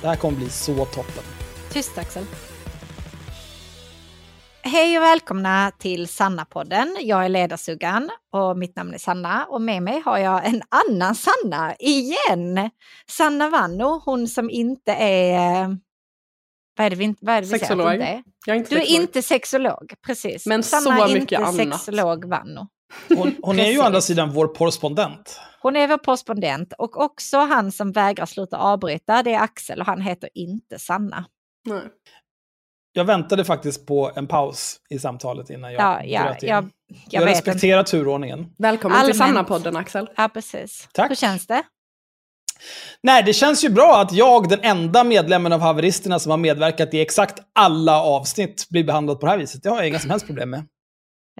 Det 0.00 0.08
här 0.08 0.16
kommer 0.16 0.36
bli 0.36 0.50
så 0.50 0.84
toppen. 0.84 1.24
Tyst 1.72 1.98
Axel. 1.98 2.24
Hej 4.62 4.98
och 4.98 5.04
välkomna 5.04 5.72
till 5.78 6.08
Sanna-podden. 6.08 6.96
Jag 7.00 7.24
är 7.24 7.28
ledarsuggan 7.28 8.10
och 8.32 8.58
mitt 8.58 8.76
namn 8.76 8.94
är 8.94 8.98
Sanna 8.98 9.44
och 9.44 9.62
med 9.62 9.82
mig 9.82 10.02
har 10.04 10.18
jag 10.18 10.46
en 10.46 10.62
annan 10.68 11.14
Sanna 11.14 11.74
igen. 11.78 12.70
Sanna 13.08 13.48
Vanno, 13.48 14.02
hon 14.04 14.28
som 14.28 14.50
inte 14.50 14.92
är... 14.92 15.78
Vad 16.76 16.86
är 16.86 16.90
det 16.90 16.96
vi, 16.96 17.14
vad 17.20 17.34
är 17.34 17.40
det 17.40 17.46
vi 17.46 17.58
Sexolog. 17.58 17.86
säger 17.86 17.90
att 17.90 17.94
inte 17.94 18.06
är? 18.06 18.22
Jag 18.46 18.54
är 18.56 18.58
inte 18.58 18.74
Du 18.74 18.76
är 18.76 18.80
sexolog. 18.84 19.02
inte 19.02 19.22
sexolog, 19.22 19.94
precis. 20.06 20.46
Men 20.46 20.62
Sanna 20.62 20.82
så 20.82 20.90
är 21.04 21.08
mycket 21.08 21.22
inte 21.22 21.38
annat. 21.38 21.54
sexolog 21.56 22.24
Vanno. 22.24 22.68
Hon, 23.08 23.34
hon 23.42 23.58
är 23.58 23.70
ju 23.70 23.78
å 23.78 23.82
andra 23.82 24.00
sidan 24.00 24.30
vår 24.32 24.54
korrespondent. 24.54 25.40
Hon 25.62 25.76
är 25.76 25.88
vår 25.88 25.98
korrespondent 25.98 26.72
och 26.78 27.00
också 27.00 27.38
han 27.38 27.72
som 27.72 27.92
vägrar 27.92 28.26
sluta 28.26 28.56
avbryta, 28.56 29.22
det 29.22 29.34
är 29.34 29.40
Axel 29.40 29.80
och 29.80 29.86
han 29.86 30.00
heter 30.00 30.28
inte 30.34 30.78
Sanna. 30.78 31.24
Nej. 31.68 31.82
Jag 32.92 33.04
väntade 33.04 33.44
faktiskt 33.44 33.86
på 33.86 34.10
en 34.14 34.26
paus 34.26 34.76
i 34.90 34.98
samtalet 34.98 35.50
innan 35.50 35.72
jag 35.72 35.82
Ja, 35.82 36.02
ja, 36.04 36.22
bröt 36.22 36.42
in. 36.42 36.48
jag, 36.48 36.64
jag 36.64 36.70
jag 37.10 37.20
vet 37.20 37.36
inte. 37.36 37.50
respekterar 37.50 37.82
turordningen. 37.82 38.46
Välkommen 38.58 38.98
Allmänt. 38.98 39.12
till 39.12 39.18
Sanna-podden 39.18 39.76
Axel. 39.76 40.10
Ja, 40.16 40.28
precis. 40.28 40.88
Tack. 40.92 41.10
Hur 41.10 41.14
känns 41.16 41.46
det? 41.46 41.62
Nej, 43.02 43.22
det 43.22 43.32
känns 43.32 43.64
ju 43.64 43.68
bra 43.68 44.00
att 44.00 44.12
jag, 44.12 44.48
den 44.48 44.60
enda 44.62 45.04
medlemmen 45.04 45.52
av 45.52 45.60
haveristerna 45.60 46.18
som 46.18 46.30
har 46.30 46.38
medverkat 46.38 46.94
i 46.94 47.00
exakt 47.00 47.38
alla 47.54 48.02
avsnitt, 48.02 48.66
blir 48.70 48.84
behandlad 48.84 49.20
på 49.20 49.26
det 49.26 49.32
här 49.32 49.38
viset. 49.38 49.62
Det 49.62 49.68
har 49.70 49.76
jag 49.76 49.88
inga 49.88 49.98
som 49.98 50.10
helst 50.10 50.26
problem 50.26 50.50
med. 50.50 50.60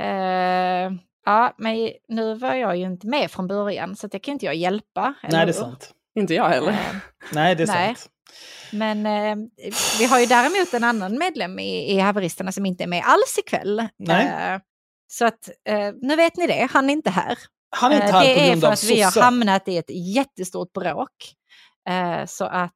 Eh, 0.01 0.93
ja, 1.25 1.55
men 1.59 1.93
nu 2.09 2.35
var 2.35 2.55
jag 2.55 2.77
ju 2.77 2.85
inte 2.85 3.07
med 3.07 3.31
från 3.31 3.47
början 3.47 3.97
så 3.97 4.07
det 4.07 4.19
kan 4.19 4.33
inte 4.33 4.47
jag 4.47 4.55
hjälpa. 4.55 5.15
Nej, 5.23 5.47
det 5.47 5.51
är 5.51 5.53
sant. 5.53 5.95
Inte 6.15 6.35
jag 6.35 6.49
heller. 6.49 6.71
Eh, 6.71 6.97
Nej, 7.33 7.55
det 7.55 7.63
är 7.63 7.67
Nej. 7.67 7.95
sant. 7.95 8.11
Men 8.73 9.07
eh, 9.07 9.37
vi 9.99 10.05
har 10.05 10.21
ju 10.21 10.27
däremot 10.27 10.75
en 10.75 10.85
annan 10.85 11.19
medlem 11.19 11.59
i, 11.59 11.93
i 11.93 11.99
haveristerna 11.99 12.53
som 12.53 12.67
inte 12.67 12.85
är 12.85 12.89
med 12.89 13.03
alls 13.07 13.39
ikväll. 13.39 13.89
Nej. 13.99 14.27
Eh, 14.27 14.61
så 15.09 15.25
att 15.25 15.49
eh, 15.69 15.93
nu 16.03 16.17
vet 16.17 16.37
ni 16.37 16.47
det, 16.47 16.69
han 16.71 16.91
är 16.91 16.93
inte 16.93 17.11
här. 17.11 17.39
Han 17.77 17.93
är 17.93 17.97
inte 17.97 18.07
Eh, 18.07 18.13
här 18.13 18.25
det 18.25 18.51
är 18.51 18.57
för 18.57 18.67
att 18.67 18.85
vi 18.85 19.03
har 19.03 19.23
hamnat 19.23 19.69
i 19.69 19.77
ett 19.77 19.91
jättestort 20.15 20.73
bråk. 20.73 21.35
Eh, 21.89 22.27
så 22.27 22.45
att 22.45 22.75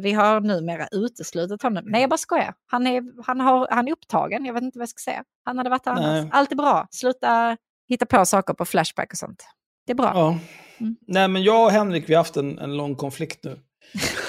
vi 0.00 0.12
har 0.12 0.40
numera 0.40 0.88
uteslutit 0.90 1.62
honom. 1.62 1.84
Nej, 1.86 2.00
jag 2.00 2.10
bara 2.10 2.18
skojar. 2.18 2.54
Han 2.66 2.86
är, 2.86 3.02
han, 3.26 3.40
har, 3.40 3.68
han 3.70 3.88
är 3.88 3.92
upptagen, 3.92 4.44
jag 4.44 4.54
vet 4.54 4.62
inte 4.62 4.78
vad 4.78 4.82
jag 4.82 4.88
ska 4.88 5.10
säga. 5.10 5.24
Han 5.44 5.58
hade 5.58 5.70
varit 5.70 5.86
här 5.86 5.92
annars. 5.92 6.28
Allt 6.32 6.52
är 6.52 6.56
bra, 6.56 6.86
sluta 6.90 7.56
hitta 7.88 8.06
på 8.06 8.24
saker 8.24 8.54
på 8.54 8.64
Flashback 8.64 9.12
och 9.12 9.18
sånt. 9.18 9.44
Det 9.86 9.92
är 9.92 9.96
bra. 9.96 10.12
Ja. 10.14 10.38
Mm. 10.80 10.96
Nej, 11.06 11.28
men 11.28 11.42
jag 11.42 11.64
och 11.64 11.70
Henrik, 11.70 12.08
vi 12.08 12.14
har 12.14 12.20
haft 12.20 12.36
en, 12.36 12.58
en 12.58 12.76
lång 12.76 12.94
konflikt 12.94 13.44
nu. 13.44 13.58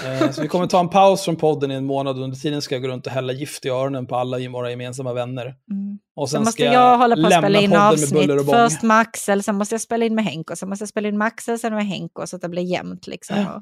Eh, 0.06 0.32
så 0.32 0.42
vi 0.42 0.48
kommer 0.48 0.68
ta 0.68 0.80
en 0.80 0.90
paus 0.90 1.26
från 1.26 1.36
podden 1.36 1.72
i 1.72 1.76
en 1.76 1.86
månad 1.86 2.20
under 2.20 2.38
tiden 2.38 2.62
ska 2.62 2.76
jag 2.76 2.82
gå 2.82 2.88
runt 2.88 3.06
och 3.06 3.12
hälla 3.12 3.34
gift 3.34 3.66
i 3.66 3.70
öronen 3.70 4.08
på 4.08 4.16
alla 4.16 4.50
våra 4.50 4.70
gemensamma 4.70 5.14
vänner. 5.14 5.46
Mm. 5.46 6.00
Och 6.16 6.30
Så 6.30 6.34
sen 6.34 6.44
måste 6.44 6.52
ska 6.52 6.74
jag 6.74 6.98
hålla 6.98 7.16
på 7.16 7.28
att 7.28 7.34
spela 7.34 7.60
in 7.60 7.76
avsnitt. 7.76 8.32
Först 8.50 8.84
med 8.84 9.00
Axel, 9.00 9.44
sen 9.44 9.56
måste 9.56 9.74
jag 9.74 9.82
spela 9.82 10.06
in 10.06 10.16
med 10.16 10.26
Henko, 10.26 10.56
sen 10.56 10.70
måste 10.70 10.82
jag 10.84 10.90
spela 10.90 11.08
in 11.08 11.18
med 11.18 11.28
Axel, 11.28 11.60
sen 11.60 11.76
med 11.76 11.88
Henko 11.88 12.28
så 12.28 12.36
att 12.36 12.42
det 12.42 12.50
blir 12.50 12.64
jämnt. 12.64 13.08
Liksom. 13.08 13.38
Ja. 13.38 13.56
Och 13.56 13.62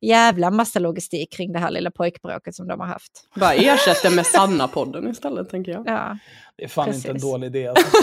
jävla 0.00 0.50
massa 0.50 0.78
logistik 0.78 1.32
kring 1.32 1.52
det 1.52 1.58
här 1.58 1.70
lilla 1.70 1.90
pojkbråket 1.90 2.54
som 2.54 2.68
de 2.68 2.80
har 2.80 2.86
haft. 2.86 3.12
Bara 3.34 3.54
ersätt 3.54 4.02
det 4.02 4.10
med 4.10 4.26
Sanna-podden 4.26 5.10
istället, 5.10 5.50
tänker 5.50 5.72
jag. 5.72 5.82
Ja. 5.86 6.18
Det 6.56 6.64
är 6.64 6.68
fan 6.68 6.88
inte 6.88 7.08
en 7.08 7.14
Precis. 7.14 7.30
dålig 7.30 7.46
idé. 7.46 7.68
Alltså. 7.76 7.96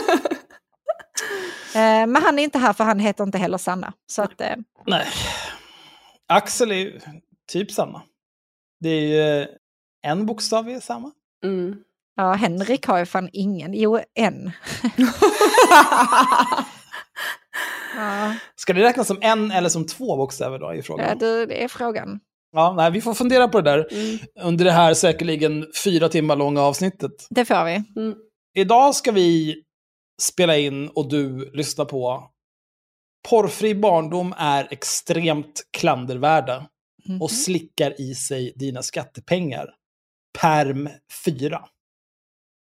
Eh, 1.76 2.08
men 2.08 2.16
han 2.16 2.40
är 2.40 2.44
inte 2.44 2.58
här 2.60 2.74
för 2.74 2.84
han 2.84 3.00
heter 3.00 3.24
inte 3.24 3.38
heller 3.38 3.58
Sanna. 3.58 3.94
Så 4.08 4.22
att, 4.22 4.42
eh, 4.42 4.56
Nej. 4.86 5.06
Axel 6.28 6.72
är 6.72 7.02
typ 7.52 7.72
samma. 7.72 8.02
Det 8.80 8.90
är 8.90 9.02
ju 9.02 9.42
eh, 9.42 9.48
en 10.08 10.26
bokstav 10.26 10.70
är 10.70 10.80
samma. 10.80 11.12
Mm. 11.46 11.76
ja, 12.16 12.34
Henrik 12.34 12.86
har 12.88 12.98
ju 13.00 13.06
fan 13.06 13.30
ingen. 13.34 13.74
Jo, 13.74 14.00
en. 14.14 14.52
Ja, 17.96 18.36
Ska 18.56 18.74
det 18.74 18.84
räknas 18.84 19.08
som 19.08 19.18
en 19.22 19.52
eller 19.52 19.70
som 19.70 19.86
två 19.88 20.18
bokstäver 20.18 20.60
då? 20.60 20.74
I 20.74 20.82
frågan? 20.82 21.08
ja, 21.10 21.16
det, 21.16 21.46
det 21.46 21.64
är 21.64 21.68
frågan. 21.68 22.20
Ja, 22.52 22.74
nej, 22.78 22.92
vi 22.92 23.02
får 23.02 23.14
fundera 23.14 23.48
på 23.48 23.62
det 23.62 23.72
där 23.72 23.88
Mm. 23.92 24.20
under 24.42 24.66
det 24.66 24.72
här 24.72 24.94
säkerligen 24.94 25.66
fyra 25.84 26.10
timmar 26.10 26.36
långa 26.36 26.62
avsnittet. 26.62 27.12
Det 27.30 27.46
får 27.46 27.66
vi. 27.66 27.84
Mm. 28.02 28.16
Idag 28.56 28.96
ska 28.96 29.12
vi 29.12 29.56
spela 30.22 30.58
in 30.58 30.88
och 30.88 31.10
du 31.10 31.52
lyssnar 31.54 31.86
på 31.86 32.30
Porrfri 33.30 33.76
barndom 33.76 34.34
är 34.38 34.68
extremt 34.72 35.62
klandervärda 35.78 36.68
Mhm. 37.08 37.22
och 37.22 37.32
slickar 37.32 38.02
i 38.02 38.16
sig 38.16 38.54
dina 38.56 38.82
skattepengar. 38.84 39.70
Perm 40.40 40.90
4. 41.26 41.66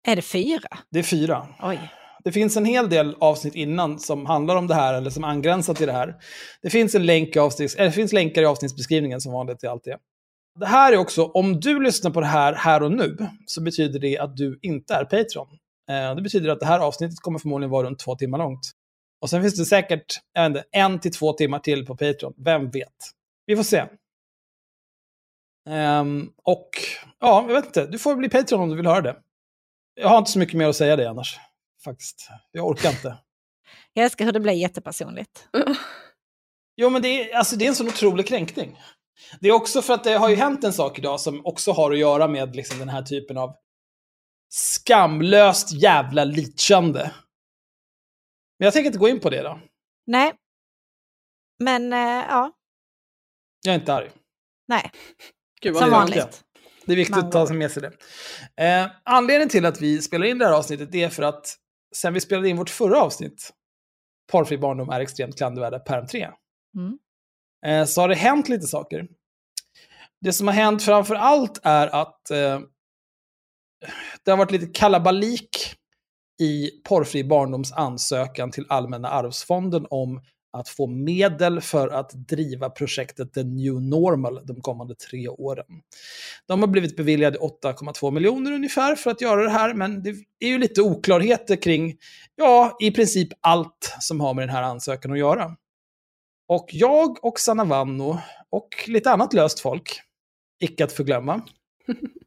Är 0.08 0.16
det 0.16 0.22
fyra? 0.22 0.68
Det 0.90 0.98
är 0.98 1.02
fyra. 1.02 1.46
Oj. 1.62 1.80
Det 2.24 2.32
finns 2.32 2.56
en 2.56 2.64
hel 2.64 2.88
del 2.90 3.16
avsnitt 3.20 3.54
innan 3.54 3.98
som 3.98 4.26
handlar 4.26 4.56
om 4.56 4.66
det 4.66 4.74
här 4.74 4.94
eller 4.94 5.10
som 5.10 5.24
angränsar 5.24 5.74
till 5.74 5.86
det 5.86 5.92
här. 5.92 6.14
Det 6.62 6.70
finns, 6.70 6.94
en 6.94 7.06
länk 7.06 7.36
i 7.36 7.38
avsnitts, 7.38 7.74
eller 7.74 7.84
det 7.86 7.92
finns 7.92 8.12
länkar 8.12 8.42
i 8.42 8.46
avsnittsbeskrivningen 8.46 9.20
som 9.20 9.32
vanligt 9.32 9.58
till 9.58 9.68
allt 9.68 9.84
det. 9.84 9.98
Det 10.60 10.66
här 10.66 10.92
är 10.92 10.96
också, 10.96 11.24
om 11.24 11.60
du 11.60 11.80
lyssnar 11.82 12.10
på 12.10 12.20
det 12.20 12.26
här 12.26 12.52
här 12.52 12.82
och 12.82 12.92
nu, 12.92 13.16
så 13.46 13.62
betyder 13.62 14.00
det 14.00 14.18
att 14.18 14.36
du 14.36 14.58
inte 14.62 14.94
är 14.94 15.04
Patreon. 15.04 15.48
Eh, 15.90 16.14
det 16.14 16.22
betyder 16.22 16.48
att 16.48 16.60
det 16.60 16.66
här 16.66 16.80
avsnittet 16.80 17.20
kommer 17.20 17.38
förmodligen 17.38 17.70
vara 17.70 17.86
runt 17.86 17.98
två 17.98 18.16
timmar 18.16 18.38
långt. 18.38 18.72
Och 19.20 19.30
sen 19.30 19.42
finns 19.42 19.56
det 19.56 19.64
säkert 19.64 20.20
inte, 20.38 20.64
en 20.72 21.00
till 21.00 21.12
två 21.12 21.32
timmar 21.32 21.58
till 21.58 21.86
på 21.86 21.96
Patreon. 21.96 22.34
Vem 22.36 22.70
vet? 22.70 22.94
Vi 23.46 23.56
får 23.56 23.62
se. 23.62 23.84
Ehm, 25.68 26.32
och 26.42 26.70
ja, 27.20 27.44
jag 27.48 27.54
vet 27.54 27.66
inte, 27.66 27.86
du 27.86 27.98
får 27.98 28.16
bli 28.16 28.28
Patreon 28.28 28.60
om 28.60 28.68
du 28.68 28.76
vill 28.76 28.86
höra 28.86 29.00
det. 29.00 29.16
Jag 29.94 30.08
har 30.08 30.18
inte 30.18 30.30
så 30.30 30.38
mycket 30.38 30.54
mer 30.54 30.68
att 30.68 30.76
säga 30.76 30.96
det 30.96 31.10
annars. 31.10 31.38
Faktiskt. 31.84 32.28
Jag 32.52 32.66
orkar 32.66 32.90
inte. 32.90 33.16
Jag 33.92 34.04
älskar 34.04 34.24
hur 34.24 34.32
det 34.32 34.40
blir 34.40 34.52
jättepersonligt. 34.52 35.48
Jo, 36.78 36.90
men 36.90 37.02
det 37.02 37.08
är, 37.08 37.36
alltså, 37.36 37.56
det 37.56 37.64
är 37.64 37.68
en 37.68 37.74
sån 37.74 37.88
otrolig 37.88 38.26
kränkning. 38.26 38.80
Det 39.40 39.48
är 39.48 39.52
också 39.52 39.82
för 39.82 39.94
att 39.94 40.04
det 40.04 40.12
har 40.12 40.28
ju 40.28 40.36
hänt 40.36 40.64
en 40.64 40.72
sak 40.72 40.98
idag 40.98 41.20
som 41.20 41.46
också 41.46 41.72
har 41.72 41.92
att 41.92 41.98
göra 41.98 42.28
med 42.28 42.56
liksom, 42.56 42.78
den 42.78 42.88
här 42.88 43.02
typen 43.02 43.38
av 43.38 43.56
skamlöst 44.48 45.72
jävla 45.72 46.24
litkande. 46.24 47.10
Men 48.58 48.64
jag 48.66 48.72
tänker 48.72 48.86
inte 48.86 48.98
gå 48.98 49.08
in 49.08 49.20
på 49.20 49.30
det 49.30 49.42
då. 49.42 49.60
Nej. 50.06 50.32
Men 51.58 51.92
eh, 51.92 51.98
ja, 52.28 52.52
Jag 53.64 53.74
är 53.74 53.78
inte 53.78 53.94
arg. 53.94 54.10
nej. 54.68 54.90
Gud 55.60 55.76
Som 55.76 55.90
vanligt. 55.90 56.16
verkligen. 56.16 56.42
Det 56.84 56.92
är 56.92 56.96
viktigt 56.96 57.16
Man 57.16 57.26
att 57.26 57.32
ta 57.32 57.54
med 57.54 57.70
sig 57.70 57.82
det. 57.82 57.92
Eh, 58.64 58.90
anledningen 59.04 59.48
till 59.48 59.66
att 59.66 59.80
vi 59.82 60.02
spelar 60.02 60.26
in 60.26 60.38
det 60.38 60.44
här 60.46 60.52
avsnittet 60.52 60.94
är 60.94 61.08
för 61.08 61.22
att 61.22 61.56
sen 61.96 62.14
vi 62.14 62.20
spelade 62.20 62.48
in 62.48 62.56
vårt 62.56 62.70
förra 62.70 63.00
avsnitt, 63.00 63.52
Porrfri 64.32 64.58
barndom 64.58 64.88
är 64.90 65.00
extremt 65.00 65.36
klandervärda, 65.36 65.78
perm 65.78 66.06
3, 66.06 66.30
Mm. 66.76 66.98
eh, 67.66 67.86
så 67.86 68.00
har 68.00 68.08
det 68.08 68.14
hänt 68.14 68.48
lite 68.48 68.66
saker. 68.66 69.08
Det 70.20 70.32
som 70.32 70.46
har 70.46 70.54
hänt 70.54 70.82
framför 70.82 71.14
allt 71.14 71.60
är 71.62 71.86
att 71.86 72.30
eh, 72.30 72.60
det 74.24 74.30
har 74.30 74.38
varit 74.38 74.50
lite 74.50 74.66
kalabalik 74.66 75.76
i 76.40 76.70
Porrfri 76.84 77.24
barndoms 77.24 77.72
ansökan 77.72 78.50
till 78.50 78.66
Allmänna 78.68 79.08
arvsfonden 79.08 79.86
om 79.90 80.20
att 80.58 80.68
få 80.68 80.86
medel 80.86 81.60
för 81.60 81.88
att 81.88 82.10
driva 82.28 82.70
projektet 82.70 83.32
The 83.34 83.42
New 83.42 83.82
Normal 83.82 84.40
de 84.46 84.60
kommande 84.60 84.94
tre 84.94 85.28
åren. 85.28 85.66
De 86.46 86.60
har 86.60 86.68
blivit 86.68 86.96
beviljade 86.96 87.38
8,2 87.38 88.10
miljoner 88.10 88.52
ungefär 88.52 88.94
för 88.94 89.10
att 89.10 89.20
göra 89.20 89.42
det 89.42 89.50
här, 89.50 89.74
men 89.74 90.02
det 90.02 90.10
är 90.40 90.48
ju 90.48 90.58
lite 90.58 90.82
oklarheter 90.82 91.56
kring, 91.56 91.96
ja, 92.36 92.76
i 92.80 92.90
princip 92.90 93.28
allt 93.40 93.96
som 94.00 94.20
har 94.20 94.34
med 94.34 94.48
den 94.48 94.54
här 94.54 94.62
ansökan 94.62 95.12
att 95.12 95.18
göra. 95.18 95.56
Och 96.48 96.68
jag 96.72 97.24
och 97.24 97.40
Sanna 97.40 97.64
Vanno 97.64 98.18
och 98.50 98.68
lite 98.86 99.10
annat 99.10 99.32
löst 99.32 99.60
folk, 99.60 100.00
icke 100.60 100.84
att 100.84 100.92
förglömma, 100.92 101.40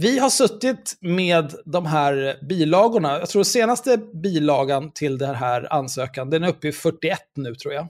vi 0.00 0.18
har 0.18 0.30
suttit 0.30 0.96
med 1.00 1.54
de 1.64 1.86
här 1.86 2.38
bilagorna. 2.48 3.18
Jag 3.18 3.28
tror 3.28 3.42
senaste 3.42 3.96
bilagan 4.22 4.90
till 4.92 5.18
den 5.18 5.34
här 5.34 5.72
ansökan, 5.72 6.30
den 6.30 6.44
är 6.44 6.48
uppe 6.48 6.68
i 6.68 6.72
41 6.72 7.18
nu 7.36 7.54
tror 7.54 7.74
jag. 7.74 7.88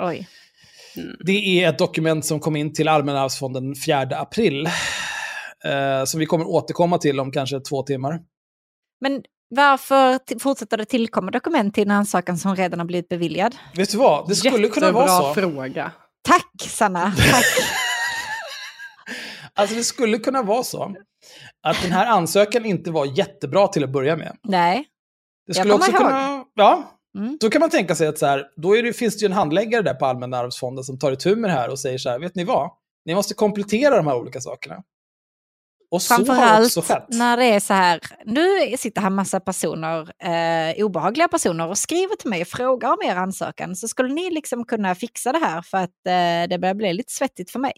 Oj. 0.00 0.28
Det 1.24 1.62
är 1.62 1.68
ett 1.68 1.78
dokument 1.78 2.24
som 2.26 2.40
kom 2.40 2.56
in 2.56 2.72
till 2.72 2.88
Allmänna 2.88 3.20
arvsfonden 3.20 3.64
den 3.64 3.74
4 3.74 4.06
april. 4.10 4.66
Eh, 5.64 6.04
som 6.04 6.20
vi 6.20 6.26
kommer 6.26 6.48
återkomma 6.48 6.98
till 6.98 7.20
om 7.20 7.32
kanske 7.32 7.60
två 7.60 7.82
timmar. 7.82 8.20
Men 9.00 9.22
varför 9.50 10.38
fortsätter 10.38 10.76
det 10.76 10.84
tillkomma 10.84 11.30
dokument 11.30 11.74
till 11.74 11.82
en 11.82 11.90
ansökan 11.90 12.38
som 12.38 12.56
redan 12.56 12.78
har 12.78 12.86
blivit 12.86 13.08
beviljad? 13.08 13.56
Vet 13.76 13.90
du 13.92 13.98
vad? 13.98 14.28
Det 14.28 14.34
skulle 14.34 14.68
kunna 14.68 14.92
vara 14.92 15.08
så. 15.08 15.34
fråga. 15.34 15.92
Tack 16.22 16.68
Sanna! 16.68 17.12
Tack. 17.30 17.44
Alltså 19.54 19.76
det 19.76 19.84
skulle 19.84 20.18
kunna 20.18 20.42
vara 20.42 20.62
så. 20.62 20.94
Att 21.62 21.82
den 21.82 21.92
här 21.92 22.06
ansökan 22.06 22.64
inte 22.64 22.90
var 22.90 23.18
jättebra 23.18 23.68
till 23.68 23.84
att 23.84 23.90
börja 23.90 24.16
med. 24.16 24.36
Nej. 24.42 24.76
Det 24.78 24.84
Jag 25.46 25.56
skulle 25.56 25.74
också 25.74 25.92
kommer 25.92 26.10
ihåg. 26.10 26.10
kunna... 26.20 26.44
Ja, 26.54 26.94
Mm. 27.18 27.38
då 27.40 27.50
kan 27.50 27.60
man 27.60 27.70
tänka 27.70 27.94
sig 27.94 28.06
att 28.08 28.18
så 28.18 28.26
här, 28.26 28.46
då 28.56 28.76
är 28.76 28.82
det, 28.82 28.92
finns 28.92 29.16
det 29.16 29.22
ju 29.22 29.26
en 29.26 29.32
handläggare 29.32 29.82
där 29.82 29.94
på 29.94 30.06
Allmänna 30.06 30.36
arvsfonden 30.38 30.84
som 30.84 30.98
tar 30.98 31.12
itu 31.12 31.36
med 31.36 31.50
det 31.50 31.54
här 31.54 31.70
och 31.70 31.78
säger 31.78 31.98
så 31.98 32.10
här, 32.10 32.18
vet 32.18 32.34
ni 32.34 32.44
vad? 32.44 32.70
Ni 33.04 33.14
måste 33.14 33.34
komplettera 33.34 33.96
de 33.96 34.06
här 34.06 34.16
olika 34.16 34.40
sakerna. 34.40 34.82
Och 35.90 36.02
så 36.02 36.14
har 36.32 36.60
också 36.64 36.80
skett. 36.82 37.06
när 37.08 37.36
det 37.36 37.44
är 37.44 37.60
så 37.60 37.74
här, 37.74 38.00
nu 38.24 38.76
sitter 38.76 39.00
här 39.00 39.10
massa 39.10 39.40
personer, 39.40 40.00
eh, 40.24 40.84
obehagliga 40.84 41.28
personer 41.28 41.68
och 41.68 41.78
skriver 41.78 42.16
till 42.16 42.30
mig 42.30 42.42
och 42.42 42.48
frågar 42.48 42.88
om 42.92 42.98
er 43.04 43.16
ansökan. 43.16 43.76
Så 43.76 43.88
skulle 43.88 44.14
ni 44.14 44.30
liksom 44.30 44.64
kunna 44.64 44.94
fixa 44.94 45.32
det 45.32 45.38
här 45.38 45.62
för 45.62 45.78
att 45.78 46.06
eh, 46.06 46.48
det 46.50 46.58
börjar 46.60 46.74
bli 46.74 46.92
lite 46.92 47.12
svettigt 47.12 47.50
för 47.50 47.58
mig. 47.58 47.72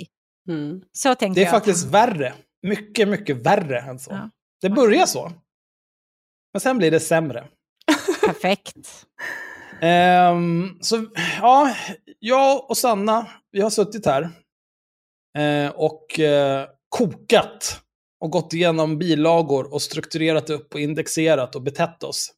Mm. 0.49 0.81
Så 0.93 1.14
tänkte 1.14 1.41
Det 1.41 1.44
är 1.44 1.47
jag. 1.47 1.55
faktiskt 1.55 1.87
värre. 1.87 2.32
Mycket, 2.62 3.09
mycket 3.09 3.37
värre 3.37 3.81
än 3.81 3.99
så. 3.99 4.11
Ja. 4.11 4.31
Det 4.61 4.71
börjar 4.71 5.07
så. 5.07 5.33
Men 6.53 6.61
sen 6.61 6.79
blir 6.79 6.91
det 6.91 7.01
sämre. 7.01 7.49
Perfekt. 8.27 9.07
Ehm, 9.81 10.79
så 10.81 11.07
ja, 11.41 11.75
jag 12.19 12.71
och 12.71 12.77
Sanna, 12.77 13.27
vi 13.53 13.61
har 13.61 13.71
suttit 13.71 14.07
här 14.07 14.31
eh, 15.39 15.71
och 15.71 16.21
eh, 16.21 16.67
kokat 16.89 17.81
och 18.21 18.31
gått 18.31 18.53
igenom 18.53 18.99
bilagor 18.99 19.73
och 19.75 19.83
strukturerat 19.83 20.51
upp 20.51 20.75
och 20.75 20.81
indexerat 20.81 21.55
och 21.55 21.62
betett 21.62 22.03
oss. 22.03 22.33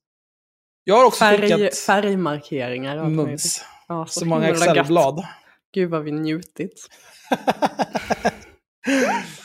Jag 0.84 0.96
har 0.96 1.04
också 1.04 1.18
Färg, 1.18 1.40
skickat 1.40 1.78
färgmarkeringar. 1.78 3.08
mums, 3.08 3.64
Ja, 3.88 4.06
så 4.06 4.24
många 4.24 4.46
himla 4.46 4.66
gött. 4.66 4.76
Excel-blad. 4.76 5.26
Gud 5.74 5.90
vad 5.90 6.02
vi 6.02 6.12
njutit. 6.12 6.88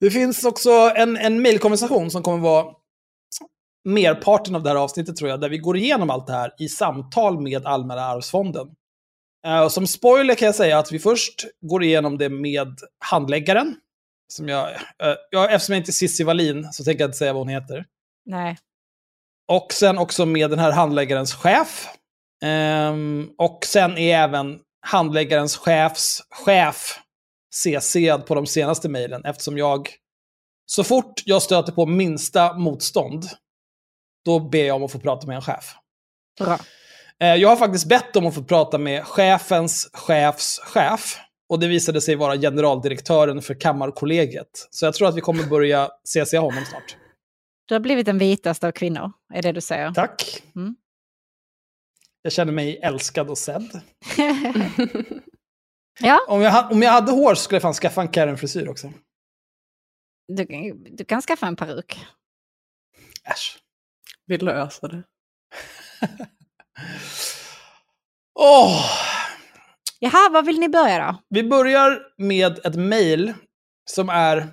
Det 0.00 0.10
finns 0.10 0.44
också 0.44 0.70
en, 0.70 1.16
en 1.16 1.42
mejlkonversation 1.42 2.10
som 2.10 2.22
kommer 2.22 2.38
vara 2.38 2.74
merparten 3.84 4.54
av 4.54 4.62
det 4.62 4.68
här 4.68 4.76
avsnittet 4.76 5.16
tror 5.16 5.30
jag, 5.30 5.40
där 5.40 5.48
vi 5.48 5.58
går 5.58 5.76
igenom 5.76 6.10
allt 6.10 6.26
det 6.26 6.32
här 6.32 6.54
i 6.58 6.68
samtal 6.68 7.40
med 7.40 7.66
Allmänna 7.66 8.04
arvsfonden. 8.04 8.68
Och 9.64 9.72
som 9.72 9.86
spoiler 9.86 10.34
kan 10.34 10.46
jag 10.46 10.54
säga 10.54 10.78
att 10.78 10.92
vi 10.92 10.98
först 10.98 11.44
går 11.60 11.84
igenom 11.84 12.18
det 12.18 12.28
med 12.28 12.78
handläggaren. 13.04 13.76
Som 14.32 14.48
jag, 14.48 14.70
eh, 14.70 15.14
jag, 15.30 15.52
eftersom 15.52 15.72
jag 15.72 15.80
inte 15.80 15.90
är 15.90 15.92
Cissi 15.92 16.24
Wallin 16.24 16.72
så 16.72 16.84
tänker 16.84 17.02
jag 17.02 17.08
inte 17.08 17.18
säga 17.18 17.32
vad 17.32 17.40
hon 17.40 17.48
heter. 17.48 17.84
Nej. 18.26 18.58
Och 19.48 19.72
sen 19.72 19.98
också 19.98 20.26
med 20.26 20.50
den 20.50 20.58
här 20.58 20.72
handläggarens 20.72 21.34
chef. 21.34 21.88
Ehm, 22.44 23.30
och 23.38 23.64
sen 23.64 23.98
är 23.98 24.18
även 24.18 24.58
handläggarens 24.86 25.56
chefs 25.56 26.22
chef 26.30 26.98
CC'ad 27.56 28.18
på 28.26 28.34
de 28.34 28.46
senaste 28.46 28.88
mejlen 28.88 29.24
eftersom 29.24 29.58
jag, 29.58 29.88
så 30.66 30.84
fort 30.84 31.22
jag 31.24 31.42
stöter 31.42 31.72
på 31.72 31.86
minsta 31.86 32.52
motstånd, 32.54 33.24
då 34.24 34.40
ber 34.40 34.64
jag 34.64 34.76
om 34.76 34.82
att 34.84 34.92
få 34.92 34.98
prata 34.98 35.26
med 35.26 35.36
en 35.36 35.42
chef. 35.42 35.74
Bra. 36.38 36.58
Eh, 37.20 37.34
Jag 37.34 37.48
har 37.48 37.56
faktiskt 37.56 37.86
bett 37.88 38.16
om 38.16 38.26
att 38.26 38.34
få 38.34 38.44
prata 38.44 38.78
med 38.78 39.04
chefens 39.06 39.90
chefs 39.92 40.58
chef. 40.58 41.18
Och 41.48 41.58
det 41.58 41.66
visade 41.68 42.00
sig 42.00 42.14
vara 42.14 42.36
generaldirektören 42.36 43.42
för 43.42 43.54
Kammarkollegiet. 43.60 44.68
Så 44.70 44.84
jag 44.86 44.94
tror 44.94 45.08
att 45.08 45.16
vi 45.16 45.20
kommer 45.20 45.44
börja 45.44 45.90
CC 46.04 46.34
honom 46.36 46.64
snart. 46.64 46.96
Du 47.66 47.74
har 47.74 47.80
blivit 47.80 48.06
den 48.06 48.18
vitaste 48.18 48.66
av 48.66 48.72
kvinnor, 48.72 49.12
är 49.34 49.42
det 49.42 49.52
du 49.52 49.60
säger. 49.60 49.92
Tack. 49.92 50.42
Mm. 50.56 50.76
Jag 52.22 52.32
känner 52.32 52.52
mig 52.52 52.78
älskad 52.82 53.30
och 53.30 53.38
sedd. 53.38 53.70
ja, 56.00 56.18
Om 56.28 56.40
jag, 56.42 56.72
om 56.72 56.82
jag 56.82 56.90
hade 56.90 57.12
hår 57.12 57.34
så 57.34 57.42
skulle 57.42 57.56
jag 57.56 57.62
fan 57.62 57.74
skaffa 57.74 58.00
en 58.00 58.08
Karen-frisyr 58.08 58.68
också. 58.68 58.92
du, 60.28 60.46
kan- 60.46 60.84
du 60.96 61.04
kan 61.04 61.22
skaffa 61.22 61.46
en 61.46 61.56
peruk. 61.56 61.98
Äsch. 63.24 63.58
Vi 64.26 64.38
löser 64.38 64.88
det. 64.88 65.02
Åh! 68.34 68.84
Jaha, 70.00 70.28
vad 70.32 70.46
vill 70.46 70.58
ni 70.60 70.68
börja 70.68 70.98
då? 71.06 71.16
Vi 71.30 71.42
börjar 71.48 71.98
med 72.18 72.58
ett 72.66 72.74
mejl 72.76 73.34
som 73.90 74.08
är 74.08 74.48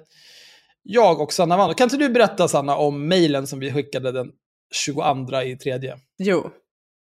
jag 0.83 1.21
och 1.21 1.33
Sanna 1.33 1.57
Wandel. 1.57 1.75
Kan 1.75 1.85
inte 1.85 1.97
du 1.97 2.09
berätta, 2.09 2.47
Sanna, 2.47 2.75
om 2.77 3.07
mejlen 3.07 3.47
som 3.47 3.59
vi 3.59 3.73
skickade 3.73 4.11
den 4.11 4.31
22 4.75 5.41
i 5.41 5.57
tredje? 5.57 5.97
Jo, 6.17 6.49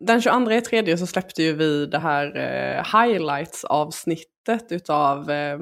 den 0.04 0.22
22 0.22 0.52
i 0.52 0.60
tredje 0.60 0.98
så 0.98 1.06
släppte 1.06 1.42
ju 1.42 1.52
vi 1.56 1.86
det 1.86 1.98
här 1.98 2.36
eh, 2.36 2.84
highlights-avsnittet 3.00 4.28
utav 4.48 5.30
eh, 5.30 5.58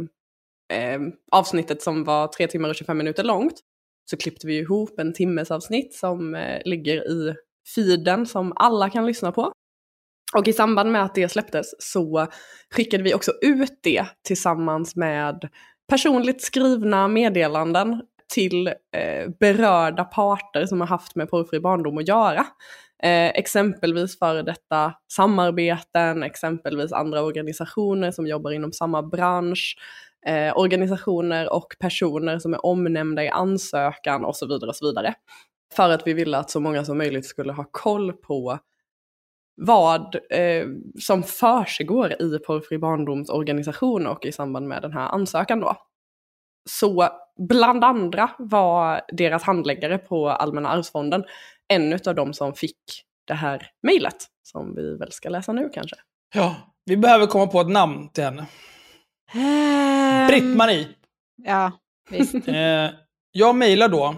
eh, 0.72 1.00
avsnittet 1.32 1.82
som 1.82 2.04
var 2.04 2.28
3 2.28 2.46
timmar 2.46 2.68
och 2.68 2.74
25 2.74 2.98
minuter 2.98 3.24
långt. 3.24 3.54
Så 4.10 4.16
klippte 4.16 4.46
vi 4.46 4.58
ihop 4.58 4.98
en 4.98 5.14
timmes 5.14 5.50
avsnitt 5.50 5.94
som 5.94 6.34
eh, 6.34 6.62
ligger 6.64 7.10
i 7.10 7.34
feeden 7.74 8.26
som 8.26 8.52
alla 8.56 8.90
kan 8.90 9.06
lyssna 9.06 9.32
på. 9.32 9.52
Och 10.36 10.48
i 10.48 10.52
samband 10.52 10.92
med 10.92 11.02
att 11.02 11.14
det 11.14 11.28
släpptes 11.28 11.66
så 11.78 12.26
skickade 12.70 13.02
vi 13.02 13.14
också 13.14 13.32
ut 13.40 13.78
det 13.82 14.06
tillsammans 14.22 14.96
med 14.96 15.48
personligt 15.88 16.42
skrivna 16.42 17.08
meddelanden 17.08 18.02
till 18.32 18.66
eh, 18.66 19.28
berörda 19.40 20.04
parter 20.04 20.66
som 20.66 20.80
har 20.80 20.88
haft 20.88 21.14
med 21.16 21.30
porrfri 21.30 21.60
barndom 21.60 21.98
att 21.98 22.08
göra. 22.08 22.46
Eh, 23.02 23.28
exempelvis 23.28 24.18
före 24.18 24.42
detta 24.42 24.94
samarbeten, 25.12 26.22
exempelvis 26.22 26.92
andra 26.92 27.22
organisationer 27.22 28.10
som 28.10 28.26
jobbar 28.26 28.50
inom 28.50 28.72
samma 28.72 29.02
bransch, 29.02 29.76
eh, 30.26 30.58
organisationer 30.58 31.52
och 31.52 31.76
personer 31.78 32.38
som 32.38 32.54
är 32.54 32.66
omnämnda 32.66 33.24
i 33.24 33.28
ansökan 33.28 34.24
och 34.24 34.36
så 34.36 34.46
vidare 34.46 34.68
och 34.68 34.76
så 34.76 34.86
vidare. 34.86 35.14
För 35.76 35.90
att 35.90 36.06
vi 36.06 36.12
ville 36.12 36.38
att 36.38 36.50
så 36.50 36.60
många 36.60 36.84
som 36.84 36.98
möjligt 36.98 37.26
skulle 37.26 37.52
ha 37.52 37.64
koll 37.70 38.12
på 38.12 38.58
vad 39.56 40.14
eh, 40.30 40.66
som 41.00 41.22
försiggår 41.22 42.22
i 42.22 42.38
Porrfri 42.38 42.78
barndoms 42.78 43.30
organisation 43.30 44.06
och 44.06 44.24
i 44.24 44.32
samband 44.32 44.68
med 44.68 44.82
den 44.82 44.92
här 44.92 45.08
ansökan 45.08 45.60
då 45.60 45.76
så 46.70 47.08
bland 47.48 47.84
andra 47.84 48.30
var 48.38 49.02
deras 49.12 49.42
handläggare 49.42 49.98
på 49.98 50.28
Allmänna 50.28 50.68
arvsfonden 50.68 51.24
en 51.68 51.92
av 52.06 52.14
de 52.14 52.34
som 52.34 52.54
fick 52.54 52.78
det 53.26 53.34
här 53.34 53.70
mejlet, 53.82 54.26
som 54.42 54.74
vi 54.74 54.96
väl 54.96 55.12
ska 55.12 55.28
läsa 55.28 55.52
nu 55.52 55.70
kanske. 55.74 55.96
Ja, 56.34 56.56
vi 56.84 56.96
behöver 56.96 57.26
komma 57.26 57.46
på 57.46 57.60
ett 57.60 57.68
namn 57.68 58.08
till 58.08 58.24
henne. 58.24 58.46
Ehm, 59.32 60.26
Britt-Marie. 60.26 60.88
Ja, 61.42 61.72
visst. 62.10 62.34
Eh, 62.48 62.90
jag 63.32 63.56
mejlar 63.56 63.88
då, 63.88 64.14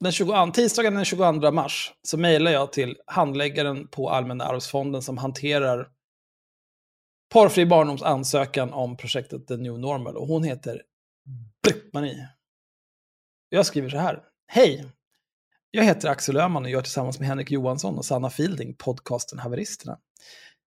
den 0.00 0.12
20, 0.12 0.50
tisdagen 0.54 0.94
den 0.94 1.04
22 1.04 1.50
mars, 1.50 1.92
så 2.02 2.18
mejlar 2.18 2.52
jag 2.52 2.72
till 2.72 2.96
handläggaren 3.06 3.88
på 3.88 4.10
Allmänna 4.10 4.44
arvsfonden 4.44 5.02
som 5.02 5.18
hanterar 5.18 5.88
Porrfri 7.32 7.66
barndoms 7.66 8.02
ansökan 8.02 8.72
om 8.72 8.96
projektet 8.96 9.46
The 9.46 9.56
New 9.56 9.78
Normal. 9.78 10.16
Och 10.16 10.26
hon 10.26 10.44
heter 10.44 10.82
Britt-Marie. 11.62 12.28
Jag 13.48 13.66
skriver 13.66 13.88
så 13.88 13.96
här. 13.96 14.22
Hej! 14.46 14.86
Jag 15.70 15.84
heter 15.84 16.08
Axel 16.08 16.36
Öhman 16.36 16.64
och 16.64 16.70
gör 16.70 16.82
tillsammans 16.82 17.18
med 17.18 17.28
Henrik 17.28 17.50
Johansson 17.50 17.98
och 17.98 18.04
Sanna 18.04 18.30
Fielding 18.30 18.74
podcasten 18.74 19.38
Haveristerna. 19.38 19.98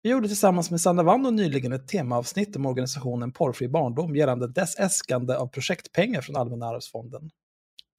Vi 0.02 0.10
gjorde 0.10 0.28
tillsammans 0.28 0.70
med 0.70 0.80
Sanna 0.80 1.02
Wando 1.02 1.30
nyligen 1.30 1.72
ett 1.72 1.88
temaavsnitt 1.88 2.56
om 2.56 2.66
organisationen 2.66 3.32
Porrfri 3.32 3.68
barndom 3.68 4.16
gällande 4.16 4.48
dess 4.48 4.78
äskande 4.78 5.34
av 5.34 5.46
projektpengar 5.46 6.20
från 6.20 6.36
Allmänna 6.36 6.66
arvsfonden. 6.66 7.30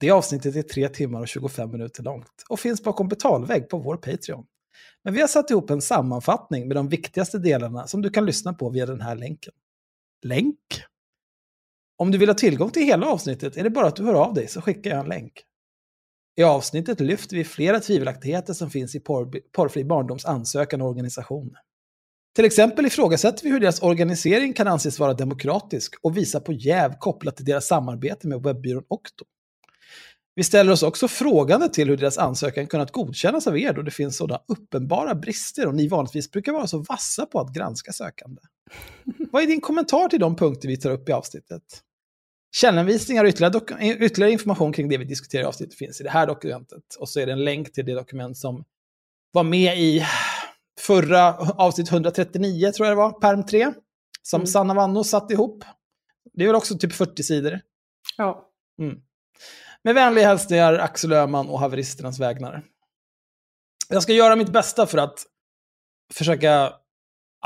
Det 0.00 0.10
avsnittet 0.10 0.56
är 0.56 0.62
3 0.62 0.88
timmar 0.88 1.20
och 1.20 1.28
25 1.28 1.70
minuter 1.70 2.02
långt 2.02 2.44
och 2.48 2.60
finns 2.60 2.84
bakom 2.84 3.08
betalvägg 3.08 3.68
på 3.68 3.78
vår 3.78 3.96
Patreon. 3.96 4.46
Men 5.04 5.14
vi 5.14 5.20
har 5.20 5.28
satt 5.28 5.50
ihop 5.50 5.70
en 5.70 5.80
sammanfattning 5.80 6.68
med 6.68 6.76
de 6.76 6.88
viktigaste 6.88 7.38
delarna 7.38 7.86
som 7.86 8.02
du 8.02 8.10
kan 8.10 8.26
lyssna 8.26 8.52
på 8.52 8.70
via 8.70 8.86
den 8.86 9.00
här 9.00 9.16
länken. 9.16 9.52
Länk? 10.22 10.58
Om 12.00 12.10
du 12.10 12.18
vill 12.18 12.28
ha 12.28 12.34
tillgång 12.34 12.70
till 12.70 12.82
hela 12.82 13.06
avsnittet 13.06 13.56
är 13.56 13.64
det 13.64 13.70
bara 13.70 13.86
att 13.86 13.96
du 13.96 14.04
hör 14.04 14.14
av 14.14 14.34
dig 14.34 14.48
så 14.48 14.60
skickar 14.60 14.90
jag 14.90 15.00
en 15.00 15.08
länk. 15.08 15.32
I 16.36 16.42
avsnittet 16.42 17.00
lyfter 17.00 17.36
vi 17.36 17.44
flera 17.44 17.80
tvivelaktigheter 17.80 18.52
som 18.52 18.70
finns 18.70 18.94
i 18.94 19.00
porr, 19.00 19.40
Porrfri 19.52 19.84
barndoms 19.84 20.24
ansökan 20.24 20.82
och 20.82 20.88
organisation. 20.88 21.54
Till 22.36 22.44
exempel 22.44 22.86
ifrågasätter 22.86 23.44
vi 23.44 23.50
hur 23.50 23.60
deras 23.60 23.82
organisering 23.82 24.52
kan 24.52 24.68
anses 24.68 24.98
vara 24.98 25.14
demokratisk 25.14 25.94
och 26.02 26.16
visar 26.16 26.40
på 26.40 26.52
jäv 26.52 26.94
kopplat 26.98 27.36
till 27.36 27.44
deras 27.44 27.66
samarbete 27.66 28.28
med 28.28 28.42
webbyrån 28.42 28.84
Okto. 28.88 29.24
Vi 30.34 30.44
ställer 30.44 30.72
oss 30.72 30.82
också 30.82 31.08
frågande 31.08 31.68
till 31.68 31.88
hur 31.88 31.96
deras 31.96 32.18
ansökan 32.18 32.66
kunnat 32.66 32.92
godkännas 32.92 33.46
av 33.46 33.58
er 33.58 33.72
då 33.72 33.82
det 33.82 33.90
finns 33.90 34.16
sådana 34.16 34.42
uppenbara 34.48 35.14
brister 35.14 35.66
och 35.66 35.74
ni 35.74 35.88
vanligtvis 35.88 36.30
brukar 36.30 36.52
vara 36.52 36.66
så 36.66 36.78
vassa 36.78 37.26
på 37.26 37.40
att 37.40 37.54
granska 37.54 37.92
sökande. 37.92 38.42
Vad 39.32 39.42
är 39.42 39.46
din 39.46 39.60
kommentar 39.60 40.08
till 40.08 40.20
de 40.20 40.36
punkter 40.36 40.68
vi 40.68 40.76
tar 40.76 40.90
upp 40.90 41.08
i 41.08 41.12
avsnittet? 41.12 41.82
Källanvisningar 42.52 43.24
och 43.24 43.28
ytterligare, 43.28 43.86
ytterligare 44.04 44.32
information 44.32 44.72
kring 44.72 44.88
det 44.88 44.98
vi 44.98 45.04
diskuterar 45.04 45.42
i 45.42 45.46
avsnittet 45.46 45.78
finns 45.78 46.00
i 46.00 46.04
det 46.04 46.10
här 46.10 46.26
dokumentet. 46.26 46.94
Och 46.98 47.08
så 47.08 47.20
är 47.20 47.26
det 47.26 47.32
en 47.32 47.44
länk 47.44 47.72
till 47.72 47.86
det 47.86 47.94
dokument 47.94 48.36
som 48.36 48.64
var 49.32 49.42
med 49.42 49.78
i 49.78 50.06
förra 50.80 51.34
avsnitt 51.38 51.92
139, 51.92 52.72
tror 52.72 52.88
jag 52.88 52.96
det 52.96 53.00
var, 53.00 53.12
perm 53.12 53.46
3. 53.46 53.72
Som 54.22 54.40
Mm. 54.40 54.46
Sanna 54.46 54.74
Vanno 54.74 55.04
satt 55.04 55.30
ihop. 55.30 55.64
Det 56.32 56.42
är 56.42 56.46
väl 56.46 56.56
också 56.56 56.78
typ 56.78 56.92
40 56.92 57.22
sidor. 57.22 57.60
Ja. 58.16 58.48
Mm. 58.78 59.00
Med 59.82 59.94
vänliga 59.94 60.26
hälsningar 60.26 60.74
Axel 60.74 61.12
Öhman 61.12 61.48
och 61.48 61.60
haveristernas 61.60 62.20
vägnar. 62.20 62.62
Jag 63.88 64.02
ska 64.02 64.12
göra 64.12 64.36
mitt 64.36 64.52
bästa 64.52 64.86
för 64.86 64.98
att 64.98 65.18
försöka 66.14 66.72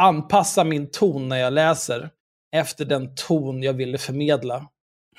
anpassa 0.01 0.65
min 0.65 0.91
ton 0.91 1.29
när 1.29 1.37
jag 1.37 1.53
läser 1.53 2.11
efter 2.53 2.85
den 2.85 3.15
ton 3.15 3.63
jag 3.63 3.73
ville 3.73 3.99
förmedla 3.99 4.69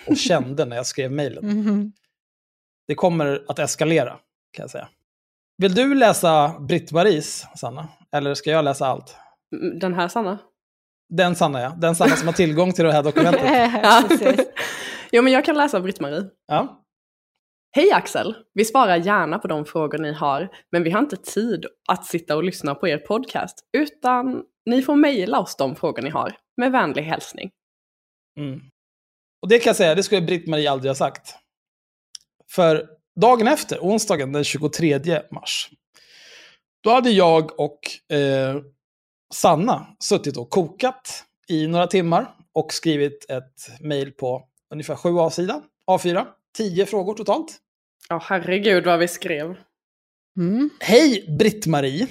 och 0.07 0.17
kände 0.17 0.65
när 0.65 0.75
jag 0.75 0.85
skrev 0.85 1.11
mejlen. 1.11 1.45
Mhm. 1.45 1.91
Det 2.87 2.95
kommer 2.95 3.45
att 3.47 3.59
eskalera, 3.59 4.11
kan 4.53 4.63
jag 4.63 4.69
säga. 4.69 4.87
Vill 5.57 5.75
du 5.75 5.93
läsa 5.95 6.55
Britt-Maries, 6.59 7.45
Sanna? 7.55 7.87
Eller 8.11 8.33
ska 8.33 8.49
jag 8.49 8.65
läsa 8.65 8.87
allt? 8.87 9.15
Mm, 9.55 9.79
Den 9.79 9.93
här 9.93 10.07
Sanna? 10.07 10.37
Den 11.09 11.35
Sanna, 11.35 11.61
ja. 11.61 11.69
Den 11.77 11.95
Sanna 11.95 12.15
som 12.15 12.27
har 12.27 12.33
tillgång 12.33 12.73
till 12.73 12.85
det 12.85 12.91
här 12.91 13.03
dokumentet. 13.03 13.41
Precis. 14.09 14.47
jo, 15.11 15.21
men 15.23 15.33
jag 15.33 15.45
kan 15.45 15.55
läsa 15.55 15.79
Britt-Marie. 15.81 16.23
Ja. 16.47 16.81
Hej 17.75 17.91
Axel! 17.91 18.35
Vi 18.53 18.65
svarar 18.65 18.95
gärna 18.95 19.39
på 19.39 19.47
de 19.47 19.65
frågor 19.65 19.97
ni 19.97 20.13
har, 20.13 20.49
men 20.71 20.83
vi 20.83 20.91
har 20.91 20.99
inte 20.99 21.17
tid 21.17 21.65
att 21.89 22.05
sitta 22.05 22.35
och 22.35 22.43
lyssna 22.43 22.75
på 22.75 22.87
er 22.87 22.97
podcast, 22.97 23.59
utan 23.77 24.43
ni 24.65 24.81
får 24.81 24.95
mejla 24.95 25.39
oss 25.39 25.55
de 25.55 25.75
frågor 25.75 26.01
ni 26.01 26.09
har. 26.09 26.35
Med 26.57 26.71
vänlig 26.71 27.03
hälsning. 27.03 27.51
Mm. 28.39 28.61
Och 29.41 29.47
det 29.47 29.59
kan 29.59 29.69
jag 29.69 29.75
säga, 29.75 29.95
det 29.95 30.03
skulle 30.03 30.21
Britt-Marie 30.21 30.71
aldrig 30.71 30.89
ha 30.89 30.95
sagt. 30.95 31.35
För 32.51 32.87
dagen 33.21 33.47
efter, 33.47 33.79
onsdagen 33.79 34.31
den 34.31 34.43
23 34.43 35.21
mars, 35.31 35.69
då 36.83 36.89
hade 36.89 37.09
jag 37.09 37.59
och 37.59 37.79
eh, 38.15 38.61
Sanna 39.33 39.87
suttit 39.99 40.37
och 40.37 40.49
kokat 40.49 41.23
i 41.47 41.67
några 41.67 41.87
timmar 41.87 42.35
och 42.53 42.73
skrivit 42.73 43.25
ett 43.29 43.81
mejl 43.81 44.11
på 44.11 44.43
ungefär 44.71 44.95
sju 44.95 45.19
A-sida, 45.19 45.61
A4, 45.91 46.25
tio 46.57 46.85
frågor 46.85 47.13
totalt. 47.13 47.57
Ja, 48.09 48.21
herregud 48.23 48.85
vad 48.85 48.99
vi 48.99 49.07
skrev. 49.07 49.55
Mm. 50.37 50.69
Hej 50.79 51.25
Britt-Marie! 51.39 52.07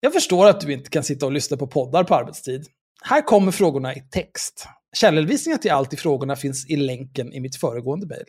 Jag 0.00 0.12
förstår 0.12 0.48
att 0.48 0.60
du 0.60 0.72
inte 0.72 0.90
kan 0.90 1.04
sitta 1.04 1.26
och 1.26 1.32
lyssna 1.32 1.56
på 1.56 1.66
poddar 1.66 2.04
på 2.04 2.14
arbetstid. 2.14 2.66
Här 3.02 3.22
kommer 3.22 3.52
frågorna 3.52 3.94
i 3.94 4.00
text. 4.00 4.66
Källhänvisningar 4.96 5.58
till 5.58 5.70
allt 5.70 5.92
i 5.92 5.96
frågorna 5.96 6.36
finns 6.36 6.70
i 6.70 6.76
länken 6.76 7.32
i 7.32 7.40
mitt 7.40 7.56
föregående 7.56 8.06
mejl. 8.06 8.24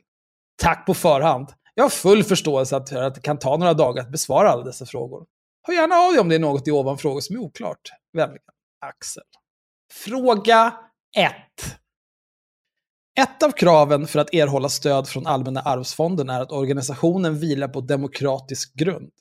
Tack 0.61 0.85
på 0.85 0.93
förhand. 0.93 1.47
Jag 1.75 1.83
har 1.83 1.89
full 1.89 2.23
förståelse 2.23 2.75
att, 2.75 2.93
att 2.93 3.15
det 3.15 3.21
kan 3.21 3.39
ta 3.39 3.57
några 3.57 3.73
dagar 3.73 4.03
att 4.03 4.11
besvara 4.11 4.49
alla 4.49 4.63
dessa 4.63 4.85
frågor. 4.85 5.25
Hör 5.67 5.73
gärna 5.73 5.95
av 5.95 6.11
dig 6.11 6.21
om 6.21 6.29
det 6.29 6.35
är 6.35 6.39
något 6.39 6.67
i 6.67 6.71
ovan 6.71 6.97
frågor 6.97 7.21
som 7.21 7.35
är 7.35 7.39
oklart. 7.39 7.81
Vänligen, 8.13 8.43
Axel. 8.85 9.23
Fråga 9.93 10.73
1. 11.17 11.33
Ett 13.19 13.43
av 13.43 13.51
kraven 13.51 14.07
för 14.07 14.19
att 14.19 14.33
erhålla 14.33 14.69
stöd 14.69 15.07
från 15.07 15.27
Allmänna 15.27 15.61
arvsfonden 15.61 16.29
är 16.29 16.41
att 16.41 16.51
organisationen 16.51 17.39
vilar 17.39 17.67
på 17.67 17.81
demokratisk 17.81 18.73
grund. 18.73 19.11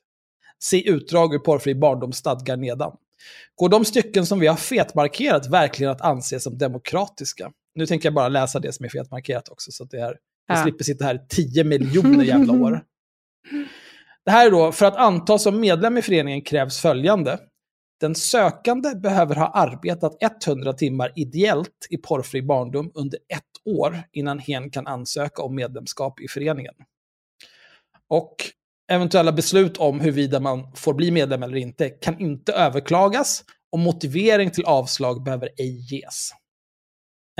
Se 0.58 0.88
utdrag 0.88 1.34
ur 1.34 1.38
Porrfri 1.38 1.74
barndoms 1.74 2.16
stadgar 2.16 2.56
nedan. 2.56 2.96
Går 3.54 3.68
de 3.68 3.84
stycken 3.84 4.26
som 4.26 4.40
vi 4.40 4.46
har 4.46 4.56
fetmarkerat 4.56 5.46
verkligen 5.50 5.92
att 5.92 6.00
anse 6.00 6.40
som 6.40 6.58
demokratiska? 6.58 7.52
Nu 7.74 7.86
tänker 7.86 8.06
jag 8.06 8.14
bara 8.14 8.28
läsa 8.28 8.58
det 8.60 8.72
som 8.72 8.84
är 8.84 8.88
fetmarkerat 8.88 9.48
också, 9.48 9.72
så 9.72 9.84
att 9.84 9.90
det 9.90 10.00
är, 10.00 10.10
vi 10.48 10.54
Ja. 10.54 10.62
slipper 10.62 10.84
sitta 10.84 11.04
här 11.04 11.14
i 11.14 11.26
10 11.28 11.64
miljoner 11.64 12.24
jävla 12.24 12.52
år. 12.52 12.84
Det 14.24 14.30
här 14.30 14.46
är 14.46 14.50
då, 14.50 14.72
för 14.72 14.86
att 14.86 14.96
antas 14.96 15.42
som 15.42 15.60
medlem 15.60 15.98
i 15.98 16.02
föreningen 16.02 16.42
krävs 16.42 16.80
följande. 16.80 17.38
Den 18.00 18.14
sökande 18.14 18.94
behöver 18.94 19.34
ha 19.34 19.46
arbetat 19.46 20.16
100 20.46 20.72
timmar 20.72 21.12
ideellt 21.16 21.86
i 21.90 21.96
porrfri 21.96 22.42
barndom 22.42 22.90
under 22.94 23.18
ett 23.28 23.76
år 23.76 24.02
innan 24.12 24.38
hen 24.38 24.70
kan 24.70 24.86
ansöka 24.86 25.42
om 25.42 25.54
medlemskap 25.54 26.20
i 26.20 26.28
föreningen. 26.28 26.74
Och 28.08 28.36
eventuella 28.90 29.32
beslut 29.32 29.76
om 29.76 30.00
huruvida 30.00 30.40
man 30.40 30.72
får 30.74 30.94
bli 30.94 31.10
medlem 31.10 31.42
eller 31.42 31.56
inte 31.56 31.88
kan 31.88 32.20
inte 32.20 32.52
överklagas 32.52 33.44
och 33.72 33.78
motivering 33.78 34.50
till 34.50 34.64
avslag 34.64 35.22
behöver 35.22 35.48
ej 35.56 35.94
ges. 35.94 36.30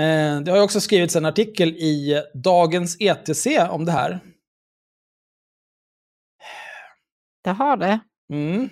Eh, 0.01 0.41
Det 0.41 0.51
har 0.51 0.61
också 0.61 0.81
skrivits 0.81 1.15
en 1.15 1.25
artikel 1.25 1.69
i 1.69 2.23
Dagens 2.33 2.97
ETC 2.99 3.47
om 3.69 3.85
det 3.85 3.91
här. 3.91 4.19
Det 7.43 7.49
har 7.49 7.77
det. 7.77 7.99
Mm. 8.33 8.69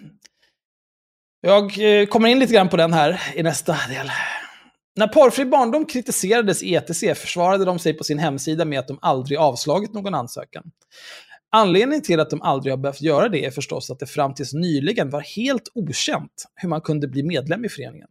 Jag 1.41 1.63
eh, 2.01 2.05
kommer 2.07 2.27
in 2.29 2.39
lite 2.39 2.53
grann 2.53 2.69
på 2.69 2.77
den 2.77 2.93
här 2.93 3.21
i 3.35 3.43
nästa 3.43 3.75
del. 3.89 4.11
När 4.95 5.07
Porrfri 5.07 5.45
barndom 5.45 5.85
kritiserades 5.85 6.63
i 6.63 6.75
ETC 6.75 6.99
försvarade 6.99 7.65
de 7.65 7.79
sig 7.79 7.93
på 7.93 8.03
sin 8.03 8.19
hemsida 8.19 8.65
med 8.65 8.79
att 8.79 8.87
de 8.87 8.99
aldrig 9.01 9.39
avslagit 9.39 9.93
någon 9.93 10.15
ansökan. 10.15 10.63
Anledningen 11.51 12.01
till 12.01 12.19
att 12.19 12.29
de 12.29 12.41
aldrig 12.41 12.73
har 12.73 12.77
behövt 12.77 13.01
göra 13.01 13.29
det 13.29 13.45
är 13.45 13.51
förstås 13.51 13.89
att 13.89 13.99
det 13.99 14.05
fram 14.05 14.33
tills 14.33 14.53
nyligen 14.53 15.09
var 15.09 15.21
helt 15.21 15.71
okänt 15.73 16.45
hur 16.55 16.69
man 16.69 16.81
kunde 16.81 17.07
bli 17.07 17.23
medlem 17.23 17.65
i 17.65 17.69
föreningen. 17.69 18.07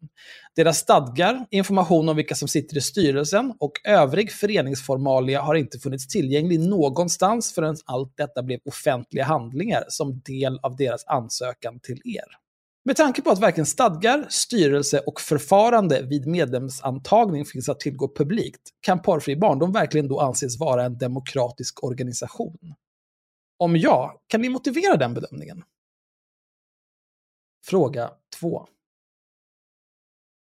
Deras 0.57 0.78
stadgar, 0.78 1.47
information 1.50 2.09
om 2.09 2.16
vilka 2.16 2.35
som 2.35 2.49
sitter 2.49 2.76
i 2.76 2.80
styrelsen 2.80 3.54
och 3.61 3.73
övrig 3.85 4.33
föreningsformalia 4.33 5.40
har 5.40 5.54
inte 5.54 5.78
funnits 5.78 6.07
tillgänglig 6.07 6.61
någonstans 6.61 7.54
förrän 7.54 7.76
allt 7.85 8.16
detta 8.16 8.42
blev 8.42 8.61
offentliga 8.64 9.25
handlingar 9.25 9.85
som 9.88 10.21
del 10.21 10.59
av 10.62 10.76
deras 10.76 11.04
ansökan 11.07 11.80
till 11.80 12.00
er. 12.04 12.25
Med 12.85 12.97
tanke 12.97 13.23
på 13.23 13.30
att 13.30 13.38
varken 13.38 13.66
stadgar, 13.66 14.26
styrelse 14.28 14.99
och 14.99 15.21
förfarande 15.21 16.02
vid 16.02 16.26
medlemsantagning 16.26 17.45
finns 17.45 17.68
att 17.68 17.80
tillgå 17.80 18.14
publikt 18.14 18.62
kan 18.80 19.02
Porrfri 19.02 19.37
barndom 19.37 19.73
verkligen 19.73 20.09
då 20.09 20.21
anses 20.21 20.59
vara 20.59 20.85
en 20.85 20.99
demokratisk 20.99 21.85
organisation. 21.85 22.75
Om 23.59 23.77
ja, 23.77 24.23
kan 24.27 24.43
ni 24.43 24.49
motivera 24.49 24.97
den 24.97 25.15
bedömningen? 25.15 25.65
Fråga 27.65 28.11
2. 28.41 28.69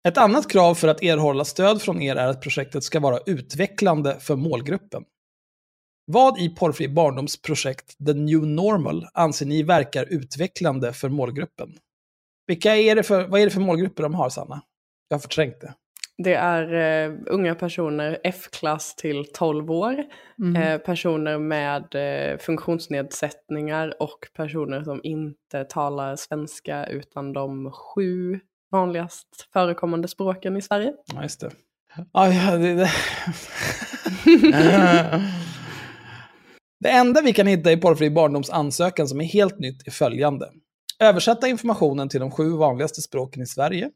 Ett 0.07 0.17
annat 0.17 0.51
krav 0.51 0.75
för 0.75 0.87
att 0.87 1.03
erhålla 1.03 1.45
stöd 1.45 1.81
från 1.81 2.01
er 2.01 2.15
är 2.15 2.27
att 2.27 2.41
projektet 2.41 2.83
ska 2.83 2.99
vara 2.99 3.19
utvecklande 3.25 4.19
för 4.19 4.35
målgruppen. 4.35 5.05
Vad 6.05 6.39
i 6.39 6.49
Porrfri 6.49 6.87
barndoms 6.87 7.41
projekt 7.41 7.97
The 8.05 8.13
New 8.13 8.47
Normal 8.47 9.07
anser 9.13 9.45
ni 9.45 9.63
verkar 9.63 10.05
utvecklande 10.05 10.93
för 10.93 11.09
målgruppen? 11.09 11.77
Vilka 12.47 12.75
är 12.75 12.95
det 12.95 13.03
för, 13.03 13.27
vad 13.27 13.41
är 13.41 13.45
det 13.45 13.51
för 13.51 13.61
målgrupper 13.61 14.03
de 14.03 14.13
har, 14.13 14.29
Sanna? 14.29 14.61
Jag 15.07 15.17
har 15.17 15.21
förträngt 15.21 15.61
det. 15.61 15.73
Det 16.23 16.33
är 16.33 16.73
eh, 17.07 17.13
unga 17.25 17.55
personer 17.55 18.19
F-klass 18.23 18.95
till 18.95 19.25
12 19.33 19.71
år, 19.71 20.03
Mm. 20.39 20.61
eh, 20.61 20.77
personer 20.77 21.37
med 21.37 21.95
eh, 21.95 22.37
funktionsnedsättningar 22.37 24.01
och 24.01 24.27
personer 24.35 24.83
som 24.83 24.99
inte 25.03 25.63
talar 25.63 26.15
svenska 26.15 26.85
utan 26.85 27.33
de 27.33 27.71
sju 27.71 28.39
vanligast 28.71 29.27
förekommande 29.53 30.07
språken 30.07 30.57
i 30.57 30.61
Sverige. 30.61 30.93
Ja, 31.13 31.23
just 31.23 31.39
det. 31.41 31.51
Ja, 32.13 32.27
ja, 32.33 32.57
det, 32.57 32.73
det. 32.73 32.91
det 36.79 36.89
enda 36.89 37.21
vi 37.21 37.33
kan 37.33 37.47
hitta 37.47 37.71
i 37.71 37.77
Porrfri 37.77 38.09
barndoms 38.09 38.49
ansökan 38.49 39.07
som 39.07 39.21
är 39.21 39.25
helt 39.25 39.59
nytt 39.59 39.87
är 39.87 39.91
följande. 39.91 40.49
Översätta 40.99 41.47
informationen 41.47 42.09
till 42.09 42.19
de 42.19 42.31
sju 42.31 42.49
vanligaste 42.49 43.01
språken 43.01 43.41
i 43.43 43.45
Sverige. 43.45 43.89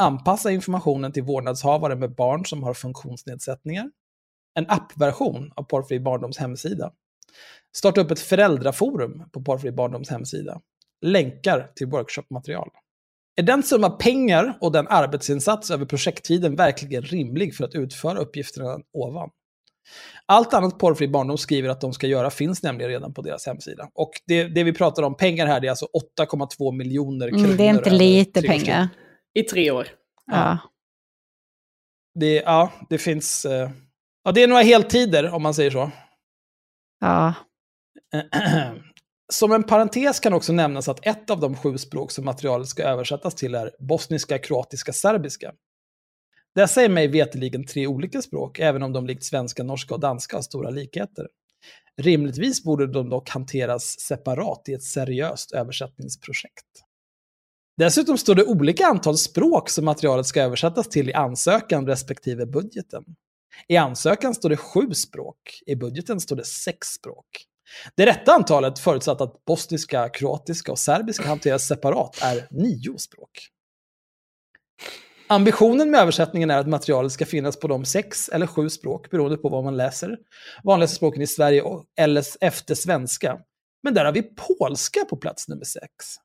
Anpassa 0.00 0.50
informationen 0.50 1.12
till 1.12 1.22
vårdnadshavare 1.22 1.96
med 1.96 2.14
barn 2.14 2.44
som 2.46 2.62
har 2.62 2.74
funktionsnedsättningar. 2.74 3.90
En 4.54 4.66
appversion 4.68 5.52
av 5.56 5.62
Porrfri 5.62 6.00
barndoms 6.00 6.38
hemsida. 6.38 6.92
Starta 7.76 8.00
upp 8.00 8.10
ett 8.10 8.20
föräldraforum 8.20 9.22
på 9.32 9.42
Porrfri 9.42 9.72
barndoms 9.72 10.10
hemsida. 10.10 10.60
Länkar 11.00 11.70
till 11.74 11.86
workshopmaterial. 11.86 12.70
Är 13.36 13.42
den 13.42 13.62
summa 13.62 13.90
pengar 13.90 14.58
och 14.60 14.72
den 14.72 14.88
arbetsinsats 14.88 15.70
över 15.70 15.86
projekttiden 15.86 16.56
verkligen 16.56 17.02
rimlig 17.02 17.56
för 17.56 17.64
att 17.64 17.74
utföra 17.74 18.18
uppgifterna 18.18 18.78
ovan? 18.92 19.30
Allt 20.26 20.54
annat 20.54 20.78
Porrfri 20.78 21.08
barndom 21.08 21.38
skriver 21.38 21.68
att 21.68 21.80
de 21.80 21.92
ska 21.92 22.06
göra 22.06 22.30
finns 22.30 22.62
nämligen 22.62 22.90
redan 22.90 23.14
på 23.14 23.22
deras 23.22 23.46
hemsida. 23.46 23.88
Och 23.94 24.10
det, 24.26 24.44
det 24.44 24.64
vi 24.64 24.72
pratar 24.72 25.02
om, 25.02 25.16
pengar 25.16 25.46
här, 25.46 25.60
det 25.60 25.66
är 25.66 25.70
alltså 25.70 25.86
8,2 26.20 26.72
miljoner 26.72 27.28
kronor. 27.28 27.44
Mm, 27.44 27.56
det 27.56 27.64
är 27.64 27.70
inte 27.70 27.90
lite 27.90 28.42
pengar. 28.42 28.88
I 29.36 29.42
tre 29.42 29.70
år. 29.70 29.88
Ja. 30.26 30.58
Det, 32.14 32.34
ja, 32.34 32.72
det 32.88 32.98
finns... 32.98 33.44
eh, 33.44 33.70
Ja, 34.26 34.32
det 34.32 34.42
är 34.42 34.48
några 34.48 34.62
heltider, 34.62 35.30
om 35.30 35.42
man 35.42 35.54
säger 35.54 35.70
så. 35.70 35.90
Ja. 37.00 37.34
Som 39.32 39.52
en 39.52 39.62
parentes 39.62 40.20
kan 40.20 40.32
också 40.32 40.52
nämnas 40.52 40.88
att 40.88 41.06
ett 41.06 41.30
av 41.30 41.40
de 41.40 41.56
sju 41.56 41.78
språk 41.78 42.10
som 42.10 42.24
materialet 42.24 42.68
ska 42.68 42.82
översättas 42.82 43.34
till 43.34 43.54
är 43.54 43.70
bosniska, 43.78 44.38
kroatiska, 44.38 44.92
serbiska. 44.92 45.52
Dessa 46.54 46.82
är 46.82 46.88
mig 46.88 47.08
veterligen 47.08 47.66
tre 47.66 47.86
olika 47.86 48.22
språk, 48.22 48.58
även 48.58 48.82
om 48.82 48.92
de 48.92 49.06
likt 49.06 49.24
svenska, 49.24 49.62
norska 49.62 49.94
och 49.94 50.00
danska 50.00 50.36
har 50.36 50.42
stora 50.42 50.70
likheter. 50.70 51.26
Rimligtvis 51.96 52.64
borde 52.64 52.86
de 52.86 53.10
dock 53.10 53.28
hanteras 53.28 54.00
separat 54.00 54.68
i 54.68 54.72
ett 54.72 54.84
seriöst 54.84 55.52
översättningsprojekt. 55.52 56.85
Dessutom 57.76 58.18
står 58.18 58.34
det 58.34 58.44
olika 58.44 58.86
antal 58.86 59.18
språk 59.18 59.70
som 59.70 59.84
materialet 59.84 60.26
ska 60.26 60.42
översättas 60.42 60.88
till 60.88 61.08
i 61.08 61.12
ansökan 61.12 61.86
respektive 61.86 62.46
budgeten. 62.46 63.04
I 63.68 63.76
ansökan 63.76 64.34
står 64.34 64.48
det 64.48 64.56
sju 64.56 64.94
språk, 64.94 65.62
i 65.66 65.76
budgeten 65.76 66.20
står 66.20 66.36
det 66.36 66.44
sex 66.44 66.88
språk. 66.88 67.26
Det 67.94 68.06
rätta 68.06 68.32
antalet, 68.32 68.78
förutsatt 68.78 69.20
att 69.20 69.44
bosniska, 69.44 70.08
kroatiska 70.08 70.72
och 70.72 70.78
serbiska 70.78 71.28
hanteras 71.28 71.66
separat, 71.66 72.18
är 72.22 72.46
nio 72.50 72.98
språk. 72.98 73.48
Ambitionen 75.28 75.90
med 75.90 76.00
översättningen 76.00 76.50
är 76.50 76.58
att 76.58 76.68
materialet 76.68 77.12
ska 77.12 77.26
finnas 77.26 77.56
på 77.56 77.68
de 77.68 77.84
sex 77.84 78.28
eller 78.28 78.46
sju 78.46 78.68
språk, 78.68 79.10
beroende 79.10 79.36
på 79.36 79.48
vad 79.48 79.64
man 79.64 79.76
läser. 79.76 80.18
Vanligaste 80.64 80.96
språken 80.96 81.22
i 81.22 81.26
Sverige 81.26 81.62
eller 81.98 82.24
efter 82.40 82.74
svenska. 82.74 83.38
Men 83.82 83.94
där 83.94 84.04
har 84.04 84.12
vi 84.12 84.22
polska 84.22 85.04
på 85.04 85.16
plats 85.16 85.48
nummer 85.48 85.64
sex. 85.64 86.16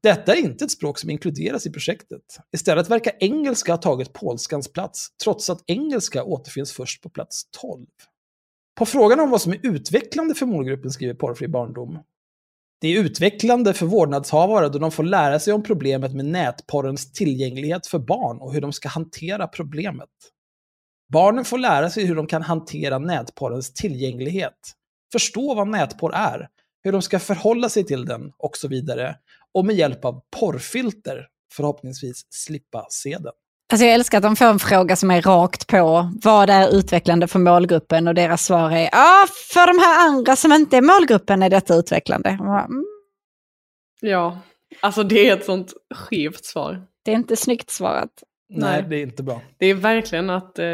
Detta 0.00 0.34
är 0.34 0.40
inte 0.40 0.64
ett 0.64 0.70
språk 0.70 0.98
som 0.98 1.10
inkluderas 1.10 1.66
i 1.66 1.70
projektet. 1.70 2.38
Istället 2.52 2.90
verkar 2.90 3.12
engelska 3.20 3.72
ha 3.72 3.76
tagit 3.76 4.12
polskans 4.12 4.72
plats, 4.72 5.08
trots 5.24 5.50
att 5.50 5.64
engelska 5.66 6.24
återfinns 6.24 6.72
först 6.72 7.02
på 7.02 7.08
plats 7.08 7.48
12. 7.60 7.86
På 8.78 8.86
frågan 8.86 9.20
om 9.20 9.30
vad 9.30 9.40
som 9.40 9.52
är 9.52 9.60
utvecklande 9.62 10.34
för 10.34 10.46
målgruppen 10.46 10.90
skriver 10.90 11.14
Porrfri 11.14 11.48
barndom. 11.48 11.98
Det 12.80 12.88
är 12.88 13.00
utvecklande 13.00 13.74
för 13.74 13.86
vårdnadshavare 13.86 14.68
då 14.68 14.78
de 14.78 14.90
får 14.90 15.04
lära 15.04 15.38
sig 15.38 15.52
om 15.52 15.62
problemet 15.62 16.14
med 16.14 16.24
nätporrens 16.24 17.12
tillgänglighet 17.12 17.86
för 17.86 17.98
barn 17.98 18.38
och 18.40 18.54
hur 18.54 18.60
de 18.60 18.72
ska 18.72 18.88
hantera 18.88 19.46
problemet. 19.46 20.08
Barnen 21.12 21.44
får 21.44 21.58
lära 21.58 21.90
sig 21.90 22.04
hur 22.06 22.16
de 22.16 22.26
kan 22.26 22.42
hantera 22.42 22.98
nätporrens 22.98 23.74
tillgänglighet, 23.74 24.72
förstå 25.12 25.54
vad 25.54 25.68
nätporr 25.68 26.14
är, 26.14 26.48
hur 26.82 26.92
de 26.92 27.02
ska 27.02 27.18
förhålla 27.18 27.68
sig 27.68 27.84
till 27.84 28.04
den 28.04 28.32
och 28.38 28.56
så 28.56 28.68
vidare. 28.68 29.16
Och 29.54 29.64
med 29.66 29.76
hjälp 29.76 30.04
av 30.04 30.20
porrfilter 30.40 31.26
förhoppningsvis 31.52 32.26
slippa 32.30 32.86
se 32.90 33.18
den. 33.18 33.32
Alltså 33.72 33.84
jag 33.86 33.94
älskar 33.94 34.18
att 34.18 34.22
de 34.22 34.36
får 34.36 34.44
en 34.44 34.58
fråga 34.58 34.96
som 34.96 35.10
är 35.10 35.22
rakt 35.22 35.66
på. 35.66 36.10
Vad 36.22 36.50
är 36.50 36.68
utvecklande 36.68 37.26
för 37.28 37.38
målgruppen? 37.38 38.08
Och 38.08 38.14
deras 38.14 38.44
svar 38.44 38.70
är, 38.70 38.88
ah, 38.92 39.26
för 39.52 39.66
de 39.66 39.78
här 39.78 40.08
andra 40.08 40.36
som 40.36 40.52
inte 40.52 40.76
är 40.76 40.82
målgruppen 40.82 41.42
är 41.42 41.50
detta 41.50 41.74
utvecklande. 41.74 42.28
Mm, 42.30 42.84
Ja, 44.00 44.38
alltså 44.80 45.02
det 45.02 45.28
är 45.28 45.36
ett 45.36 45.44
sånt 45.44 45.72
skevt 45.94 46.44
svar. 46.44 46.86
det 47.04 47.10
är 47.10 47.14
inte 47.16 47.36
snyggt 47.36 47.70
svarat. 47.70 48.10
Nej, 48.48 48.82
Nej. 48.82 48.90
det 48.90 48.96
är 48.96 49.02
inte 49.02 49.22
bra. 49.22 49.40
Det 49.58 49.66
är 49.66 49.74
verkligen 49.74 50.30
att 50.30 50.58
eh, 50.58 50.64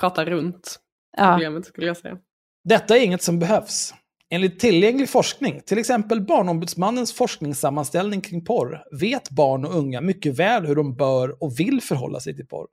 prata 0.00 0.24
runt 0.24 0.76
Ja. 1.16 1.32
problemet 1.32 1.66
skulle 1.66 1.86
jag 1.86 1.96
säga. 1.96 2.18
Detta 2.64 2.96
är 2.96 3.00
inget 3.04 3.22
som 3.22 3.38
behövs. 3.38 3.94
Enligt 4.30 4.60
tillgänglig 4.60 5.10
forskning, 5.10 5.60
till 5.60 5.78
exempel 5.78 6.20
Barnombudsmannens 6.20 7.12
forskningssammanställning 7.12 8.20
kring 8.20 8.44
porr, 8.44 8.84
vet 9.00 9.30
barn 9.30 9.64
och 9.64 9.74
unga 9.74 10.00
mycket 10.00 10.34
väl 10.38 10.66
hur 10.66 10.76
de 10.76 10.96
bör 10.96 11.42
och 11.42 11.60
vill 11.60 11.80
förhålla 11.80 12.20
sig 12.20 12.36
till 12.36 12.46
porr. 12.46 12.66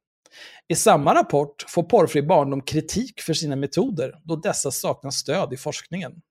I 0.67 0.75
samma 0.75 1.15
rapport 1.15 1.65
får 1.67 1.83
Porrfri 1.83 2.21
barndom 2.21 2.61
kritik 2.61 3.21
för 3.21 3.33
sina 3.33 3.55
metoder, 3.55 4.19
då 4.23 4.35
dessa 4.35 4.71
saknar 4.71 5.11
stöd 5.11 5.53
i 5.53 5.57
forskningen. 5.57 6.21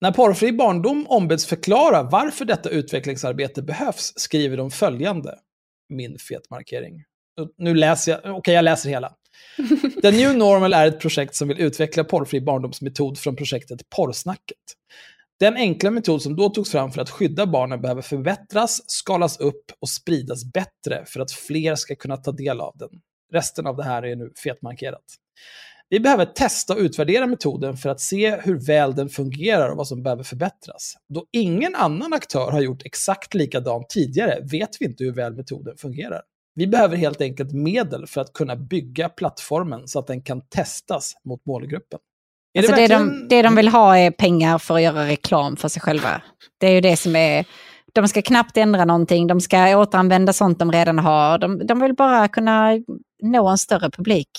När 0.00 0.12
Porrfri 0.12 0.52
barndom 0.52 1.06
ombeds 1.08 1.46
förklara 1.46 2.02
varför 2.02 2.44
detta 2.44 2.68
utvecklingsarbete 2.68 3.62
behövs 3.62 4.12
skriver 4.16 4.56
de 4.56 4.70
följande. 4.70 5.38
Min 5.88 6.18
fetmarkering. 6.18 7.04
Nu 7.56 7.74
läser 7.74 8.12
jag, 8.12 8.36
okej 8.36 8.54
jag 8.54 8.64
läser 8.64 8.90
hela. 8.90 9.14
The 10.02 10.10
New 10.10 10.36
Normal 10.36 10.72
är 10.72 10.86
ett 10.86 11.00
projekt 11.00 11.34
som 11.34 11.48
vill 11.48 11.60
utveckla 11.60 12.04
porrfri 12.04 12.40
barndomsmetod 12.40 13.18
från 13.18 13.36
projektet 13.36 13.90
Porrsnacket. 13.96 14.58
Den 15.40 15.56
enkla 15.56 15.90
metod 15.90 16.22
som 16.22 16.36
då 16.36 16.48
togs 16.48 16.70
fram 16.70 16.92
för 16.92 17.00
att 17.00 17.10
skydda 17.10 17.46
barnen 17.46 17.80
behöver 17.80 18.02
förbättras, 18.02 18.80
skalas 18.86 19.40
upp 19.40 19.64
och 19.80 19.88
spridas 19.88 20.52
bättre 20.52 21.04
för 21.06 21.20
att 21.20 21.32
fler 21.32 21.74
ska 21.74 21.94
kunna 21.94 22.16
ta 22.16 22.32
del 22.32 22.60
av 22.60 22.72
den. 22.78 22.88
Resten 23.32 23.66
av 23.66 23.76
det 23.76 23.84
här 23.84 24.02
är 24.02 24.16
nu 24.16 24.32
fetmarkerat. 24.44 25.04
Vi 25.88 26.00
behöver 26.00 26.24
testa 26.24 26.74
och 26.74 26.78
utvärdera 26.78 27.26
metoden 27.26 27.76
för 27.76 27.88
att 27.88 28.00
se 28.00 28.36
hur 28.36 28.66
väl 28.66 28.94
den 28.94 29.08
fungerar 29.08 29.70
och 29.70 29.76
vad 29.76 29.88
som 29.88 30.02
behöver 30.02 30.22
förbättras. 30.22 30.94
Då 31.08 31.26
ingen 31.32 31.74
annan 31.74 32.12
aktör 32.12 32.50
har 32.50 32.60
gjort 32.60 32.82
exakt 32.84 33.34
likadant 33.34 33.88
tidigare 33.88 34.40
vet 34.50 34.70
vi 34.80 34.84
inte 34.84 35.04
hur 35.04 35.12
väl 35.12 35.34
metoden 35.34 35.76
fungerar. 35.76 36.22
Vi 36.54 36.66
behöver 36.66 36.96
helt 36.96 37.20
enkelt 37.20 37.52
medel 37.52 38.06
för 38.06 38.20
att 38.20 38.32
kunna 38.32 38.56
bygga 38.56 39.08
plattformen 39.08 39.88
så 39.88 39.98
att 39.98 40.06
den 40.06 40.22
kan 40.22 40.40
testas 40.48 41.12
mot 41.24 41.46
målgruppen. 41.46 41.98
Är 42.54 42.60
Alltså 42.60 42.74
det, 42.74 42.80
verkligen- 42.80 43.28
de, 43.28 43.28
det 43.36 43.42
de 43.42 43.56
vill 43.56 43.68
ha 43.68 43.98
är 43.98 44.10
pengar 44.10 44.58
för 44.58 44.74
att 44.74 44.82
göra 44.82 45.06
reklam 45.06 45.56
för 45.56 45.68
sig 45.68 45.82
själva. 45.82 46.22
Det 46.58 46.66
är 46.66 46.70
ju 46.72 46.80
det 46.80 46.96
som 46.96 47.16
är... 47.16 47.44
De 47.92 48.08
ska 48.08 48.22
knappt 48.22 48.56
ändra 48.56 48.84
någonting, 48.84 49.26
de 49.26 49.40
ska 49.40 49.76
återanvända 49.78 50.32
sånt 50.32 50.58
de 50.58 50.72
redan 50.72 50.98
har. 50.98 51.38
De, 51.38 51.66
de 51.66 51.80
vill 51.80 51.94
bara 51.94 52.28
kunna 52.28 52.70
nå 53.22 53.48
en 53.48 53.58
större 53.58 53.90
publik. 53.90 54.30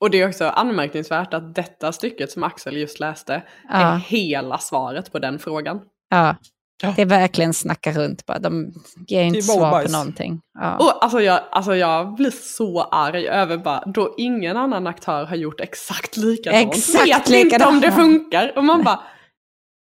Och 0.00 0.10
det 0.10 0.20
är 0.20 0.28
också 0.28 0.44
anmärkningsvärt 0.44 1.34
att 1.34 1.54
detta 1.54 1.92
stycket 1.92 2.30
som 2.30 2.42
Axel 2.42 2.76
just 2.76 3.00
läste 3.00 3.34
är 3.68 3.80
Ja, 3.82 4.00
hela 4.06 4.58
svaret 4.58 5.12
på 5.12 5.18
den 5.18 5.38
frågan. 5.38 5.80
ja. 6.10 6.36
Ja. 6.82 6.92
Det 6.96 7.02
är 7.02 7.06
verkligen 7.06 7.52
snacka 7.54 7.92
runt 7.92 8.26
bara. 8.26 8.38
De 8.38 8.72
ger 9.06 9.22
inte 9.22 9.42
svar 9.42 9.56
på 9.56 9.70
bajs. 9.70 9.92
någonting. 9.92 10.40
Ja. 10.58 10.76
Och 10.76 11.04
alltså 11.04 11.20
jag, 11.20 11.40
alltså 11.50 11.76
jag 11.76 12.14
blir 12.14 12.30
så 12.30 12.82
arg 12.82 13.28
över 13.28 13.56
bara, 13.58 13.84
då 13.86 14.14
ingen 14.18 14.56
annan 14.56 14.86
aktör 14.86 15.24
har 15.24 15.36
gjort 15.36 15.60
exakt 15.60 16.16
likadant. 16.16 16.74
Exakt 16.74 17.08
Vet 17.08 17.30
vi 17.30 17.40
inte 17.40 17.54
om 17.66 17.74
likadant. 17.74 17.82
det 17.82 17.92
funkar. 17.92 18.52
Och 18.56 18.64
man 18.64 18.82
bara, 18.84 19.00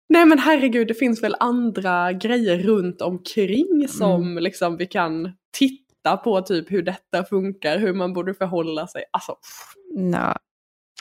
nej 0.09 0.25
men 0.27 0.39
herregud 0.39 0.89
det 0.89 0.95
finns 0.95 1.23
väl 1.23 1.37
andra 1.41 2.13
grejer 2.13 2.59
runt 2.59 3.01
omkring 3.03 3.87
som 3.89 4.23
Mm. 4.23 4.43
liksom 4.43 4.77
vi 4.77 4.87
kan 4.87 5.33
titta 5.59 6.17
på 6.25 6.41
typ 6.41 6.73
hur 6.73 6.83
detta 6.83 7.25
funkar, 7.25 7.79
hur 7.79 7.93
man 7.95 8.13
borde 8.13 8.35
förhålla 8.35 8.87
sig. 8.87 9.05
Alltså, 9.11 9.33
pff, 9.33 9.75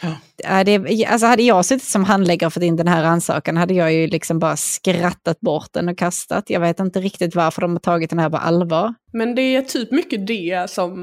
Ja. 0.02 0.18
Ja, 0.38 0.64
det, 0.64 1.06
alltså 1.06 1.28
hade 1.28 1.44
jag 1.44 1.66
suttit 1.66 1.88
som 1.88 2.04
handläggare 2.04 2.48
och 2.48 2.54
fått 2.54 2.64
in 2.64 2.76
den 2.76 2.88
här 2.88 3.04
ansökan 3.04 3.58
hade 3.58 3.74
jag 3.74 3.94
ju 3.94 4.08
liksom 4.08 4.40
bara 4.40 4.56
skrattat 4.56 5.40
bort 5.40 5.70
den 5.72 5.90
och 5.90 5.98
kastat. 5.98 6.50
Jag 6.50 6.60
vet 6.60 6.80
inte 6.80 7.00
riktigt 7.00 7.36
varför 7.36 7.62
de 7.62 7.72
har 7.72 7.80
tagit 7.80 8.10
den 8.10 8.20
här 8.20 8.30
på 8.30 8.38
allvar. 8.38 8.94
Men 9.14 9.36
det 9.36 9.42
är 9.42 9.62
typ 9.62 9.92
mycket 9.92 10.28
det 10.28 10.70
som 10.70 10.96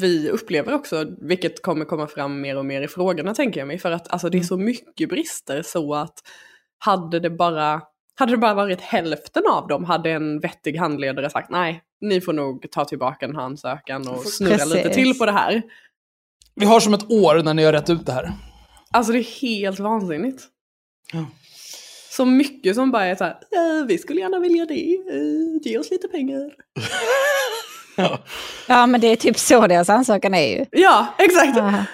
vi 0.00 0.30
upplever 0.30 0.74
också, 0.74 1.04
vilket 1.20 1.62
kommer 1.62 1.84
komma 1.84 2.06
fram 2.06 2.40
mer 2.40 2.56
och 2.56 2.64
mer 2.64 2.82
i 2.82 2.88
frågorna 2.88 3.34
tänker 3.34 3.60
jag 3.60 3.66
mig. 3.66 3.78
För 3.78 3.90
att 3.90 4.12
alltså, 4.12 4.28
det 4.28 4.38
är 4.38 4.42
så 4.42 4.56
mycket 4.56 5.08
brister 5.08 5.62
så 5.62 5.94
att 5.94 6.14
hade 6.78 7.20
det 7.20 7.30
bara 7.30 7.82
hade 8.18 8.32
det 8.32 8.38
bara 8.38 8.54
varit 8.54 8.80
hälften 8.80 9.42
av 9.50 9.68
dem 9.68 9.84
hade 9.84 10.10
en 10.10 10.40
vettig 10.40 10.76
handledare 10.76 11.30
sagt 11.30 11.50
nej, 11.50 11.82
ni 12.00 12.20
får 12.20 12.32
nog 12.32 12.70
ta 12.70 12.84
tillbaka 12.84 13.26
den 13.26 13.36
här 13.36 13.42
ansökan 13.42 14.08
och 14.08 14.26
snurra 14.26 14.52
Precis. 14.52 14.74
lite 14.74 14.90
till 14.90 15.18
på 15.18 15.26
det 15.26 15.32
här. 15.32 15.62
Vi 16.56 16.66
har 16.66 16.80
som 16.80 16.94
ett 16.94 17.10
år 17.10 17.42
när 17.42 17.54
ni 17.54 17.64
har 17.64 17.72
rätt 17.72 17.90
ut 17.90 18.06
det 18.06 18.12
här. 18.12 18.32
Alltså 18.90 19.12
det 19.12 19.18
är 19.18 19.40
helt 19.40 19.78
vansinnigt. 19.80 20.42
Ja. 21.12 21.26
Så 22.10 22.24
mycket 22.24 22.74
som 22.74 22.90
bara 22.90 23.04
är 23.04 23.14
så 23.16 23.24
här, 23.24 23.32
"Eh, 23.32 23.86
vi 23.86 23.98
skulle 23.98 24.20
gärna 24.20 24.38
vilja 24.38 24.64
det, 24.66 24.94
eh, 24.94 25.60
ge 25.72 25.78
oss 25.78 25.90
lite 25.90 26.08
pengar. 26.08 26.50
Ja. 27.98 28.18
Ja, 28.68 28.86
men 28.86 29.00
det 29.00 29.06
är 29.06 29.16
typ 29.16 29.38
så 29.38 29.66
deras 29.66 29.88
ansökan 29.88 30.34
är 30.34 30.58
ju. 30.58 30.64
Ja, 30.70 31.06
exakt. 31.18 31.56
Ja. 31.56 31.84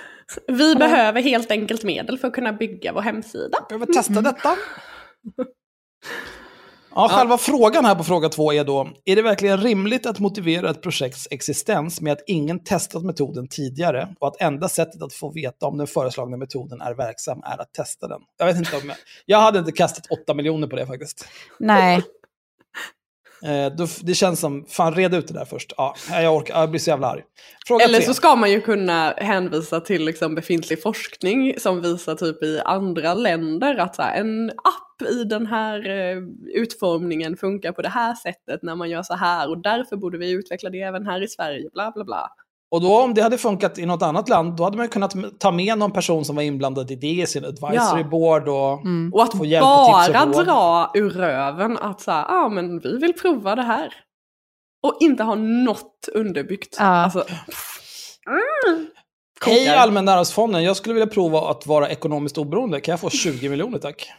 Vi 0.48 0.75
behöver 0.77 1.22
helt 1.22 1.51
enkelt 1.51 1.83
medel 1.85 2.18
för 2.18 2.29
att 2.29 2.35
kunna 2.35 2.53
bygga 2.53 2.92
vår 2.92 3.01
hemsida. 3.01 3.59
Behöver 3.68 3.87
testa 3.87 4.20
detta. 4.20 4.57
Ja, 6.94 7.09
själva 7.09 7.38
frågan 7.38 7.85
här 7.85 7.94
på 7.94 8.05
fråga 8.05 8.28
två 8.28 8.52
är 8.52 8.64
då, 8.64 8.88
är 9.05 9.16
det 9.16 9.22
verkligen 9.22 9.59
rimligt 9.59 10.07
att 10.07 10.18
motivera 10.18 10.70
ett 10.70 10.83
projekts 10.83 11.28
existens 11.31 12.00
med 12.00 12.12
att 12.12 12.22
ingen 12.26 12.64
testat 12.64 13.02
metoden 13.02 13.48
tidigare 13.48 14.14
och 14.20 14.28
att 14.28 14.40
enda 14.40 14.68
sättet 14.68 15.02
att 15.02 15.14
få 15.14 15.33
veta 15.33 15.66
om 15.66 15.78
den 15.78 15.87
föreslagna 15.87 16.37
metoden 16.37 16.81
är 16.81 16.94
verksam 16.94 17.42
är 17.44 17.61
att 17.61 17.74
testa 17.74 18.09
den? 18.09 18.20
Jag 18.38 18.46
vet 18.46 18.57
inte 18.57 18.76
om 18.76 18.88
jag, 18.88 18.96
jag 19.26 19.40
hade 19.40 19.59
inte 19.59 19.72
kastat 19.72 20.07
8 20.22 20.35
miljoner 20.35 20.66
på 20.66 20.76
det 20.76 20.87
faktiskt. 20.87 21.28
Nej, 21.59 22.02
Eh, 23.44 23.72
det 24.02 24.14
känns 24.14 24.40
som, 24.40 24.64
fan 24.68 24.94
reda 24.94 25.16
ut 25.16 25.28
det 25.28 25.35
där 25.35 25.44
först. 25.44 25.72
Ja, 25.76 25.94
jag 26.11 26.37
orkar, 26.37 26.61
jag 26.61 26.70
blir 26.70 26.81
så 26.81 26.90
jävla 26.90 27.07
arg. 27.07 27.22
Fråga 27.66 27.85
Eller 27.85 27.98
tre. 27.98 28.07
så 28.07 28.14
ska 28.14 28.37
man 28.37 28.50
ju 28.50 28.61
kunna 28.61 29.14
hänvisa 29.16 29.81
till 29.81 30.05
liksom 30.05 30.35
befintlig 30.35 30.83
forskning 30.83 31.55
som 31.59 31.81
visar 31.81 32.14
typ 32.14 32.42
i 32.42 32.61
andra 32.64 33.14
länder 33.14 33.76
att 33.76 33.98
en 33.98 34.50
app 34.50 34.91
i 35.07 35.25
den 35.25 35.47
här 35.47 35.88
eh, 35.91 36.17
utformningen 36.55 37.37
funkar 37.37 37.73
på 37.73 37.83
det 37.83 37.88
här 37.88 38.15
sättet 38.15 38.62
när 38.62 38.75
man 38.75 38.91
gör 38.91 39.03
så 39.03 39.15
här 39.15 39.51
och 39.51 39.59
därför 39.62 39.97
borde 39.97 40.19
vi 40.19 40.31
utveckla 40.31 40.71
det 40.71 40.81
även 40.83 41.07
här 41.07 41.23
i 41.25 41.29
Sverige, 41.29 41.69
bla 41.73 41.91
bla 41.95 42.05
bla. 42.05 42.31
Och 42.71 42.81
då 42.81 43.01
om 43.03 43.15
det 43.15 43.23
hade 43.23 43.38
funkat 43.38 43.79
i 43.79 43.87
något 43.87 44.03
annat 44.03 44.29
land, 44.29 44.57
då 44.57 44.65
hade 44.65 44.77
man 44.77 44.88
kunnat 44.88 45.15
ta 45.41 45.51
med 45.53 45.79
någon 45.79 45.93
person 45.93 46.25
som 46.25 46.37
var 46.37 46.43
inblandad 46.43 46.91
i 46.91 46.97
det 46.97 47.07
i 47.07 47.27
sin 47.27 47.45
advisory 47.45 48.01
Ja. 48.03 48.09
board 48.11 48.49
och 48.49 48.81
Mm. 48.81 49.12
Och 49.15 49.23
att 49.23 49.37
få 49.38 49.45
hjälp 49.45 49.65
tips 49.65 50.12
bara 50.12 50.23
och 50.25 50.35
råd. 50.37 50.47
dra 50.47 50.91
ur 50.95 51.11
röven 51.11 51.79
att 51.79 52.01
så 52.01 52.11
här, 52.11 52.25
ah, 52.29 52.49
men 52.49 52.79
vi 52.79 52.97
vill 52.99 53.12
prova 53.12 53.55
det 53.57 53.62
här. 53.62 53.95
Och 54.83 54.97
inte 55.01 55.23
ha 55.23 55.35
något 55.35 56.09
underbyggt. 56.15 56.77
Ja. 56.79 56.85
Alltså, 56.85 57.25
mm. 58.29 58.87
Hej. 59.47 59.69
Allmänna 59.69 60.12
arvsfonden, 60.12 60.65
jag 60.65 60.77
skulle 60.77 60.95
vilja 60.95 61.07
prova 61.07 61.51
att 61.51 61.67
vara 61.67 61.88
ekonomiskt 61.88 62.38
oberoende. 62.38 62.81
Kan 62.81 62.93
jag 62.93 63.01
få 63.01 63.11
20 63.11 63.49
miljoner 63.49 63.79
tack? 63.79 64.12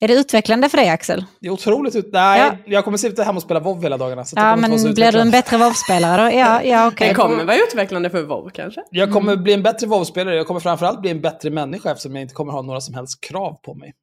Är 0.00 0.08
det 0.08 0.14
utvecklande 0.14 0.68
för 0.68 0.76
dig 0.78 0.88
Axel? 0.88 1.24
Det 1.40 1.46
är 1.46 1.50
otroligt 1.50 1.96
ut... 1.96 2.08
Nej, 2.12 2.40
Ja. 2.40 2.56
jag 2.66 2.84
kommer 2.84 2.98
sitta 2.98 3.22
hemma 3.22 3.36
och 3.36 3.42
spela 3.42 3.60
WoW 3.60 3.82
hela 3.82 3.96
dagarna. 3.96 4.24
Så 4.24 4.36
Ja, 4.38 4.56
men 4.56 4.70
blir 4.94 5.12
du 5.12 5.20
en 5.20 5.30
bättre 5.30 5.56
WoW-spelare 5.56 6.30
då? 6.30 6.36
Ja, 6.38 6.62
ja 6.62 6.88
okej. 6.88 7.08
Det 7.08 7.14
kommer 7.14 7.44
vara 7.44 7.56
utvecklande 7.56 8.10
för 8.10 8.22
WoW 8.22 8.50
kanske. 8.50 8.84
Jag 8.90 9.12
kommer 9.12 9.32
Mm. 9.32 9.44
bli 9.44 9.52
en 9.52 9.62
bättre 9.62 9.86
WoW-spelare. 9.86 10.36
Jag 10.36 10.46
kommer 10.46 10.60
framförallt 10.60 11.00
bli 11.00 11.10
en 11.10 11.20
bättre 11.20 11.50
människa 11.50 11.90
eftersom 11.90 12.14
jag 12.14 12.22
inte 12.22 12.34
kommer 12.34 12.52
ha 12.52 12.62
några 12.62 12.80
som 12.80 12.94
helst 12.94 13.20
krav 13.20 13.60
på 13.62 13.74
mig. 13.74 13.94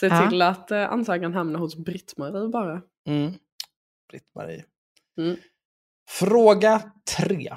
Se 0.00 0.06
Ja. 0.06 0.28
till 0.30 0.42
att 0.42 0.70
eh, 0.70 0.92
ansökan 0.92 1.34
hamnar 1.34 1.60
hos 1.60 1.76
Britt-Marie 1.76 2.48
bara. 2.48 2.80
Mm. 3.08 3.32
Britt-Marie. 4.10 4.64
Mm. 5.18 5.36
Fråga 6.10 6.82
3. 7.18 7.52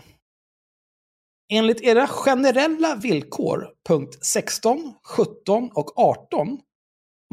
Enligt 1.53 1.81
era 1.81 2.07
generella 2.07 2.95
villkor, 2.95 3.67
punkt 3.87 4.25
16, 4.25 4.93
17 5.17 5.69
och 5.73 5.99
18, 5.99 6.59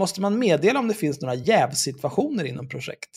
måste 0.03 0.21
man 0.21 0.39
meddela 0.39 0.79
om 0.79 0.89
det 0.89 0.95
finns 0.95 1.21
några 1.21 1.35
jävsituationer 1.35 2.45
inom 2.45 2.69
projekt. 2.69 3.11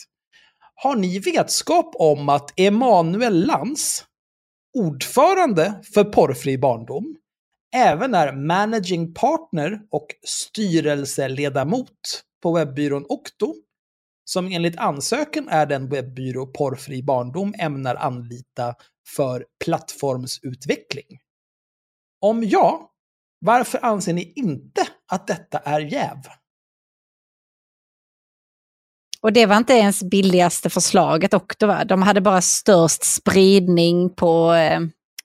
Har 0.74 0.96
ni 0.96 1.18
vetskap 1.18 1.94
om 1.98 2.28
att 2.28 2.60
Emanuel 2.60 3.46
Lantz, 3.46 4.04
ordförande 4.78 5.82
för 5.94 6.04
Porrfri 6.04 6.58
barndom, 6.58 7.16
även 7.74 8.14
är 8.14 8.32
managing 8.32 9.14
partner 9.14 9.80
och 9.90 10.06
styrelseledamot 10.26 12.22
på 12.42 12.52
webbyrån 12.52 13.06
Okto, 13.08 13.54
som 14.24 14.46
enligt 14.46 14.78
ansökan 14.78 15.48
är 15.48 15.66
den 15.66 15.88
webbyrå 15.88 16.46
Porrfri 16.46 17.02
barndom 17.02 17.54
ämnar 17.58 17.94
anlita 17.94 18.74
för 19.16 19.46
plattformsutveckling? 19.64 21.18
Om 22.20 22.44
ja, 22.44 22.90
varför 23.38 23.84
anser 23.84 24.12
ni 24.12 24.32
inte 24.36 24.88
att 25.12 25.26
detta 25.26 25.58
är 25.58 25.80
jäv? 25.80 26.18
Och 29.26 29.32
det 29.32 29.46
var 29.46 29.56
inte 29.56 29.72
ens 29.72 30.02
billigaste 30.02 30.70
förslaget 30.70 31.34
också, 31.34 31.66
va? 31.66 31.84
De 31.84 32.02
hade 32.02 32.20
bara 32.20 32.40
störst 32.40 33.04
spridning 33.04 34.14
på 34.14 34.52
eh, 34.52 34.80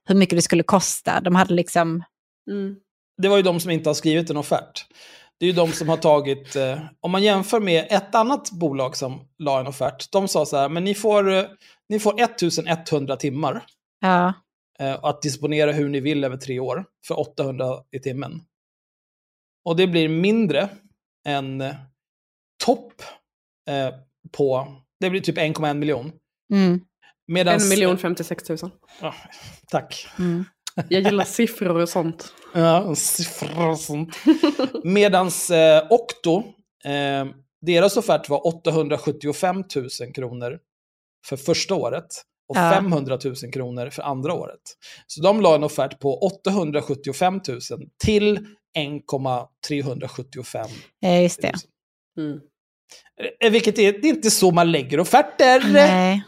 hur 0.05 0.15
mycket 0.15 0.37
det 0.37 0.41
skulle 0.41 0.63
kosta. 0.63 1.21
De 1.21 1.35
hade 1.35 1.53
liksom... 1.53 2.03
Mm. 2.51 2.75
Det 3.21 3.27
var 3.27 3.37
ju 3.37 3.43
de 3.43 3.59
som 3.59 3.71
inte 3.71 3.89
har 3.89 3.93
skrivit 3.93 4.29
en 4.29 4.37
offert. 4.37 4.85
Det 5.39 5.45
är 5.45 5.47
ju 5.47 5.55
de 5.55 5.71
som 5.71 5.89
har 5.89 5.97
tagit, 5.97 6.55
eh, 6.55 6.79
om 6.99 7.11
man 7.11 7.23
jämför 7.23 7.59
med 7.59 7.87
ett 7.89 8.15
annat 8.15 8.51
bolag 8.51 8.97
som 8.97 9.21
la 9.39 9.59
en 9.59 9.67
offert, 9.67 10.11
de 10.11 10.27
sa 10.27 10.45
så 10.45 10.57
här, 10.57 10.69
men 10.69 10.83
ni 10.83 10.95
får, 10.95 11.33
eh, 11.33 11.43
ni 11.89 11.99
får 11.99 12.21
1100 12.21 13.15
timmar 13.15 13.63
Ja, 13.99 14.33
eh, 14.79 14.99
att 15.03 15.21
disponera 15.21 15.71
hur 15.71 15.89
ni 15.89 15.99
vill 15.99 16.23
över 16.23 16.37
tre 16.37 16.59
år 16.59 16.85
för 17.07 17.19
800 17.19 17.65
i 17.91 17.99
timmen. 17.99 18.41
Och 19.65 19.75
det 19.75 19.87
blir 19.87 20.09
mindre 20.09 20.69
än 21.27 21.61
eh, 21.61 21.75
topp 22.65 22.93
eh, 23.69 23.89
på, 24.31 24.67
det 24.99 25.09
blir 25.09 25.21
typ 25.21 25.37
1,1 25.37 25.73
miljon. 25.73 26.11
mm, 26.53 26.79
Medans, 27.27 27.63
En 27.63 27.69
miljon 27.69 27.97
56 27.97 28.49
000. 28.49 28.57
Ja, 29.01 29.13
tack. 29.67 30.07
mm. 30.19 30.45
Jag 30.89 31.01
gillar 31.01 31.23
siffror 31.25 31.81
och 31.81 31.89
sånt. 31.89 32.33
Ja, 32.53 32.95
siffror 32.95 33.69
och 33.69 33.79
sånt. 33.79 34.15
Medans 34.83 35.49
eh, 35.51 35.83
Okto, 35.89 36.37
eh, 36.85 37.25
deras 37.61 37.97
offert 37.97 38.29
var 38.29 38.47
875 38.47 39.63
000 39.75 40.13
kronor 40.15 40.59
för 41.27 41.37
första 41.37 41.75
året 41.75 42.05
och 42.49 42.57
Ja. 42.57 42.71
500 42.71 43.19
000 43.25 43.35
kronor 43.53 43.89
för 43.89 44.03
andra 44.03 44.33
året. 44.33 44.61
Så 45.07 45.21
de 45.21 45.41
la 45.41 45.55
en 45.55 45.63
offert 45.63 45.99
på 45.99 46.19
875 46.25 47.41
000 47.47 47.59
till 48.03 48.39
1,375 48.77 50.67
ja, 50.99 51.15
just 51.17 51.41
det. 51.41 51.53
000. 52.17 52.27
Mm. 52.29 52.41
Eh, 53.39 53.51
Vilket 53.51 53.79
är, 53.79 53.91
det 53.91 54.07
är 54.07 54.13
inte 54.13 54.31
så 54.31 54.51
man 54.51 54.71
lägger 54.71 54.99
offerter. 54.99 55.63
Nej. 55.73 56.23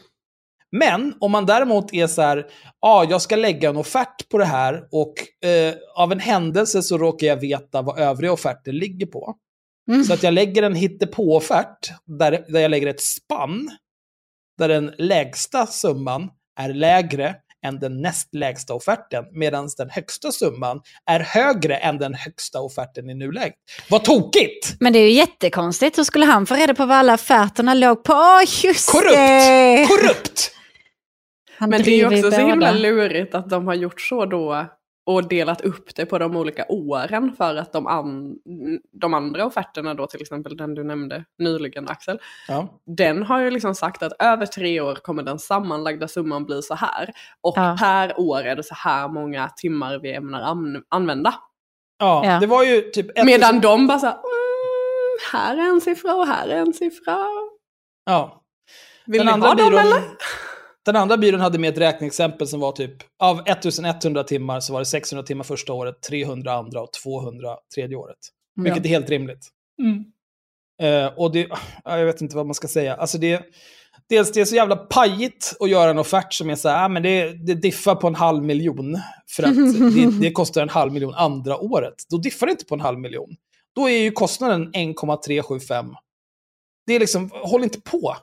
Men 0.72 1.14
om 1.20 1.32
man 1.32 1.46
däremot 1.46 1.94
är 1.94 2.08
så 2.08 2.22
här, 2.22 2.46
ja, 2.82 3.06
jag 3.10 3.22
ska 3.22 3.36
lägga 3.36 3.70
en 3.70 3.78
offert 3.78 4.30
på 4.30 4.38
det 4.38 4.46
här 4.46 4.88
och 4.92 5.48
eh, 5.50 5.74
av 5.96 6.12
en 6.12 6.20
händelse 6.20 6.82
så 6.82 6.98
råkar 6.98 7.28
jag 7.28 7.38
veta 7.38 7.82
vad 7.82 8.00
övriga 8.00 8.34
offerter 8.34 8.72
ligger 8.72 9.06
på. 9.06 9.36
Mm. 9.92 10.04
Så 10.04 10.14
att 10.14 10.24
jag 10.24 10.34
lägger 10.34 10.64
en 10.64 10.76
hittepå-offert 10.76 11.92
där, 12.20 12.46
där 12.48 12.60
jag 12.60 12.72
lägger 12.72 12.88
ett 12.88 13.02
spann 13.02 13.70
där 14.58 14.68
den 14.68 14.94
lägsta 14.98 15.68
summan 15.68 16.30
är 16.60 16.74
lägre 16.74 17.36
än 17.64 17.80
den 17.80 18.02
näst 18.02 18.36
lägsta 18.36 18.74
offerten, 18.74 19.26
medan 19.32 19.70
den 19.78 19.90
högsta 19.90 20.32
summan 20.32 20.82
är 21.06 21.20
högre 21.20 21.76
än 21.76 21.98
den 21.98 22.14
högsta 22.14 22.60
offerten 22.60 23.10
i 23.10 23.16
nuläget. 23.16 23.56
Vad 23.90 24.04
tokigt! 24.04 24.76
Men 24.80 24.94
det 24.94 25.00
är 25.00 25.04
ju 25.04 25.12
jättekonstigt. 25.12 25.98
Hur 25.98 26.04
skulle 26.04 26.26
han 26.26 26.46
få 26.46 26.56
reda 26.56 26.74
på 26.74 26.86
vad 26.86 26.98
alla 26.98 27.14
offerterna 27.14 27.74
låg 27.74 28.04
på? 28.04 28.14
Åh, 28.14 28.42
just 28.64 28.92
Korrupt! 28.92 29.14
det! 29.14 29.88
Korrupt! 29.88 30.52
Han 31.58 31.70
Men 31.70 31.84
det 31.84 31.92
är 31.92 31.98
ju 31.98 32.20
också 32.20 32.32
så 32.32 32.48
himla 32.48 32.72
lurigt 32.72 33.36
att 33.36 33.50
de 33.50 33.68
har 33.68 33.74
gjort 33.74 34.02
så 34.02 34.26
då 34.26 34.68
och 35.06 35.28
delat 35.28 35.62
upp 35.62 35.96
det 35.96 36.06
på 36.06 36.18
de 36.20 36.36
olika 36.38 36.66
åren 36.70 37.36
för 37.38 37.56
att 37.56 37.74
de, 37.74 37.88
an, 37.88 38.36
de 39.02 39.14
andra 39.14 39.46
offerterna 39.46 39.94
då, 39.94 40.08
till 40.08 40.22
exempel 40.22 40.58
den 40.58 40.76
du 40.76 40.84
nämnde 40.84 41.26
nyligen 41.40 41.88
Axel, 41.90 42.20
Ja. 42.48 42.68
den 42.98 43.24
har 43.24 43.40
ju 43.40 43.52
liksom 43.52 43.76
sagt 43.76 44.04
att 44.04 44.14
över 44.20 44.46
tre 44.46 44.82
år 44.82 44.96
kommer 44.96 45.24
den 45.24 45.40
sammanlagda 45.40 46.08
summan 46.08 46.46
bli 46.46 46.62
så 46.62 46.76
här. 46.76 47.10
Och 47.42 47.54
Ja. 47.58 47.76
per 47.80 48.20
år 48.20 48.40
är 48.42 48.56
det 48.56 48.64
så 48.64 48.76
här 48.76 49.08
många 49.08 49.50
timmar 49.58 50.00
vi 50.00 50.14
ämnar 50.14 50.42
an, 50.42 50.84
använda. 50.90 51.34
Ja, 52.00 52.26
Ja. 52.26 52.40
det 52.40 52.48
var 52.48 52.64
ju 52.64 52.82
typ... 52.82 53.18
ett- 53.20 53.26
Medan 53.26 53.60
de 53.62 53.88
bara 53.88 54.00
så 54.00 54.06
här, 54.06 54.14
mm, 54.14 54.24
här 55.32 55.58
är 55.58 55.70
en 55.74 55.82
siffra 55.82 56.14
och 56.16 56.28
här 56.28 56.48
är 56.48 56.56
en 56.60 56.74
siffra. 56.74 57.18
Ja. 58.06 58.44
Vill 59.06 59.18
Den 59.18 59.26
ni 59.26 59.32
andra 59.34 59.48
ha 59.48 59.56
dem 59.56 59.70
byrån- 59.70 59.80
eller? 59.80 60.02
Den 60.86 60.96
andra 60.96 61.18
byrån 61.18 61.42
hade 61.42 61.60
med 61.60 61.70
ett 61.70 61.78
räkneexempel 61.78 62.48
som 62.48 62.60
var 62.60 62.72
typ, 62.72 62.94
av 63.20 63.42
1100 63.48 64.24
timmar 64.24 64.60
så 64.60 64.74
var 64.74 64.80
det 64.80 64.86
600 64.86 65.24
timmar 65.24 65.44
första 65.44 65.74
året, 65.74 66.02
300 66.02 66.54
andra 66.54 66.82
och 66.82 66.94
200 67.04 67.58
tredje 67.76 67.98
året. 67.98 68.18
Vilket 68.56 68.86
är 68.86 68.90
helt 68.90 69.10
rimligt. 69.10 69.50
Mm. 69.80 70.04
Eh, 70.82 71.14
och 71.18 71.32
det, 71.32 71.48
ja, 71.84 71.98
jag 71.98 72.06
vet 72.06 72.22
inte 72.22 72.36
vad 72.36 72.46
man 72.46 72.56
ska 72.56 72.68
säga. 72.68 72.96
Alltså 72.96 73.18
det, 73.18 73.46
dels 74.10 74.32
det 74.32 74.42
är 74.42 74.46
så 74.46 74.56
jävla 74.56 74.76
pajigt 74.76 75.56
att 75.60 75.70
göra 75.70 75.90
en 75.90 76.00
offert 76.00 76.34
som 76.34 76.50
är 76.50 76.56
så 76.56 76.70
här, 76.70 76.86
ah, 76.86 76.88
men 76.88 77.04
det, 77.04 77.46
det 77.46 77.54
diffar 77.54 77.96
på 77.96 78.08
en 78.08 78.16
halv 78.16 78.44
miljon. 78.44 78.98
För 79.28 79.44
att 79.44 79.56
det, 79.96 80.20
det 80.22 80.32
kostar 80.32 80.62
en 80.62 80.70
halv 80.70 80.94
miljon 80.94 81.14
andra 81.14 81.58
året. 81.58 81.96
Då 82.10 82.18
diffar 82.18 82.48
det 82.48 82.52
inte 82.52 82.66
på 82.66 82.76
en 82.76 82.82
halv 82.82 83.00
miljon. 83.00 83.36
Då 83.76 83.90
är 83.90 83.98
ju 83.98 84.12
kostnaden 84.12 84.72
1,375. 84.74 85.96
Det 86.88 86.94
är 86.94 87.00
liksom, 87.00 87.30
håll 87.34 87.64
inte 87.64 87.82
på. 87.82 88.18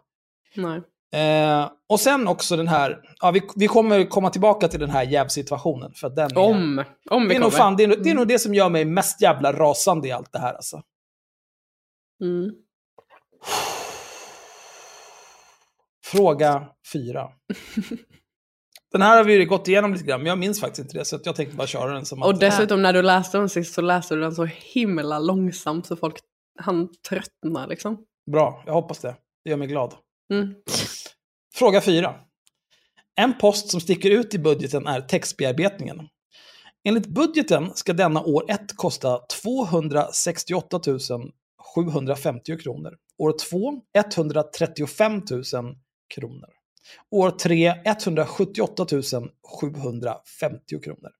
Nej. 0.55 0.81
Eh, 1.13 1.71
och 1.89 2.01
sen 2.01 2.29
också 2.29 2.57
den 2.57 2.69
här, 2.69 3.01
ja, 3.21 3.31
vi, 3.31 3.43
vi 3.57 3.67
kommer 3.67 4.05
komma 4.05 4.31
tillbaka 4.31 4.69
till 4.69 4.81
den 4.81 4.91
här 4.91 5.03
jävsituationen. 5.03 5.93
För 5.95 6.11
den 6.11 6.31
är, 6.31 6.39
Om, 6.39 6.85
om 7.11 7.23
vi 7.23 7.29
det 7.29 7.35
är, 7.35 7.41
nog 7.41 7.51
kommer. 7.51 7.59
fan, 7.59 7.77
det, 7.77 7.85
är, 7.85 7.97
det 8.03 8.11
är 8.11 8.15
nog 8.15 8.29
det 8.29 8.39
som 8.39 8.55
gör 8.55 8.69
mig 8.69 8.85
mest 8.85 9.23
jävla 9.23 9.53
rasande 9.53 10.09
i 10.09 10.13
allt 10.13 10.33
det 10.33 10.39
här. 10.39 10.55
Alltså. 10.55 10.83
Mm. 12.23 12.51
Fråga 16.05 16.69
fyra. 16.93 17.29
Den 18.93 19.03
här 19.03 19.17
har 19.17 19.25
vi 19.25 19.45
gått 19.45 19.69
igenom 19.69 19.93
lite 19.93 20.05
grann, 20.05 20.21
men 20.21 20.27
jag 20.27 20.39
minns 20.39 20.61
faktiskt 20.61 20.79
inte 20.79 20.99
det, 20.99 21.05
så 21.05 21.19
jag 21.25 21.37
tänkte 21.37 21.57
bara 21.57 21.67
köra 21.67 21.93
den 21.95 22.07
som 22.07 22.23
Och 22.23 22.31
att... 22.31 22.41
dessutom 22.41 22.83
när 22.83 22.93
du 22.93 23.03
läste 23.03 23.39
den 23.39 23.49
sist 23.49 23.75
så 23.75 23.81
läste 23.81 24.15
du 24.15 24.21
den 24.21 24.35
så 24.35 24.45
himla 24.45 25.19
långsamt 25.19 25.87
så 25.87 25.97
folk 25.97 26.17
han 26.59 26.89
tröttna 27.09 27.67
liksom. 27.67 28.05
Bra, 28.31 28.63
jag 28.67 28.73
hoppas 28.73 28.99
det. 28.99 29.17
Det 29.45 29.51
gör 29.51 29.57
mig 29.57 29.69
glad. 29.69 29.95
Mm. 30.31 30.55
Fråga 31.55 31.81
4. 31.81 32.15
En 33.17 33.39
post 33.39 33.71
som 33.71 33.81
sticker 33.81 34.11
ut 34.11 34.35
i 34.35 34.39
budgeten 34.39 34.87
är 34.87 35.01
textbearbetningen. 35.01 36.09
Enligt 36.85 37.07
budgeten 37.07 37.71
ska 37.75 37.93
denna 37.93 38.23
år 38.23 38.51
1 38.51 38.77
kosta 38.77 39.21
268 39.43 40.81
750 41.75 42.59
kronor. 42.59 42.97
År 43.19 43.35
2 43.51 43.81
135 43.95 45.23
000 45.31 45.43
kronor. 46.15 46.49
År 47.11 47.31
3 47.31 47.75
178 47.85 48.87
750 49.61 50.81
kronor. 50.85 51.11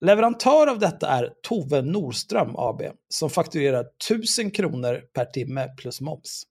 Leverantör 0.00 0.66
av 0.66 0.78
detta 0.78 1.08
är 1.08 1.32
Tove 1.42 1.82
Norström 1.82 2.56
AB 2.56 2.82
som 3.08 3.30
fakturerar 3.30 3.86
1000 4.10 4.50
kronor 4.50 5.02
per 5.14 5.24
timme 5.24 5.68
plus 5.76 6.00
moms. 6.00 6.46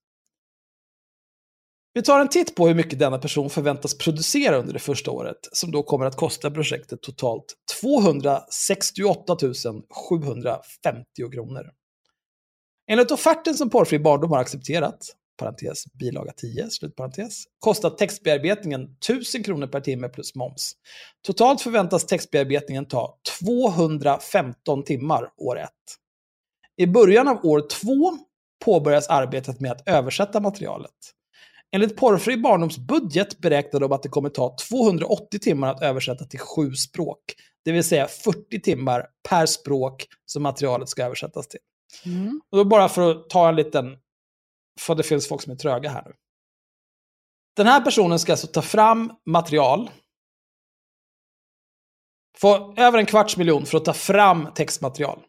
Vi 1.98 2.02
tar 2.02 2.20
en 2.20 2.30
titt 2.30 2.56
på 2.56 2.68
hur 2.68 2.76
mycket 2.76 3.00
denna 3.00 3.18
person 3.18 3.50
förväntas 3.50 3.98
producera 3.98 4.58
under 4.58 4.74
det 4.74 4.80
första 4.80 5.12
året, 5.12 5.38
som 5.52 5.72
då 5.72 5.84
kommer 5.84 6.06
att 6.06 6.16
kosta 6.16 6.52
projektet 6.52 7.02
totalt 7.02 7.46
268 7.82 9.38
750 10.10 11.32
kronor. 11.34 11.64
Enligt 12.88 13.12
offerten 13.12 13.56
som 13.56 13.70
Porrfri 13.70 14.00
Barndom 14.00 14.32
har 14.32 14.40
accepterat, 14.40 14.98
parentes, 15.38 15.84
bilaga 16.00 16.32
10, 16.32 16.70
slutparentes, 16.70 17.44
kostar 17.60 17.90
textbearbetningen 17.90 18.84
1000 18.84 19.44
kronor 19.44 19.68
per 19.68 19.82
timme 19.82 20.10
plus 20.10 20.36
moms. 20.36 20.74
Totalt 21.22 21.62
förväntas 21.62 22.06
textbearbetningen 22.06 22.88
ta 22.88 23.20
215 23.42 24.84
timmar 24.84 25.30
år 25.38 25.60
1. 25.60 25.70
I 26.78 26.88
början 26.88 27.28
av 27.28 27.46
år 27.46 27.68
2 27.82 28.18
påbörjas 28.66 29.08
arbetet 29.08 29.60
med 29.60 29.72
att 29.72 29.88
översätta 29.88 30.40
materialet. 30.40 30.92
Enligt 31.76 31.98
Porrfri 31.98 32.38
Barndoms 32.38 32.78
budget 32.78 33.40
beräknar 33.40 33.80
de 33.80 33.92
att 33.92 34.04
det 34.04 34.10
kommer 34.10 34.30
ta 34.30 34.56
280 34.70 35.40
timmar 35.40 35.68
att 35.68 35.82
översätta 35.82 36.26
till 36.26 36.40
sju 36.40 36.74
språk. 36.74 37.20
Det 37.66 37.72
vill 37.72 37.84
säga 37.84 38.08
40 38.08 38.62
timmar 38.62 39.08
per 39.30 39.46
språk 39.46 40.08
som 40.26 40.44
materialet 40.44 40.90
ska 40.90 41.04
översättas 41.04 41.48
till. 41.48 41.60
Mm. 42.06 42.42
Och 42.52 42.58
då 42.58 42.66
bara 42.66 42.90
för 42.90 43.12
att 43.12 43.30
ta 43.30 43.50
en 43.50 43.56
liten, 43.56 43.98
för 44.80 44.96
det 44.96 45.04
finns 45.04 45.28
folk 45.28 45.42
som 45.42 45.52
är 45.52 45.56
tröga 45.56 45.90
här 45.90 46.04
nu. 46.06 46.14
Den 47.56 47.68
här 47.68 47.82
personen 47.82 48.20
ska 48.20 48.32
alltså 48.34 48.48
ta 48.48 48.62
fram 48.62 49.14
material. 49.26 49.90
Få 52.38 52.74
över 52.78 52.98
en 52.98 53.06
kvarts 53.06 53.38
miljon 53.38 53.66
för 53.66 53.78
att 53.78 53.86
ta 53.86 53.94
fram 53.94 54.48
textmaterial. 54.56 55.20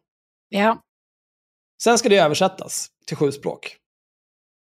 Ja. 0.49 0.83
Sen 1.83 1.99
ska 1.99 2.09
det 2.09 2.19
översättas 2.19 2.89
till 3.07 3.17
sju 3.17 3.33
språk. 3.33 3.77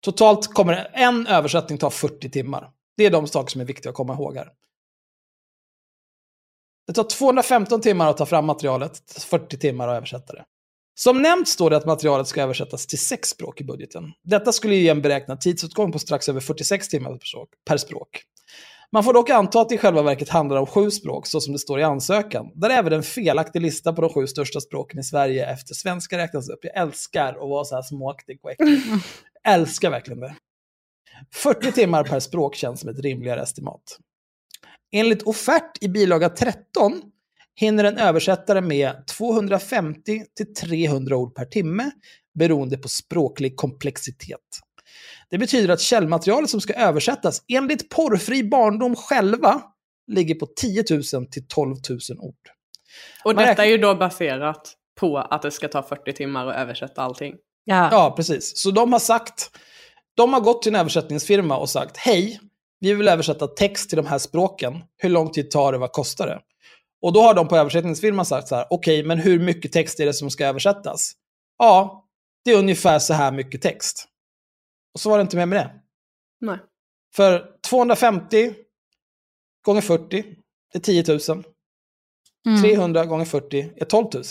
Totalt 0.05 0.55
kommer 0.55 0.91
en 0.93 1.27
översättning 1.27 1.79
ta 1.79 1.91
40 1.91 2.31
timmar. 2.31 2.71
Det 2.97 3.07
är 3.07 3.11
de 3.11 3.27
saker 3.27 3.51
som 3.51 3.61
är 3.61 3.65
viktiga 3.65 3.91
att 3.91 3.97
komma 3.97 4.15
ihåg 4.15 4.37
här. 4.37 4.49
Det 6.87 6.93
tar 6.93 7.05
215 7.05 7.81
timmar 7.81 8.11
att 8.11 8.17
ta 8.17 8.27
fram 8.27 8.47
materialet, 8.47 9.23
40 9.23 9.59
timmar 9.59 9.89
att 9.89 9.97
översätta 9.97 10.33
det. 10.33 10.45
Som 10.95 11.23
nämnt 11.23 11.49
står 11.49 11.71
det 11.71 11.77
att 11.77 11.87
materialet 11.87 12.29
ska 12.29 12.43
översättas 12.43 12.87
till 12.87 12.99
sex 12.99 13.29
språk 13.29 13.61
i 13.61 13.65
budgeten. 13.65 14.13
Detta 14.23 14.53
skulle 14.53 14.75
ge 14.75 14.89
en 14.89 15.03
beräknad 15.03 15.41
tidsåtgång 15.41 15.93
på 15.93 15.99
strax 15.99 16.29
över 16.29 16.41
46 16.41 16.89
timmar 16.89 17.11
per 17.11 17.27
språk- 17.27 17.55
per 17.65 17.77
språk. 17.77 18.23
Man 18.93 19.05
får 19.05 19.13
dock 19.13 19.31
anta 19.31 19.61
att 19.61 19.69
det 19.69 19.75
i 19.75 19.79
själva 19.79 20.03
verket 20.03 20.29
handlar 20.29 20.57
om 20.57 20.67
sju 20.67 20.91
språk, 20.91 21.27
så 21.27 21.41
som 21.41 21.53
det 21.53 21.59
står 21.59 21.81
i 21.81 21.83
ansökan, 21.83 22.51
där 22.55 22.71
även 22.71 22.93
en 22.93 23.03
felaktig 23.03 23.61
lista 23.61 23.93
på 23.93 24.01
de 24.03 24.11
sju 24.11 24.27
största 24.27 24.61
språken 24.61 25.01
i 25.01 25.05
Sverige 25.05 25.47
efter 25.47 25.75
svenska 25.75 26.19
räknas 26.19 26.49
upp. 26.49 26.61
Jag 26.63 26.77
älskar 26.77 27.29
att 27.33 27.49
vara 27.49 27.65
så 27.65 27.75
här 27.75 27.83
småaktig 27.83 28.39
och 28.43 28.51
äcklig. 28.51 28.79
älskar 29.49 29.91
verkligen 29.91 30.21
det. 30.21 30.35
40 31.35 31.73
timmar 31.73 32.05
per 32.05 32.21
språk 32.21 32.55
känns 32.55 32.81
som 32.81 32.91
ett 32.91 33.01
rimligare 33.01 33.43
estimat. 33.43 33.99
Enligt 34.93 35.23
offert 35.23 35.79
i 35.81 35.89
bilaga 35.89 36.29
13 36.29 37.03
hinner 37.57 37.85
en 37.85 37.99
översättare 37.99 38.61
med 38.61 39.07
250 39.07 40.25
till 40.37 40.55
300 40.55 41.17
ord 41.17 41.35
per 41.35 41.45
timme 41.45 41.91
beroende 42.39 42.79
på 42.79 42.89
språklig 42.89 43.57
komplexitet. 43.57 44.41
Det 45.31 45.39
betyder 45.39 45.75
att 45.75 45.81
källmaterialet 45.81 46.51
som 46.51 46.61
ska 46.61 46.73
översättas 46.73 47.43
enligt 47.53 47.89
porrfri 47.89 48.45
barndom 48.45 48.97
själva 48.97 49.63
ligger 50.07 50.35
på 50.35 50.47
10 50.47 50.85
000 50.91 51.27
till 51.27 51.47
12 51.49 51.77
000 51.91 51.99
ord. 52.19 52.35
Och 53.25 53.35
detta 53.35 53.65
är 53.65 53.69
ju 53.69 53.79
då 53.79 53.95
baserat 53.95 54.75
på 55.01 55.19
att 55.19 55.43
det 55.43 55.51
ska 55.51 55.69
ta 55.69 55.83
40 55.83 56.13
timmar 56.13 56.47
att 56.47 56.57
översätta 56.57 57.03
allting. 57.03 57.35
Ja. 57.65 57.89
Ja, 57.93 58.15
precis. 58.17 58.59
Så 58.59 58.71
de 58.71 58.93
har 58.93 59.01
sagt, 59.01 59.51
de 60.15 60.33
har 60.33 60.41
gått 60.41 60.63
till 60.63 60.75
en 60.75 60.81
översättningsfirma 60.81 61.57
och 61.57 61.71
sagt, 61.71 61.97
hej, 61.97 62.41
vi 62.81 62.95
vill 62.95 63.09
översätta 63.09 63.47
text 63.47 63.89
till 63.89 63.97
de 63.97 64.07
här 64.07 64.19
språken. 64.19 64.85
Hur 64.97 65.09
lång 65.09 65.31
tid 65.31 65.51
tar 65.51 65.73
det? 65.73 65.79
Vad 65.79 65.93
kostar 65.93 66.27
det? 66.27 66.41
Och 67.03 67.13
då 67.13 67.23
har 67.23 67.35
de 67.35 67.49
på 67.49 67.57
översättningsfirman 67.57 68.27
sagt 68.27 68.49
så 68.49 68.55
här, 68.55 68.67
okej, 68.71 69.05
men 69.05 69.19
hur 69.19 69.39
mycket 69.41 69.73
text 69.73 70.01
är 70.01 70.07
det 70.07 70.15
som 70.15 70.31
ska 70.31 70.47
översättas? 70.47 71.13
Ja, 71.59 72.05
det 72.45 72.51
är 72.51 72.59
ungefär 72.59 72.99
så 72.99 73.15
här 73.15 73.33
mycket 73.33 73.63
text. 73.63 74.09
Och 74.95 75.01
så 75.01 75.11
var 75.11 75.19
det 75.19 75.23
inte 75.23 75.37
mer 75.37 75.47
med 75.47 75.59
det. 75.59 75.71
Nej. 76.41 76.59
För 77.15 77.47
250 77.69 78.55
gånger 79.65 79.81
40 79.81 80.25
är 80.75 80.81
10 80.81 81.05
000. 81.09 81.45
Mm. 82.47 82.63
300 82.63 83.05
gånger 83.05 83.25
40 83.25 83.73
är 83.77 83.85
12 83.85 84.07
000. 84.15 84.25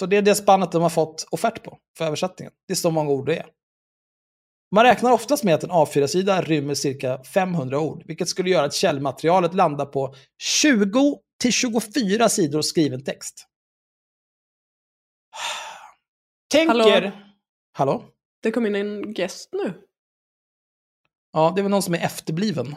Så 0.00 0.06
det 0.06 0.16
är 0.16 0.22
det 0.22 0.34
spannet 0.34 0.72
de 0.72 0.82
har 0.82 0.90
fått 0.90 1.26
offert 1.30 1.62
på 1.62 1.78
för 1.98 2.04
översättningen. 2.04 2.52
Det 2.66 2.72
är 2.72 2.76
så 2.76 2.90
många 2.90 3.10
ord 3.10 3.26
det 3.26 3.36
är. 3.36 3.46
Man 4.74 4.84
räknar 4.84 5.12
oftast 5.12 5.44
med 5.44 5.54
att 5.54 5.64
en 5.64 5.70
A4-sida 5.70 6.42
rymmer 6.42 6.74
cirka 6.74 7.24
500 7.24 7.80
ord, 7.80 8.02
vilket 8.06 8.28
skulle 8.28 8.50
göra 8.50 8.64
att 8.64 8.74
källmaterialet 8.74 9.54
landar 9.54 9.86
på 9.86 10.14
20 10.38 11.20
till 11.40 11.52
24 11.52 12.28
sidor 12.28 12.62
skriven 12.62 13.04
text. 13.04 13.46
Tänker... 16.50 16.74
Hallå? 16.74 17.12
Hallå? 17.72 18.04
Det 18.42 18.50
kom 18.50 18.66
in 18.66 18.74
en 18.74 19.12
gäst 19.12 19.48
nu. 19.52 19.82
Ja, 21.32 21.52
det 21.54 21.60
är 21.60 21.62
väl 21.62 21.70
någon 21.70 21.82
som 21.82 21.94
är 21.94 22.04
efterbliven. 22.04 22.76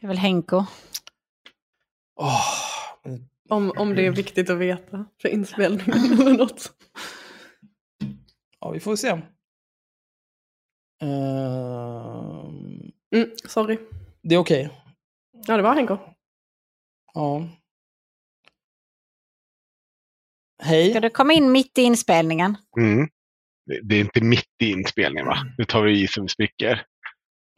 Det 0.00 0.06
är 0.06 0.08
väl 0.08 0.18
Henko. 0.18 0.64
Åh, 2.16 2.62
Om, 3.52 3.72
om 3.76 3.94
det 3.94 4.06
är 4.06 4.10
viktigt 4.10 4.50
att 4.50 4.58
veta 4.58 5.04
för 5.22 5.28
inspelningen 5.28 6.12
eller 6.20 6.38
något. 6.38 6.72
ja, 8.60 8.70
vi 8.70 8.80
får 8.80 8.96
se. 8.96 9.08
Ehm, 11.02 12.92
Mm, 13.14 13.30
sorry. 13.44 13.78
det 14.22 14.34
är 14.34 14.38
okej. 14.38 14.70
Ja, 15.46 15.56
det 15.56 15.62
var 15.62 15.74
Henko. 15.74 15.98
Ja. 17.14 17.48
Hej. 20.62 20.90
Ska 20.90 21.00
du 21.00 21.10
komma 21.10 21.32
in 21.32 21.52
mitt 21.52 21.78
i 21.78 21.82
inspelningen? 21.82 22.56
Mm. 22.78 23.08
Det- 23.66 23.80
Det 23.82 23.94
är 23.94 24.00
inte 24.00 24.20
mitt 24.20 24.48
i 24.62 24.70
inspelningen 24.70 25.26
va? 25.26 25.36
Nu 25.58 25.64
tar 25.64 25.82
vi 25.82 26.02
i 26.02 26.06
som 26.08 26.28
spricker. 26.28 26.86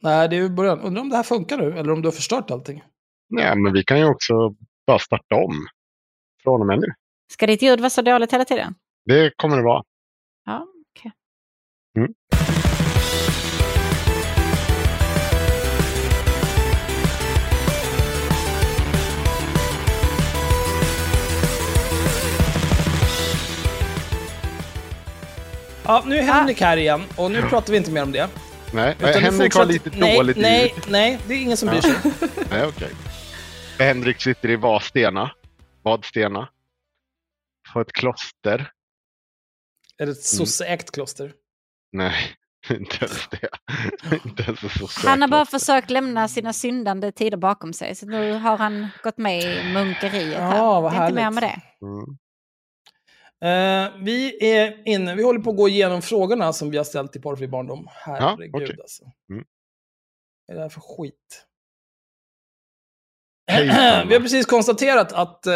Nej, 0.03 0.29
det 0.29 0.37
är 0.37 0.41
ju 0.41 0.49
början. 0.49 0.81
Undrar 0.81 1.03
om 1.03 1.09
det 1.09 1.17
här 1.17 1.23
funkar 1.23 1.59
nu, 1.59 1.79
eller 1.79 1.93
om 1.93 2.03
du 2.03 2.07
har 2.09 2.13
förstört 2.13 2.51
allting. 2.51 2.85
Nej, 3.29 3.57
men 3.57 3.73
vi 3.73 3.85
kan 3.85 3.99
ju 3.99 4.05
också 4.05 4.55
bara 4.87 4.99
starta 4.99 5.35
om 5.35 5.67
från 6.45 6.61
och 6.61 6.67
med. 6.67 6.85
Ska 7.33 7.47
ditt 7.47 7.63
ljud 7.63 7.81
vara 7.81 7.91
så 7.91 8.03
dåligt 8.03 8.33
hela 8.33 8.45
tiden? 8.45 8.75
Det 9.05 9.37
kommer 9.37 9.57
det 9.57 9.63
vara. 9.63 9.83
Ja, 10.47 10.67
okay. 10.97 11.11
Mm. 11.97 12.15
Ja, 25.87 26.03
nu 26.07 26.19
är 26.19 26.23
Henrik 26.23 26.63
ah. 26.63 26.65
här 26.65 26.77
igen 26.77 27.03
och 27.17 27.31
nu 27.31 27.43
pratar 27.43 27.73
vi 27.73 27.77
inte 27.77 27.91
mer 27.91 28.03
om 28.03 28.13
det. 28.13 28.29
Nej, 28.73 28.97
Utan 28.99 29.23
Henrik 29.23 29.43
fortsatt... 29.43 29.67
har 29.67 29.73
lite 29.73 29.91
dåligt 29.91 30.37
nej, 30.37 30.63
ljud. 30.63 30.73
Nej, 30.89 31.11
nej, 31.11 31.19
det 31.29 31.35
är 31.35 31.39
ingen 31.39 31.57
som 31.57 31.69
bryr 31.69 31.81
sig. 31.81 31.95
nej, 32.51 32.67
okej. 32.67 32.69
Okay. 32.69 32.89
Henrik 33.87 34.23
sitter 34.23 34.51
i 34.51 34.57
Vadstena. 34.57 35.31
Vadstena. 35.85 36.49
På 37.73 37.81
ett 37.81 37.93
kloster. 37.93 38.71
Är 39.99 40.07
det 40.07 40.13
ett 40.13 40.23
sosseägt 40.23 40.91
kloster? 40.91 41.35
Nej, 41.93 42.15
inte 42.71 42.97
ens 42.97 43.29
det. 43.29 43.49
inte 44.25 44.43
ens 44.43 45.05
Han 45.05 45.21
har 45.21 45.29
bara 45.29 45.47
försökt 45.47 45.91
lämna 45.91 46.29
sina 46.29 46.53
syndande 46.53 47.13
tider 47.13 47.37
bakom 47.37 47.73
sig. 47.73 47.95
Så 47.95 48.07
nu 48.07 48.33
har 48.33 48.57
han 48.57 48.89
gått 49.03 49.19
med 49.19 49.43
i 49.43 49.73
munkeriet. 49.73 50.39
här. 50.39 50.57
Ja, 50.57 50.81
vad 50.81 50.93
det 50.93 50.97
är 50.97 51.07
inte 51.07 51.15
mer 51.15 51.31
med 51.31 51.43
det. 51.43 51.61
Mm. 51.87 52.19
Eh, 53.45 53.93
vi 54.05 54.51
är 54.55 54.89
inne, 54.89 55.15
vi 55.15 55.23
håller 55.23 55.41
på 55.41 55.51
att 55.51 55.57
gå 55.57 55.69
igenom 55.69 56.03
frågorna 56.03 56.53
som 56.53 56.71
vi 56.71 56.77
har 56.77 56.85
ställt 56.85 57.13
till 57.13 57.23
Porrfri 57.23 57.49
barndom. 57.49 57.89
Herregud 57.91 58.55
okej. 58.55 58.77
alltså. 58.81 59.05
Mm. 59.31 59.45
Vad 60.47 60.55
är 60.55 60.59
det 60.59 60.63
här 60.63 60.69
för 60.69 60.81
skit? 60.81 61.47
Vi 64.09 64.15
har 64.15 64.21
precis 64.21 64.47
konstaterat 64.47 65.13
att... 65.13 65.47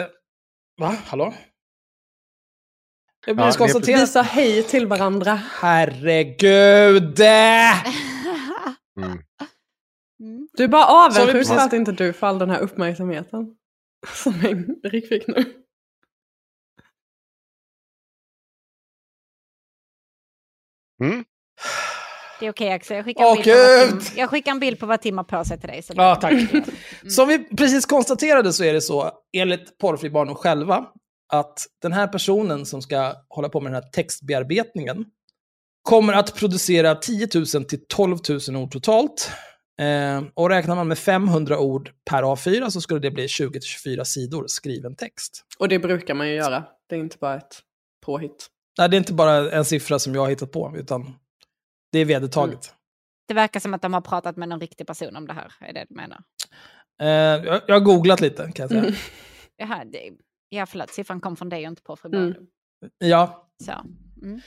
va? 0.78 0.96
Hallå? 1.06 1.34
Vi 3.26 3.32
har 3.32 3.46
Ja, 3.46 3.52
konstaterat... 3.52 4.02
Vi 4.02 4.06
sa 4.06 4.22
hej 4.22 4.62
till 4.62 4.86
varandra. 4.86 5.34
Herregud! 5.34 7.20
Mm. 8.96 9.18
Mm. 10.20 10.48
Du 10.52 10.64
är 10.64 10.68
bara 10.68 10.86
avundsjuk 10.86 11.46
för 11.46 11.56
att 11.56 11.72
inte 11.72 11.92
du 11.92 12.12
får 12.12 12.26
all 12.26 12.38
den 12.38 12.50
här 12.50 12.60
uppmärksamheten. 12.60 13.56
Som 14.14 14.32
Henrik 14.32 15.08
fick 15.08 15.26
nu. 15.26 15.64
Mm. 21.04 21.24
Det 22.40 22.46
är 22.46 22.50
okej 22.50 22.72
Axel, 22.72 22.96
jag 22.96 23.04
skickar, 23.04 23.24
en 23.24 23.36
bild 23.36 23.90
på! 23.90 24.00
Tim, 24.00 24.18
jag 24.18 24.30
skickar 24.30 24.50
en 24.50 24.60
bild 24.60 24.78
på 24.78 24.86
vad 24.86 25.02
Tim 25.02 25.16
har 25.16 25.24
på 25.24 25.44
sig 25.44 25.60
till 25.60 25.68
dig. 25.68 25.82
Så 25.82 25.92
Ja, 25.96 26.14
tack. 26.14 26.34
Som 27.08 27.28
vi 27.28 27.38
precis 27.38 27.86
konstaterade 27.86 28.52
så 28.52 28.64
är 28.64 28.72
det 28.72 28.80
så, 28.80 29.10
enligt 29.36 29.78
Porrfri 29.78 30.10
barndom 30.10 30.34
själva, 30.34 30.86
att 31.32 31.66
den 31.82 31.92
här 31.92 32.06
personen 32.06 32.66
som 32.66 32.82
ska 32.82 33.14
hålla 33.28 33.48
på 33.48 33.60
med 33.60 33.72
den 33.72 33.82
här 33.82 33.90
textbearbetningen 33.90 35.04
kommer 35.82 36.12
att 36.12 36.34
producera 36.34 36.94
10 36.94 37.28
000 37.54 37.64
till 37.64 37.86
12 37.88 38.18
000 38.48 38.56
ord 38.56 38.72
totalt. 38.72 39.30
Eh, 39.80 40.22
och 40.34 40.48
räknar 40.50 40.74
man 40.74 40.88
med 40.88 40.98
500 40.98 41.58
ord 41.58 41.90
per 42.10 42.22
A4 42.22 42.70
så 42.70 42.80
skulle 42.80 43.00
det 43.00 43.10
bli 43.10 43.28
20 43.28 43.52
till 43.52 43.68
24 43.68 44.04
sidor 44.04 44.44
skriven 44.46 44.96
text. 44.96 45.44
Och 45.58 45.68
det 45.68 45.78
brukar 45.78 46.14
man 46.14 46.28
ju 46.28 46.34
göra. 46.34 46.64
Det 46.88 46.94
är 46.94 47.00
inte 47.00 47.16
bara 47.20 47.36
ett 47.36 47.60
påhitt. 48.06 48.46
Nej, 48.78 48.88
det 48.88 48.96
är 48.96 48.98
inte 48.98 49.12
bara 49.12 49.52
en 49.52 49.64
siffra 49.64 49.98
som 49.98 50.14
jag 50.14 50.22
har 50.22 50.28
hittat 50.28 50.52
på, 50.52 50.74
utan 50.76 51.14
det 51.92 51.98
är 51.98 52.04
vedertaget. 52.04 52.74
Det 53.28 53.34
verkar 53.34 53.60
som 53.60 53.74
att 53.74 53.82
de 53.82 53.94
har 53.94 54.00
pratat 54.00 54.36
med 54.36 54.48
någon 54.48 54.60
riktig 54.60 54.86
person 54.86 55.16
om 55.16 55.26
det 55.26 55.32
här, 55.32 55.52
är 55.60 55.72
det 55.72 55.86
du 55.88 55.94
menar? 55.94 56.22
Eh, 57.00 57.08
jag, 57.46 57.62
jag 57.66 57.74
har 57.74 57.80
googlat 57.80 58.20
lite, 58.20 58.42
kan 58.42 58.62
jag 58.62 58.68
säga. 58.68 58.80
Mm. 58.80 58.94
Jaha, 59.56 59.84
det, 59.84 60.10
ja, 60.48 60.66
förlåt, 60.66 60.90
siffran 60.90 61.20
kom 61.20 61.36
från 61.36 61.48
dig 61.48 61.66
och 61.66 61.70
inte 61.70 61.82
på 61.82 61.96
fru 61.96 62.10
Mm. 62.12 62.34
Ja, 62.98 63.48
Så. 63.64 63.72
Mm. 64.22 64.40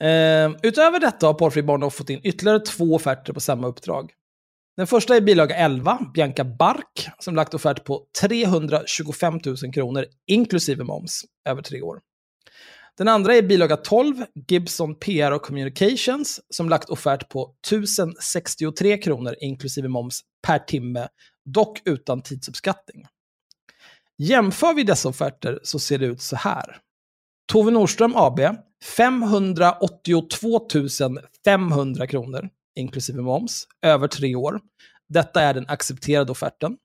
Eh, 0.00 0.58
utöver 0.62 1.00
detta 1.00 1.26
har 1.26 1.34
Porrfri 1.34 1.62
Barndom 1.62 1.90
fått 1.90 2.10
in 2.10 2.20
ytterligare 2.24 2.60
två 2.60 2.94
offerter 2.94 3.32
på 3.32 3.40
samma 3.40 3.66
uppdrag. 3.66 4.12
Den 4.76 4.86
första 4.86 5.16
är 5.16 5.20
bilaga 5.20 5.56
11, 5.56 5.98
Bianca 6.14 6.44
Bark, 6.44 7.08
som 7.18 7.34
lagt 7.34 7.54
offert 7.54 7.84
på 7.84 8.06
325 8.20 9.40
000 9.46 9.72
kronor 9.74 10.06
inklusive 10.26 10.84
moms 10.84 11.24
över 11.48 11.62
tre 11.62 11.82
år. 11.82 12.00
Den 12.98 13.08
andra 13.08 13.34
är 13.34 13.42
bilaga 13.42 13.76
12, 13.76 14.24
Gibson 14.48 14.94
PR 14.94 15.30
och 15.30 15.42
Communications, 15.42 16.40
som 16.50 16.68
lagt 16.68 16.90
offert 16.90 17.28
på 17.28 17.54
1063 17.66 18.98
kronor 18.98 19.34
inklusive 19.40 19.88
moms 19.88 20.20
per 20.46 20.58
timme, 20.58 21.08
dock 21.44 21.82
utan 21.84 22.22
tidsuppskattning. 22.22 23.06
Jämför 24.18 24.74
vi 24.74 24.82
dessa 24.82 25.08
offerter 25.08 25.60
så 25.62 25.78
ser 25.78 25.98
det 25.98 26.06
ut 26.06 26.20
så 26.20 26.36
här. 26.36 26.76
Tove 27.52 27.70
Nordström 27.70 28.12
AB, 28.16 28.40
582 28.96 30.60
500 31.44 32.06
kronor, 32.06 32.48
inklusive 32.78 33.22
moms, 33.22 33.66
över 33.82 34.08
tre 34.08 34.34
år. 34.34 34.60
Detta 35.08 35.42
är 35.42 35.54
den 35.54 35.68
accepterade 35.68 36.32
offerten. 36.32 36.76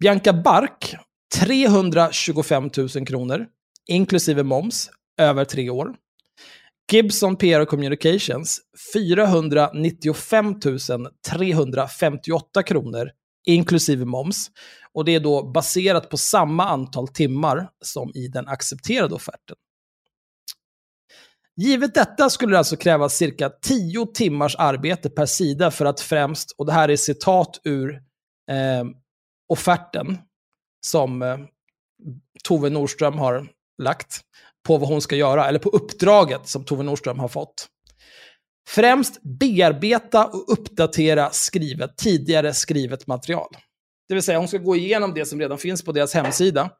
Bianca 0.00 0.32
Bark, 0.32 0.96
325 1.34 2.70
000 2.76 3.06
kronor, 3.06 3.46
inklusive 3.86 4.42
moms, 4.42 4.90
över 5.18 5.44
tre 5.44 5.70
år. 5.70 5.94
Gibson 6.92 7.36
PR 7.36 7.60
och 7.60 7.68
Communications, 7.68 8.60
495 8.92 10.60
358 11.30 12.62
kronor, 12.62 13.10
inklusive 13.46 14.04
moms. 14.04 14.50
Och 14.92 15.04
det 15.04 15.14
är 15.14 15.20
då 15.20 15.50
baserat 15.50 16.10
på 16.10 16.16
samma 16.16 16.64
antal 16.64 17.08
timmar 17.08 17.68
som 17.84 18.10
i 18.14 18.28
den 18.28 18.48
accepterade 18.48 19.14
offerten. 19.14 19.56
Givet 21.56 21.94
detta 21.94 22.30
skulle 22.30 22.52
det 22.52 22.58
alltså 22.58 22.76
krävas 22.76 23.16
cirka 23.16 23.50
10 23.50 24.06
timmars 24.14 24.56
arbete 24.56 25.10
per 25.10 25.26
sida 25.26 25.70
för 25.70 25.84
att 25.84 26.00
främst, 26.00 26.54
och 26.58 26.66
det 26.66 26.72
här 26.72 26.88
är 26.88 26.96
citat 26.96 27.60
ur 27.64 27.90
eh, 28.50 28.84
offerten 29.48 30.18
som 30.86 31.22
eh, 31.22 31.38
Tove 32.44 32.70
Nordström 32.70 33.18
har 33.18 33.48
lagt 33.82 34.20
på 34.66 34.78
vad 34.78 34.88
hon 34.88 35.02
ska 35.02 35.16
göra, 35.16 35.48
eller 35.48 35.58
på 35.58 35.68
uppdraget 35.68 36.48
som 36.48 36.64
Tove 36.64 36.82
Nordström 36.82 37.18
har 37.18 37.28
fått. 37.28 37.68
Främst 38.68 39.22
bearbeta 39.22 40.26
och 40.26 40.52
uppdatera 40.52 41.30
skrivet, 41.30 41.96
tidigare 41.96 42.54
skrivet 42.54 43.06
material. 43.06 43.56
Det 44.08 44.14
vill 44.14 44.22
säga 44.22 44.38
hon 44.38 44.48
ska 44.48 44.58
gå 44.58 44.76
igenom 44.76 45.14
det 45.14 45.26
som 45.26 45.40
redan 45.40 45.58
finns 45.58 45.84
på 45.84 45.92
deras 45.92 46.14
hemsida, 46.14 46.70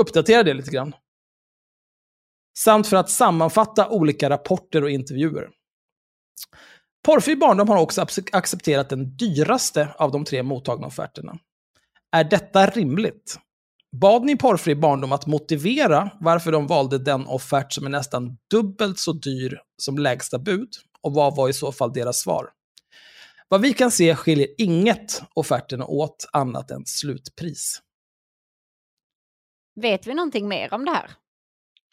uppdatera 0.00 0.42
det 0.42 0.54
lite 0.54 0.70
grann. 0.70 0.94
Samt 2.58 2.86
för 2.86 2.96
att 2.96 3.10
sammanfatta 3.10 3.88
olika 3.88 4.30
rapporter 4.30 4.84
och 4.84 4.90
intervjuer. 4.90 5.50
Porrfri 7.04 7.36
barndom 7.36 7.68
har 7.68 7.76
också 7.76 8.06
accepterat 8.32 8.88
den 8.88 9.16
dyraste 9.16 9.88
av 9.96 10.10
de 10.10 10.24
tre 10.24 10.42
mottagna 10.42 10.86
offerterna. 10.86 11.38
Är 12.12 12.24
detta 12.24 12.66
rimligt? 12.66 13.38
Bad 14.00 14.24
ni 14.24 14.36
Porrfri 14.36 14.74
barndom 14.74 15.12
att 15.12 15.26
motivera 15.26 16.10
varför 16.20 16.52
de 16.52 16.66
valde 16.66 16.98
den 16.98 17.26
offert 17.26 17.72
som 17.72 17.86
är 17.86 17.90
nästan 17.90 18.38
dubbelt 18.50 18.98
så 18.98 19.12
dyr 19.12 19.60
som 19.82 19.98
lägsta 19.98 20.38
bud? 20.38 20.68
Och 21.00 21.14
vad 21.14 21.36
var 21.36 21.48
i 21.48 21.52
så 21.52 21.72
fall 21.72 21.92
deras 21.92 22.20
svar? 22.20 22.50
Vad 23.48 23.60
vi 23.60 23.72
kan 23.72 23.90
se 23.90 24.14
skiljer 24.14 24.48
inget 24.58 25.22
offerterna 25.34 25.86
åt 25.86 26.28
annat 26.32 26.70
än 26.70 26.86
slutpris. 26.86 27.82
Vet 29.80 30.06
vi 30.06 30.14
någonting 30.14 30.48
mer 30.48 30.74
om 30.74 30.84
det 30.84 30.90
här? 30.90 31.10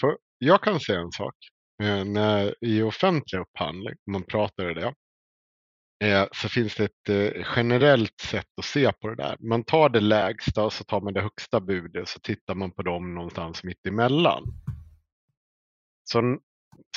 För 0.01 0.17
jag 0.37 0.63
kan 0.63 0.79
säga 0.79 0.99
en 0.99 1.11
sak. 1.11 1.35
Eh, 1.83 2.05
när, 2.05 2.55
I 2.61 2.81
offentlig 2.81 3.39
upphandling, 3.39 3.95
om 4.07 4.13
man 4.13 4.23
pratar 4.23 4.71
i 4.71 4.73
det, 4.73 4.93
Eh, 6.03 6.27
så 6.31 6.49
finns 6.49 6.75
det 6.75 6.83
ett 6.83 7.09
eh, 7.09 7.45
generellt 7.55 8.21
sätt 8.21 8.47
att 8.57 8.65
se 8.65 8.91
på 8.91 9.09
det 9.09 9.15
där. 9.15 9.37
Man 9.39 9.63
tar 9.63 9.89
det 9.89 9.99
lägsta 9.99 10.63
och 10.63 10.73
så 10.73 10.83
tar 10.83 11.01
man 11.01 11.13
det 11.13 11.21
högsta 11.21 11.59
budet 11.59 12.07
så 12.07 12.19
tittar 12.19 12.55
man 12.55 12.71
på 12.71 12.81
dem 12.81 13.15
någonstans 13.15 13.63
mitt 13.63 13.85
emellan. 13.87 14.43
Så, 16.03 16.39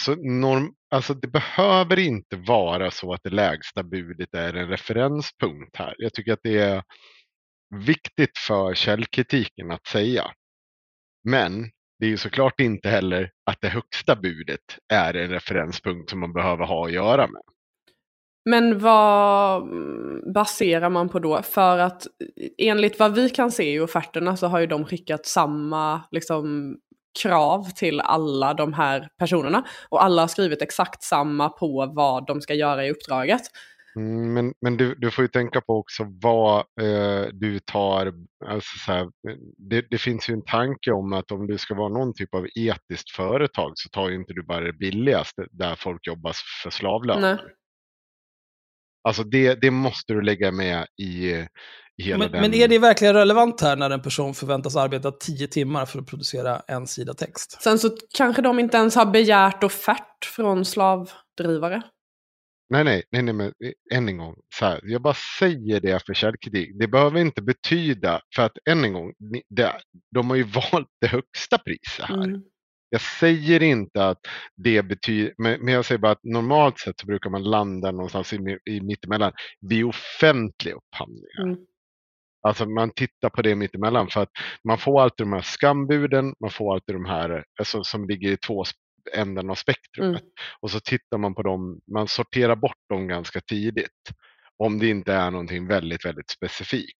så 0.01 0.15
norm, 0.15 0.75
alltså 0.91 1.15
det 1.15 1.29
behöver 1.29 1.99
inte 1.99 2.37
vara 2.37 2.91
så 2.91 3.13
att 3.13 3.21
det 3.23 3.31
lägsta 3.31 3.83
budet 3.83 4.35
är 4.35 4.55
en 4.55 4.69
referenspunkt 4.69 5.77
här. 5.77 5.95
Jag 5.99 6.15
tycker 6.15 6.33
att 6.33 6.43
det 6.43 6.59
är 6.59 6.83
viktigt 7.75 8.39
för 8.39 8.75
källkritiken 8.75 9.71
att 9.71 9.87
säga. 9.87 10.33
Men 11.25 11.71
det 11.99 12.07
är 12.07 12.11
ju 12.11 12.17
såklart 12.17 12.61
inte 12.61 12.89
heller 12.89 13.31
att 13.51 13.61
det 13.61 13.69
högsta 13.69 14.17
budet 14.17 14.79
är 14.89 15.15
en 15.15 15.31
referenspunkt 15.31 16.11
som 16.11 16.21
man 16.21 16.33
behöver 16.33 16.65
ha 16.65 16.87
att 16.87 16.93
göra 16.93 17.27
med. 17.27 17.43
Men 18.45 18.79
vad 18.79 19.63
baserar 20.35 20.91
man 20.91 21.09
på 21.09 21.19
då? 21.19 21.43
För 21.43 21.79
att 21.79 22.07
enligt 22.59 22.99
vad 22.99 23.15
vi 23.15 23.31
kan 23.31 23.51
se 23.51 23.75
i 23.75 23.81
offerterna 23.81 24.37
så 24.37 24.47
har 24.47 24.61
ju 24.61 24.67
de 24.67 24.85
skickat 24.85 25.27
samma 25.27 26.03
liksom, 26.11 26.77
krav 27.23 27.71
till 27.71 28.01
alla 28.01 28.55
de 28.55 28.73
här 28.73 29.09
personerna. 29.19 29.65
Och 29.89 30.05
alla 30.05 30.23
har 30.23 30.29
skrivit 30.29 30.63
exakt 30.63 31.03
samma 31.03 31.49
på 31.49 31.93
vad 31.95 32.27
de 32.27 32.41
ska 32.41 32.55
göra 32.55 32.87
i 32.87 32.91
uppdraget. 32.91 33.43
Mm, 33.97 34.33
Men, 34.33 34.55
men 34.61 34.77
du, 34.77 34.95
du 34.95 35.11
får 35.11 35.23
ju 35.23 35.29
tänka 35.29 35.61
på 35.61 35.79
också 35.79 36.07
vad 36.23 36.59
eh, 36.59 37.27
du 37.33 37.59
tar. 37.59 38.13
Alltså 38.47 38.79
så 38.87 38.93
här, 38.93 39.09
det, 39.71 39.87
det 39.91 39.99
finns 39.99 40.31
ju 40.31 40.35
en 40.35 40.45
tanke 40.45 40.93
om 40.93 41.13
att 41.13 41.33
om 41.33 41.47
du 41.47 41.59
ska 41.59 41.75
vara 41.75 41.89
någon 41.89 42.15
typ 42.15 42.35
av 42.35 42.47
etiskt 42.55 43.11
företag 43.11 43.73
så 43.75 43.89
tar 43.89 44.09
ju 44.09 44.15
inte 44.15 44.33
du 44.33 44.43
bara 44.43 44.61
det 44.61 44.73
billigaste 44.73 45.47
där 45.51 45.77
folk 45.77 46.07
jobbar 46.07 46.33
för 46.63 46.71
slavlön. 46.71 47.39
Alltså 49.03 49.25
det, 49.25 49.55
det 49.55 49.71
måste 49.71 50.13
du 50.13 50.23
lägga 50.23 50.53
med 50.53 50.87
i, 51.03 51.31
i 51.97 52.03
hela 52.03 52.19
Men, 52.19 52.33
den... 52.33 52.41
men 52.41 52.55
är 52.55 52.69
det 52.69 52.79
verkligen 52.79 53.15
relevant 53.15 53.61
här 53.61 53.77
när 53.77 53.91
en 53.91 54.03
person 54.03 54.35
förväntas 54.35 54.77
arbeta 54.77 55.11
tio 55.11 55.47
timmar 55.47 55.87
för 55.87 55.99
att 55.99 56.07
producera 56.07 56.63
en 56.69 56.87
sida 56.87 57.15
text? 57.15 57.63
Sen 57.63 57.79
så 57.79 57.97
kanske 58.17 58.43
de 58.43 58.59
inte 58.59 58.77
ens 58.77 58.95
har 58.95 59.07
begärt 59.07 59.65
offert 59.65 60.25
från 60.25 60.65
slavdrivare. 60.65 61.83
Nej, 62.73 62.85
nej, 62.85 63.03
nej, 63.11 63.23
nej, 63.23 63.35
men 63.35 63.47
eh, 63.47 63.99
än 63.99 64.09
en 64.09 64.19
gång. 64.19 64.35
Så 64.55 64.65
här, 64.65 64.81
jag 64.83 65.03
bara 65.03 65.15
säger 65.39 65.81
det 65.81 66.07
för 66.07 66.15
källkritik. 66.15 66.71
Det 66.79 66.89
behöver 66.89 67.21
inte 67.21 67.43
betyda, 67.43 68.21
för 68.37 68.43
att 68.43 68.59
än 68.71 68.85
en 68.85 68.93
gång, 68.93 69.13
det, 69.49 69.73
de 70.15 70.31
har 70.31 70.37
ju 70.37 70.43
valt 70.73 70.89
det 71.01 71.07
högsta 71.07 71.59
priset 71.59 72.05
här. 72.05 72.25
Mm. 72.25 72.43
Jag 72.93 73.01
säger 73.01 73.63
inte 73.63 74.07
att 74.09 74.19
det 74.57 74.83
betyder, 74.83 75.35
men, 75.39 75.69
jag 75.69 75.85
säger 75.85 75.99
bara 75.99 76.13
att 76.13 76.25
normalt 76.25 76.79
sett 76.79 77.01
så 77.01 77.07
brukar 77.07 77.31
man 77.31 77.43
landa 77.43 77.91
någonstans 77.91 78.33
i, 78.33 78.59
i 78.71 78.81
mittemellan 78.81 79.33
vid 79.61 79.85
offentliga 79.85 80.75
upphandlingar. 80.75 81.43
Mm. 81.43 81.57
Alltså 82.43 82.67
man 82.67 82.91
tittar 82.91 83.31
på 83.31 83.43
det 83.43 83.55
mittemellan 83.55 84.09
för 84.09 84.23
att 84.23 84.29
man 84.69 84.79
får 84.79 85.03
alltid 85.03 85.27
de 85.27 85.33
här 85.33 85.43
skambuden, 85.43 86.35
man 86.41 86.51
får 86.51 86.75
alltid 86.75 86.95
de 86.95 87.05
här 87.05 87.45
alltså, 87.59 87.85
som 87.85 88.09
ligger 88.09 88.31
i 88.31 88.37
två 88.37 88.65
änden 89.15 89.51
av 89.51 89.55
spektrumet. 89.55 90.23
Mm. 90.23 90.33
Och 90.61 90.71
så 90.71 90.81
tittar 90.81 91.19
man 91.19 91.35
på 91.35 91.43
dem, 91.43 91.81
man 91.93 92.09
sorterar 92.09 92.57
bort 92.57 92.89
dem 92.89 93.09
ganska 93.09 93.41
tidigt. 93.41 94.11
Om 94.57 94.79
det 94.79 94.89
inte 94.89 95.13
är 95.13 95.31
någonting 95.31 95.67
väldigt, 95.67 96.05
väldigt 96.05 96.31
specifikt. 96.31 96.99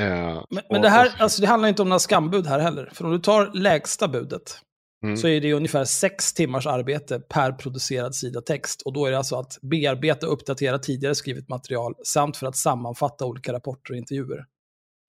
Eh, 0.00 0.44
Men, 0.50 0.62
men 0.70 0.82
det, 0.82 0.88
här, 0.88 1.14
alltså, 1.18 1.42
det 1.42 1.48
handlar 1.48 1.68
inte 1.68 1.82
om 1.82 1.88
några 1.88 1.98
skambud 1.98 2.46
här 2.46 2.58
heller. 2.58 2.90
För 2.92 3.04
om 3.04 3.10
du 3.10 3.18
tar 3.18 3.50
lägsta 3.54 4.08
budet 4.08 4.60
Mm. 5.04 5.16
så 5.16 5.28
är 5.28 5.40
det 5.40 5.52
ungefär 5.52 5.84
sex 5.84 6.32
timmars 6.34 6.66
arbete 6.66 7.20
per 7.20 7.52
producerad 7.52 8.14
sida 8.14 8.40
text. 8.40 8.82
Och 8.82 8.92
då 8.92 9.06
är 9.06 9.10
det 9.10 9.18
alltså 9.18 9.36
att 9.36 9.58
bearbeta 9.62 10.26
och 10.26 10.32
uppdatera 10.32 10.78
tidigare 10.78 11.14
skrivet 11.14 11.48
material 11.48 11.94
samt 12.04 12.36
för 12.36 12.46
att 12.46 12.56
sammanfatta 12.56 13.26
olika 13.26 13.52
rapporter 13.52 13.92
och 13.92 13.98
intervjuer. 13.98 14.44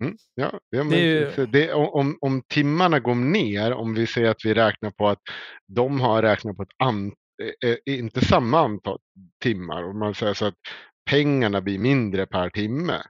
Mm, 0.03 0.17
ja, 0.35 0.59
ja, 0.69 0.83
men 0.83 0.99
ju- 0.99 1.45
det, 1.45 1.73
om, 1.73 2.17
om 2.21 2.41
timmarna 2.53 2.99
går 2.99 3.15
ner, 3.15 3.73
om 3.73 3.93
vi 3.93 4.07
säger 4.07 4.29
att 4.29 4.45
vi 4.45 4.53
räknar 4.53 4.91
på 4.91 5.07
att 5.07 5.21
de 5.67 6.01
har 6.01 6.21
räknat 6.21 6.57
på 6.57 6.63
ett 6.63 6.75
an, 6.83 7.11
eh, 7.43 7.69
eh, 7.69 7.99
inte 7.99 8.25
samma 8.25 8.59
antal 8.59 8.97
timmar, 9.43 9.83
om 9.83 9.99
man 9.99 10.15
säger 10.15 10.33
så 10.33 10.45
att 10.45 10.53
pengarna 11.09 11.61
blir 11.61 11.79
mindre 11.79 12.25
per 12.25 12.49
timme. 12.49 13.01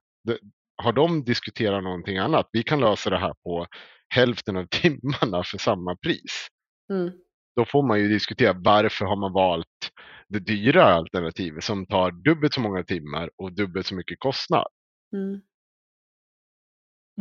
Har 0.84 0.94
de 0.94 1.24
diskuterat 1.24 1.84
någonting 1.84 2.18
annat? 2.18 2.50
Vi 2.52 2.64
kan 2.64 2.80
lösa 2.80 3.10
det 3.10 3.20
här 3.20 3.34
på 3.44 3.68
hälften 4.10 4.58
av 4.58 4.66
timmarna 4.82 5.44
för 5.44 5.58
samma 5.58 5.96
pris. 5.96 6.48
Mm. 6.94 7.12
Då 7.56 7.66
får 7.66 7.84
man 7.88 8.00
ju 8.00 8.08
diskutera 8.08 8.54
varför 8.54 9.06
har 9.06 9.16
man 9.16 9.34
valt 9.34 9.92
det 10.28 10.40
dyra 10.40 10.84
alternativet 10.84 11.64
som 11.64 11.86
tar 11.86 12.12
dubbelt 12.12 12.54
så 12.54 12.62
många 12.62 12.84
timmar 12.84 13.30
och 13.38 13.54
dubbelt 13.54 13.88
så 13.88 13.96
mycket 13.96 14.20
kostnad. 14.20 14.68
Mm. 15.14 15.42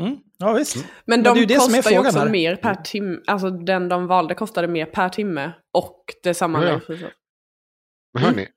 Mm. 0.00 0.18
Ja, 0.38 0.52
visst. 0.52 0.76
Mm. 0.76 0.88
Men 1.06 1.22
de 1.22 1.38
ju 1.38 1.46
det 1.46 1.56
kostar 1.56 1.90
ju 1.90 1.98
också 1.98 2.18
här. 2.18 2.30
mer 2.30 2.56
per 2.56 2.74
timme. 2.74 3.18
Alltså 3.26 3.50
den 3.50 3.88
de 3.88 4.06
valde 4.06 4.34
kostade 4.34 4.68
mer 4.68 4.86
per 4.86 5.08
timme. 5.08 5.52
Och 5.72 6.04
det 6.22 6.34
sammanlagda 6.34 6.80
priset. 6.80 7.12
Men 8.14 8.22
hörni, 8.22 8.48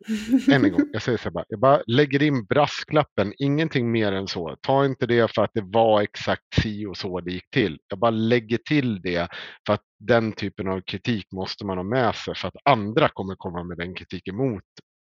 än 0.52 0.66
en 0.66 0.72
gång, 0.72 0.90
jag 0.94 1.02
säger 1.02 1.18
så 1.18 1.24
här 1.24 1.32
bara, 1.32 1.46
jag 1.48 1.60
bara 1.60 1.82
lägger 1.88 2.24
in 2.24 2.46
brasklappen, 2.46 3.34
ingenting 3.38 3.92
mer 3.92 4.12
än 4.12 4.28
så. 4.28 4.56
Ta 4.62 4.86
inte 4.86 5.06
det 5.06 5.36
för 5.36 5.44
att 5.44 5.52
det 5.54 5.64
var 5.66 6.02
exakt 6.02 6.44
si 6.62 6.86
och 6.86 6.98
så 6.98 7.20
det 7.20 7.32
gick 7.32 7.50
till. 7.50 7.80
Jag 7.88 8.00
bara 8.00 8.12
lägger 8.12 8.58
till 8.58 9.02
det 9.02 9.28
för 9.68 9.74
att 9.74 9.84
den 10.00 10.32
typen 10.32 10.68
av 10.68 10.82
kritik 10.82 11.32
måste 11.32 11.66
man 11.66 11.78
ha 11.78 11.84
med 11.84 12.16
sig 12.16 12.36
för 12.36 12.48
att 12.48 12.56
andra 12.66 13.10
kommer 13.10 13.36
komma 13.36 13.64
med 13.64 13.78
den 13.78 13.96
kritiken 13.96 14.36
mot 14.36 14.64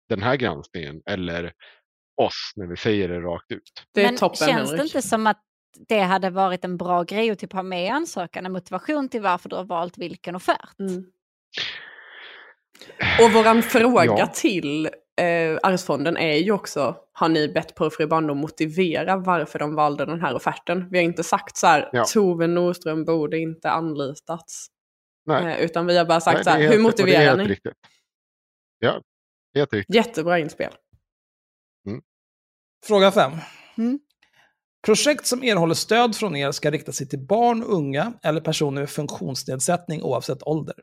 den 0.10 0.22
här 0.22 0.36
granskningen 0.36 1.02
eller 1.10 1.54
oss 2.22 2.52
när 2.56 2.68
vi 2.68 2.78
säger 2.78 3.10
det 3.10 3.20
rakt 3.20 3.52
ut. 3.52 3.86
Det 3.94 4.02
är 4.02 4.06
Men 4.06 4.18
toppen 4.18 4.48
känns 4.48 4.72
det 4.72 4.84
inte 4.84 5.02
som 5.02 5.28
att 5.28 5.42
det 5.88 6.00
hade 6.00 6.30
varit 6.30 6.66
en 6.66 6.78
bra 6.78 7.04
grej 7.04 7.32
att 7.32 7.40
typ 7.40 7.54
ha 7.54 7.64
med 7.64 7.86
i 7.86 7.88
ansökan, 7.88 8.46
en 8.46 8.52
motivation 8.52 9.10
till 9.10 9.22
varför 9.22 9.50
du 9.50 9.56
har 9.56 9.64
valt 9.64 9.98
vilken 9.98 10.36
offert? 10.36 10.80
Mm. 10.80 11.06
Och 13.22 13.32
våran 13.34 13.64
fråga 13.64 14.04
Ja. 14.06 14.28
till 14.28 14.86
eh, 14.86 15.58
Arvsfonden 15.64 16.18
är 16.18 16.36
ju 16.36 16.52
också, 16.52 16.96
har 17.14 17.30
ni 17.30 17.48
bett 17.54 17.76
Porrfri 17.76 18.08
barndom 18.08 18.38
motivera 18.38 19.18
varför 19.18 19.60
de 19.60 19.76
valde 19.76 20.06
den 20.06 20.22
här 20.22 20.36
offerten? 20.36 20.88
Vi 20.92 20.98
har 20.98 21.06
inte 21.06 21.24
sagt 21.24 21.58
så 21.58 21.68
här, 21.68 21.90
Ja. 21.94 22.06
Tove 22.06 22.48
Nordström 22.48 23.06
borde 23.06 23.38
inte 23.40 23.70
anlitats. 23.70 24.68
Nej, 25.26 25.54
Eh, 25.56 25.66
utan 25.66 25.86
vi 25.86 25.98
har 25.98 26.06
bara 26.06 26.22
sagt 26.22 26.36
nej, 26.36 26.44
så 26.44 26.50
här, 26.50 26.58
hur 26.58 26.64
helt- 26.68 26.80
är 26.80 26.84
motiverar 26.84 27.22
helt 27.26 27.38
ni? 27.38 27.48
Riktigt. 27.48 27.74
Ja, 28.80 29.02
helt 29.56 29.74
riktigt. 29.74 29.96
Jättebra 29.96 30.40
inspel. 30.40 30.72
Fråga 32.86 33.12
5. 33.12 33.32
Mm. 33.78 34.00
Projekt 34.86 35.26
som 35.28 35.44
erhåller 35.44 35.74
stöd 35.74 36.16
från 36.16 36.36
er 36.36 36.52
ska 36.52 36.72
rikta 36.72 36.92
sig 36.92 37.08
till 37.08 37.20
barn, 37.20 37.64
unga 37.64 38.14
eller 38.24 38.42
personer 38.42 38.82
med 38.82 38.90
funktionsnedsättning 38.90 40.04
oavsett 40.04 40.44
ålder. 40.44 40.76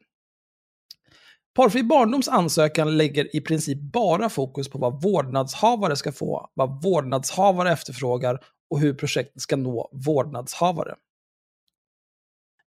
Porrfri 1.56 1.82
barndoms 1.82 2.28
ansökan 2.28 2.96
lägger 2.96 3.36
i 3.36 3.40
princip 3.40 3.78
bara 3.80 4.28
fokus 4.28 4.68
på 4.68 4.78
vad 4.78 5.02
vårdnadshavare 5.02 5.96
ska 5.96 6.12
få, 6.12 6.50
vad 6.54 6.82
vårdnadshavare 6.82 7.72
efterfrågar 7.72 8.40
och 8.70 8.80
hur 8.80 8.94
projektet 8.94 9.42
ska 9.42 9.56
nå 9.56 9.90
vårdnadshavare. 9.92 10.94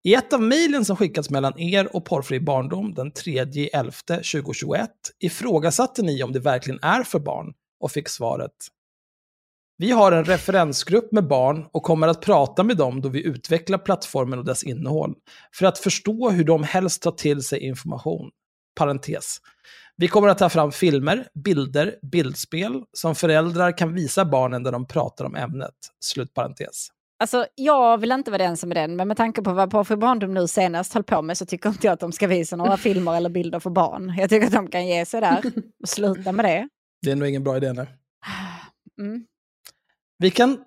I 0.03 0.13
ett 0.13 0.33
av 0.33 0.41
mejlen 0.41 0.85
som 0.85 0.95
skickats 0.95 1.29
mellan 1.29 1.59
er 1.59 1.95
och 1.95 2.05
Porrfri 2.05 2.39
barndom 2.39 2.93
den 2.93 3.11
3.11.2021 3.11 4.87
ifrågasatte 5.19 6.01
ni 6.01 6.23
om 6.23 6.31
det 6.31 6.39
verkligen 6.39 6.79
är 6.81 7.03
för 7.03 7.19
barn 7.19 7.53
och 7.79 7.91
fick 7.91 8.09
svaret 8.09 8.53
vi 9.81 9.91
har 9.91 10.11
en 10.11 10.25
referensgrupp 10.25 11.11
med 11.11 11.27
barn 11.27 11.65
och 11.71 11.83
kommer 11.83 12.07
att 12.07 12.21
prata 12.21 12.63
med 12.63 12.77
dem 12.77 13.01
då 13.01 13.09
vi 13.09 13.25
utvecklar 13.25 13.77
plattformen 13.77 14.39
och 14.39 14.45
dess 14.45 14.63
innehåll. 14.63 15.15
För 15.53 15.65
att 15.65 15.79
förstå 15.79 16.29
hur 16.29 16.43
de 16.43 16.63
helst 16.63 17.01
tar 17.01 17.11
till 17.11 17.43
sig 17.43 17.59
information. 17.59 18.29
Parentes. 18.79 19.37
Vi 19.97 20.07
kommer 20.07 20.27
att 20.27 20.37
ta 20.37 20.49
fram 20.49 20.71
filmer, 20.71 21.27
bilder, 21.43 21.95
bildspel 22.01 22.83
som 22.93 23.15
föräldrar 23.15 23.77
kan 23.77 23.93
visa 23.93 24.25
barnen 24.25 24.63
när 24.63 24.71
de 24.71 24.87
pratar 24.87 25.25
om 25.25 25.35
ämnet. 25.35 25.73
Slutparentes. 25.99 26.87
Alltså, 27.19 27.45
jag 27.55 27.97
vill 27.97 28.11
inte 28.11 28.31
vara 28.31 28.43
den 28.43 28.57
som 28.57 28.71
är 28.71 28.75
den, 28.75 28.95
men 28.95 29.07
med 29.07 29.17
tanke 29.17 29.41
på 29.41 29.53
vad 29.53 29.71
Porrfri 29.71 29.95
barndom 29.95 30.33
nu 30.33 30.47
senast 30.47 30.93
höll 30.93 31.03
på 31.03 31.21
med 31.21 31.37
så 31.37 31.45
tycker 31.45 31.69
inte 31.69 31.87
jag 31.87 31.93
att 31.93 31.99
de 31.99 32.11
ska 32.11 32.27
visa 32.27 32.55
några 32.55 32.77
filmer 32.87 33.17
eller 33.17 33.29
bilder 33.29 33.59
för 33.59 33.69
barn. 33.69 34.13
Jag 34.17 34.29
tycker 34.29 34.47
att 34.47 34.53
de 34.53 34.67
kan 34.67 34.87
ge 34.87 35.05
sig 35.05 35.21
där 35.21 35.41
och 35.83 35.89
sluta 35.89 36.31
med 36.31 36.45
det. 36.45 36.69
Det 37.01 37.11
är 37.11 37.15
nog 37.15 37.27
ingen 37.27 37.43
bra 37.43 37.57
idé 37.57 37.73
nu. 37.73 37.87
Mm. 39.01 39.25
Vi 40.17 40.31
kan, 40.31 40.57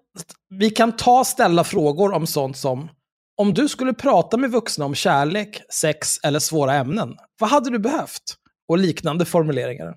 vi 0.48 0.70
kan 0.70 0.92
ta 0.92 1.24
ställa 1.24 1.64
frågor 1.64 2.12
om 2.12 2.26
sånt 2.26 2.56
som 2.56 2.88
om 3.36 3.54
du 3.54 3.68
skulle 3.68 3.94
prata 3.94 4.36
med 4.36 4.50
vuxna 4.50 4.84
om 4.84 4.94
kärlek, 4.94 5.62
sex 5.72 6.18
eller 6.24 6.38
svåra 6.38 6.74
ämnen, 6.74 7.16
vad 7.40 7.50
hade 7.50 7.70
du 7.70 7.78
behövt? 7.78 8.36
Och 8.68 8.78
liknande 8.78 9.24
formuleringar. 9.24 9.94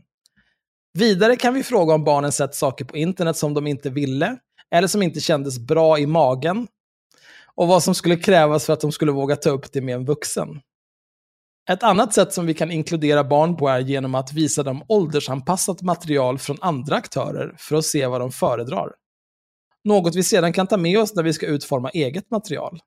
Vidare 0.94 1.36
kan 1.36 1.54
vi 1.54 1.64
fråga 1.64 1.94
om 1.94 2.04
barnen 2.04 2.32
sett 2.32 2.56
saker 2.56 2.86
på 2.86 2.98
internet 2.98 3.38
som 3.38 3.54
de 3.54 3.68
inte 3.68 3.90
ville, 3.90 4.38
eller 4.72 4.88
som 4.88 5.02
inte 5.02 5.20
kändes 5.20 5.60
bra 5.60 6.00
i 6.00 6.06
magen, 6.06 6.68
och 7.56 7.68
vad 7.68 7.84
som 7.84 7.96
skulle 7.96 8.18
krävas 8.18 8.66
för 8.66 8.74
att 8.74 8.82
de 8.82 8.92
skulle 8.92 9.12
våga 9.12 9.36
ta 9.36 9.50
upp 9.50 9.72
det 9.72 9.82
med 9.82 9.96
en 9.96 10.06
vuxen. 10.06 10.62
Ett 11.70 11.84
annat 11.84 12.14
sätt 12.14 12.34
som 12.34 12.46
vi 12.46 12.54
kan 12.54 12.72
inkludera 12.72 13.24
barn 13.24 13.58
på 13.58 13.68
är 13.68 13.80
genom 13.80 14.16
att 14.16 14.34
visa 14.34 14.64
dem 14.64 14.84
åldersanpassat 14.88 15.82
material 15.82 16.40
från 16.40 16.58
andra 16.62 16.96
aktörer 16.96 17.56
för 17.58 17.76
att 17.76 17.86
se 17.86 18.08
vad 18.08 18.22
de 18.22 18.32
föredrar. 18.32 18.92
Något 19.84 20.16
vi 20.16 20.24
sedan 20.24 20.54
kan 20.54 20.68
ta 20.68 20.78
med 20.78 21.00
oss 21.00 21.16
när 21.16 21.24
vi 21.24 21.34
ska 21.34 21.46
utforma 21.46 21.90
eget 21.90 22.32
material. 22.32 22.80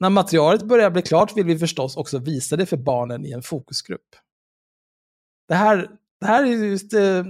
När 0.00 0.10
materialet 0.10 0.62
börjar 0.62 0.90
bli 0.90 1.02
klart 1.02 1.36
vill 1.36 1.44
vi 1.46 1.58
förstås 1.58 1.96
också 1.96 2.18
visa 2.18 2.56
det 2.56 2.66
för 2.66 2.76
barnen 2.76 3.26
i 3.26 3.32
en 3.32 3.42
fokusgrupp. 3.42 4.00
Det 5.48 5.54
här, 5.54 5.88
det 6.20 6.26
här 6.26 6.42
är 6.42 6.46
just 6.46 6.92
eh, 6.94 7.24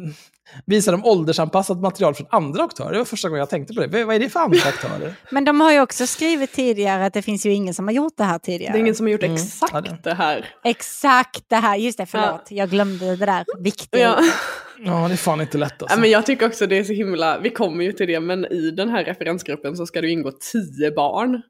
visar 0.67 0.93
de 0.93 1.05
åldersanpassat 1.05 1.79
material 1.81 2.15
från 2.15 2.27
andra 2.31 2.63
aktörer. 2.65 2.93
Det 2.93 2.99
var 2.99 3.05
första 3.05 3.29
gången 3.29 3.39
jag 3.39 3.51
tänkte 3.51 3.75
på 3.75 3.87
det. 3.87 4.05
Vad 4.05 4.17
är 4.17 4.21
det 4.21 4.29
för 4.29 4.41
andra 4.41 4.59
aktörer? 4.69 5.15
Men 5.31 5.45
de 5.45 5.61
har 5.61 5.73
ju 5.73 5.81
också 5.81 6.07
skrivit 6.07 6.53
tidigare 6.53 7.07
att 7.07 7.13
det 7.15 7.23
finns 7.23 7.47
ju 7.47 7.53
ingen 7.53 7.75
som 7.75 7.87
har 7.89 7.95
gjort 7.95 8.17
det 8.17 8.25
här 8.25 8.39
tidigare. 8.39 8.73
Det 8.73 8.79
är 8.79 8.81
ingen 8.81 8.95
som 8.95 9.07
har 9.07 9.11
gjort 9.11 9.23
Mm. 9.23 9.35
exakt 9.35 9.73
Ja, 9.75 9.81
det- 9.81 9.99
det 10.03 10.15
här. 10.15 10.55
Exakt 10.65 11.45
det 11.49 11.57
här, 11.57 11.77
just 11.77 11.99
det, 11.99 12.07
förlåt. 12.07 12.47
Jag 12.51 12.71
glömde 12.71 13.17
det 13.17 13.27
där 13.27 13.45
viktiga. 13.63 14.01
Ja. 14.01 14.23
Ja, 14.85 15.09
det 15.09 15.15
är 15.15 15.17
fan 15.17 15.41
inte 15.41 15.59
lätt 15.59 15.75
Ja, 15.79 15.85
alltså. 15.85 16.01
men 16.01 16.11
jag 16.11 16.27
tycker 16.27 16.47
också 16.47 16.67
det 16.67 16.79
är 16.79 16.85
så 16.85 16.93
himla, 16.93 17.39
vi 17.39 17.51
kommer 17.51 17.85
ju 17.85 17.93
till 17.93 18.07
det, 18.07 18.21
men 18.21 18.45
i 18.45 18.71
den 18.71 18.89
här 18.89 19.05
referensgruppen 19.05 19.77
så 19.77 19.87
ska 19.87 20.01
det 20.01 20.09
ingå 20.11 20.33
tio 20.53 20.91
barn. 20.91 21.43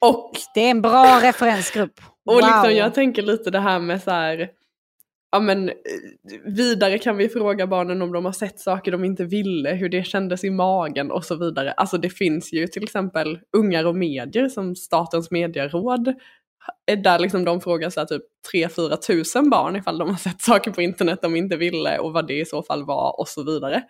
Och, 0.00 0.32
Det 0.54 0.60
är 0.60 0.70
en 0.70 0.82
bra 0.82 1.20
referensgrupp. 1.22 2.00
och 2.26 2.34
Wow. 2.34 2.42
liksom 2.42 2.74
jag 2.76 2.94
tänker 2.94 3.22
lite 3.22 3.50
det 3.50 3.60
här 3.60 3.80
med 3.80 4.02
så 4.02 4.10
här, 4.10 4.48
ja 5.32 5.40
men 5.40 5.68
eh, 5.68 5.74
vidare 6.44 6.98
kan 6.98 7.16
vi 7.16 7.28
fråga 7.28 7.66
barnen 7.66 8.02
om 8.02 8.12
de 8.12 8.24
har 8.24 8.32
sett 8.32 8.60
saker 8.60 8.92
de 8.92 9.04
inte 9.04 9.24
ville, 9.24 9.70
hur 9.70 9.88
det 9.88 10.04
kändes 10.06 10.44
i 10.44 10.50
magen 10.50 11.10
och 11.10 11.24
så 11.24 11.36
vidare. 11.36 11.72
Alltså 11.72 11.98
det 11.98 12.10
finns 12.10 12.52
ju 12.52 12.66
till 12.66 12.82
exempel 12.82 13.38
Ungar 13.56 13.84
och 13.84 13.96
medier 13.96 14.48
som 14.48 14.76
Statens 14.76 15.30
medieråd, 15.30 16.08
eh, 16.90 16.98
där 16.98 17.18
liksom 17.18 17.44
de 17.44 17.60
frågar 17.60 17.90
så 17.90 18.00
här 18.00 18.06
typ 18.06 18.22
3-4 18.52 18.96
tusen 18.96 19.50
barn 19.50 19.76
ifall 19.76 19.98
de 19.98 20.08
har 20.08 20.16
sett 20.16 20.40
saker 20.40 20.70
på 20.70 20.82
internet 20.82 21.18
de 21.22 21.36
inte 21.36 21.56
ville 21.56 21.98
och 21.98 22.12
vad 22.12 22.26
det 22.26 22.40
i 22.40 22.44
så 22.44 22.62
fall 22.62 22.84
var 22.84 23.20
och 23.20 23.28
så 23.28 23.42
vidare. 23.44 23.82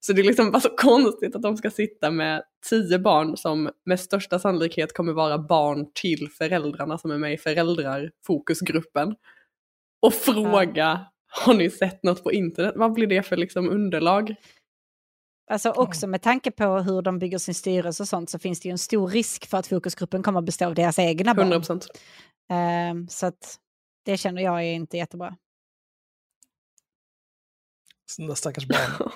Så 0.00 0.12
det 0.12 0.20
är 0.20 0.24
liksom 0.24 0.50
bara 0.50 0.60
så 0.60 0.68
konstigt 0.76 1.36
att 1.36 1.42
de 1.42 1.56
ska 1.56 1.70
sitta 1.70 2.10
med 2.10 2.42
tio 2.68 2.98
barn 2.98 3.36
som 3.36 3.70
med 3.86 4.00
största 4.00 4.38
sannolikhet 4.38 4.94
kommer 4.94 5.12
vara 5.12 5.38
barn 5.38 5.86
till 5.94 6.28
föräldrarna 6.38 6.98
som 6.98 7.10
är 7.10 7.18
med 7.18 7.32
i 7.32 7.38
föräldrarfokusgruppen. 7.38 9.14
Och 10.02 10.14
fråga, 10.14 11.06
har 11.28 11.54
ni 11.54 11.70
sett 11.70 12.02
något 12.02 12.24
på 12.24 12.32
internet? 12.32 12.74
Vad 12.76 12.92
blir 12.92 13.06
det 13.06 13.22
för 13.22 13.36
liksom 13.36 13.68
underlag? 13.68 14.34
Alltså 15.50 15.70
också 15.70 16.06
med 16.06 16.22
tanke 16.22 16.50
på 16.50 16.64
hur 16.64 17.02
de 17.02 17.18
bygger 17.18 17.38
sin 17.38 17.54
styrelse 17.54 18.02
och 18.02 18.08
sånt 18.08 18.30
så 18.30 18.38
finns 18.38 18.60
det 18.60 18.68
ju 18.68 18.72
en 18.72 18.78
stor 18.78 19.08
risk 19.08 19.46
för 19.46 19.58
att 19.58 19.66
fokusgruppen 19.66 20.22
kommer 20.22 20.38
att 20.38 20.46
bestå 20.46 20.66
av 20.66 20.74
deras 20.74 20.98
egna 20.98 21.34
barn. 21.34 21.42
100 21.42 21.58
procent. 21.58 21.86
Ehm, 22.50 23.08
så 23.08 23.26
att 23.26 23.58
det 24.04 24.16
känner 24.16 24.42
jag 24.42 24.58
är 24.58 24.72
inte 24.72 24.96
jättebra. 24.96 25.36
Sådana 28.10 28.34
stackars 28.34 28.66
barn. 28.66 29.10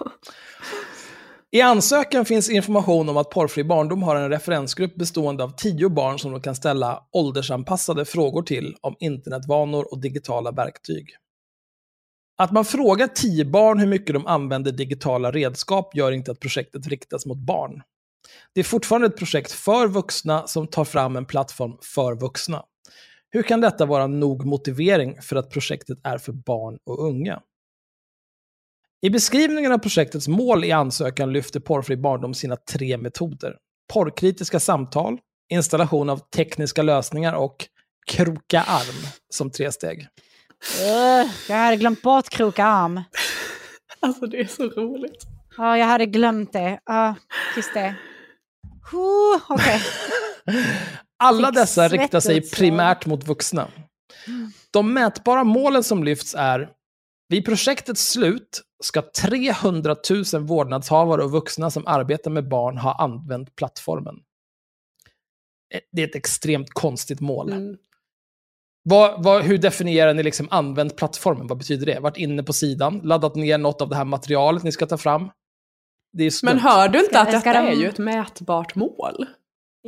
I 1.51 1.61
ansökan 1.61 2.25
finns 2.25 2.51
information 2.51 3.09
om 3.09 3.17
att 3.17 3.31
Porrfri 3.31 3.65
barndom 3.65 4.03
har 4.03 4.17
en 4.17 4.31
referensgrupp 4.31 4.97
bestående 4.97 5.45
av 5.45 5.57
tio 5.57 5.89
barn 5.89 6.19
som 6.19 6.33
de 6.33 6.41
kan 6.41 6.55
ställa 6.55 7.03
åldersanpassade 7.13 8.05
frågor 8.05 8.43
till 8.43 8.77
om 8.81 8.97
internetvanor 9.01 9.93
och 9.93 10.01
digitala 10.01 10.53
verktyg. 10.53 11.09
Att 12.39 12.53
man 12.53 12.65
frågar 12.65 13.07
tio 13.07 13.45
barn 13.45 13.79
hur 13.79 13.87
mycket 13.87 14.15
de 14.15 14.27
använder 14.27 14.73
digitala 14.73 15.31
redskap 15.31 15.97
gör 15.97 16.13
inte 16.13 16.31
att 16.31 16.41
projektet 16.41 16.87
riktas 16.87 17.27
mot 17.27 17.39
barn. 17.39 17.83
Det 18.55 18.61
är 18.61 18.65
fortfarande 18.65 19.07
ett 19.07 19.17
projekt 19.17 19.53
för 19.53 19.89
vuxna 19.89 20.47
som 20.47 20.67
tar 20.67 20.85
fram 20.85 21.17
en 21.17 21.27
plattform 21.27 21.79
för 21.95 22.15
vuxna. 22.15 22.63
Hur 23.31 23.43
kan 23.43 23.61
detta 23.61 23.87
vara 23.87 24.07
nog 24.07 24.45
motivering 24.47 25.23
för 25.23 25.37
att 25.37 25.51
projektet 25.51 25.99
är 26.05 26.19
för 26.19 26.33
barn 26.33 26.79
och 26.85 27.07
unga? 27.07 27.41
I 29.07 29.11
beskrivningen 29.11 29.73
av 29.73 29.79
projektets 29.79 30.29
mål 30.29 30.65
i 30.65 30.73
ansökan 30.73 31.33
lyfter 31.33 31.61
Porrfri 31.61 31.97
barndom 31.97 32.35
sina 32.35 32.57
tre 32.57 32.97
metoder. 32.97 33.57
Porrkritiska 33.93 34.61
samtal, 34.61 35.19
installation 35.53 36.11
av 36.11 36.21
tekniska 36.37 36.83
lösningar 36.83 37.33
och 37.33 37.57
kroka 38.07 38.63
arm 38.63 39.07
som 39.35 39.51
tre 39.51 39.73
steg. 39.73 40.09
Jag 41.49 41.57
hade 41.57 41.77
glömt 41.77 42.03
bort 42.03 42.29
kroka 42.29 42.65
arm. 42.65 43.01
Alltså 44.01 44.27
det 44.27 44.41
är 44.41 44.47
så 44.47 44.63
roligt. 44.63 45.23
Ja, 45.57 45.79
jag 45.79 45.87
hade 45.87 46.07
glömt 46.07 46.53
det. 46.53 46.81
Ja, 46.85 47.15
just 47.57 47.75
det. 47.75 47.95
Okej. 49.49 49.81
Alla 51.25 51.51
dessa 51.51 51.89
riktar 51.89 52.21
sig 52.21 52.51
primärt 52.51 53.07
mot 53.07 53.29
vuxna. 53.29 53.69
De 54.71 54.93
mätbara 54.95 55.45
målen 55.45 55.85
som 55.85 56.05
lyfts 56.05 56.35
är 56.39 56.69
vid 57.33 57.45
projektets 57.45 58.11
slut 58.13 58.63
ska 58.85 59.03
300 59.03 59.97
000 60.35 60.43
vårdnadshavare 60.43 61.23
och 61.25 61.31
vuxna 61.31 61.71
som 61.71 61.87
arbetar 61.87 62.31
med 62.31 62.49
barn 62.49 62.79
ha 62.79 62.95
använt 62.95 63.57
plattformen. 63.57 64.15
Eh, 65.75 65.81
Det 65.93 66.03
är 66.03 66.09
ett 66.09 66.15
extremt 66.15 66.71
konstigt 66.71 67.21
mål. 67.21 67.53
Mm. 67.53 67.77
Vad, 68.85 69.25
vad, 69.25 69.43
hur 69.43 69.59
definierar 69.59 70.15
ni 70.15 70.23
liksom 70.23 70.49
använt 70.51 70.97
plattformen? 70.97 71.47
Vad 71.47 71.59
betyder 71.59 71.87
det? 71.87 72.01
Varit 72.01 72.17
inne 72.17 72.43
på 72.43 72.53
sidan, 72.53 73.01
laddat 73.05 73.35
ner 73.35 73.59
något 73.59 73.81
av 73.83 73.89
det 73.89 73.97
här 73.97 74.05
materialet 74.05 74.63
ni 74.63 74.73
ska 74.73 74.87
ta 74.87 74.99
fram? 74.99 75.31
Det 76.13 76.25
är 76.25 76.45
Men 76.45 76.59
hör 76.59 76.89
du 76.89 76.99
inte 76.99 77.11
Ska- 77.11 77.21
att 77.21 77.27
detta 77.27 77.41
ska 77.41 77.53
de- 77.53 77.59
är 77.59 77.73
ju 77.73 77.89
ett 77.89 77.99
mätbart 77.99 78.75
mål? 78.75 79.27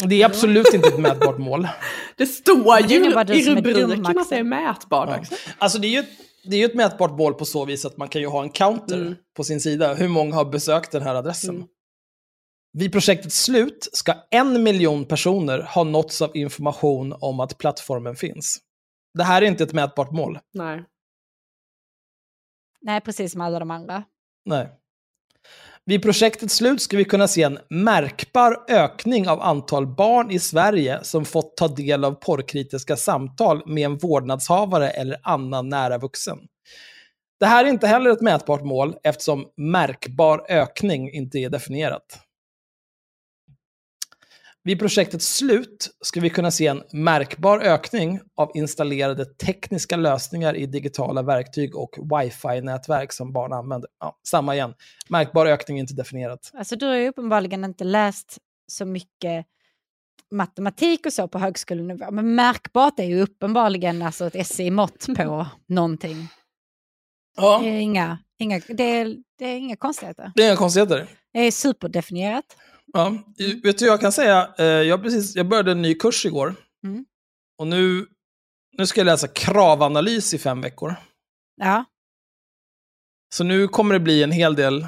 Det 0.09 0.23
är 0.23 0.27
absolut 0.27 0.75
inte 0.75 0.89
ett 0.89 0.99
mätbart 1.01 1.39
mål. 1.39 1.69
Det 2.17 2.27
står 2.27 2.83
Det 2.89 2.95
ju 2.95 3.01
du 3.01 3.07
i 3.35 3.55
rubriken 3.57 4.07
att 4.19 4.31
det 4.31 4.37
är 4.37 4.43
mätbart 4.45 5.09
Ja. 5.13 5.19
också. 5.19 5.35
Alltså 5.59 5.79
det 5.79 5.87
är 5.87 5.91
ju 6.03 6.05
det 6.45 6.57
är 6.57 6.61
ju 6.61 6.65
ett 6.67 6.75
mätbart 6.75 7.19
mål 7.19 7.35
på 7.35 7.45
så 7.45 7.65
vis 7.65 7.85
att 7.85 7.97
man 7.97 8.09
kan 8.09 8.21
ju 8.21 8.27
ha 8.29 8.43
en 8.43 8.51
counter 8.51 8.97
Mm. 9.01 9.15
på 9.37 9.45
sin 9.45 9.61
sida. 9.61 9.95
Hur 9.95 10.09
många 10.09 10.35
har 10.35 10.45
besökt 10.45 10.93
den 10.93 11.03
här 11.03 11.15
adressen? 11.15 11.55
Mm. 11.55 11.69
Vid 12.73 12.93
projektets 12.93 13.43
slut 13.45 13.89
ska 13.93 14.15
en 14.31 14.63
miljon 14.63 15.05
personer 15.05 15.59
ha 15.63 15.85
nåtts 15.85 16.23
av 16.23 16.37
information 16.37 17.15
om 17.21 17.41
att 17.41 17.59
plattformen 17.59 18.17
finns. 18.17 18.59
Det 19.15 19.25
här 19.25 19.43
är 19.43 19.47
inte 19.47 19.65
ett 19.65 19.73
mätbart 19.73 20.11
mål. 20.11 20.39
Nej. 20.53 20.85
Nej, 22.81 23.01
precis 23.01 23.33
som 23.33 23.41
alla 23.41 23.59
de 23.59 23.71
andra. 23.71 24.05
Nej. 24.45 24.69
Vid 25.87 26.03
projektets 26.03 26.55
slut 26.55 26.83
ska 26.83 26.97
vi 26.97 27.05
kunna 27.05 27.29
se 27.29 27.43
en 27.43 27.59
märkbar 27.71 28.65
ökning 28.69 29.29
av 29.29 29.43
antal 29.43 29.87
barn 29.87 30.31
i 30.31 30.39
Sverige 30.39 30.99
som 31.03 31.25
fått 31.25 31.57
ta 31.57 31.69
del 31.69 32.05
av 32.05 32.13
porrkritiska 32.13 32.97
samtal 32.97 33.63
med 33.67 33.85
en 33.85 33.99
vårdnadshavare 33.99 34.91
eller 34.91 35.17
annan 35.23 35.69
nära 35.69 35.99
vuxen. 35.99 36.39
Det 37.41 37.47
här 37.47 37.65
är 37.65 37.69
inte 37.69 37.87
heller 37.87 38.11
ett 38.11 38.21
mätbart 38.21 38.65
mål 38.65 38.97
eftersom 39.03 39.47
märkbar 39.57 40.47
ökning 40.49 41.11
inte 41.11 41.39
är 41.39 41.51
definierat. 41.51 42.24
Vid 44.67 44.79
projektets 44.79 45.37
slut 45.37 45.91
ska 46.01 46.21
vi 46.21 46.31
kunna 46.31 46.51
se 46.51 46.67
en 46.67 46.83
märkbar 46.93 47.59
ökning 47.61 48.21
av 48.37 48.51
installerade 48.55 49.25
tekniska 49.25 49.97
lösningar 49.97 50.57
i 50.57 50.67
digitala 50.67 51.23
verktyg 51.23 51.77
och 51.77 51.91
wifi-nätverk 51.99 53.13
som 53.13 53.33
barn 53.33 53.53
använder. 53.53 53.91
Ja, 54.01 54.19
samma 54.29 54.55
igen. 54.55 54.75
Märkbar 55.09 55.47
ökning 55.47 55.77
är 55.79 55.81
inte 55.81 55.95
definierat. 55.95 56.51
Alltså 56.55 56.77
du 56.77 56.87
har 56.87 56.95
ju 56.95 57.09
uppenbarligen 57.09 57.65
inte 57.65 57.85
läst 57.85 58.39
så 58.67 58.85
mycket 58.85 59.47
matematik 60.31 61.07
och 61.07 61.13
så 61.13 61.29
på 61.29 61.39
högskolenivå. 61.39 62.11
Men 62.11 62.35
märkbart 62.35 62.99
är 62.99 63.05
ju 63.05 63.21
uppenbarligen 63.21 64.03
alltså 64.03 64.27
ett 64.27 64.47
SI-mått 64.47 65.07
på 65.17 65.47
någonting. 65.67 66.29
Ja, 67.37 67.59
Det 67.63 67.69
är 67.69 67.81
inga, 67.81 68.19
inga, 68.39 68.61
det 68.69 68.85
är, 68.85 69.17
det 69.39 69.45
är 69.45 69.57
inga 69.57 69.77
konstigheter. 69.77 70.33
det 70.35 70.43
är 70.43 70.47
inga 70.47 70.57
konstigheter. 70.57 71.07
Det 71.33 71.41
är 71.41 71.51
superdefinierat. 71.51 72.57
Ja, 72.95 73.13
vet 73.63 73.79
du, 73.79 73.87
jag 73.87 74.01
kan 74.01 74.13
säga, 74.13 74.55
eh, 74.59 74.65
jag, 74.65 75.03
precis, 75.03 75.37
jag 75.37 75.49
började 75.49 75.73
en 75.73 75.83
ny 75.83 75.95
kurs 75.95 76.27
igår. 76.27 76.55
Mm. 76.87 77.05
Och 77.59 77.67
nu, 77.67 78.07
nu 78.79 78.87
ska 78.87 79.01
jag 79.01 79.07
läsa 79.07 79.29
kravanalys 79.29 80.35
i 80.35 80.39
fem 80.39 80.61
veckor. 80.61 80.95
Ja, 81.57 81.85
Så 83.35 83.45
nu 83.45 83.69
kommer 83.69 83.95
det 83.95 84.01
bli 84.01 84.23
en 84.23 84.33
hel 84.33 84.55
del, 84.55 84.87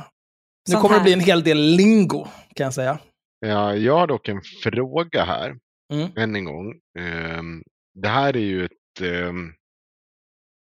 nu 0.68 0.74
kommer 0.74 0.94
det 0.98 1.02
bli 1.02 1.12
en 1.12 1.20
hel 1.20 1.42
del 1.42 1.58
lingo, 1.58 2.24
kan 2.54 2.64
jag 2.64 2.74
säga. 2.74 2.98
Ja, 3.40 3.74
jag 3.74 3.98
har 3.98 4.06
dock 4.06 4.28
en 4.28 4.40
fråga 4.62 5.24
här, 5.24 5.58
Mm. 5.92 6.10
än 6.16 6.36
en 6.36 6.44
gång. 6.44 6.74
Ehm, 6.98 7.62
det 7.94 8.08
här 8.08 8.36
är 8.36 8.40
ju 8.40 8.64
ett... 8.64 9.00
ehm, 9.00 9.52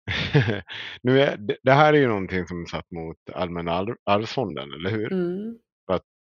nu 1.03 1.21
är, 1.21 1.37
det- 1.63 1.73
här 1.73 1.93
är 1.93 1.97
ju 1.97 2.07
någonting 2.07 2.47
som 2.47 2.61
är 2.61 2.65
satt 2.65 2.91
mot 2.91 3.17
Allmänna 3.33 3.71
arv- 3.71 3.97
arvsfonden, 4.05 4.73
eller 4.73 4.89
hur? 4.89 5.13
Mm. 5.13 5.57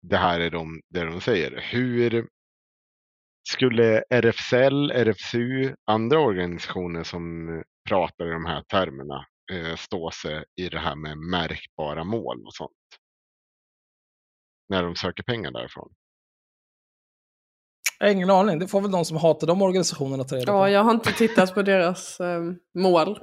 Det 0.08 0.16
här 0.16 0.40
är 0.40 0.50
de, 0.50 0.80
det 0.88 1.04
de 1.04 1.20
säger. 1.20 1.60
Hur 1.70 2.28
skulle 3.48 4.04
RFSL, 4.10 4.90
RFSU, 4.90 5.74
andra 5.84 6.20
organisationer 6.20 7.02
som 7.02 7.48
pratar 7.88 8.26
i 8.26 8.30
de 8.30 8.44
här 8.46 8.62
termerna 8.62 9.26
eh, 9.52 9.76
stå 9.76 10.10
sig 10.10 10.44
i 10.56 10.68
det 10.68 10.78
här 10.78 10.96
med 10.96 11.18
märkbara 11.18 12.04
mål 12.04 12.46
och 12.46 12.54
sånt? 12.54 12.70
När 14.68 14.82
de 14.82 14.96
söker 14.96 15.22
pengar 15.22 15.50
därifrån. 15.50 15.92
Jag 17.98 18.06
har 18.06 18.12
ingen 18.12 18.30
aning, 18.30 18.58
det 18.58 18.68
får 18.68 18.80
väl 18.80 18.90
de 18.90 19.04
som 19.04 19.16
hatar 19.16 19.46
de 19.46 19.62
organisationerna 19.62 20.24
ta 20.24 20.36
reda 20.36 20.46
på. 20.46 20.52
Ja, 20.52 20.70
jag 20.70 20.84
har 20.84 20.94
inte 20.94 21.12
tittat 21.12 21.54
på 21.54 21.62
deras 21.62 22.20
eh, 22.20 22.42
mål. 22.78 23.18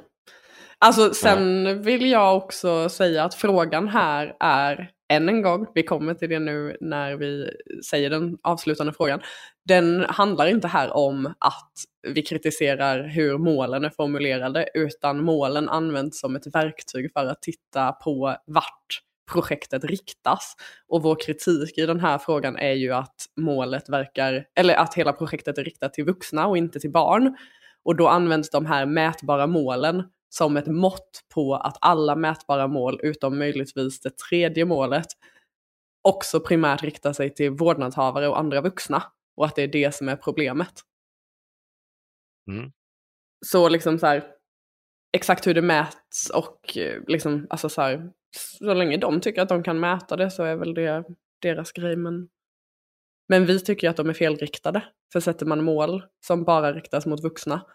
Alltså 0.86 1.13
sen 1.13 1.82
vill 1.82 2.11
jag 2.11 2.38
också 2.38 2.89
säga 2.89 3.23
att 3.23 3.36
frågan 3.36 3.88
här 3.88 4.36
är, 4.39 4.91
än 5.12 5.30
en 5.30 5.41
gång, 5.41 5.68
vi 5.76 5.84
kommer 5.84 6.14
till 6.14 6.30
det 6.30 6.39
nu 6.39 6.78
när 6.82 7.16
vi 7.16 7.49
säger 7.89 8.09
den 8.09 8.38
avslutande 8.43 8.93
frågan. 8.93 9.22
Den 9.66 10.05
handlar 10.09 10.45
inte 10.45 10.68
här 10.68 10.93
om 10.93 11.26
att 11.39 11.72
vi 12.07 12.22
kritiserar 12.22 13.07
hur 13.07 13.38
målen 13.38 13.86
är 13.86 13.89
formulerade, 13.89 14.70
utan 14.74 15.24
målen 15.24 15.70
används 15.70 16.20
som 16.20 16.36
ett 16.36 16.55
verktyg 16.55 17.12
för 17.14 17.26
att 17.26 17.41
titta 17.41 17.91
på 17.91 18.36
vart 18.45 19.01
projektet 19.32 19.84
riktas. 19.84 20.55
Och 20.88 21.03
vår 21.03 21.18
kritik 21.26 21.78
i 21.78 21.86
den 21.86 21.99
här 21.99 22.18
frågan 22.18 22.57
är 22.57 22.74
ju 22.74 22.93
att 22.93 23.16
målet 23.39 23.89
verkar, 23.89 24.45
eller 24.55 24.76
att 24.76 24.93
hela 24.93 25.14
projektet 25.14 25.57
är 25.57 25.64
riktat 25.64 25.93
till 25.93 26.05
vuxna 26.05 26.47
och 26.47 26.57
inte 26.57 26.80
till 26.80 26.91
barn. 26.91 27.36
Och 27.84 27.95
då 27.95 28.07
används 28.07 28.49
de 28.49 28.66
här 28.66 28.86
mätbara 28.86 29.47
målen 29.47 30.03
som 30.34 30.57
ett 30.57 30.67
mått 30.67 31.25
på 31.34 31.55
att 31.55 31.77
alla 31.82 32.15
mätbara 32.15 32.67
mål, 32.67 32.99
utom 33.03 33.38
möjligtvis 33.38 33.99
det 33.99 34.17
tredje 34.17 34.65
målet, 34.65 35.07
också 36.01 36.39
primärt 36.39 36.84
riktar 36.84 37.13
sig 37.13 37.34
till 37.34 37.51
vårdnadshavare 37.51 38.27
och 38.27 38.39
andra 38.39 38.61
vuxna. 38.61 39.03
Och 39.36 39.45
att 39.45 39.55
det 39.55 39.61
är 39.61 39.67
det 39.67 39.95
som 39.95 40.09
är 40.09 40.15
problemet. 40.15 40.73
Mm. 42.51 42.71
Så 43.45 43.69
liksom 43.69 43.99
så 43.99 44.07
här, 44.07 44.23
exakt 45.17 45.47
hur 45.47 45.53
det 45.53 45.61
mäts 45.61 46.29
och 46.29 46.77
eh, 46.77 47.01
liksom, 47.07 47.47
alltså 47.49 47.69
så 47.69 47.82
här, 47.82 48.11
så 48.38 48.73
länge 48.73 48.97
de 48.97 49.21
tycker 49.21 49.41
att 49.41 49.49
de 49.49 49.63
kan 49.63 49.79
mäta 49.79 50.15
det 50.15 50.32
så 50.32 50.43
är 50.43 50.55
väl 50.55 50.73
det 50.73 51.05
deras 51.41 51.71
grej. 51.71 51.95
Men, 51.95 52.29
men 53.29 53.45
vi 53.45 53.59
tycker 53.59 53.89
att 53.89 53.97
de 53.97 54.09
är 54.09 54.13
felriktade. 54.13 54.84
För 55.13 55.19
sätter 55.19 55.45
man 55.45 55.63
mål 55.63 56.03
som 56.25 56.43
bara 56.43 56.73
riktas 56.73 57.05
mot 57.05 57.23
vuxna 57.23 57.65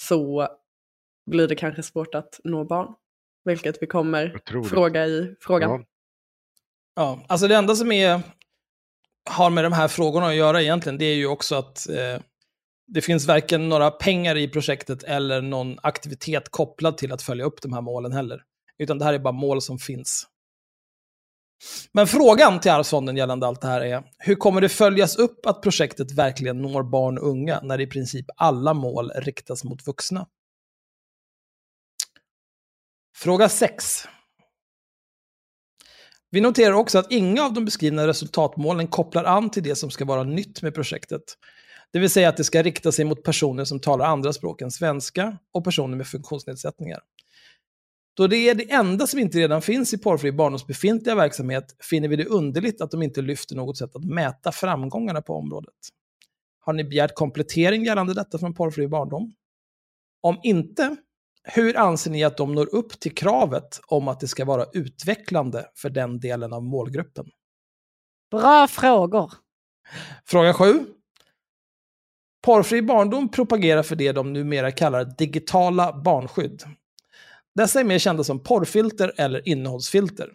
så 0.00 0.48
blir 1.26 1.48
det 1.48 1.54
kanske 1.54 1.82
svårt 1.82 2.14
att 2.14 2.40
nå 2.44 2.64
barn. 2.64 2.94
Vilket 3.44 3.82
vi 3.82 3.86
kommer 3.86 4.40
fråga 4.68 5.06
i 5.06 5.34
frågan. 5.40 5.70
Ja. 5.70 5.84
Ja, 6.96 7.24
alltså 7.28 7.48
det 7.48 7.56
enda 7.56 7.74
som 7.74 7.92
är, 7.92 8.20
har 9.30 9.50
med 9.50 9.64
de 9.64 9.72
här 9.72 9.88
frågorna 9.88 10.26
att 10.26 10.34
göra 10.34 10.62
egentligen, 10.62 10.98
det 10.98 11.04
är 11.04 11.14
ju 11.14 11.26
också 11.26 11.54
att 11.54 11.88
eh, 11.88 12.20
det 12.86 13.00
finns 13.00 13.26
varken 13.26 13.68
några 13.68 13.90
pengar 13.90 14.36
i 14.36 14.48
projektet 14.48 15.02
eller 15.02 15.42
någon 15.42 15.78
aktivitet 15.82 16.48
kopplad 16.50 16.96
till 16.96 17.12
att 17.12 17.22
följa 17.22 17.44
upp 17.44 17.62
de 17.62 17.72
här 17.72 17.80
målen 17.80 18.12
heller. 18.12 18.42
Utan 18.78 18.98
det 18.98 19.04
här 19.04 19.14
är 19.14 19.18
bara 19.18 19.32
mål 19.32 19.62
som 19.62 19.78
finns. 19.78 20.26
Men 21.92 22.06
frågan 22.06 22.60
till 22.60 22.70
Arvsfonden 22.70 23.16
gällande 23.16 23.46
allt 23.46 23.60
det 23.60 23.68
här 23.68 23.80
är, 23.80 24.02
hur 24.18 24.34
kommer 24.34 24.60
det 24.60 24.68
följas 24.68 25.16
upp 25.16 25.46
att 25.46 25.62
projektet 25.62 26.12
verkligen 26.12 26.62
når 26.62 26.82
barn 26.82 27.18
och 27.18 27.28
unga 27.28 27.60
när 27.62 27.80
i 27.80 27.86
princip 27.86 28.26
alla 28.36 28.74
mål 28.74 29.10
riktas 29.14 29.64
mot 29.64 29.86
vuxna? 29.86 30.26
Fråga 33.16 33.48
6. 33.48 34.04
Vi 36.30 36.40
noterar 36.40 36.72
också 36.72 36.98
att 36.98 37.12
inga 37.12 37.44
av 37.44 37.52
de 37.52 37.64
beskrivna 37.64 38.06
resultatmålen 38.06 38.88
kopplar 38.88 39.24
an 39.24 39.50
till 39.50 39.62
det 39.62 39.76
som 39.76 39.90
ska 39.90 40.04
vara 40.04 40.22
nytt 40.22 40.62
med 40.62 40.74
projektet. 40.74 41.22
Det 41.92 41.98
vill 41.98 42.10
säga 42.10 42.28
att 42.28 42.36
det 42.36 42.44
ska 42.44 42.62
rikta 42.62 42.92
sig 42.92 43.04
mot 43.04 43.22
personer 43.22 43.64
som 43.64 43.80
talar 43.80 44.06
andra 44.06 44.32
språk 44.32 44.60
än 44.62 44.70
svenska 44.70 45.38
och 45.52 45.64
personer 45.64 45.96
med 45.96 46.06
funktionsnedsättningar. 46.06 47.00
Då 48.14 48.26
det 48.26 48.36
är 48.36 48.54
det 48.54 48.72
enda 48.72 49.06
som 49.06 49.20
inte 49.20 49.38
redan 49.38 49.62
finns 49.62 49.94
i 49.94 49.98
Porrfri 49.98 50.32
Barndoms 50.32 50.66
befintliga 50.66 51.14
verksamhet 51.14 51.76
finner 51.90 52.08
vi 52.08 52.16
det 52.16 52.26
underligt 52.26 52.80
att 52.80 52.90
de 52.90 53.02
inte 53.02 53.22
lyfter 53.22 53.56
något 53.56 53.78
sätt 53.78 53.96
att 53.96 54.04
mäta 54.04 54.52
framgångarna 54.52 55.22
på 55.22 55.34
området. 55.34 55.74
Har 56.60 56.72
ni 56.72 56.84
begärt 56.84 57.14
komplettering 57.14 57.84
gällande 57.84 58.14
detta 58.14 58.38
från 58.38 58.54
Porrfri 58.54 58.88
Barndom? 58.88 59.34
Om 60.20 60.40
inte, 60.42 60.96
hur 61.44 61.76
anser 61.76 62.10
ni 62.10 62.24
att 62.24 62.36
de 62.36 62.54
når 62.54 62.74
upp 62.74 63.00
till 63.00 63.14
kravet 63.14 63.80
om 63.86 64.08
att 64.08 64.20
det 64.20 64.28
ska 64.28 64.44
vara 64.44 64.66
utvecklande 64.72 65.66
för 65.74 65.90
den 65.90 66.20
delen 66.20 66.52
av 66.52 66.62
målgruppen? 66.62 67.26
Bra 68.30 68.66
frågor. 68.68 69.32
Fråga 70.24 70.54
7. 70.54 70.86
Porrfri 72.44 72.82
barndom 72.82 73.30
propagerar 73.30 73.82
för 73.82 73.96
det 73.96 74.12
de 74.12 74.32
numera 74.32 74.70
kallar 74.70 75.04
digitala 75.04 75.92
barnskydd. 75.92 76.62
Dessa 77.54 77.80
är 77.80 77.84
mer 77.84 77.98
kända 77.98 78.24
som 78.24 78.42
porrfilter 78.42 79.12
eller 79.16 79.48
innehållsfilter. 79.48 80.32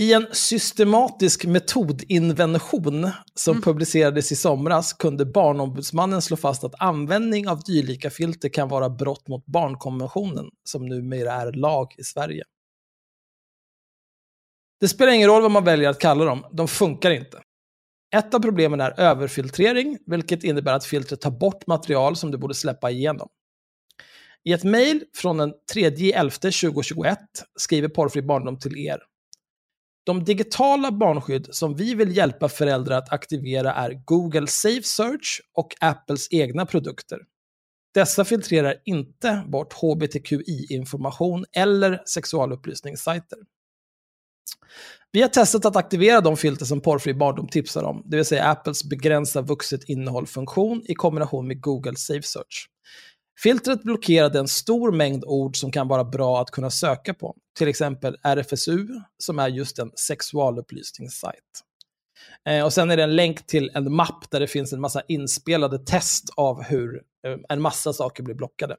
I 0.00 0.12
en 0.12 0.26
systematisk 0.32 1.44
metodinvention 1.44 3.10
som 3.34 3.56
Mm. 3.56 3.62
publicerades 3.62 4.32
i 4.32 4.36
somras 4.36 4.92
kunde 4.92 5.26
Barnombudsmannen 5.26 6.22
slå 6.22 6.36
fast 6.36 6.64
att 6.64 6.74
användning 6.82 7.48
av 7.48 7.62
dylika 7.62 8.10
filter 8.10 8.48
kan 8.48 8.68
vara 8.68 8.90
brott 8.90 9.28
mot 9.28 9.46
barnkonventionen, 9.46 10.50
som 10.64 10.86
numera 10.86 11.32
är 11.32 11.52
lag 11.52 11.94
i 11.98 12.02
Sverige. 12.02 12.44
Det 14.80 14.88
spelar 14.88 15.12
ingen 15.12 15.28
roll 15.28 15.42
vad 15.42 15.50
man 15.50 15.64
väljer 15.64 15.88
att 15.90 16.00
kalla 16.00 16.24
dem, 16.24 16.44
de 16.52 16.68
funkar 16.68 17.10
inte. 17.10 17.42
Ett 18.16 18.34
av 18.34 18.40
problemen 18.40 18.80
är 18.80 19.00
överfiltrering, 19.00 19.98
vilket 20.06 20.44
innebär 20.44 20.72
att 20.74 20.84
filtret 20.84 21.20
tar 21.20 21.30
bort 21.30 21.66
material 21.66 22.16
som 22.16 22.30
det 22.30 22.38
borde 22.38 22.54
släppa 22.54 22.90
igenom. 22.90 23.28
I 24.44 24.52
ett 24.52 24.64
mejl 24.64 25.04
från 25.16 25.36
den 25.36 25.52
3.11.2021 25.74 27.16
skriver 27.58 27.88
Porrfri 27.88 28.22
barndom 28.22 28.58
till 28.58 28.76
er. 28.78 29.09
De 30.04 30.24
digitala 30.24 30.92
barnskydd 30.92 31.48
som 31.50 31.76
vi 31.76 31.94
vill 31.94 32.16
hjälpa 32.16 32.48
föräldrar 32.48 32.98
att 32.98 33.12
aktivera 33.12 33.74
är 33.74 34.02
Google 34.04 34.46
Safe 34.46 34.82
Search 34.82 35.40
och 35.54 35.74
Apples 35.80 36.28
egna 36.30 36.66
produkter. 36.66 37.18
Dessa 37.94 38.24
filtrerar 38.24 38.76
inte 38.84 39.44
bort 39.48 39.72
hbtqi-information 39.72 41.44
eller 41.52 42.02
sexualupplysningssajter. 42.06 43.38
Vi 45.12 45.22
har 45.22 45.28
testat 45.28 45.64
att 45.64 45.76
aktivera 45.76 46.20
de 46.20 46.36
filter 46.36 46.64
som 46.64 46.80
Porrfri 46.80 47.14
barndom 47.14 47.48
tipsar 47.48 47.82
om, 47.82 48.02
det 48.04 48.16
vill 48.16 48.24
säga 48.24 48.44
Apples 48.44 48.84
begränsa 48.84 49.42
vuxet 49.42 49.88
innehåll-funktion 49.88 50.82
i 50.84 50.94
kombination 50.94 51.46
med 51.46 51.60
Google 51.60 51.96
Safe 51.96 52.22
Search. 52.22 52.68
Filtret 53.42 53.82
blockerade 53.82 54.38
en 54.38 54.48
stor 54.48 54.92
mängd 54.92 55.24
ord 55.24 55.56
som 55.56 55.72
kan 55.72 55.88
vara 55.88 56.04
bra 56.04 56.40
att 56.40 56.50
kunna 56.50 56.70
söka 56.70 57.14
på, 57.14 57.36
till 57.58 57.68
exempel 57.68 58.16
RFSU, 58.22 58.86
som 59.18 59.38
är 59.38 59.48
just 59.48 59.78
en 59.78 59.90
sexualupplysningssajt. 59.94 61.64
Eh, 62.48 62.64
och 62.64 62.72
sen 62.72 62.90
är 62.90 62.96
det 62.96 63.02
en 63.02 63.16
länk 63.16 63.46
till 63.46 63.70
en 63.74 63.92
mapp 63.92 64.30
där 64.30 64.40
det 64.40 64.46
finns 64.46 64.72
en 64.72 64.80
massa 64.80 65.02
inspelade 65.08 65.78
test 65.78 66.24
av 66.36 66.62
hur 66.62 67.02
eh, 67.26 67.36
en 67.48 67.60
massa 67.60 67.92
saker 67.92 68.22
blir 68.22 68.34
blockade. 68.34 68.76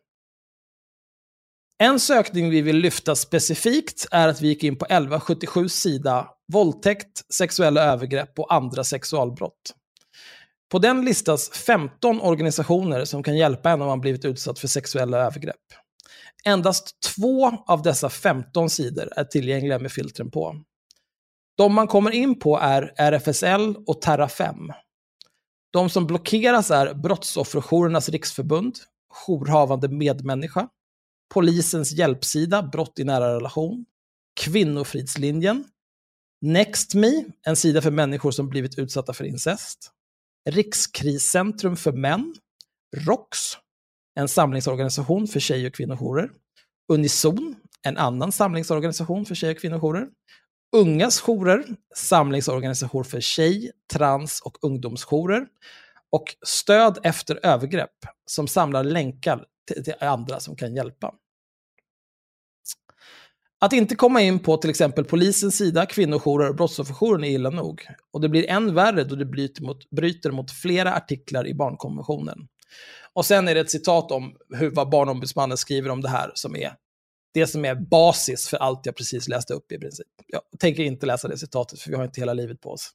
En 1.84 2.00
sökning 2.00 2.50
vi 2.50 2.62
vill 2.62 2.78
lyfta 2.78 3.16
specifikt 3.16 4.08
är 4.12 4.28
att 4.28 4.42
vi 4.42 4.48
gick 4.48 4.64
in 4.64 4.78
på 4.78 4.86
1177 4.86 5.70
sida 5.70 6.28
våldtäkt, 6.54 7.34
sexuella 7.34 7.84
övergrepp 7.84 8.40
och 8.40 8.54
andra 8.54 8.84
sexualbrott. 8.84 9.76
På 10.72 10.80
den 10.80 11.06
listas 11.06 11.50
15 11.50 12.22
organisationer 12.22 13.06
som 13.06 13.24
kan 13.24 13.38
hjälpa 13.38 13.70
en 13.70 13.82
om 13.82 13.88
man 13.88 14.02
blivit 14.02 14.26
utsatt 14.26 14.60
för 14.60 14.68
sexuella 14.68 15.18
övergrepp. 15.18 15.56
Endast 16.46 17.02
två 17.16 17.52
av 17.68 17.82
dessa 17.82 18.10
15 18.10 18.70
sidor 18.70 19.10
är 19.16 19.24
tillgängliga 19.24 19.80
med 19.80 19.92
filtren 19.92 20.32
på. 20.32 20.56
De 21.58 21.74
man 21.74 21.88
kommer 21.88 22.12
in 22.12 22.40
på 22.40 22.60
är 22.60 22.94
RFSL 22.98 23.76
och 23.88 24.04
Terra5. 24.04 24.74
De 25.74 25.90
som 25.90 26.08
blockeras 26.08 26.72
är 26.72 26.94
Brottsofferjourernas 26.94 28.10
riksförbund, 28.10 28.76
Jourhavande 29.28 29.88
medmänniska, 29.88 30.68
Polisens 31.34 31.92
hjälpsida 31.92 32.64
Brott 32.64 33.00
i 33.00 33.04
nära 33.04 33.36
relation, 33.36 33.86
Kvinnofridslinjen, 34.40 35.64
NextMe, 36.42 37.24
en 37.46 37.56
sida 37.56 37.82
för 37.82 37.92
människor 37.92 38.32
som 38.32 38.50
blivit 38.50 38.78
utsatta 38.80 39.14
för 39.14 39.24
incest, 39.24 39.92
Rikskriscentrum 40.50 41.76
för 41.76 41.92
män, 41.92 42.36
ROX, 42.98 43.38
en 44.16 44.28
samlingsorganisation 44.28 45.28
för 45.28 45.40
tjej 45.40 45.68
och 45.68 45.74
kvinnojourer, 45.74 46.32
Unison, 46.94 47.56
en 47.84 47.98
annan 47.98 48.32
samlingsorganisation 48.32 49.26
för 49.26 49.36
tjej 49.36 49.52
och 49.52 49.58
kvinnojourer, 49.58 50.08
Ungas 50.76 51.20
jourer, 51.22 51.66
samlingsorganisation 51.96 53.06
för 53.06 53.22
tjej, 53.22 53.72
trans 53.94 54.42
och 54.42 54.58
ungdomsjourer, 54.62 55.48
och 56.10 56.36
Stöd 56.46 57.00
efter 57.04 57.40
övergrepp, 57.46 57.98
som 58.26 58.48
samlar 58.48 58.84
länkar 58.84 59.46
till, 59.68 59.84
till 59.84 59.94
andra 60.00 60.40
som 60.40 60.56
kan 60.56 60.76
hjälpa. 60.76 61.14
Att 63.66 63.74
inte 63.74 63.96
komma 63.96 64.22
in 64.22 64.40
på 64.40 64.58
till 64.58 64.70
exempel 64.70 65.06
polisens 65.06 65.58
sida, 65.58 65.86
kvinnojourer 65.86 66.50
och 66.50 66.56
brottsofferjouren 66.56 67.24
är 67.24 67.30
illa 67.30 67.50
nog. 67.50 67.88
Och 68.12 68.22
det 68.22 68.30
blir 68.30 68.50
än 68.50 68.76
värre 68.76 69.04
då 69.04 69.16
det 69.16 69.26
bryter 69.26 69.64
mot, 69.64 69.90
bryter 69.90 70.32
mot 70.32 70.52
flera 70.52 70.96
artiklar 70.96 71.48
i 71.48 71.54
barnkonventionen. 71.54 72.38
Och 73.14 73.26
sen 73.26 73.48
är 73.48 73.56
det 73.56 73.62
ett 73.62 73.72
citat 73.72 74.12
om 74.12 74.36
hur, 74.56 74.70
vad 74.70 74.90
Barnombudsmannen 74.90 75.58
skriver 75.58 75.90
om 75.90 76.02
det 76.02 76.10
här 76.10 76.32
som 76.34 76.56
är 76.56 76.74
det 77.34 77.48
som 77.48 77.66
är 77.66 77.76
basis 77.76 78.48
för 78.48 78.58
allt 78.58 78.86
jag 78.86 78.96
precis 78.96 79.28
läste 79.28 79.54
upp 79.54 79.72
i 79.72 79.78
princip. 79.78 80.08
Jag 80.28 80.42
tänker 80.60 80.84
inte 80.84 81.06
läsa 81.06 81.28
det 81.28 81.38
citatet 81.38 81.80
för 81.80 81.90
vi 81.90 81.96
har 81.96 82.04
inte 82.04 82.22
hela 82.22 82.34
livet 82.34 82.62
på 82.62 82.70
oss. 82.70 82.92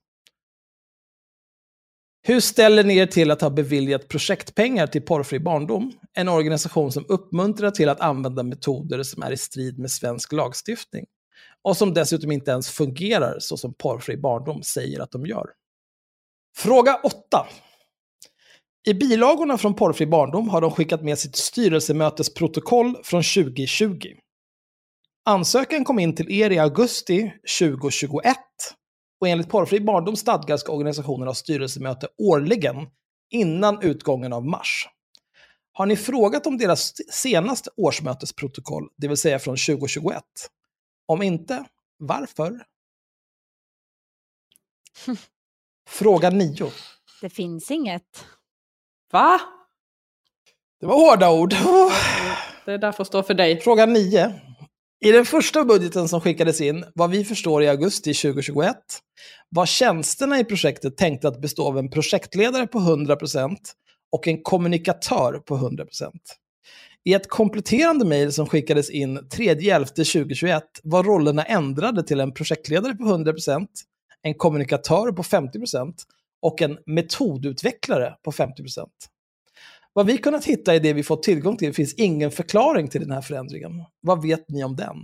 Hur 2.29 2.41
ställer 2.41 2.85
ni 2.85 2.97
er 2.97 3.07
till 3.07 3.31
att 3.31 3.41
ha 3.41 3.51
beviljat 3.51 4.09
projektpengar 4.09 4.87
till 4.87 5.03
Porrfri 5.03 5.39
barndom? 5.39 5.93
En 6.12 6.29
organisation 6.29 6.93
som 6.93 7.05
uppmuntrar 7.09 7.70
till 7.70 7.89
att 7.89 8.01
använda 8.01 8.43
metoder 8.43 9.03
som 9.03 9.22
är 9.22 9.33
i 9.33 9.37
strid 9.37 9.79
med 9.79 9.91
svensk 9.91 10.33
lagstiftning. 10.33 11.07
Och 11.62 11.77
som 11.77 11.95
dessutom 11.95 12.33
inte 12.33 12.51
ens 12.51 12.70
fungerar 12.70 13.37
så 13.39 13.57
som 13.57 13.74
Porrfri 13.74 14.16
barndom 14.16 14.62
säger 14.62 15.01
att 15.01 15.11
de 15.11 15.27
gör. 15.27 15.47
Fråga 16.57 17.01
8. 17.03 17.47
I 18.89 18.95
bilagorna 18.95 19.59
från 19.59 19.74
Porrfri 19.74 20.07
barndom 20.07 20.49
har 20.49 20.61
de 20.61 20.70
skickat 20.70 21.03
med 21.03 21.18
sitt 21.18 21.37
styrelsemötesprotokoll 21.37 22.97
från 23.05 23.22
2020. 23.22 23.99
Ansökan 25.24 25.85
kom 25.85 25.99
in 25.99 26.14
till 26.14 26.31
er 26.31 26.51
i 26.51 26.59
augusti 26.59 27.33
2021 27.59 28.37
och 29.21 29.29
enligt 29.29 29.49
Porrfri 29.49 29.81
barndom 29.81 30.17
stadgar 30.17 30.57
ska 30.57 30.73
organisationen 30.73 31.27
ha 31.27 31.35
styrelsemöte 31.35 32.09
årligen 32.19 32.77
innan 33.31 33.83
utgången 33.83 34.33
av 34.33 34.47
mars. 34.47 34.89
Har 35.73 35.87
ni 35.87 35.97
frågat 35.97 36.47
om 36.47 36.59
deras 36.59 36.93
senaste 37.11 37.71
årsmötesprotokoll, 37.77 38.89
det 38.97 39.09
vill 39.09 39.17
säga 39.17 39.39
från 39.39 39.57
2021? 39.57 40.23
Om 41.07 41.23
inte, 41.23 41.64
varför? 41.99 42.62
Fråga 45.89 46.31
9. 46.31 46.71
Det 47.21 47.31
finns 47.31 47.71
inget. 47.71 48.27
Va? 49.12 49.41
Det 50.81 50.87
var 50.87 50.95
hårda 50.95 51.31
ord. 51.31 51.51
Det 52.64 52.73
är 52.73 52.79
därför 52.79 53.05
står 53.05 53.23
för 53.23 53.35
dig. 53.35 53.61
Fråga 53.61 53.87
9. 53.87 54.41
I 55.01 55.12
den 55.12 55.24
första 55.24 55.64
budgeten 55.64 56.09
som 56.09 56.20
skickades 56.20 56.61
in, 56.61 56.84
vad 56.94 57.11
vi 57.11 57.24
förstår 57.24 57.62
i 57.62 57.68
augusti 57.68 58.14
2021, 58.14 58.76
var 59.49 59.66
tjänsterna 59.66 60.40
i 60.40 60.44
projektet 60.44 60.97
tänkta 60.97 61.28
att 61.28 61.40
bestå 61.40 61.66
av 61.68 61.78
en 61.78 61.90
projektledare 61.90 62.66
på 62.66 62.78
100% 62.78 63.57
och 64.12 64.28
en 64.28 64.42
kommunikatör 64.42 65.38
på 65.38 65.57
100%. 65.57 65.86
I 67.05 67.14
ett 67.14 67.28
kompletterande 67.28 68.05
mejl 68.05 68.32
som 68.32 68.47
skickades 68.47 68.90
in 68.90 69.18
3.11.2021 69.18 70.61
var 70.82 71.05
rollerna 71.05 71.42
ändrade 71.42 72.03
till 72.03 72.20
en 72.20 72.34
projektledare 72.34 72.94
på 72.94 73.05
100%, 73.05 73.66
en 74.22 74.34
kommunikatör 74.34 75.12
på 75.12 75.22
50% 75.22 75.92
och 76.42 76.62
en 76.62 76.78
metodutvecklare 76.86 78.14
på 78.24 78.32
50%. 78.32 78.86
Vad 79.97 80.07
vi 80.07 80.18
kunnat 80.18 80.44
hitta 80.44 80.74
i 80.74 80.78
det 80.78 80.92
vi 80.92 81.03
fått 81.03 81.22
tillgång 81.22 81.57
till 81.57 81.74
finns 81.74 81.94
ingen 81.94 82.30
förklaring 82.30 82.88
till 82.88 83.01
den 83.01 83.11
här 83.11 83.20
förändringen. 83.20 83.84
Vad 84.01 84.22
vet 84.22 84.49
ni 84.49 84.64
om 84.64 84.76
den? 84.76 84.97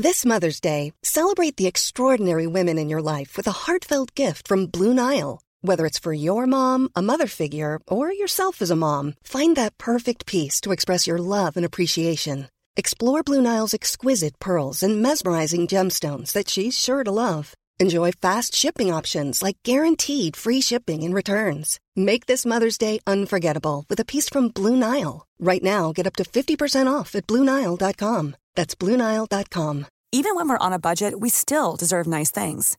This 0.02 0.24
Mother's 0.24 0.60
Day, 0.60 0.92
celebrate 1.02 1.56
the 1.56 1.66
extraordinary 1.66 2.46
women 2.46 2.78
in 2.78 2.90
your 2.90 3.00
life 3.00 3.36
with 3.36 3.48
a 3.48 3.54
heartfelt 3.66 4.14
gift 4.14 4.48
from 4.48 4.66
Blue 4.66 4.94
Nile. 4.94 5.38
Whether 5.68 5.84
it's 5.84 5.98
for 5.98 6.14
your 6.14 6.46
mom, 6.46 6.88
a 6.96 7.02
mother 7.02 7.26
figure, 7.26 7.78
or 7.86 8.10
yourself 8.10 8.62
as 8.62 8.70
a 8.70 8.82
mom, 8.86 9.14
find 9.22 9.54
that 9.56 9.76
perfect 9.76 10.24
piece 10.24 10.62
to 10.62 10.72
express 10.72 11.06
your 11.06 11.18
love 11.18 11.58
and 11.58 11.66
appreciation. 11.66 12.48
Explore 12.76 13.22
Blue 13.22 13.42
Nile's 13.42 13.74
exquisite 13.74 14.38
pearls 14.40 14.82
and 14.82 15.02
mesmerizing 15.02 15.66
gemstones 15.66 16.32
that 16.32 16.48
she's 16.48 16.72
sure 16.78 17.04
to 17.04 17.12
love. 17.12 17.52
Enjoy 17.78 18.12
fast 18.12 18.54
shipping 18.54 18.90
options 18.90 19.42
like 19.42 19.58
guaranteed 19.62 20.36
free 20.36 20.62
shipping 20.62 21.04
and 21.04 21.14
returns. 21.14 21.78
Make 21.94 22.24
this 22.24 22.46
Mother's 22.46 22.78
Day 22.78 23.00
unforgettable 23.06 23.84
with 23.90 24.00
a 24.00 24.06
piece 24.06 24.30
from 24.30 24.48
Blue 24.48 24.74
Nile. 24.74 25.26
Right 25.38 25.62
now, 25.62 25.92
get 25.92 26.06
up 26.06 26.16
to 26.16 26.24
50% 26.24 26.88
off 26.88 27.14
at 27.14 27.26
BlueNile.com. 27.26 28.36
That's 28.56 28.74
BlueNile.com. 28.74 29.86
Even 30.12 30.34
when 30.34 30.48
we're 30.48 30.66
on 30.66 30.72
a 30.72 30.78
budget, 30.78 31.20
we 31.20 31.28
still 31.28 31.76
deserve 31.76 32.06
nice 32.06 32.30
things. 32.30 32.78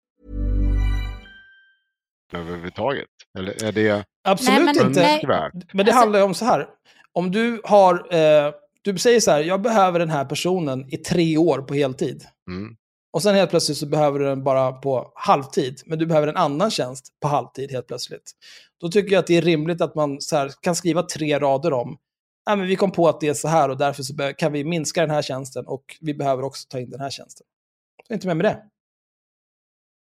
Överhuvudtaget, 2.33 3.07
eller 3.37 3.63
är 3.63 3.71
det 3.71 4.05
Absolut 4.23 4.65
Nej, 4.65 4.75
men, 4.75 4.87
inte. 4.87 5.51
Men 5.73 5.85
det 5.85 5.91
handlar 5.91 6.19
ju 6.19 6.25
om 6.25 6.33
så 6.33 6.45
här. 6.45 6.67
Om 7.13 7.31
du 7.31 7.61
har 7.63 8.15
eh, 8.15 8.53
du 8.81 8.97
säger 8.97 9.19
så 9.19 9.31
här, 9.31 9.39
jag 9.39 9.61
behöver 9.61 9.99
den 9.99 10.09
här 10.09 10.25
personen 10.25 10.93
i 10.93 10.97
tre 10.97 11.37
år 11.37 11.61
på 11.61 11.73
heltid. 11.73 12.23
Mm. 12.49 12.75
Och 13.13 13.23
sen 13.23 13.35
helt 13.35 13.49
plötsligt 13.49 13.77
så 13.77 13.85
behöver 13.85 14.19
du 14.19 14.25
den 14.25 14.43
bara 14.43 14.71
på 14.71 15.11
halvtid. 15.15 15.81
Men 15.85 15.99
du 15.99 16.05
behöver 16.05 16.27
en 16.27 16.37
annan 16.37 16.71
tjänst 16.71 17.05
på 17.21 17.27
halvtid 17.27 17.71
helt 17.71 17.87
plötsligt. 17.87 18.31
Då 18.81 18.89
tycker 18.89 19.11
jag 19.11 19.19
att 19.19 19.27
det 19.27 19.37
är 19.37 19.41
rimligt 19.41 19.81
att 19.81 19.95
man 19.95 20.19
här, 20.31 20.51
kan 20.61 20.75
skriva 20.75 21.03
tre 21.03 21.39
rader 21.39 21.73
om 21.73 21.97
Nej, 22.47 22.57
men 22.57 22.67
vi 22.67 22.75
kom 22.75 22.91
på 22.91 23.09
att 23.09 23.19
det 23.19 23.27
är 23.27 23.33
så 23.33 23.47
här 23.47 23.69
och 23.69 23.77
därför 23.77 24.03
så 24.03 24.33
kan 24.37 24.51
vi 24.51 24.63
minska 24.63 25.01
den 25.01 25.09
här 25.09 25.21
tjänsten 25.21 25.65
och 25.67 25.97
vi 26.01 26.13
behöver 26.13 26.43
också 26.43 26.67
ta 26.69 26.79
in 26.79 26.89
den 26.89 26.99
här 26.99 27.09
tjänsten. 27.09 27.47
Så 28.07 28.13
inte 28.13 28.27
med 28.27 28.37
med 28.37 28.45
det. 28.45 28.63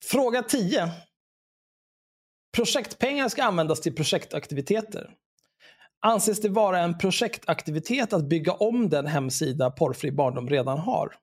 Fråga 0.05 0.43
10. 0.43 0.91
Projektpengar 2.55 3.29
ska 3.29 3.43
användas 3.43 3.81
till 3.81 3.95
projektaktiviteter 3.95 5.09
anses 6.03 6.41
det 6.41 6.49
vara 6.49 6.79
en 6.79 6.97
projektaktivitet 6.97 8.13
att 8.13 8.29
bygga 8.29 8.53
om 8.53 8.89
den 8.89 9.07
hemsida 9.07 9.71
Porrfri 9.71 10.11
barndom 10.11 10.49
redan 10.49 10.77
har. 10.77 11.15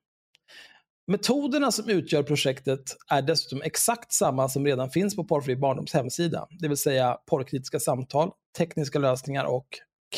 Metoderna 1.07 1.72
som 1.72 1.89
utgör 1.89 2.22
projektet 2.22 2.97
är 3.11 3.22
dessutom 3.22 3.62
exakt 3.62 4.12
samma 4.12 4.49
som 4.49 4.66
redan 4.66 4.91
finns 4.91 5.16
på 5.16 5.24
Porrfri 5.24 5.57
barndoms 5.57 5.93
hemsida, 5.95 6.47
det 6.51 6.68
vill 6.68 6.76
säga 6.76 7.18
porrkritiska 7.26 7.81
samtal, 7.81 8.31
tekniska 8.59 8.99
lösningar 8.99 9.45
och 9.45 9.68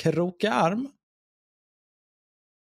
kroka 0.03 0.53
arm. 0.53 0.89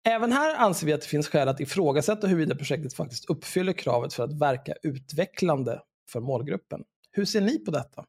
Även 0.08 0.32
här 0.32 0.54
anser 0.56 0.86
vi 0.86 0.92
att 0.92 1.00
det 1.00 1.06
finns 1.06 1.28
skäl 1.28 1.48
att 1.48 1.60
ifrågasätta 1.60 2.26
huruvida 2.26 2.56
projektet 2.56 2.94
faktiskt 2.94 3.24
uppfyller 3.24 3.72
kravet 3.72 4.14
för 4.14 4.24
att 4.24 4.40
verka 4.40 4.74
utvecklande 4.82 5.80
för 6.12 6.20
målgruppen. 6.20 6.84
Hur 7.10 7.24
ser 7.24 7.40
ni 7.40 7.58
på 7.58 7.70
detta? 7.70 8.04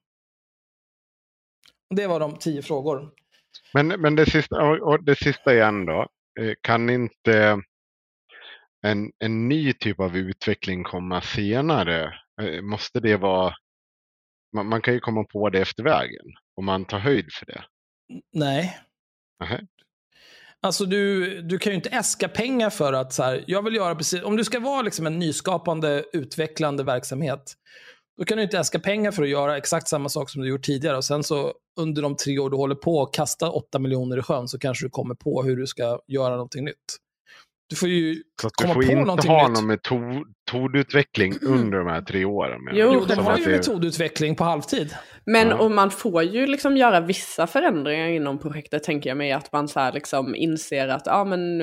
Det 1.95 2.07
var 2.07 2.19
de 2.19 2.35
tio 2.37 2.61
frågor 2.61 3.11
men, 3.73 3.87
men 3.87 4.15
det, 4.15 4.25
sista, 4.25 4.61
och 4.63 5.03
det 5.03 5.15
sista 5.15 5.53
igen 5.53 5.85
då. 5.85 6.07
Eh, 6.39 6.53
kan 6.61 6.89
inte 6.89 7.61
en, 8.81 9.11
en 9.19 9.49
ny 9.49 9.73
typ 9.73 9.99
av 9.99 10.17
utveckling 10.17 10.83
komma 10.83 11.21
senare? 11.21 12.13
Eh, 12.41 12.61
måste 12.61 12.99
det 12.99 13.17
vara... 13.17 13.53
Man, 14.55 14.67
man 14.67 14.81
kan 14.81 14.93
ju 14.93 14.99
komma 14.99 15.23
på 15.23 15.49
det 15.49 15.59
efter 15.59 15.83
vägen 15.83 16.25
om 16.55 16.65
man 16.65 16.85
tar 16.85 16.99
höjd 16.99 17.25
för 17.33 17.45
det. 17.45 17.63
Nej. 18.33 18.79
Aha. 19.43 19.59
Alltså 20.61 20.85
du, 20.85 21.41
du 21.41 21.59
kan 21.59 21.71
ju 21.71 21.75
inte 21.75 21.89
äska 21.89 22.27
pengar 22.27 22.69
för 22.69 22.93
att 22.93 23.13
så 23.13 23.23
här, 23.23 23.43
jag 23.47 23.63
vill 23.63 23.75
göra 23.75 23.95
precis, 23.95 24.23
om 24.23 24.37
du 24.37 24.43
ska 24.43 24.59
vara 24.59 24.81
liksom 24.81 25.07
en 25.07 25.19
nyskapande, 25.19 26.05
utvecklande 26.13 26.83
verksamhet, 26.83 27.53
då 28.17 28.25
kan 28.25 28.37
du 28.37 28.43
inte 28.43 28.59
äska 28.59 28.79
pengar 28.79 29.11
för 29.11 29.23
att 29.23 29.29
göra 29.29 29.57
exakt 29.57 29.87
samma 29.87 30.09
sak 30.09 30.29
som 30.29 30.41
du 30.41 30.49
gjort 30.49 30.65
tidigare. 30.65 30.97
Och 30.97 31.05
sen 31.05 31.23
så 31.23 31.53
under 31.79 32.01
de 32.01 32.15
tre 32.15 32.39
år 32.39 32.49
du 32.49 32.57
håller 32.57 32.75
på 32.75 33.01
att 33.01 33.13
kasta 33.13 33.51
8 33.51 33.79
miljoner 33.79 34.17
i 34.19 34.21
sjön 34.21 34.47
så 34.47 34.59
kanske 34.59 34.85
du 34.85 34.89
kommer 34.89 35.15
på 35.15 35.43
hur 35.43 35.57
du 35.57 35.67
ska 35.67 35.99
göra 36.07 36.29
någonting 36.29 36.65
nytt. 36.65 36.97
Du 37.67 37.75
får 37.75 37.89
ju 37.89 38.15
så 38.41 38.47
att 38.47 38.53
komma 38.53 38.73
du 38.73 38.73
får 38.73 38.81
på 38.81 38.91
inte 38.91 39.05
någonting 39.05 39.31
ha 39.31 39.47
nytt. 39.47 39.57
någon 39.57 39.67
metodutveckling 39.67 41.33
under 41.41 41.77
de 41.77 41.87
här 41.87 42.01
tre 42.01 42.25
åren. 42.25 42.59
Jo, 42.71 42.89
Jo, 42.93 43.05
de 43.05 43.15
har 43.15 43.37
ju 43.37 43.43
det- 43.45 43.51
metodutveckling 43.51 44.35
på 44.35 44.43
halvtid. 44.43 44.95
Men 45.25 45.47
Ja. 45.49 45.55
och 45.57 45.71
man 45.71 45.91
får 45.91 46.23
ju 46.23 46.47
liksom 46.47 46.77
göra 46.77 46.99
vissa 47.01 47.47
förändringar 47.47 48.07
inom 48.07 48.39
projektet 48.39 48.83
tänker 48.83 49.09
jag 49.09 49.17
mig. 49.17 49.31
Att 49.31 49.51
man 49.51 49.67
så 49.67 49.79
här 49.79 49.91
liksom 49.91 50.35
inser 50.35 50.87
att 50.87 51.01
ja, 51.05 51.25
men 51.25 51.57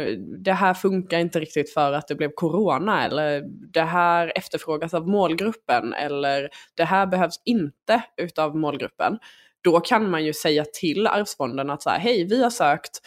det 0.44 0.52
här 0.52 0.74
funkar 0.74 1.18
inte 1.18 1.40
riktigt 1.40 1.72
för 1.74 1.92
att 1.92 2.08
det 2.08 2.14
blev 2.14 2.30
corona. 2.34 3.04
Eller 3.04 3.42
det 3.72 3.82
här 3.82 4.32
efterfrågas 4.36 4.94
av 4.94 5.08
målgruppen. 5.08 5.94
Eller 5.94 6.48
det 6.76 6.84
här 6.84 7.06
behövs 7.06 7.40
inte 7.44 8.02
utav 8.22 8.56
målgruppen. 8.56 9.18
Då 9.64 9.80
kan 9.80 10.10
man 10.10 10.24
ju 10.24 10.32
säga 10.32 10.64
till 10.80 11.06
Arvsfonden 11.06 11.70
att 11.70 11.82
så 11.82 11.90
här, 11.90 11.98
hej 11.98 12.26
vi 12.30 12.42
har 12.42 12.50
sökt 12.50 13.00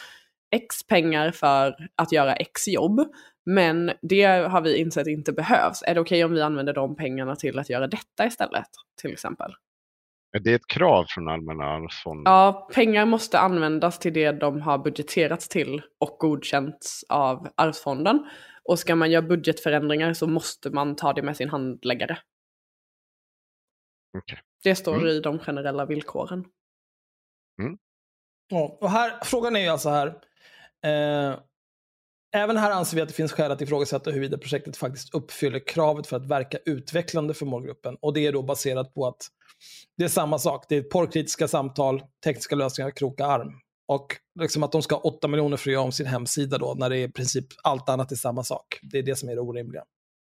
X 0.54 0.86
pengar 0.86 1.30
för 1.30 1.76
att 1.96 2.12
göra 2.12 2.34
X 2.34 2.68
jobb. 2.68 3.00
Men 3.46 3.92
det 4.02 4.24
har 4.24 4.60
vi 4.60 4.76
insett 4.76 5.06
inte 5.06 5.32
behövs. 5.32 5.82
Är 5.82 5.94
det 5.94 6.00
okej 6.00 6.24
om 6.24 6.32
vi 6.32 6.42
använder 6.42 6.72
de 6.72 6.96
pengarna 6.96 7.36
till 7.36 7.58
att 7.58 7.70
göra 7.70 7.86
detta 7.86 8.26
istället? 8.26 8.68
Till 9.02 9.12
exempel. 9.12 9.52
Är 10.36 10.40
det 10.40 10.54
ett 10.54 10.66
krav 10.66 11.04
från 11.08 11.28
Allmänna 11.28 11.64
arvsfonden? 11.64 12.32
Ja, 12.32 12.68
pengar 12.74 13.06
måste 13.06 13.38
användas 13.38 13.98
till 13.98 14.12
det 14.12 14.32
de 14.32 14.60
har 14.62 14.78
budgeterats 14.78 15.48
till 15.48 15.82
och 16.00 16.16
godkänts 16.18 17.04
av 17.08 17.48
Arvsfonden. 17.56 18.30
Och 18.64 18.78
ska 18.78 18.94
man 18.96 19.10
göra 19.10 19.22
budgetförändringar 19.22 20.12
så 20.12 20.26
måste 20.26 20.70
man 20.70 20.96
ta 20.96 21.12
det 21.12 21.22
med 21.22 21.36
sin 21.36 21.48
handläggare. 21.50 22.18
Okej. 24.18 24.38
Det 24.62 24.74
står 24.74 24.94
Mm. 24.94 25.06
i 25.06 25.20
de 25.20 25.38
generella 25.38 25.86
villkoren. 25.86 26.44
Ja, 28.48 28.78
och 28.80 28.90
här, 28.90 29.24
frågan 29.24 29.56
är 29.56 29.60
ju 29.60 29.68
alltså 29.68 29.88
här. 29.88 30.14
Eh, 30.84 31.38
även 32.36 32.56
här 32.56 32.70
anser 32.70 32.96
vi 32.96 33.02
att 33.02 33.08
det 33.08 33.14
finns 33.14 33.32
skäl 33.32 33.52
att 33.52 33.60
ifrågasätta 33.60 34.10
huruvida 34.10 34.38
projektet 34.38 34.76
faktiskt 34.76 35.14
uppfyller 35.14 35.66
kravet 35.66 36.06
för 36.06 36.16
att 36.16 36.26
verka 36.26 36.58
utvecklande 36.64 37.34
för 37.34 37.46
målgruppen. 37.46 37.96
Och 38.00 38.12
det 38.14 38.26
är 38.26 38.32
då 38.32 38.42
baserat 38.42 38.94
på 38.94 39.06
att 39.06 39.28
det 39.96 40.04
är 40.04 40.08
samma 40.08 40.38
sak. 40.38 40.66
Det 40.68 40.76
är 40.76 40.82
porrkritiska 40.82 41.48
samtal, 41.48 42.02
tekniska 42.24 42.56
lösningar, 42.56 42.90
kroka 42.90 43.26
arm. 43.26 43.52
Och 43.88 44.16
liksom 44.40 44.62
att 44.62 44.72
de 44.72 44.82
ska 44.82 44.94
ha 44.94 45.02
8 45.02 45.28
miljoner 45.28 45.56
för 45.56 45.70
att 45.70 45.72
göra 45.72 45.84
om 45.84 45.92
sin 45.92 46.06
hemsida 46.06 46.58
då, 46.58 46.74
när 46.78 46.90
det 46.90 46.98
är 46.98 47.08
i 47.08 47.12
princip 47.12 47.46
allt 47.62 47.88
annat 47.88 48.12
är 48.12 48.16
samma 48.16 48.42
sak. 48.42 48.78
Det 48.82 48.98
är 48.98 49.02
det 49.02 49.16
som 49.16 49.28
är 49.28 49.34
det 49.34 49.40
orimliga. 49.40 49.84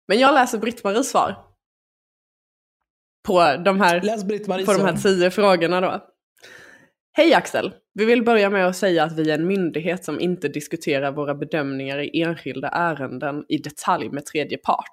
Men 0.09 0.19
jag 0.19 0.35
läser 0.35 0.59
Britt-Maries 0.59 1.03
svar. 1.03 1.45
På 3.27 3.57
de 3.65 3.81
här, 3.81 4.01
på 4.67 4.73
de 4.73 4.83
här 4.83 4.97
tio 4.97 5.31
frågorna 5.31 5.81
då. 5.81 6.16
Hej 7.19 7.35
Axel! 7.35 7.73
Vi 7.95 8.05
vill 8.05 8.25
börja 8.25 8.51
med 8.51 8.67
att 8.67 8.77
säga 8.77 9.05
att 9.05 9.19
vi 9.19 9.31
är 9.31 9.35
en 9.35 9.47
myndighet 9.47 10.05
som 10.05 10.21
inte 10.21 10.49
diskuterar 10.49 11.13
våra 11.13 11.35
bedömningar 11.35 11.99
i 11.99 12.23
enskilda 12.23 12.69
ärenden 12.69 13.45
i 13.49 13.59
detalj 13.59 14.09
med 14.09 14.27
tredje 14.27 14.59
part. 14.59 14.93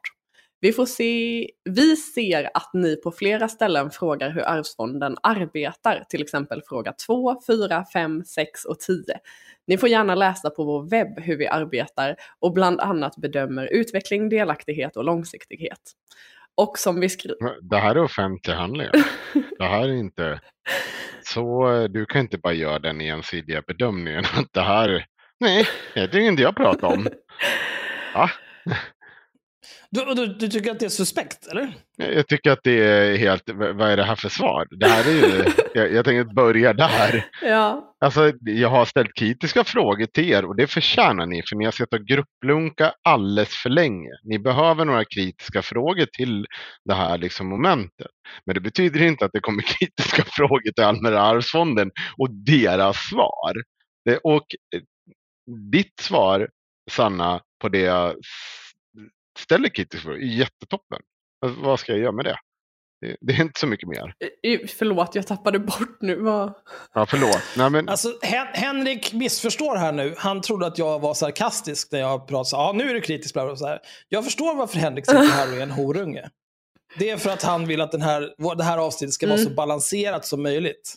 Vi, 0.59 0.74
får 0.74 0.86
se, 0.86 1.49
vi 1.69 1.95
ser 1.95 2.49
att 2.53 2.69
ni 2.74 2.95
på 2.95 3.11
flera 3.11 3.47
ställen 3.47 3.91
frågar 3.91 4.30
hur 4.30 4.41
Arvsfonden 4.41 5.17
arbetar, 5.24 6.03
till 6.09 6.21
exempel 6.21 6.61
fråga 6.65 6.93
2, 7.07 7.41
4, 7.47 7.86
5, 7.93 8.24
6 8.26 8.65
och 8.65 8.80
10. 8.80 9.03
Ni 9.67 9.78
får 9.78 9.89
gärna 9.89 10.15
läsa 10.15 10.49
på 10.49 10.63
vår 10.63 10.89
webb 10.89 11.19
hur 11.19 11.38
vi 11.38 11.47
arbetar 11.47 12.15
och 12.39 12.53
bland 12.53 12.80
annat 12.80 13.17
bedömer 13.17 13.74
utveckling, 13.74 14.30
delaktighet 14.30 14.97
och 14.97 15.03
långsiktighet. 15.03 15.82
Och 16.61 16.77
som 16.77 16.99
vi 16.99 17.09
skriver... 17.09 17.69
Det 17.69 17.77
här 17.77 17.95
är 17.95 18.03
offentliga 18.03 18.57
handlingar. 18.57 18.91
Det 19.57 19.65
här 19.65 19.83
är 19.83 19.93
inte... 19.93 20.39
Så 21.23 21.67
du 21.87 22.05
kan 22.05 22.21
inte 22.21 22.37
bara 22.37 22.53
göra 22.53 22.79
den 22.79 23.01
ensidiga 23.01 23.61
bedömningen 23.67 24.25
att 24.33 24.53
det 24.53 24.61
här... 24.61 25.05
Nej, 25.39 25.67
det 25.93 26.13
är 26.13 26.19
inte 26.19 26.41
jag 26.41 26.55
pratar 26.55 26.87
om. 26.87 27.07
Ja, 28.13 28.29
Du, 29.89 30.14
du, 30.16 30.26
du 30.28 30.47
tycker 30.47 30.72
att 30.72 30.80
det 30.80 30.86
är 30.86 30.89
suspekt, 30.89 31.47
eller? 31.47 31.74
jag 31.97 32.28
tycker 32.28 32.51
att 32.51 32.64
det 32.64 32.80
är 32.80 33.18
helt... 33.18 33.49
Vad 33.49 33.82
är 33.82 33.97
det 33.97 34.03
här 34.03 34.16
för 34.16 34.30
svar? 34.30 34.68
Det 34.72 34.88
här 34.88 35.09
är 35.09 35.14
ju... 35.14 35.43
Jag, 35.76 35.93
jag 35.93 36.05
tänker 36.05 36.34
börja 36.34 36.74
där. 36.74 37.26
Ja, 37.41 37.93
Alltså, 38.03 38.32
jag 38.41 38.70
har 38.70 38.86
ställt 38.86 39.14
kritiska 39.14 39.64
frågor 39.64 40.05
till 40.05 40.30
er 40.30 40.45
och 40.45 40.55
det 40.55 40.68
förtjänar 40.68 41.26
ni 41.26 41.43
för 41.49 41.55
ni 41.55 41.66
har 41.66 41.72
sett 41.72 41.93
och 41.93 42.05
grupplunka 42.05 42.93
alldeles 43.03 43.49
för 43.49 43.70
länge. 43.70 44.09
Ni 44.24 44.39
behöver 44.39 44.86
några 44.86 45.05
kritiska 45.05 45.61
frågor 45.61 46.05
till 46.05 46.45
det 46.86 46.93
här 46.93 47.18
liksom 47.18 47.47
momentet. 47.47 48.07
Men 48.45 48.55
det 48.55 48.61
betyder 48.61 49.01
inte 49.01 49.26
att 49.26 49.32
det 49.34 49.39
kommer 49.39 49.61
kritiska 49.80 50.24
frågor 50.28 50.72
till 50.72 50.84
Allmänna 50.84 51.20
arvsfonden 51.20 51.91
och 52.18 52.32
deras 52.32 52.97
svar. 52.97 53.53
Det, 54.05 54.18
och 54.18 54.45
eh, 54.76 54.82
ditt 55.72 55.99
svar, 55.99 56.49
Sanna, 56.91 57.41
på 57.61 57.70
det 57.70 57.82
jag 57.82 58.16
ställer 59.39 59.69
kritiska 59.69 60.03
frågor 60.03 60.19
är 60.19 60.25
jättetoppen. 60.25 60.99
Alltså, 61.45 61.61
vad 61.61 61.79
ska 61.79 61.91
jag 61.91 62.01
göra 62.01 62.11
med 62.11 62.25
det? 62.25 62.38
det? 63.01 63.17
Det 63.21 63.34
är 63.34 63.41
inte 63.41 63.59
så 63.59 63.67
mycket 63.67 63.89
mer. 63.89 64.13
Förlåt 64.67 65.15
jag 65.15 65.27
tappade 65.27 65.59
bort 65.59 65.97
nu. 66.01 66.15
Vad... 66.15 66.53
Ja, 66.93 67.05
förlåt. 67.05 67.41
Nej, 67.57 67.69
men, 67.69 67.89
Alltså, 67.89 68.19
Hen 68.21 68.47
Henrik 68.53 69.13
missförstår 69.13 69.75
här 69.75 69.91
nu. 69.91 70.15
Han 70.17 70.41
trodde 70.41 70.67
att 70.67 70.77
jag 70.77 70.99
var 70.99 71.13
sarkastisk 71.13 71.91
när 71.91 71.99
jag 71.99 72.27
pratade 72.27 72.45
så 72.45 72.55
ja 72.55 72.71
nu 72.75 72.89
är 72.89 72.93
du 72.93 73.01
kritisk. 73.01 73.34
Bla 73.34 73.45
bla, 73.45 73.55
så 73.55 73.67
här. 73.67 73.79
Jag 74.09 74.23
förstår 74.23 74.55
varför 74.55 74.77
Henrik 74.77 75.05
sitter 75.05 75.31
här 75.31 75.51
och 75.51 75.57
är 75.57 75.61
en 75.61 75.71
horunge. 75.81 76.29
Det 76.99 77.09
är 77.09 77.17
för 77.17 77.29
att 77.29 77.43
han 77.43 77.67
vill 77.67 77.81
att 77.81 77.91
den 77.91 78.01
här, 78.01 78.55
det 78.55 78.63
här 78.63 78.77
avsnittet 78.77 79.13
ska 79.13 79.27
vara 79.27 79.38
så 79.38 79.49
balanserat 79.49 80.25
som 80.25 80.43
möjligt. 80.43 80.95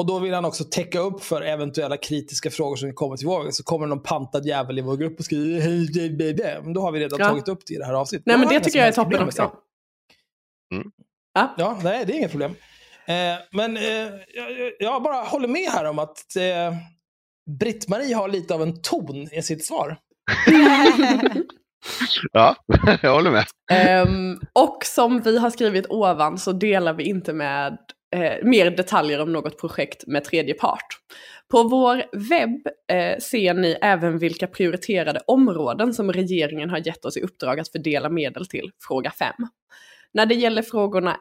Och 0.00 0.06
då 0.06 0.18
vill 0.18 0.34
han 0.34 0.44
också 0.44 0.64
täcka 0.64 0.98
upp 1.00 1.22
för 1.24 1.42
eventuella 1.42 1.96
kritiska 1.96 2.50
frågor 2.50 2.76
som 2.76 2.94
kommer 2.94 3.16
till 3.16 3.26
vår. 3.26 3.50
Så 3.50 3.62
kommer 3.64 3.86
någon 3.86 4.02
pantad 4.02 4.46
jävel 4.46 4.78
i 4.78 4.82
vår 4.82 4.96
grupp 4.96 5.18
och 5.18 5.24
skriver 5.24 5.60
"Hej, 5.60 5.88
hej, 5.94 6.10
baby." 6.10 6.42
Men 6.64 6.72
då 6.72 6.80
har 6.80 6.92
vi 6.92 7.00
redan 7.00 7.18
Ja. 7.20 7.28
tagit 7.28 7.48
upp 7.48 7.60
det 7.66 7.74
i 7.74 7.76
det 7.76 7.84
här 7.86 7.94
avsnittet. 7.94 8.26
Nej 8.26 8.38
men 8.38 8.48
det 8.48 8.60
tycker 8.60 8.78
jag 8.78 8.88
är 8.88 8.92
toppen 8.92 9.22
också. 9.22 9.42
det. 9.42 10.84
Ja, 11.56 11.78
nej, 11.82 12.04
det 12.06 12.12
är 12.12 12.16
inget 12.16 12.30
problem. 12.30 12.50
Eh, 13.06 13.34
men 13.52 13.76
eh, 13.76 13.82
jag, 14.34 14.72
jag 14.78 15.02
bara 15.02 15.22
håller 15.22 15.48
med 15.48 15.68
här 15.70 15.84
om 15.84 15.98
att 15.98 16.36
eh, 16.36 16.74
Britt-Marie 17.60 18.14
har 18.14 18.28
lite 18.28 18.54
av 18.54 18.62
en 18.62 18.82
ton 18.82 19.16
i 19.32 19.42
sitt 19.42 19.64
svar. 19.66 19.96
ja, 22.32 22.56
jag 23.02 23.12
håller 23.14 23.30
med. 23.30 23.44
Ehm, 23.70 24.40
och 24.52 24.84
som 24.84 25.20
vi 25.20 25.38
har 25.38 25.50
skrivit 25.50 25.86
ovan 25.88 26.38
så 26.38 26.52
delar 26.52 26.92
vi 26.94 27.04
inte 27.04 27.32
med 27.32 27.78
eh, 28.16 28.44
mer 28.44 28.70
detaljer 28.70 29.20
om 29.20 29.32
något 29.32 29.60
projekt 29.60 30.06
med 30.06 30.24
tredje 30.24 30.54
part. 30.54 30.86
På 31.50 31.62
vår 31.62 32.02
webb 32.12 32.66
eh, 32.92 33.18
ser 33.18 33.54
ni 33.54 33.76
även 33.82 34.18
vilka 34.18 34.46
prioriterade 34.46 35.20
områden 35.26 35.94
som 35.94 36.12
regeringen 36.12 36.70
har 36.70 36.86
gett 36.86 37.04
oss 37.04 37.16
i 37.16 37.20
uppdrag 37.20 37.60
att 37.60 37.68
fördela 37.68 38.08
medel 38.08 38.46
till, 38.46 38.70
fråga 38.88 39.10
5. 39.10 39.32
När 40.12 40.26
det 40.26 40.34
gäller 40.34 40.62
frågorna 40.62 41.12
1, 41.12 41.20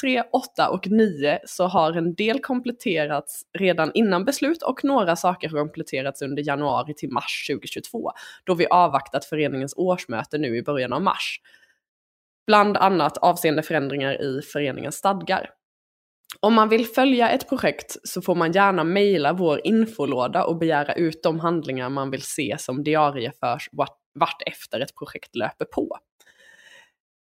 3, 0.00 0.22
8 0.32 0.68
och 0.70 0.86
9 0.90 1.38
så 1.46 1.64
har 1.66 1.92
en 1.92 2.14
del 2.14 2.40
kompletterats 2.40 3.42
redan 3.58 3.90
innan 3.94 4.24
beslut 4.24 4.62
och 4.62 4.84
några 4.84 5.16
saker 5.16 5.48
har 5.48 5.58
kompletterats 5.58 6.22
under 6.22 6.42
januari 6.46 6.94
till 6.94 7.10
mars 7.10 7.46
2022 7.50 8.10
då 8.44 8.54
vi 8.54 8.66
avvaktat 8.66 9.24
föreningens 9.24 9.74
årsmöte 9.76 10.38
nu 10.38 10.56
i 10.56 10.62
början 10.62 10.92
av 10.92 11.02
mars. 11.02 11.40
Bland 12.46 12.76
annat 12.76 13.16
avseende 13.16 13.62
förändringar 13.62 14.22
i 14.22 14.42
föreningens 14.42 14.96
stadgar. 14.96 15.50
Om 16.40 16.54
man 16.54 16.68
vill 16.68 16.86
följa 16.86 17.30
ett 17.30 17.48
projekt 17.48 17.96
så 18.04 18.22
får 18.22 18.34
man 18.34 18.52
gärna 18.52 18.84
mejla 18.84 19.32
vår 19.32 19.60
infolåda 19.64 20.44
och 20.44 20.58
begära 20.58 20.94
ut 20.94 21.22
de 21.22 21.40
handlingar 21.40 21.88
man 21.88 22.10
vill 22.10 22.22
se 22.22 22.56
som 22.58 22.84
diarieförs 22.84 23.68
vart, 23.72 23.98
vart 24.14 24.42
efter 24.46 24.80
ett 24.80 24.94
projekt 24.94 25.36
löper 25.36 25.64
på. 25.64 25.98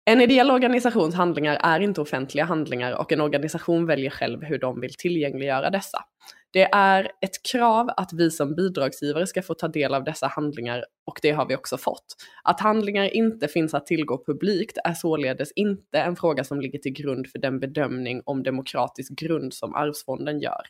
En 0.05 0.21
ideell 0.21 0.51
organisations 0.51 1.15
handlingar 1.15 1.59
är 1.63 1.79
inte 1.79 2.01
offentliga 2.01 2.45
handlingar 2.45 2.91
och 2.91 3.11
en 3.11 3.21
organisation 3.21 3.85
väljer 3.85 4.09
själv 4.09 4.43
hur 4.43 4.59
de 4.59 4.81
vill 4.81 4.93
tillgängliggöra 4.93 5.69
dessa. 5.69 5.99
Det 6.55 6.69
är 6.71 7.11
ett 7.21 7.43
krav 7.51 7.89
att 7.97 8.13
vi 8.13 8.31
som 8.31 8.55
bidragsgivare 8.55 9.27
ska 9.27 9.41
få 9.41 9.53
ta 9.53 9.67
del 9.67 9.93
av 9.93 10.03
dessa 10.03 10.27
handlingar 10.27 10.85
och 11.05 11.19
det 11.21 11.31
har 11.31 11.45
vi 11.45 11.55
också 11.55 11.77
fått. 11.77 12.05
Att 12.43 12.59
handlingar 12.59 13.15
inte 13.15 13.47
finns 13.47 13.73
att 13.73 13.85
tillgå 13.85 14.23
publikt 14.25 14.77
är 14.83 14.93
således 14.93 15.51
inte 15.55 15.99
en 15.99 16.15
fråga 16.15 16.43
som 16.43 16.61
ligger 16.61 16.79
till 16.79 16.91
grund 16.93 17.27
för 17.27 17.39
den 17.39 17.59
bedömning 17.59 18.21
om 18.25 18.43
demokratisk 18.43 19.11
grund 19.11 19.53
som 19.53 19.75
Arvsfonden 19.75 20.39
gör. 20.39 20.61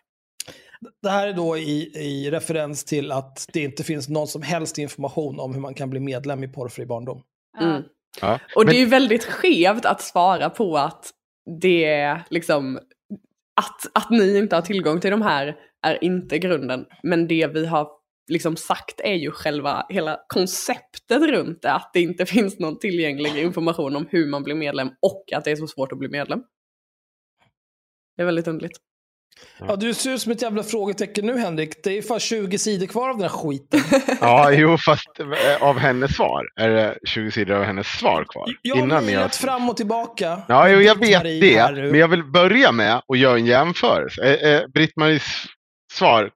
Det 1.01 1.09
här 1.09 1.27
är 1.27 1.33
då 1.33 1.57
i, 1.57 1.91
i 1.95 2.31
referens 2.31 2.85
till 2.85 3.11
att 3.11 3.49
det 3.53 3.63
inte 3.63 3.83
finns 3.83 4.09
någon 4.09 4.27
som 4.27 4.41
helst 4.41 4.77
information 4.77 5.39
om 5.39 5.53
hur 5.53 5.61
man 5.61 5.73
kan 5.73 5.89
bli 5.89 5.99
medlem 5.99 6.43
i 6.43 6.47
Porrfri 6.47 6.85
barndom. 6.85 7.21
Mm. 7.61 7.81
Ja. 8.21 8.39
Och 8.55 8.65
Men- 8.65 8.73
det 8.73 8.77
är 8.77 8.79
ju 8.79 8.85
väldigt 8.85 9.23
skevt 9.25 9.85
att 9.85 10.01
svara 10.01 10.49
på 10.49 10.77
att 10.77 11.11
det 11.61 11.85
är 11.85 12.23
liksom 12.29 12.79
att, 13.55 14.03
att 14.03 14.09
ni 14.09 14.37
inte 14.37 14.55
har 14.55 14.61
tillgång 14.61 14.99
till 14.99 15.11
de 15.11 15.21
här 15.21 15.55
är 15.85 16.03
inte 16.03 16.37
grunden. 16.37 16.85
Men 17.03 17.27
det 17.27 17.47
vi 17.53 17.65
har 17.65 17.87
liksom 18.27 18.55
sagt 18.55 18.99
är 18.99 19.13
ju 19.13 19.31
själva 19.31 19.85
hela 19.89 20.19
konceptet 20.27 21.21
runt 21.21 21.61
det. 21.61 21.71
Att 21.71 21.91
det 21.93 22.01
inte 22.01 22.25
finns 22.35 22.59
någon 22.59 22.79
tillgänglig 22.79 23.37
information 23.37 23.95
om 23.95 24.07
hur 24.09 24.27
man 24.27 24.43
blir 24.43 24.55
medlem 24.55 24.89
och 25.01 25.23
att 25.35 25.43
det 25.43 25.51
är 25.51 25.55
så 25.55 25.67
svårt 25.67 25.91
att 25.91 25.99
bli 25.99 26.09
medlem. 26.09 26.39
Det 28.17 28.21
är 28.21 28.25
väldigt 28.25 28.47
underligt. 28.47 28.77
Ja, 29.59 29.75
du 29.75 29.93
ser 29.93 30.11
ut 30.11 30.21
som 30.21 30.31
ett 30.31 30.41
jävla 30.41 30.63
frågetecken 30.63 31.25
nu 31.25 31.37
Henrik. 31.37 31.83
Det 31.83 31.97
är 31.97 32.01
fan 32.01 32.19
20 32.19 32.57
sidor 32.57 32.85
kvar 32.85 33.09
av 33.09 33.15
den 33.15 33.21
här 33.21 33.37
skiten. 33.37 33.79
Ja, 34.21 34.51
jo, 34.51 34.77
fast 34.77 35.19
eh, 35.19 35.63
av 35.63 35.77
hennes 35.77 36.15
svar. 36.15 36.43
Är 36.55 36.69
det 36.69 36.97
20 37.07 37.31
sidor 37.31 37.55
av 37.55 37.63
hennes 37.63 37.87
svar 37.87 38.25
kvar? 38.29 38.45
Jag 38.61 38.77
Innan 38.77 38.91
har... 38.91 39.01
mejlat 39.01 39.35
fram 39.35 39.69
och 39.69 39.77
tillbaka. 39.77 40.41
Ja, 40.47 40.69
jo, 40.69 40.79
jag 40.79 40.99
vet 40.99 41.23
här 41.23 41.73
det. 41.73 41.91
Men 41.91 41.99
jag 41.99 42.07
vill 42.07 42.23
börja 42.23 42.71
med 42.71 43.01
att 43.07 43.17
göra 43.19 43.37
en 43.37 43.45
jämförelse. 43.45 44.21
Är, 44.21 44.47
är 44.47 44.67
Britt-Maries 44.67 45.47
svar 45.95 46.31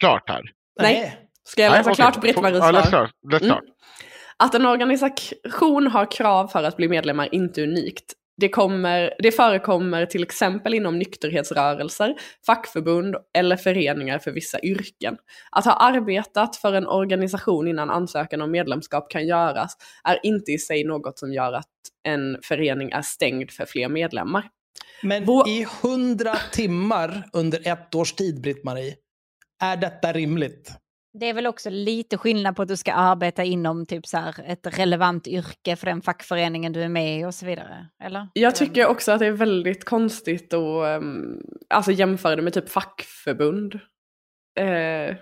klart 0.00 0.28
här? 0.28 0.42
Nej. 0.80 1.18
Ska 1.44 1.62
jag 1.62 1.70
läsa 1.72 1.88
Nej, 1.88 1.96
klart 1.96 2.20
Britt-Maries 2.20 2.58
Ja, 2.64 2.70
läs 2.70 2.88
svar? 2.88 2.90
klart. 2.90 3.10
Läs 3.32 3.42
Mm. 3.42 3.50
klart. 3.52 3.64
Att 4.36 4.54
en 4.54 4.66
organisation 4.66 5.86
har 5.86 6.10
krav 6.10 6.46
för 6.46 6.62
att 6.62 6.76
bli 6.76 6.88
medlem 6.88 7.20
är 7.20 7.34
inte 7.34 7.62
unikt. 7.62 8.04
Det, 8.36 8.48
kommer, 8.48 9.14
det 9.18 9.32
förekommer 9.32 10.06
till 10.06 10.22
exempel 10.22 10.74
inom 10.74 10.98
nykterhetsrörelser, 10.98 12.14
fackförbund 12.46 13.16
eller 13.38 13.56
föreningar 13.56 14.18
för 14.18 14.30
vissa 14.30 14.60
yrken. 14.60 15.16
Att 15.50 15.64
ha 15.64 15.72
arbetat 15.72 16.56
för 16.56 16.72
en 16.72 16.86
organisation 16.86 17.68
innan 17.68 17.90
ansökan 17.90 18.40
om 18.40 18.50
medlemskap 18.50 19.10
kan 19.10 19.26
göras 19.26 19.76
är 20.04 20.18
inte 20.22 20.52
i 20.52 20.58
sig 20.58 20.84
något 20.84 21.18
som 21.18 21.32
gör 21.32 21.52
att 21.52 21.68
en 22.02 22.38
förening 22.42 22.90
är 22.90 23.02
stängd 23.02 23.50
för 23.50 23.66
fler 23.66 23.88
medlemmar. 23.88 24.48
Men 25.04 25.24
Vår- 25.24 25.48
i 25.48 25.66
100 25.82 26.34
timmar 26.52 27.28
under 27.32 27.68
ett 27.68 27.94
års 27.94 28.12
tid, 28.12 28.40
Britt-Marie, 28.40 28.96
är 29.62 29.76
detta 29.76 30.12
rimligt? 30.12 30.72
Det 31.18 31.26
är 31.26 31.34
väl 31.34 31.46
också 31.46 31.70
lite 31.70 32.18
skillnad 32.18 32.56
på 32.56 32.62
att 32.62 32.68
du 32.68 32.76
ska 32.76 32.92
arbeta 32.92 33.44
inom 33.44 33.86
typ 33.86 34.06
så 34.06 34.16
här 34.16 34.34
ett 34.46 34.78
relevant 34.78 35.26
yrke 35.26 35.76
för 35.76 35.86
den 35.86 36.02
fackföreningen 36.02 36.72
du 36.72 36.82
är 36.82 36.88
med 36.88 37.20
i 37.20 37.24
och 37.24 37.34
så 37.34 37.46
vidare. 37.46 37.88
Eller? 38.04 38.28
Jag 38.34 38.56
tycker 38.56 38.86
också 38.86 39.12
att 39.12 39.18
det 39.18 39.26
är 39.26 39.32
väldigt 39.32 39.84
konstigt 39.84 40.54
att 40.54 41.00
um, 41.02 41.42
alltså 41.68 41.92
jämföra 41.92 42.36
det 42.36 42.42
med 42.42 42.52
typ 42.52 42.68
fackförbund. 42.68 43.74
Eh, 44.60 45.16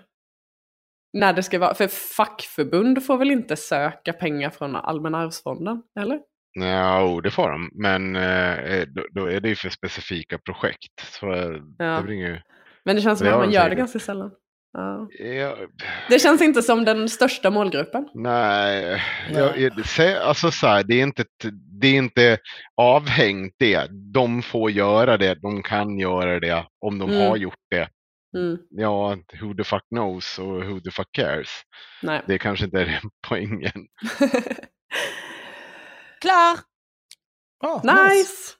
när 1.17 1.33
det 1.33 1.43
ska 1.43 1.59
vara, 1.59 1.73
för 1.73 1.87
fackförbund 1.87 3.05
får 3.05 3.17
väl 3.17 3.31
inte 3.31 3.55
söka 3.55 4.13
pengar 4.13 4.49
från 4.49 4.75
Allmänna 4.75 5.17
arvsfonden, 5.17 5.81
eller? 5.99 6.19
Ja, 6.53 7.19
det 7.23 7.31
får 7.31 7.49
de. 7.51 7.69
Men 7.73 8.15
eh, 8.15 8.85
då, 9.11 9.25
är 9.25 9.39
det 9.39 9.49
ju 9.49 9.55
för 9.55 9.69
specifika 9.69 10.37
projekt. 10.37 10.99
Så 11.19 11.33
eh, 11.33 11.51
Ja. 11.77 11.85
det 11.97 12.03
blir 12.03 12.15
ju... 12.15 12.39
Men 12.85 12.95
det 12.95 13.01
känns 13.01 13.19
som 13.19 13.27
att 13.27 13.33
man 13.39 13.51
gör 13.51 13.69
det 13.69 13.75
ganska 13.75 13.99
sällan. 13.99 14.31
Ja. 14.77 15.07
Jag, 15.19 15.57
Det 16.09 16.19
känns 16.19 16.41
inte 16.41 16.61
som 16.61 16.85
den 16.85 17.09
största 17.09 17.49
målgruppen. 17.49 18.09
nej, 18.13 19.01
jag, 19.31 19.59
jag, 19.59 19.71
sä- 19.73 20.19
alltså 20.19 20.51
så 20.51 20.67
här, 20.67 20.83
det 20.83 20.93
är, 20.99 21.03
inte, 21.03 21.23
det 21.81 21.87
är 21.87 21.95
inte 21.97 22.37
avhängt 22.77 23.55
det. 23.59 23.87
De 24.13 24.41
får 24.41 24.71
göra 24.71 25.17
det, 25.17 25.35
de 25.35 25.63
kan 25.63 25.99
göra 25.99 26.39
det 26.39 26.65
om 26.85 26.99
de 26.99 27.09
Mm. 27.09 27.27
har 27.29 27.37
gjort 27.37 27.59
det. 27.71 27.89
Mm. 28.37 28.57
Ja, 28.69 29.17
who 29.41 29.53
the 29.57 29.63
fuck 29.63 29.83
knows 29.95 30.39
och 30.39 30.63
who 30.65 30.79
the 30.79 30.91
fuck 30.91 31.07
cares. 31.11 31.49
Nej. 32.01 32.21
Det 32.27 32.37
kanske 32.37 32.65
inte 32.65 32.81
är 32.81 32.85
den 32.85 33.09
poängen. 33.27 33.71
Klar! 36.23 36.59
Ah, 37.63 37.81
Nice! 37.83 38.53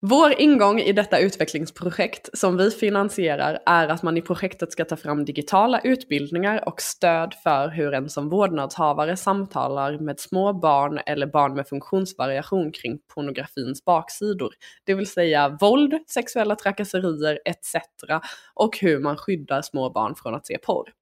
Vår 0.00 0.40
ingång 0.40 0.80
i 0.80 0.92
detta 0.92 1.18
utvecklingsprojekt 1.18 2.38
som 2.38 2.56
vi 2.56 2.70
finansierar 2.70 3.58
är 3.66 3.88
att 3.88 4.02
man 4.02 4.16
i 4.16 4.22
projektet 4.22 4.72
ska 4.72 4.84
ta 4.84 4.96
fram 4.96 5.24
digitala 5.24 5.80
utbildningar 5.80 6.68
och 6.68 6.80
stöd 6.80 7.34
för 7.42 7.68
hur 7.68 7.94
en 7.94 8.08
som 8.10 8.28
vårdnadshavare 8.28 9.16
samtalar 9.16 9.98
med 9.98 10.20
små 10.20 10.52
barn 10.52 11.00
eller 11.06 11.26
barn 11.26 11.54
med 11.54 11.68
funktionsvariation 11.68 12.72
kring 12.72 12.98
pornografins 13.14 13.84
baksidor. 13.84 14.54
Det 14.84 14.94
vill 14.94 15.10
säga 15.10 15.56
våld, 15.60 15.94
sexuella 16.06 16.56
trakasserier 16.56 17.38
etc. 17.44 17.74
och 18.54 18.78
hur 18.80 19.00
man 19.00 19.16
skyddar 19.16 19.62
små 19.62 19.90
barn 19.90 20.14
från 20.14 20.34
att 20.34 20.46
se 20.46 20.58
porr. 20.58 20.92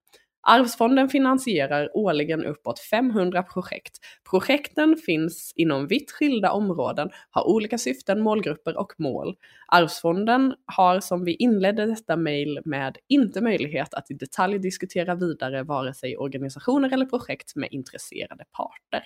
Arvsfonden 0.46 1.08
finansierar 1.08 1.96
årligen 1.96 2.44
uppåt 2.44 2.78
500 2.78 3.42
projekt. 3.42 3.98
Projekten 4.30 4.96
finns 4.96 5.52
inom 5.56 5.86
vitt 5.86 6.12
skilda 6.12 6.52
områden, 6.52 7.10
har 7.30 7.48
olika 7.48 7.78
syften, 7.78 8.20
målgrupper 8.20 8.76
och 8.76 8.92
mål. 8.98 9.36
Arvsfonden 9.66 10.54
har 10.66 11.00
som 11.00 11.24
vi 11.24 11.34
inledde 11.34 11.86
detta 11.86 12.16
mejl 12.16 12.60
med 12.64 12.98
inte 13.08 13.40
möjlighet 13.40 13.94
att 13.94 14.10
i 14.10 14.14
detalj 14.14 14.58
diskutera 14.58 15.14
vidare 15.14 15.62
vare 15.62 15.94
sig 15.94 16.16
organisationer 16.16 16.92
eller 16.92 17.06
projekt 17.06 17.56
med 17.56 17.68
intresserade 17.70 18.44
parter. 18.52 19.04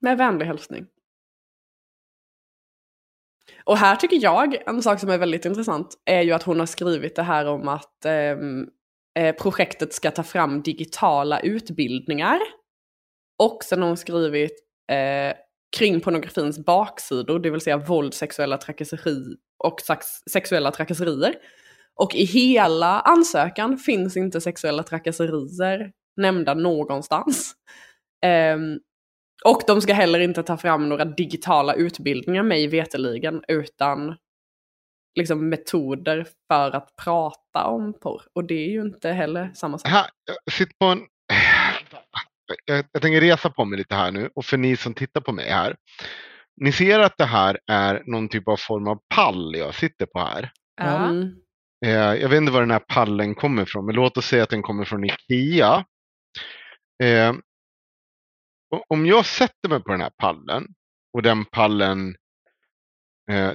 Med 0.00 0.18
vänlig 0.18 0.46
hälsning. 0.46 0.86
Och 3.64 3.76
här 3.76 3.96
tycker 3.96 4.22
jag, 4.22 4.68
en 4.68 4.82
sak 4.82 5.00
som 5.00 5.10
är 5.10 5.18
väldigt 5.18 5.44
intressant, 5.44 5.94
är 6.04 6.22
ju 6.22 6.32
att 6.32 6.42
hon 6.42 6.58
har 6.58 6.66
skrivit 6.66 7.16
det 7.16 7.22
här 7.22 7.46
om 7.46 7.68
att 7.68 8.04
eh, 8.04 8.36
eh, 9.18 9.34
projektet 9.34 9.94
ska 9.94 10.10
ta 10.10 10.22
fram 10.22 10.62
digitala 10.62 11.40
utbildningar. 11.40 12.40
Och 13.38 13.64
sen 13.64 13.80
har 13.80 13.88
hon 13.88 13.96
skrivit 13.96 14.64
eh, 14.92 15.36
kring 15.76 16.00
pornografins 16.00 16.58
baksidor, 16.64 17.38
det 17.38 17.50
vill 17.50 17.60
säga 17.60 17.76
våld, 17.76 18.14
sexuella 18.14 18.58
trakasserier 18.58 19.36
och 19.64 19.80
sexuella 20.30 20.70
trakasserier. 20.70 21.34
Och 21.94 22.14
i 22.14 22.24
hela 22.24 23.00
ansökan 23.00 23.78
finns 23.78 24.16
inte 24.16 24.40
sexuella 24.40 24.82
trakasserier 24.82 25.92
nämnda 26.16 26.54
någonstans. 26.54 27.54
Um, 28.54 28.80
och 29.44 29.62
de 29.66 29.80
ska 29.80 29.92
heller 29.92 30.20
inte 30.20 30.42
ta 30.42 30.56
fram 30.56 30.88
några 30.88 31.04
digitala 31.04 31.74
utbildningar 31.74 32.42
mig 32.42 32.66
veteligen 32.66 33.42
utan 33.48 34.16
liksom 35.14 35.48
metoder 35.48 36.26
för 36.52 36.76
att 36.76 36.96
prata 36.96 37.64
om 37.64 37.92
porr. 38.00 38.22
Och 38.32 38.44
det 38.44 38.54
är 38.54 38.68
ju 38.70 38.80
inte 38.80 39.10
heller 39.10 39.52
samma 39.54 39.78
sak. 39.78 39.90
Här, 39.90 40.06
jag 40.44 40.54
sitter 40.54 40.74
på 40.80 40.86
en... 40.86 41.00
Jag, 42.64 42.84
jag 42.92 43.02
tänker 43.02 43.20
resa 43.20 43.50
på 43.50 43.64
mig 43.64 43.78
lite 43.78 43.94
här 43.94 44.10
nu 44.10 44.30
och 44.34 44.44
för 44.44 44.56
ni 44.56 44.76
som 44.76 44.94
tittar 44.94 45.20
på 45.20 45.32
mig 45.32 45.50
här. 45.50 45.76
Ni 46.56 46.72
ser 46.72 47.00
att 47.00 47.18
det 47.18 47.24
här 47.24 47.58
är 47.66 48.02
någon 48.06 48.28
typ 48.28 48.48
av 48.48 48.56
form 48.56 48.88
av 48.88 48.98
pall 49.14 49.56
jag 49.56 49.74
sitter 49.74 50.06
på 50.06 50.20
här. 50.20 50.52
Mm. 50.80 51.36
Jag 52.20 52.28
vet 52.28 52.36
inte 52.36 52.52
var 52.52 52.60
den 52.60 52.70
här 52.70 52.84
pallen 52.88 53.34
kommer 53.34 53.62
ifrån, 53.62 53.86
men 53.86 53.94
låt 53.94 54.16
oss 54.16 54.26
säga 54.26 54.42
att 54.42 54.50
den 54.50 54.62
kommer 54.62 54.84
från 54.84 55.04
Ikea. 55.04 55.84
Eh, 57.02 57.34
om 58.88 59.06
jag 59.06 59.26
sätter 59.26 59.68
mig 59.68 59.82
på 59.82 59.90
den 59.92 60.00
här 60.00 60.12
pallen 60.16 60.66
och 61.12 61.22
den 61.22 61.44
pallen, 61.44 62.16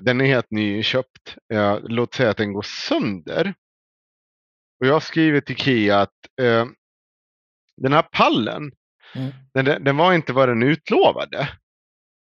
den 0.01 0.21
är 0.21 0.25
helt 0.25 0.51
nyköpt. 0.51 1.37
Eh, 1.53 1.79
låt 1.83 2.13
säga 2.13 2.29
att 2.29 2.37
den 2.37 2.53
går 2.53 2.61
sönder. 2.87 3.53
Och 4.79 4.87
jag 4.87 5.03
skriver 5.03 5.41
till 5.41 5.55
Ikea 5.55 6.01
att 6.01 6.13
eh, 6.41 6.65
den 7.77 7.93
här 7.93 8.01
pallen, 8.11 8.71
Mm. 9.15 9.31
den, 9.53 9.83
den- 9.83 9.97
var 9.97 10.13
inte 10.13 10.33
vad 10.33 10.49
den 10.49 10.63
utlovade. 10.63 11.49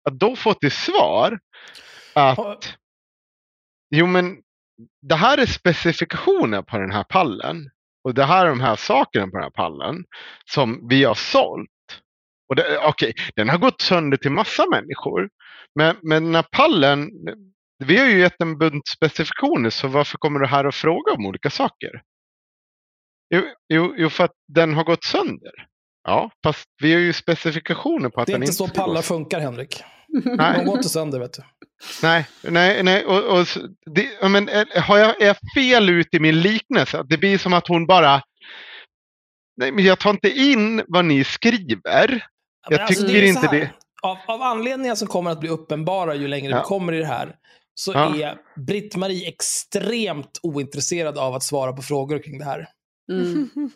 Att 0.10 0.20
då 0.20 0.36
få 0.36 0.54
till 0.54 0.72
svar 0.72 1.40
att. 2.14 2.38
Jo, 3.90 4.06
men 4.08 4.38
det 5.02 5.16
här 5.16 5.38
är 5.38 5.46
specifikationer 5.46 6.62
på 6.62 6.78
den 6.78 6.92
här 6.92 7.04
pallen. 7.04 7.70
Och 8.04 8.14
det 8.14 8.24
här 8.26 8.46
är 8.46 8.50
de 8.50 8.60
här 8.60 8.76
sakerna 8.76 9.26
på 9.26 9.32
den 9.32 9.44
här 9.44 9.50
pallen 9.50 10.06
som 10.46 10.88
vi 10.88 11.04
har 11.04 11.16
sålt. 11.16 11.70
Och 12.50 12.56
det, 12.56 12.80
okej, 12.84 13.14
den 13.36 13.50
har 13.50 13.58
gått 13.58 13.82
sönder 13.82 14.18
till 14.18 14.32
massa 14.32 14.66
människor. 14.66 15.30
Men, 15.76 15.96
men 16.02 16.24
den 16.24 16.36
här 16.36 16.46
pallen, 16.52 17.10
vi 17.86 17.98
har 17.98 18.06
ju 18.06 18.20
gett 18.20 18.42
en 18.42 18.58
bunt 18.58 18.88
specifikationer 18.88 19.70
så 19.70 19.88
varför 19.88 20.18
kommer 20.18 20.40
du 20.40 20.48
här 20.48 20.66
och 20.66 20.76
frågar 20.76 21.16
om 21.16 21.26
olika 21.26 21.50
saker? 21.50 22.02
Jo, 23.36 23.42
jo, 23.74 23.94
jo, 23.98 24.10
för 24.10 24.24
att 24.24 24.36
den 24.48 24.74
har 24.74 24.84
gått 24.84 25.04
sönder. 25.04 25.68
Ja, 26.04 26.32
fast 26.44 26.66
vi 26.82 26.94
har 26.94 27.00
ju 27.00 27.14
specifikationer 27.14 28.10
på 28.10 28.22
att 28.22 28.28
Det 28.28 28.32
är 28.32 28.34
den 28.34 28.44
inte 28.44 28.50
inte 28.50 28.58
så 28.58 28.68
ska 28.68 28.82
gå 28.82 28.88
pallar 28.88 29.02
funkar, 29.02 29.40
Henrik. 29.40 29.84
Nej. 30.08 30.54
De 30.58 30.66
går 30.66 30.78
inte 30.78 30.90
sönder, 30.90 31.20
vet 31.20 31.34
du. 31.34 31.44
Nej, 32.04 32.28
nej, 32.42 32.84
nej. 32.84 33.06
Och, 33.06 33.40
och, 33.40 33.48
det, 33.86 34.30
men, 34.30 34.50
är, 34.50 34.82
har 34.82 34.98
jag, 34.98 35.22
är 35.22 35.26
jag 35.26 35.38
fel 35.56 35.90
ut 35.90 36.14
i 36.14 36.20
min 36.20 36.42
liknelse? 36.42 37.06
Det 37.10 37.18
blir 37.18 37.38
som 37.38 37.54
att 37.54 37.68
hon 37.68 37.88
bara... 37.88 38.22
Nej, 39.58 39.72
men 39.72 39.84
jag 39.84 40.00
tar 40.00 40.10
inte 40.10 40.30
in 40.30 40.84
vad 40.88 41.06
ni 41.06 41.24
skriver. 41.24 42.26
Jag 42.70 42.82
alltså, 42.82 43.04
tycker 43.08 43.24
är 43.24 43.28
inte 43.28 43.48
det. 43.52 43.70
Av, 44.02 44.18
av 44.28 44.42
anledningar 44.42 44.96
som 44.96 45.08
kommer 45.08 45.32
att 45.32 45.40
bli 45.40 45.50
uppenbara 45.50 46.16
ju 46.16 46.28
längre 46.28 46.52
Ja. 46.52 46.58
vi 46.58 46.64
kommer 46.64 46.94
i 46.94 47.00
det 47.00 47.06
här, 47.06 47.36
så 47.76 47.92
Ja. 47.94 48.16
är 48.16 48.38
Britt-Marie 48.56 49.28
extremt 49.28 50.40
ointresserad 50.44 51.18
av 51.18 51.34
att 51.36 51.44
svara 51.44 51.74
på 51.74 51.82
frågor 51.82 52.20
kring 52.24 52.40
det 52.40 52.46
här. 52.46 52.68
Mm. 53.12 53.50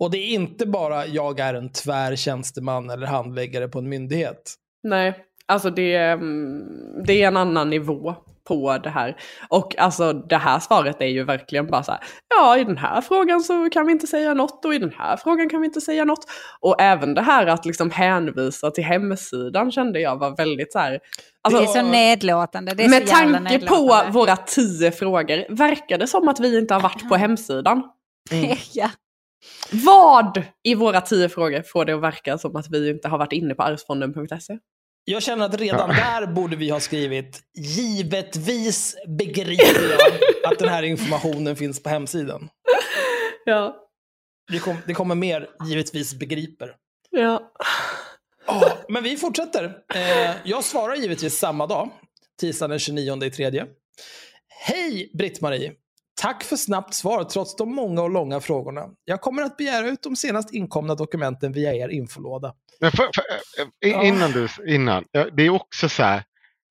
Och 0.00 0.10
det 0.10 0.18
är 0.18 0.28
inte 0.34 0.66
bara 0.66 1.06
jag 1.06 1.40
är 1.40 1.54
en 1.54 1.72
tvär 1.72 2.16
tjänsteman 2.16 2.90
eller 2.90 3.06
handläggare 3.06 3.68
på 3.68 3.78
en 3.78 3.88
myndighet. 3.88 4.54
Nej, 4.82 5.24
alltså 5.46 5.70
det, 5.70 5.94
är, 5.94 6.12
mm, 6.12 6.62
det 7.06 7.22
är 7.22 7.28
en 7.28 7.36
annan 7.36 7.70
nivå 7.70 8.14
på 8.48 8.78
det 8.78 8.90
här. 8.90 9.16
Och 9.48 9.78
alltså 9.78 10.12
det 10.12 10.36
här 10.36 10.58
svaret 10.58 11.00
är 11.00 11.06
ju 11.06 11.24
verkligen 11.24 11.66
bara 11.66 11.82
så 11.82 11.92
här, 11.92 12.00
ja 12.28 12.58
i 12.58 12.64
den 12.64 12.78
här 12.78 13.00
frågan 13.00 13.40
så 13.40 13.70
kan 13.70 13.86
vi 13.86 13.92
inte 13.92 14.06
säga 14.06 14.34
något 14.34 14.64
och 14.64 14.74
i 14.74 14.78
den 14.78 14.92
här 14.98 15.16
frågan 15.16 15.48
kan 15.48 15.60
vi 15.60 15.66
inte 15.66 15.80
säga 15.80 16.04
något. 16.04 16.24
Och 16.60 16.80
även 16.80 17.14
det 17.14 17.22
här 17.22 17.46
att 17.46 17.66
liksom 17.66 17.90
hänvisa 17.90 18.70
till 18.70 18.84
hemsidan 18.84 19.72
kände 19.72 20.00
jag 20.00 20.18
var 20.18 20.36
väldigt 20.36 20.72
så 20.72 20.78
här, 20.78 20.90
Det 20.90 20.98
alltså, 21.42 21.62
är 21.62 21.66
så 21.66 21.82
nedlåtande. 21.82 22.74
Det 22.74 22.84
är 22.84 22.88
med 22.88 23.08
så 23.08 23.14
tanke 23.14 23.66
på 23.66 24.02
våra 24.10 24.36
tio 24.36 24.90
frågor, 24.90 25.56
verkar 25.56 25.98
det 25.98 26.06
som 26.06 26.28
att 26.28 26.40
vi 26.40 26.58
inte 26.58 26.74
har 26.74 26.80
varit 26.80 27.08
på 27.08 27.16
hemsidan? 27.16 27.82
ja. 28.72 28.90
Vad 29.72 30.42
i 30.62 30.74
våra 30.74 31.00
tio 31.00 31.28
frågor 31.28 31.62
får 31.62 31.84
det 31.84 31.92
att 31.92 32.02
verka 32.02 32.38
som 32.38 32.56
att 32.56 32.66
vi 32.70 32.90
inte 32.90 33.08
har 33.08 33.18
varit 33.18 33.32
inne 33.32 33.54
på 33.54 33.62
arvsfonden.se? 33.62 34.58
Jag 35.10 35.22
känner 35.22 35.46
att 35.46 35.60
redan 35.60 35.88
där 35.88 36.26
borde 36.26 36.56
vi 36.56 36.70
ha 36.70 36.80
skrivit 36.80 37.42
givetvis 37.54 38.96
begriper 39.06 39.90
jag 39.90 40.52
att 40.52 40.58
den 40.58 40.68
här 40.68 40.82
informationen 40.82 41.56
finns 41.56 41.82
på 41.82 41.88
hemsidan. 41.88 42.48
Ja. 43.44 43.76
Det, 44.52 44.58
kom, 44.58 44.76
det 44.86 44.94
kommer 44.94 45.14
mer 45.14 45.48
givetvis 45.68 46.14
begriper. 46.14 46.74
Ja. 47.10 47.52
Ja, 48.46 48.78
men 48.88 49.02
vi 49.02 49.16
fortsätter. 49.16 49.78
Eh, 49.94 50.36
jag 50.44 50.64
svarar 50.64 50.94
givetvis 50.94 51.38
samma 51.38 51.66
dag, 51.66 51.90
tisdagen 52.40 52.70
den 52.70 52.78
29 52.78 53.24
i 53.24 53.30
tredje. 53.30 53.66
Hej 54.48 55.10
Britt-Marie! 55.14 55.72
Tack 56.20 56.44
för 56.44 56.56
snabbt 56.56 56.94
svar 56.94 57.24
trots 57.24 57.56
de 57.56 57.74
många 57.74 58.02
och 58.02 58.10
långa 58.10 58.40
frågorna. 58.40 58.86
Jag 59.04 59.20
kommer 59.20 59.42
att 59.42 59.56
begära 59.56 59.88
ut 59.88 60.02
de 60.02 60.16
senast 60.16 60.54
inkomna 60.54 60.94
dokumenten 60.94 61.52
via 61.52 61.74
er 61.74 61.88
infolåda. 61.88 62.52
Men 62.80 62.90
för, 62.90 62.96
för, 63.14 63.22
eh, 63.62 63.90
Ja. 63.92 64.04
innan 64.04 64.30
du, 64.32 64.48
innan. 64.74 65.04
ja, 65.10 65.26
Det 65.36 65.42
är 65.42 65.50
också 65.50 65.88
så 65.88 66.02
här. 66.02 66.22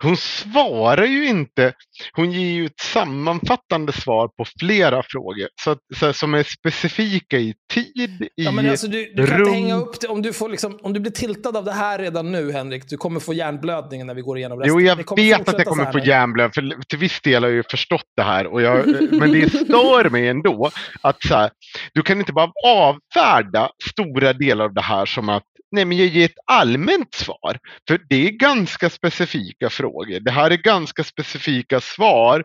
Hon 0.04 0.18
svarar 0.18 1.06
ju 1.06 1.28
inte. 1.28 1.74
Hon 2.14 2.32
ger 2.32 2.52
ju 2.52 2.66
ett 2.66 2.80
sammanfattande 2.80 3.92
svar 3.94 4.28
på 4.28 4.46
flera 4.60 5.04
frågor. 5.04 5.48
Så, 5.64 5.72
att- 5.72 5.80
så 6.00 6.06
här, 6.06 6.14
som 6.14 6.34
är 6.34 6.44
specifika 6.44 7.38
i 7.38 7.54
tid, 7.84 8.22
i 8.22 8.30
Ja, 8.36 8.52
men 8.52 8.70
alltså, 8.70 8.88
du, 8.88 9.14
du 9.16 9.28
kan 9.28 9.38
rum. 9.38 9.48
inte 9.48 9.60
hänga 9.60 9.76
upp 9.76 10.00
det. 10.02 10.08
Om 10.08 10.22
du, 10.22 10.34
får 10.34 10.50
liksom, 10.50 10.80
om 10.82 10.94
du 10.94 11.00
blir 11.00 11.12
tiltad 11.12 11.58
av 11.58 11.66
det 11.66 11.74
här 11.74 12.00
redan 12.00 12.32
nu, 12.32 12.52
Henrik, 12.52 12.90
du 12.90 12.98
kommer 12.98 13.20
få 13.20 13.34
hjärnblödning 13.34 14.06
när 14.06 14.14
vi 14.14 14.22
går 14.22 14.38
igenom 14.38 14.60
resten. 14.60 14.80
Jo, 14.80 14.88
jag 14.88 14.96
vet 14.96 15.50
att 15.50 15.58
jag 15.58 15.68
kommer 15.68 15.92
få 15.92 15.98
nu. 15.98 16.06
hjärnblöd, 16.06 16.54
för 16.54 16.84
till 16.88 17.00
viss 17.00 17.22
del 17.22 17.44
har 17.44 17.50
jag 17.50 17.56
ju 17.56 17.64
förstått 17.64 18.06
det 18.16 18.24
här. 18.24 18.48
Och 18.48 18.62
jag, 18.62 18.88
men 19.12 19.32
det 19.32 19.50
stör 19.50 20.10
mig 20.10 20.28
ändå 20.28 20.72
att 21.02 21.24
så 21.24 21.36
här, 21.36 21.50
du 21.94 22.02
kan 22.02 22.20
inte 22.20 22.34
bara 22.34 22.52
avfärda 22.66 23.70
stora 23.92 24.34
delar 24.34 24.66
av 24.66 24.74
det 24.74 24.82
här 24.82 25.06
som 25.06 25.30
att 25.30 25.44
nej, 25.72 25.86
men 25.86 25.98
jag 25.98 26.08
ger 26.08 26.26
ett 26.26 26.40
allmänt 26.52 27.14
svar. 27.14 27.60
För 27.88 28.00
det 28.10 28.28
är 28.28 28.32
ganska 28.32 28.90
specifika 28.90 29.70
frågor. 29.70 30.20
Det 30.20 30.32
här 30.32 30.52
är 30.52 30.58
ganska 30.58 31.04
specifika 31.04 31.82
svar 31.82 32.44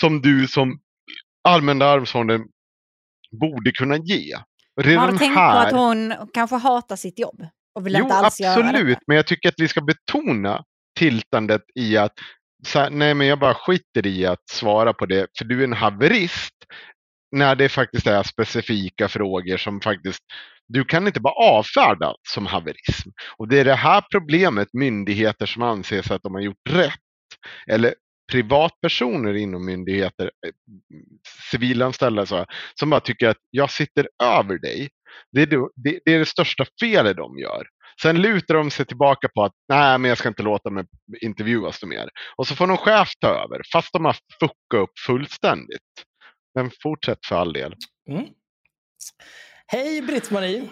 som 0.00 0.20
du 0.20 0.48
som 0.48 0.78
Allmänna 1.48 1.84
arvsfonden 1.84 2.44
borde 3.40 3.72
kunna 3.72 3.96
ge. 3.96 4.36
Har 4.76 5.18
tänkt 5.18 5.34
på 5.34 5.40
här, 5.40 5.66
att 5.66 5.72
hon 5.72 6.14
kanske 6.34 6.56
hatar 6.56 6.96
sitt 6.96 7.18
jobb 7.18 7.46
och 7.74 7.86
vill 7.86 7.92
jo 7.92 8.02
inte 8.02 8.14
alls 8.14 8.40
absolut, 8.40 8.98
men 9.06 9.16
jag 9.16 9.26
tycker 9.26 9.48
att 9.48 9.54
vi 9.58 9.68
ska 9.68 9.80
betona 9.80 10.64
tiltandet 10.98 11.62
i 11.74 11.96
att 11.96 12.12
så 12.66 12.78
här, 12.78 12.90
nej 12.90 13.14
men 13.14 13.26
jag 13.26 13.38
bara 13.38 13.54
skiter 13.54 14.06
i 14.06 14.26
att 14.26 14.48
svara 14.50 14.92
på 14.92 15.06
det 15.06 15.26
för 15.38 15.44
du 15.44 15.60
är 15.60 15.64
en 15.64 15.72
haverist 15.72 16.54
när 17.36 17.54
det 17.56 17.68
faktiskt 17.68 18.06
är 18.06 18.22
specifika 18.22 19.08
frågor 19.08 19.56
som 19.56 19.80
faktiskt 19.80 20.22
du 20.72 20.84
kan 20.84 21.06
inte 21.06 21.20
bara 21.20 21.34
avfärda 21.34 22.14
som 22.28 22.46
haverism. 22.46 23.10
Och 23.36 23.48
det 23.48 23.60
är 23.60 23.64
det 23.64 23.74
här 23.74 24.04
problemet 24.12 24.68
myndigheter 24.72 25.46
som 25.46 25.62
anser 25.62 26.02
sig 26.02 26.16
att 26.16 26.22
de 26.22 26.34
har 26.34 26.40
gjort 26.40 26.70
rätt 26.70 26.94
eller 27.70 27.94
privatpersoner 28.30 29.34
inom 29.34 29.66
myndigheter, 29.66 30.24
eh, 30.46 30.52
civilanställda 31.50 32.26
så, 32.26 32.46
som 32.74 32.90
bara 32.90 33.00
tycker 33.00 33.28
att 33.28 33.36
jag 33.50 33.70
sitter 33.70 34.08
över 34.22 34.58
dig. 34.58 34.88
Det 35.32 35.42
är 35.42 35.46
det, 35.46 35.56
det, 35.76 36.00
det 36.04 36.14
är 36.14 36.18
det 36.18 36.26
största 36.26 36.66
felet 36.80 37.16
de 37.16 37.38
gör. 37.38 37.66
Sen 38.02 38.22
lutar 38.22 38.54
de 38.54 38.70
sig 38.70 38.86
tillbaka 38.86 39.28
på 39.34 39.44
att 39.44 39.52
nej, 39.68 39.98
men 39.98 40.08
jag 40.08 40.18
ska 40.18 40.28
inte 40.28 40.42
låta 40.42 40.70
mig 40.70 40.84
intervjuas 41.20 41.82
mer. 41.82 42.08
Och 42.36 42.46
så 42.46 42.56
får 42.56 42.66
någon 42.66 42.76
chef 42.76 43.08
ta 43.20 43.28
över, 43.28 43.62
fast 43.72 43.92
de 43.92 44.04
har 44.04 44.16
fuckat 44.40 44.82
upp 44.82 44.98
fullständigt. 45.06 45.80
Men 46.54 46.70
fortsätt 46.82 47.26
för 47.26 47.36
all 47.36 47.52
del. 47.52 47.74
Mm. 48.10 48.26
Hej 49.66 50.02
Britt-Marie! 50.02 50.68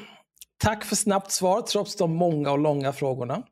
Tack 0.59 0.85
för 0.85 0.97
snabbt 0.97 1.33
svar 1.33 1.63
trots 1.63 1.97
de 1.97 2.17
många 2.17 2.51
och 2.51 2.59
långa 2.59 2.93
frågorna. 2.93 3.43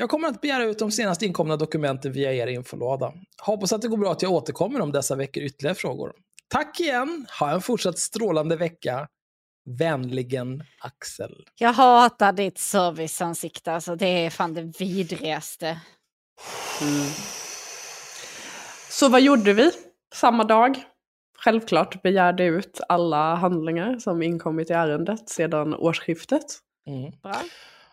Jag 0.00 0.10
kommer 0.10 0.28
att 0.28 0.40
begära 0.40 0.64
ut 0.64 0.78
de 0.78 0.90
senast 0.90 1.22
inkomna 1.22 1.56
dokumenten 1.56 2.12
via 2.12 2.32
er 2.32 2.46
infolåda. 2.46 3.12
Hoppas 3.42 3.72
att 3.72 3.82
det 3.82 3.88
går 3.88 3.96
bra 3.96 4.12
att 4.12 4.22
jag 4.22 4.32
återkommer 4.32 4.80
om 4.80 4.92
dessa 4.92 5.16
veckor 5.16 5.42
ytterligare 5.42 5.74
frågor. 5.74 6.12
Tack 6.48 6.80
igen! 6.80 7.26
Ha 7.40 7.50
en 7.50 7.60
fortsatt 7.60 7.98
strålande 7.98 8.56
vecka. 8.56 9.08
Vänligen 9.78 10.64
Axel. 10.80 11.44
Jag 11.58 11.72
hatar 11.72 12.32
ditt 12.32 12.58
serviceansikte, 12.58 13.72
alltså 13.72 13.96
det 13.96 14.06
är 14.06 14.30
fan 14.30 14.54
det 14.54 14.80
vidrigaste. 14.80 15.80
Så 18.90 19.08
vad 19.08 19.20
gjorde 19.20 19.52
vi 19.52 19.70
samma 20.14 20.44
dag? 20.44 20.82
Självklart 21.38 22.02
begärde 22.02 22.44
ut 22.44 22.80
alla 22.88 23.34
handlingar 23.34 23.98
som 23.98 24.22
inkommit 24.22 24.70
i 24.70 24.72
ärendet 24.72 25.28
sedan 25.28 25.74
årsskiftet. 25.74 26.44
Mm. 26.86 27.12
Bra. 27.22 27.36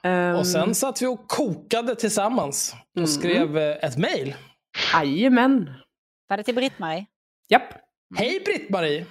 Ehm, 0.05 0.35
Och 0.35 0.47
sen 0.47 0.75
satt 0.75 1.01
vi 1.01 1.05
och 1.07 1.27
kokade 1.27 1.95
tillsammans 1.95 2.75
och 2.91 2.97
Mm. 2.97 3.07
skrev 3.07 3.57
eh, 3.57 3.75
ett 3.85 3.97
mejl. 3.97 4.35
Jajamän. 4.93 5.69
Var 6.29 6.37
det 6.37 6.43
till 6.43 6.55
Britt-Marie? 6.55 7.05
Japp. 7.49 7.73
Hej 8.17 8.39
Britt-Marie! 8.45 9.05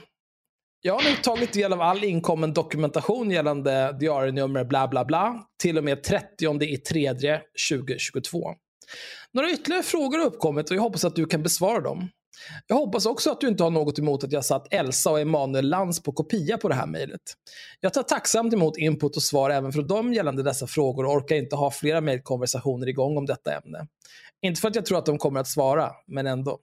Jag 0.80 0.94
har 0.94 1.02
nu 1.02 1.16
tagit 1.16 1.52
del 1.52 1.72
av 1.72 1.80
all 1.80 2.04
inkommen 2.04 2.52
dokumentation 2.52 3.30
gällande 3.30 3.96
diarienummer 4.00 4.64
bla 4.64 4.88
bla 4.88 5.04
bla 5.04 5.46
till 5.62 5.78
och 5.78 5.84
med 5.84 6.02
30 6.02 6.62
i 6.64 6.76
tredje 6.76 7.42
2022. 7.70 8.54
Några 9.32 9.50
ytterligare 9.50 9.82
frågor 9.82 10.18
har 10.18 10.26
uppkommit 10.26 10.70
och 10.70 10.76
jag 10.76 10.82
hoppas 10.82 11.04
att 11.04 11.16
du 11.16 11.26
kan 11.26 11.42
besvara 11.42 11.80
dem. 11.80 12.08
Jag 12.66 12.76
hoppas 12.76 13.06
också 13.06 13.30
att 13.30 13.40
du 13.40 13.48
inte 13.48 13.62
har 13.62 13.70
något 13.70 13.98
emot 13.98 14.24
att 14.24 14.32
jag 14.32 14.44
satt 14.44 14.72
Elsa 14.72 15.10
och 15.10 15.20
Emanuel 15.20 15.68
Lantz 15.68 16.02
på 16.02 16.12
kopia 16.12 16.58
på 16.58 16.68
det 16.68 16.74
här 16.74 16.86
mejlet. 16.86 17.20
Jag 17.80 17.94
tar 17.94 18.02
tacksamt 18.02 18.54
emot 18.54 18.76
input 18.76 19.16
och 19.16 19.22
svar 19.22 19.50
även 19.50 19.72
från 19.72 19.86
dem 19.86 20.12
gällande 20.12 20.42
dessa 20.42 20.66
frågor 20.66 21.06
och 21.06 21.12
orkar 21.12 21.36
inte 21.36 21.56
ha 21.56 21.70
flera 21.70 22.00
mejlkonversationer 22.00 22.88
igång 22.88 23.16
om 23.16 23.26
detta 23.26 23.54
ämne. 23.54 23.86
Inte 24.42 24.60
för 24.60 24.68
att 24.68 24.74
jag 24.74 24.86
tror 24.86 24.98
att 24.98 25.06
de 25.06 25.18
kommer 25.18 25.40
att 25.40 25.48
svara, 25.48 25.92
men 26.06 26.26
ändå. 26.26 26.58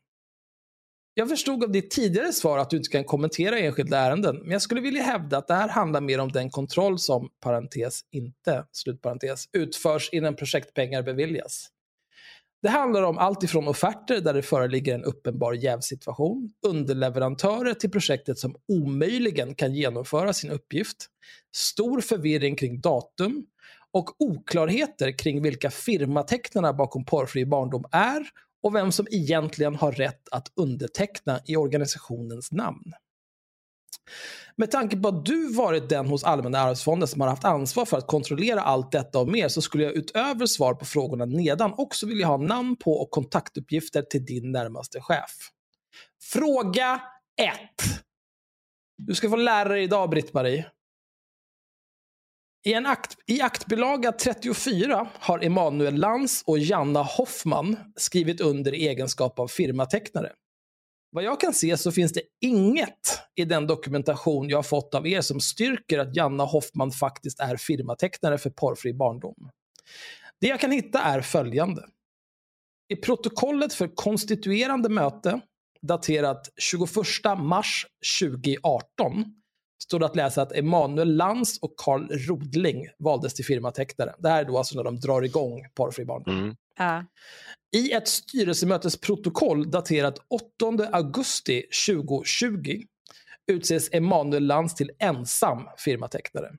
Jag 1.13 1.30
förstod 1.30 1.63
av 1.63 1.72
ditt 1.72 1.91
tidigare 1.91 2.34
svar 2.34 2.57
att 2.57 2.69
du 2.69 2.78
inte 2.78 2.89
kan 2.89 3.03
kommentera 3.03 3.59
enskilda 3.59 3.97
ärenden, 3.97 4.39
men 4.41 4.51
jag 4.51 4.61
skulle 4.61 4.82
vilja 4.82 5.03
hävda 5.03 5.38
att 5.38 5.47
det 5.47 5.53
här 5.53 5.69
handlar 5.69 6.01
mer 6.01 6.19
om 6.19 6.32
den 6.32 6.49
kontroll 6.49 6.99
som, 6.99 7.30
parentes, 7.39 8.01
inte, 8.11 8.65
slutparentes, 8.72 9.45
utförs 9.53 10.09
innan 10.11 10.36
projektpengar 10.36 11.03
beviljas. 11.03 11.69
Det 12.62 12.70
handlar 12.70 13.03
om 13.03 13.18
allt 13.18 13.43
ifrån 13.43 13.68
offerter 13.68 14.22
där 14.22 14.34
det 14.34 14.41
föreligger 14.41 14.95
en 14.95 15.03
uppenbar 15.03 15.53
jävsituation, 15.53 16.49
underleverantörer 16.68 17.74
till 17.74 17.91
projektet 17.91 18.39
som 18.39 18.55
omöjligen 18.68 19.55
kan 19.55 19.74
genomföra 19.74 20.34
sin 20.34 20.51
uppgift, 20.51 21.07
stor 21.55 22.01
förvirring 22.01 22.55
kring 22.55 22.82
datum 22.82 23.45
och 23.91 24.22
oklarheter 24.22 25.18
kring 25.18 25.41
vilka 25.41 25.72
firmatecknarna 25.72 26.74
bakom 26.74 27.05
porrfri 27.05 27.45
barndom 27.45 27.84
är 27.91 28.28
och 28.64 28.76
vem 28.76 28.91
som 28.91 29.07
egentligen 29.12 29.76
har 29.76 29.91
rätt 29.91 30.30
att 30.32 30.47
underteckna 30.55 31.39
i 31.45 31.55
organisationens 31.55 32.51
namn. 32.51 32.93
Med 34.55 34.72
tanke 34.72 34.97
på 34.97 35.07
att 35.07 35.26
du 35.26 35.53
varit 35.53 35.89
den 35.89 36.07
hos 36.07 36.24
Allmänna 36.24 36.59
arvsfonden 36.59 37.07
som 37.07 37.22
har 37.22 37.28
haft 37.28 37.45
ansvar 37.45 37.86
för 37.86 37.97
att 37.97 38.07
kontrollera 38.07 38.62
allt 38.62 38.91
detta 38.91 39.20
och 39.20 39.28
mer 39.28 39.47
så 39.47 39.62
skulle 39.62 39.84
jag 39.84 39.93
utöver 39.93 40.45
svar 40.45 40.74
på 40.74 40.86
frågorna 40.86 41.26
nedan 41.26 41.74
också 41.78 42.05
vilja 42.05 42.28
ha 42.28 42.38
namn 42.38 42.76
på 42.76 42.93
och 42.93 43.12
kontaktuppgifter 43.12 44.01
till 44.01 44.26
din 44.26 44.51
närmaste 44.51 45.01
chef. 45.01 45.32
Fråga 46.24 47.01
1. 47.41 47.49
Du 48.97 49.16
ska 49.16 49.30
få 49.30 49.36
lära 49.36 49.70
dig 49.70 49.84
idag, 49.84 50.09
Britt-Marie. 50.09 50.66
I, 52.66 52.74
en 52.74 52.86
akt, 52.86 53.18
I 53.28 53.41
aktbilaga 53.41 54.12
34 54.12 55.09
har 55.14 55.45
Emanuel 55.45 55.95
Lantz 55.95 56.43
och 56.45 56.59
Janna 56.59 57.01
Hoffman 57.01 57.78
skrivit 57.95 58.41
under 58.41 58.74
i 58.74 58.88
egenskap 58.88 59.39
av 59.39 59.47
firmatecknare. 59.47 60.32
Vad 61.14 61.24
jag 61.24 61.39
kan 61.39 61.53
se 61.53 61.78
så 61.78 61.91
finns 61.91 62.14
det 62.14 62.22
inget 62.41 63.22
i 63.36 63.45
den 63.45 63.68
dokumentation 63.68 64.49
jag 64.49 64.57
har 64.57 64.64
fått 64.64 64.95
av 64.95 65.07
er 65.07 65.22
som 65.22 65.39
styrker 65.39 65.99
att 65.99 66.16
Janna 66.16 66.43
Hoffman 66.43 66.91
faktiskt 66.91 67.39
är 67.39 67.57
firmatecknare 67.57 68.38
för 68.38 68.49
porrfri 68.49 68.93
barndom. 68.93 69.49
Det 70.41 70.47
jag 70.47 70.59
kan 70.59 70.72
hitta 70.72 71.01
är 71.01 71.22
följande. 71.22 71.86
I 72.89 72.95
protokollet 72.95 73.74
för 73.74 73.88
konstituerande 73.95 74.89
möte, 74.89 75.41
daterat 75.82 76.49
21 76.57 76.89
mars 77.38 77.86
2018, 78.22 79.26
står 79.84 79.99
det 79.99 80.05
att 80.05 80.16
läsa 80.16 80.41
att 80.41 80.51
Emanuel 80.51 81.16
Lantz 81.16 81.59
och 81.59 81.74
Karl 81.78 82.07
Rodling 82.12 82.88
valdes 82.99 83.34
till 83.34 83.45
firmatecknare. 83.45 84.16
Det 84.20 84.30
här 84.30 84.41
är 84.41 84.47
då 84.47 84.57
alltså 84.57 84.76
när 84.76 84.84
de 84.84 84.99
drar 84.99 85.22
igång 85.22 85.62
porrfri 85.76 86.05
barndom. 86.05 86.39
Mm. 86.39 86.55
Ja. 86.82 87.06
I 87.78 87.92
ett 87.92 88.08
styrelsemötesprotokoll 88.08 89.72
daterat 89.72 90.20
8 90.30 90.88
augusti 90.92 91.64
2020 91.88 92.82
utses 93.52 93.90
Emanuel 93.94 94.46
Lantz 94.46 94.76
till 94.76 94.92
ensam 95.00 95.68
firmatecknare. 95.78 96.52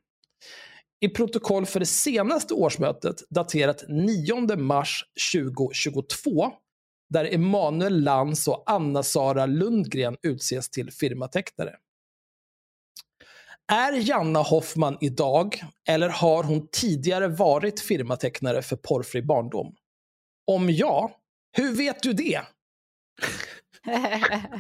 I 1.01 1.09
protokoll 1.09 1.67
för 1.67 1.81
det 1.81 1.87
senaste 1.87 2.55
årsmötet 2.55 3.17
daterat 3.31 3.85
9 3.89 4.57
mars 4.57 5.05
2022 5.35 6.53
där 7.11 7.35
Emanuel 7.35 8.03
Lantz 8.03 8.49
och 8.49 8.63
Anna-Sara 8.67 9.47
Lundgren 9.47 10.17
utses 10.23 10.71
till 10.71 10.91
firmatecknare. 10.91 11.75
Är 13.73 13.93
Janna 13.93 14.39
Hoffman 14.39 14.99
idag, 15.01 15.63
eller 15.89 16.09
har 16.09 16.45
hon 16.45 16.69
tidigare 16.73 17.29
varit 17.29 17.81
firmatecknare 17.81 18.63
för 18.63 18.77
porrfri 18.77 19.23
barndom? 19.23 19.75
Om 20.47 20.71
ja, 20.71 21.11
hur 21.57 21.77
vet 21.77 22.03
du 22.03 22.13
det? 22.13 22.41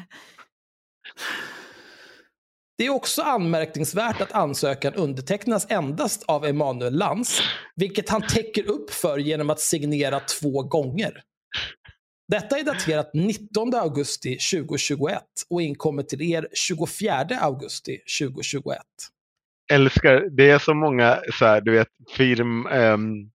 Det 2.78 2.86
är 2.86 2.90
också 2.90 3.22
anmärkningsvärt 3.22 4.20
att 4.20 4.32
ansökan 4.32 4.94
undertecknas 4.94 5.66
endast 5.70 6.22
av 6.22 6.44
Emanuel 6.44 6.94
Lantz, 6.98 7.40
vilket 7.76 8.08
han 8.08 8.22
täcker 8.22 8.70
upp 8.70 8.90
för 8.90 9.18
genom 9.18 9.50
att 9.50 9.60
signera 9.60 10.20
två 10.20 10.62
gånger. 10.62 11.22
Detta 12.28 12.58
är 12.58 12.64
daterat 12.64 13.10
19 13.14 13.74
augusti 13.74 14.38
2021 14.52 15.22
och 15.50 15.62
inkommer 15.62 16.02
till 16.02 16.22
er 16.22 16.48
24 16.52 17.38
augusti 17.40 17.98
2021. 18.20 18.78
Älskar, 19.72 20.28
det 20.36 20.50
är 20.50 20.58
så 20.58 20.74
många 20.74 21.20
så 21.38 21.44
här, 21.44 21.60
du 21.60 21.72
vet, 21.72 21.88
firm, 22.16 22.66
ehm, 22.66 23.30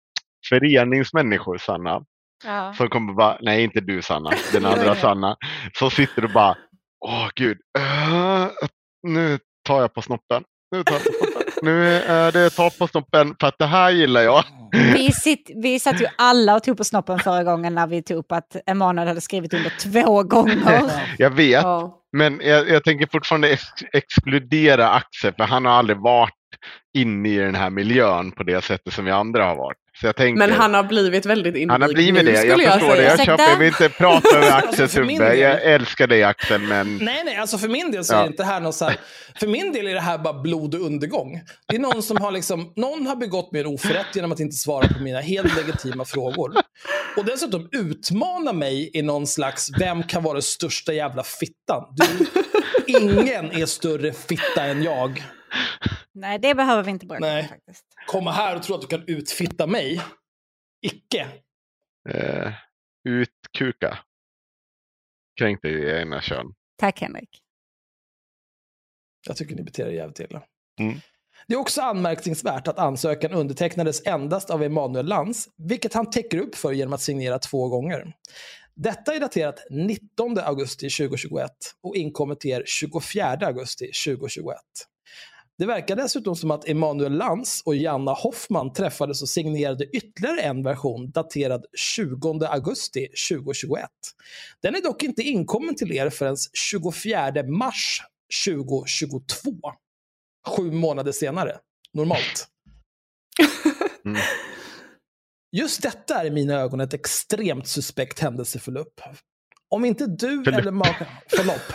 föreningsmänniskor, 0.49 1.57
Sanna, 1.57 2.05
ja. 2.45 2.73
som 2.73 2.89
kommer 2.89 3.13
bara, 3.13 3.37
nej 3.41 3.63
inte 3.63 3.79
du 3.81 4.01
Sanna, 4.01 4.31
den 4.53 4.65
andra 4.65 4.95
Sanna, 4.95 5.35
som 5.79 5.91
sitter 5.91 6.23
och 6.23 6.31
bara, 6.31 6.57
åh 7.05 7.27
gud, 7.35 7.57
äh, 7.79 8.47
nu 9.07 9.39
tar 9.63 9.81
jag 9.81 9.93
på 9.93 10.01
snoppen. 10.01 10.43
Nu 10.71 10.83
tar 10.83 10.93
jag 10.93 11.03
på 11.03 11.09
snoppen. 11.13 11.43
Nu 11.61 11.93
är 11.93 12.31
det 12.31 12.49
ta 12.49 12.69
på 12.69 12.87
snoppen 12.87 13.35
för 13.39 13.47
att 13.47 13.55
det 13.59 13.65
här 13.65 13.91
gillar 13.91 14.21
jag. 14.21 14.43
Vi, 14.71 15.11
sitt, 15.11 15.51
vi 15.55 15.79
satt 15.79 16.01
ju 16.01 16.05
alla 16.17 16.55
och 16.55 16.63
tog 16.63 16.77
på 16.77 16.83
snoppen 16.83 17.19
förra 17.19 17.43
gången 17.43 17.75
när 17.75 17.87
vi 17.87 18.03
tog 18.03 18.17
upp 18.17 18.31
att 18.31 18.55
Emanuel 18.65 19.07
hade 19.07 19.21
skrivit 19.21 19.53
under 19.53 19.69
två 19.69 20.23
gånger. 20.23 20.91
Jag 21.17 21.29
vet, 21.29 21.63
Ja. 21.63 22.01
men 22.17 22.41
jag, 22.43 22.69
jag 22.69 22.83
tänker 22.83 23.07
fortfarande 23.11 23.49
ex 23.49 23.63
exkludera 23.93 24.89
Axel 24.89 25.33
för 25.33 25.43
han 25.43 25.65
har 25.65 25.71
aldrig 25.73 25.99
varit 25.99 26.33
inne 26.97 27.29
i 27.29 27.37
den 27.37 27.55
här 27.55 27.69
miljön 27.69 28.31
på 28.31 28.43
det 28.43 28.61
sättet 28.63 28.93
som 28.93 29.05
vi 29.05 29.11
andra 29.11 29.45
har 29.45 29.55
varit. 29.55 29.77
Så 30.01 30.05
jag 30.07 30.15
tänker, 30.15 30.37
Men 30.39 30.51
han 30.51 30.73
har 30.73 30.83
blivit 30.83 31.25
väldigt 31.25 31.55
invigd 31.55 31.71
han 31.71 31.81
har 31.81 31.89
blivit 31.93 32.25
det, 32.25 32.31
jag 32.45 32.59
jag 32.61 32.73
förstår 32.73 32.89
det. 32.89 32.95
säga. 32.95 33.09
Jag, 33.09 33.25
köper, 33.25 33.43
jag 33.49 33.57
vill 33.57 33.67
inte 33.67 33.89
prata 33.89 34.37
över 34.37 34.51
Alltså, 34.51 34.83
Axels 34.83 34.95
min 35.07 35.21
huvud. 35.21 35.31
del- 35.31 35.39
Jag 35.39 35.63
älskar 35.63 36.07
dig 36.07 36.23
Axel, 36.23 36.61
men 36.61 36.97
Nej, 36.97 37.21
nej, 37.25 37.35
alltså 37.37 37.57
för 37.57 37.67
min 37.67 37.91
del 37.91 38.05
så 38.05 38.13
är 38.15 38.21
det 38.21 38.27
inte 38.27 38.43
här 38.43 38.59
någon 38.59 38.73
så 38.73 38.85
här, 38.85 38.97
För 39.39 39.47
min 39.47 39.73
del 39.73 39.87
är 39.87 39.93
det 39.93 39.99
här 40.01 40.17
bara 40.17 40.41
blod 40.41 40.75
och 40.75 40.81
undergång. 40.81 41.41
Det 41.67 41.75
är 41.75 41.79
någon 41.79 42.03
som 42.03 42.17
har 42.17 42.31
liksom, 42.31 42.73
någon 42.75 43.07
har 43.07 43.15
begått 43.15 43.51
mig 43.51 43.61
en 43.61 43.67
oförrätt 43.67 44.15
genom 44.15 44.31
att 44.31 44.39
inte 44.39 44.55
svara 44.55 44.87
på 44.87 45.03
mina 45.03 45.19
helt 45.19 45.55
legitima 45.55 46.05
frågor. 46.05 46.53
Och 47.17 47.25
dessutom 47.25 47.69
utmana 47.71 48.53
mig 48.53 48.89
i 48.93 49.01
någon 49.01 49.27
slags, 49.27 49.67
vem 49.79 50.03
kan 50.03 50.23
vara 50.23 50.33
den 50.33 50.41
största 50.41 50.93
jävla 50.93 51.23
fittan? 51.23 51.83
Du, 51.95 52.25
ingen 52.87 53.51
är 53.51 53.65
större 53.65 54.13
fitta 54.13 54.63
än 54.63 54.83
jag. 54.83 55.23
Nej, 56.11 56.39
det 56.39 56.55
behöver 56.55 56.83
vi 56.83 56.91
inte 56.91 57.05
börja 57.05 57.19
Nej. 57.19 57.41
med 57.41 57.49
faktiskt. 57.49 57.85
Komma 58.07 58.31
här 58.31 58.55
och 58.55 58.63
tro 58.63 58.75
att 58.75 58.81
du 58.81 58.87
kan 58.87 59.03
utfitta 59.07 59.67
mig. 59.67 60.01
Icke. 60.81 61.27
eh, 62.09 62.53
utkuka. 63.09 63.99
Kränk 65.39 65.61
dig 65.61 65.71
i 65.73 66.01
ena 66.01 66.21
kön. 66.21 66.45
Tack 66.77 67.01
Henrik. 67.01 67.29
Jag 69.27 69.37
tycker 69.37 69.55
ni 69.55 69.63
beter 69.63 69.85
er 69.87 69.91
jävligt 69.91 70.19
illa. 70.19 70.43
Mm. 70.79 70.99
Det 71.47 71.53
är 71.53 71.59
också 71.59 71.81
anmärkningsvärt 71.81 72.67
att 72.67 72.79
ansökan 72.79 73.31
undertecknades 73.31 74.07
endast 74.07 74.49
av 74.49 74.63
Emanuel 74.63 75.05
Lantz, 75.05 75.47
vilket 75.57 75.93
han 75.93 76.09
täcker 76.09 76.37
upp 76.37 76.55
för 76.55 76.71
genom 76.71 76.93
att 76.93 77.01
signera 77.01 77.39
två 77.39 77.67
gånger. 77.69 78.13
Detta 78.75 79.15
är 79.15 79.19
daterat 79.19 79.59
19 79.69 80.37
augusti 80.37 80.89
2021 80.89 81.51
och 81.83 81.95
inkommer 81.95 82.35
till 82.35 82.51
er 82.51 82.63
24 82.65 83.25
augusti 83.27 83.91
2021. 84.05 84.57
Det 85.57 85.65
verkar 85.65 85.95
dessutom 85.95 86.35
som 86.35 86.51
att 86.51 86.67
Emanuel 86.67 87.17
Lantz 87.17 87.61
och 87.65 87.75
Janna 87.75 88.13
Hoffman 88.13 88.73
träffades 88.73 89.21
och 89.21 89.29
signerade 89.29 89.85
ytterligare 89.85 90.41
en 90.41 90.63
version 90.63 91.11
daterad 91.11 91.65
20 91.77 92.45
augusti 92.45 93.07
2021. 93.29 93.89
Den 94.61 94.75
är 94.75 94.81
dock 94.81 95.03
inte 95.03 95.21
inkommen 95.21 95.75
till 95.75 95.91
er 95.91 96.09
förrän 96.09 96.37
24 96.53 97.43
mars 97.43 98.01
2022. 98.47 99.51
Sju 100.47 100.71
månader 100.71 101.11
senare. 101.11 101.57
Normalt. 101.93 102.47
Mm. 104.05 104.21
Just 105.51 105.81
detta 105.81 106.21
är 106.21 106.25
i 106.25 106.31
mina 106.31 106.53
ögon 106.53 106.79
ett 106.79 106.93
extremt 106.93 107.67
suspekt 107.67 108.19
händelseförlopp. 108.19 109.01
Om 109.69 109.85
inte 109.85 110.05
du 110.05 110.43
Förlopp. 110.43 110.61
eller 110.61 110.71
makarna... 110.71 111.11
Förlopp. 111.27 111.73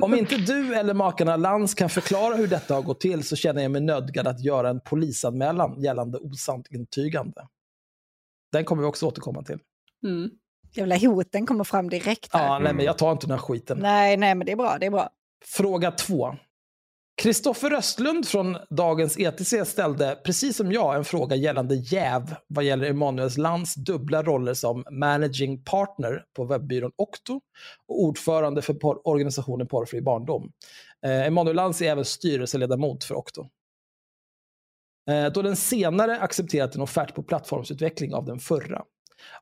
Om 0.00 0.14
inte 0.14 0.36
du 0.36 0.74
eller 0.74 0.94
makarna 0.94 1.36
Lantz 1.36 1.74
kan 1.74 1.90
förklara 1.90 2.34
hur 2.34 2.46
detta 2.46 2.74
har 2.74 2.82
gått 2.82 3.00
till 3.00 3.24
så 3.24 3.36
känner 3.36 3.62
jag 3.62 3.70
mig 3.70 3.80
nödgad 3.80 4.26
att 4.26 4.44
göra 4.44 4.70
en 4.70 4.80
polisanmälan 4.80 5.82
gällande 5.82 6.18
osant 6.18 6.66
intygande. 6.70 7.46
Den 8.52 8.64
kommer 8.64 8.82
vi 8.82 8.88
också 8.88 9.06
återkomma 9.06 9.42
till. 9.42 9.58
Mm. 10.06 10.30
Jävla 10.72 10.96
hoten 10.96 11.46
kommer 11.46 11.64
fram 11.64 11.90
direkt 11.90 12.34
här. 12.34 12.46
Ja, 12.46 12.58
nej, 12.58 12.74
men 12.74 12.84
jag 12.84 12.98
tar 12.98 13.12
inte 13.12 13.26
den 13.26 13.30
här 13.38 13.46
skiten. 13.46 13.78
Nej, 13.78 14.16
nej, 14.16 14.34
men 14.34 14.46
det 14.46 14.52
är 14.52 14.56
bra, 14.56 14.76
det 14.80 14.86
är 14.86 14.90
bra. 14.90 15.08
Fråga 15.44 15.90
två. 15.90 16.36
Kristoffer 17.16 17.72
Östlund 17.74 18.28
från 18.28 18.56
Dagens 18.70 19.18
ETC 19.18 19.54
ställde, 19.64 20.18
precis 20.24 20.56
som 20.56 20.72
jag, 20.72 20.96
en 20.96 21.04
fråga 21.04 21.36
gällande 21.36 21.74
jäv 21.74 22.34
vad 22.46 22.64
gäller 22.64 22.86
Emanuels 22.90 23.36
Lands 23.38 23.74
dubbla 23.74 24.22
roller 24.22 24.54
som 24.54 24.84
managing 24.90 25.64
partner 25.64 26.24
på 26.36 26.44
webbyrån 26.44 26.92
Okto 26.96 27.40
och 27.88 28.02
ordförande 28.02 28.62
för 28.62 28.74
por- 28.74 29.08
organisationen 29.08 29.66
Porrfri 29.66 30.02
barndom. 30.02 30.52
Eh, 31.06 31.26
Emanuel 31.26 31.56
Lantz 31.56 31.82
är 31.82 31.90
även 31.90 32.04
styrelseledamot 32.04 33.04
för 33.04 33.14
Okto. 33.14 33.46
Eh, 35.10 35.32
då 35.32 35.42
den 35.42 35.56
senare 35.56 36.20
accepterat 36.20 36.74
en 36.74 36.80
offert 36.82 37.14
på 37.14 37.22
plattformsutveckling 37.22 38.14
av 38.14 38.24
den 38.24 38.38
förra. 38.38 38.82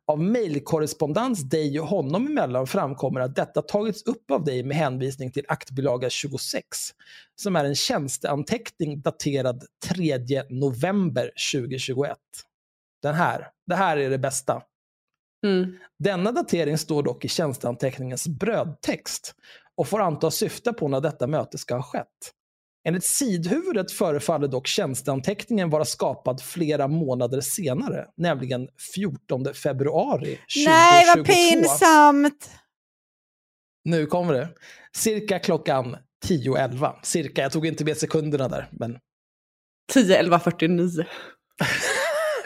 Av 0.06 0.20
mejlkorrespondens 0.20 1.42
dig 1.42 1.80
och 1.80 1.86
honom 1.86 2.26
emellan 2.26 2.66
framkommer 2.66 3.20
att 3.20 3.36
detta 3.36 3.62
tagits 3.62 4.02
upp 4.02 4.30
av 4.30 4.44
dig 4.44 4.62
med 4.62 4.76
hänvisning 4.76 5.32
till 5.32 5.44
aktbilaga 5.48 6.10
26, 6.10 6.66
som 7.34 7.56
är 7.56 7.64
en 7.64 7.74
tjänsteanteckning 7.74 9.00
daterad 9.00 9.64
3 9.84 10.18
november 10.48 11.30
2021. 11.52 12.16
Den 13.02 13.14
här, 13.14 13.48
det 13.66 13.74
här 13.74 13.96
är 13.96 14.10
det 14.10 14.18
bästa. 14.18 14.62
Mm. 15.46 15.78
Denna 15.98 16.32
datering 16.32 16.78
står 16.78 17.02
dock 17.02 17.24
i 17.24 17.28
tjänsteanteckningens 17.28 18.28
brödtext 18.28 19.34
och 19.76 19.88
får 19.88 20.00
antas 20.00 20.34
syfta 20.34 20.72
på 20.72 20.88
när 20.88 21.00
detta 21.00 21.26
möte 21.26 21.59
ska 21.59 21.74
ha 21.74 21.82
skett. 21.82 22.32
Enligt 22.84 23.04
sidhuvudet 23.04 23.92
förefaller 23.92 24.48
dock 24.48 24.66
tjänsteanteckningen 24.66 25.70
vara 25.70 25.84
skapad 25.84 26.42
flera 26.42 26.88
månader 26.88 27.40
senare, 27.40 28.06
nämligen 28.16 28.68
14 28.94 29.54
februari 29.54 30.38
2022. 30.56 30.70
Nej, 30.70 31.06
vad 31.16 31.26
pinsamt! 31.26 32.50
Nu 33.84 34.06
kommer 34.06 34.32
det. 34.34 34.48
Cirka 34.96 35.38
klockan 35.38 35.96
10.11. 36.26 36.92
Cirka, 37.02 37.42
jag 37.42 37.52
tog 37.52 37.66
inte 37.66 37.84
med 37.84 37.96
sekunderna 37.96 38.48
där, 38.48 38.68
men 38.70 38.98
10, 39.92 40.16
11, 40.18 40.38
49. 40.40 41.04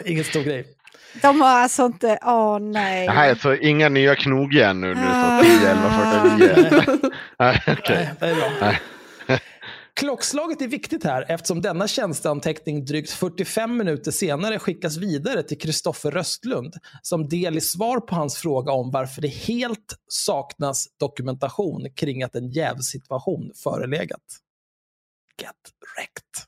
ingen 0.05 0.23
stor 0.23 0.41
grej. 0.43 0.65
De 1.21 1.41
har 1.41 1.49
alltså 1.49 1.85
inte... 1.85 2.19
Åh 2.25 2.59
nej. 2.59 3.05
Det 3.07 3.13
här 3.13 3.29
är 3.29 3.35
så 3.35 3.55
inga 3.55 3.89
nya 3.89 4.15
knogjärn 4.15 4.81
nu 4.81 4.95
när 4.95 5.37
Ah. 5.37 5.41
det 5.41 5.45
står 5.49 5.59
10, 5.59 5.69
11, 5.71 6.91
49. 6.97 7.11
Nej, 7.39 7.61
okej. 7.67 7.95
Nej, 7.95 8.15
det 8.19 8.27
är 8.27 8.35
bra. 8.35 8.49
Nej. 8.61 8.79
Klockslaget 9.97 10.61
är 10.61 10.67
viktigt 10.67 11.03
här 11.03 11.25
eftersom 11.29 11.61
denna 11.61 11.87
tjänsteanteckning 11.87 12.85
drygt 12.85 13.11
45 13.11 13.77
minuter 13.77 14.11
senare 14.11 14.59
skickas 14.59 14.97
vidare 14.97 15.43
till 15.43 15.57
Kristoffer 15.57 16.11
Röstlund 16.11 16.73
som 17.01 17.29
del 17.29 17.57
i 17.57 17.61
svar 17.61 17.99
på 17.99 18.15
hans 18.15 18.37
fråga 18.37 18.71
om 18.71 18.91
varför 18.91 19.21
det 19.21 19.27
helt 19.27 19.95
saknas 20.07 20.87
dokumentation 20.99 21.87
kring 21.95 22.23
att 22.23 22.35
en 22.35 22.49
jävsituation 22.49 23.51
förelegat. 23.63 24.21
Get 25.41 25.51
wrecked. 25.95 26.47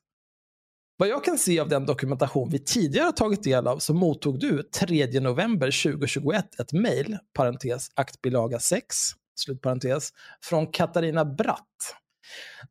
Vad 0.98 1.08
jag 1.08 1.24
kan 1.24 1.38
se 1.38 1.60
av 1.60 1.70
den 1.70 1.86
dokumentation 1.86 2.50
vi 2.50 2.60
tidigare 2.60 3.12
tagit 3.12 3.44
del 3.44 3.68
av 3.68 3.80
så 3.80 3.94
mottog 3.94 4.40
du 4.40 4.64
3 4.64 5.20
november 5.20 5.84
2021 5.84 6.60
ett 6.60 6.74
mejl, 6.74 7.18
parentes 7.34 7.90
aktbilaga 7.96 8.60
6, 8.60 8.96
slutparentes, 9.36 10.10
från 10.42 10.68
Katarina 10.68 11.26
Bratt 11.26 11.96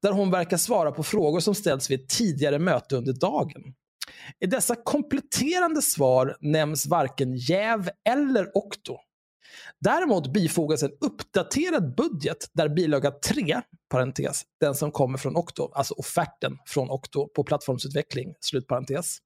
där 0.03 0.13
hon 0.13 0.31
verkar 0.31 0.57
svara 0.57 0.93
på 0.93 1.03
frågor 1.03 1.41
som 1.41 1.55
ställts 1.55 1.91
vid 1.91 2.01
ett 2.01 2.09
tidigare 2.09 2.59
möte 2.59 2.97
under 2.97 3.13
dagen. 3.13 3.63
I 4.41 4.47
dessa 4.47 4.75
kompletterande 4.75 5.83
svar 5.83 6.37
nämns 6.41 6.87
varken 6.87 7.37
jäv 7.37 7.91
eller 8.09 8.57
okto. 8.57 8.97
Däremot 9.81 10.33
bifogas 10.33 10.83
en 10.83 10.93
uppdaterad 11.01 11.95
budget 11.95 12.51
där 12.53 12.69
bilaga 12.69 13.11
3, 13.11 13.63
parentes, 13.91 14.43
den 14.61 14.75
som 14.75 14.93
kommer 14.93 15.19
från 15.19 15.37
Okto, 15.37 15.73
alltså 15.75 15.95
offerten 15.95 16.59
från 16.67 16.91
Okto 16.91 17.29
på 17.29 17.45
plattformsutveckling, 17.45 18.35
slutparentes, 18.41 19.19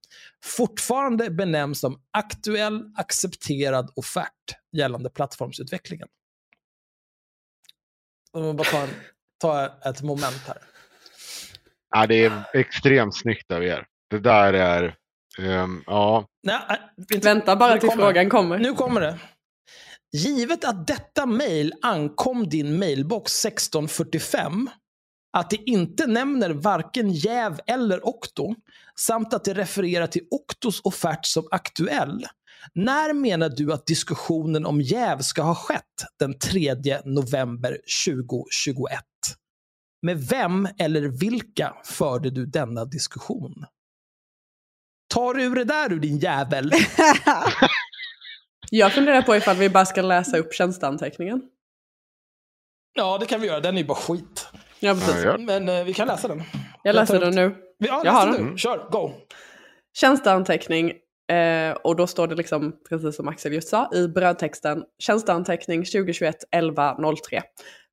fortfarande 0.44 1.30
benämns 1.30 1.80
som 1.80 2.02
aktuell 2.10 2.82
accepterad 2.96 3.92
offert 3.96 4.56
gällande 4.72 5.10
plattformsutvecklingen. 5.10 6.08
Om 8.32 8.42
man 8.42 8.56
bara 8.56 8.68
tar 8.68 8.82
en, 8.82 8.90
ta 9.42 9.66
ett 9.84 10.02
moment 10.02 10.42
här. 10.46 10.58
Ja, 11.94 12.06
det 12.06 12.24
är 12.24 12.32
extremt 12.54 13.16
snyggt 13.16 13.52
av 13.52 13.64
er. 13.64 13.84
Det 14.10 14.18
där 14.18 14.52
är, 14.52 14.94
ehm, 15.38 15.82
ja, 15.86 16.26
Nej, 16.42 16.56
äh, 16.70 17.14
inte- 17.14 17.28
Vänta 17.28 17.56
bara 17.56 17.78
till 17.78 17.88
kommer 17.88 18.02
frågan 18.02 18.30
kommer. 18.30 18.58
Nu 18.58 18.72
kommer 18.74 19.00
det. 19.00 19.18
Givet 20.12 20.64
att 20.64 20.86
detta 20.86 21.26
mejl 21.26 21.72
ankom 21.82 22.48
din 22.48 22.78
mailbox 22.78 23.32
1645, 23.32 24.70
att 25.32 25.50
det 25.50 25.56
inte 25.56 26.06
nämner 26.06 26.50
varken 26.50 27.12
jäv 27.12 27.60
eller 27.66 28.06
okto, 28.08 28.54
samt 28.94 29.34
att 29.34 29.44
det 29.44 29.54
refererar 29.54 30.06
till 30.06 30.22
oktos 30.30 30.80
offert 30.84 31.24
som 31.26 31.48
aktuell. 31.50 32.26
När 32.74 33.12
menar 33.12 33.48
du 33.48 33.72
att 33.72 33.86
diskussionen 33.86 34.66
om 34.66 34.80
jäv 34.80 35.18
ska 35.18 35.42
ha 35.42 35.54
skett 35.54 35.82
den 36.18 36.38
3 36.38 36.74
november 37.04 37.78
2021? 38.06 39.00
Med 40.02 40.18
vem 40.18 40.68
eller 40.78 41.00
vilka 41.02 41.74
förde 41.84 42.30
du 42.30 42.46
denna 42.46 42.84
diskussion? 42.84 43.64
Tar 45.14 45.34
du 45.34 45.42
ur 45.44 45.54
det 45.54 45.64
där 45.64 45.92
ur 45.92 45.98
din 46.00 46.18
jävel? 46.18 46.70
Jag 48.70 48.92
funderar 48.92 49.22
på 49.22 49.36
ifall 49.36 49.56
vi 49.56 49.70
bara 49.70 49.84
ska 49.86 50.02
läsa 50.02 50.38
upp 50.38 50.54
tjänsteanteckningen. 50.54 51.42
Ja, 52.94 53.18
det 53.18 53.26
kan 53.26 53.40
vi 53.40 53.46
göra. 53.46 53.60
Den 53.60 53.74
är 53.74 53.78
ju 53.80 53.86
bara 53.86 53.98
skit. 53.98 54.48
Ja, 54.80 54.94
precis. 54.94 55.24
Ja, 55.24 55.38
Men 55.38 55.68
eh, 55.68 55.84
vi 55.84 55.94
kan 55.94 56.08
läsa 56.08 56.28
den. 56.28 56.42
Jag 56.82 56.94
läser 56.94 57.20
den 57.20 57.34
nu. 57.34 57.56
Ja, 57.78 58.02
Jag 58.04 58.12
har 58.12 58.32
den. 58.32 58.46
nu. 58.46 58.56
Kör, 58.58 58.88
go. 58.90 59.10
Tjänsteanteckning. 59.98 60.92
Eh, 61.32 61.72
och 61.72 61.96
då 61.96 62.06
står 62.06 62.26
det 62.26 62.34
liksom, 62.34 62.72
precis 62.88 63.16
som 63.16 63.28
Axel 63.28 63.52
just 63.52 63.68
sa, 63.68 63.90
i 63.94 64.08
brödtexten. 64.08 64.84
Tjänsteanteckning 64.98 65.84
2021 65.84 66.36
11 66.50 66.96
03. 67.28 67.42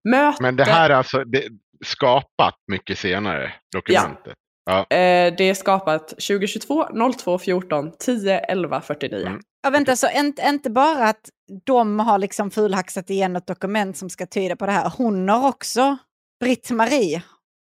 Möte. 0.09 0.43
men 0.43 0.55
det 0.55 0.63
här 0.63 0.89
är 0.89 0.93
alltså 0.93 1.23
det, 1.23 1.47
skapat 1.85 2.55
mycket 2.71 2.99
senare, 2.99 3.53
dokumentet. 3.75 4.33
Ja. 4.65 4.79
Eh, 4.79 5.33
det 5.37 5.43
är 5.43 5.53
skapat 5.53 6.07
2022 6.09 6.87
02 7.17 7.39
14 7.39 7.91
10 7.99 8.39
11 8.39 8.81
49. 8.81 9.25
Mm. 9.27 9.41
Ja, 9.63 9.69
vänta, 9.69 9.95
så 9.95 10.09
inte, 10.09 10.41
inte 10.41 10.69
bara 10.69 11.09
att 11.09 11.29
de 11.65 11.99
har 11.99 12.17
liksom 12.17 12.51
fulhaxat 12.51 13.09
igen 13.09 13.35
ett 13.35 13.47
dokument 13.47 13.97
som 13.97 14.09
ska 14.09 14.25
tyda 14.25 14.55
på 14.55 14.65
det 14.65 14.71
här. 14.71 14.89
Hon 14.97 15.29
har 15.29 15.47
också, 15.49 15.97
Britt-Marie, 16.43 17.21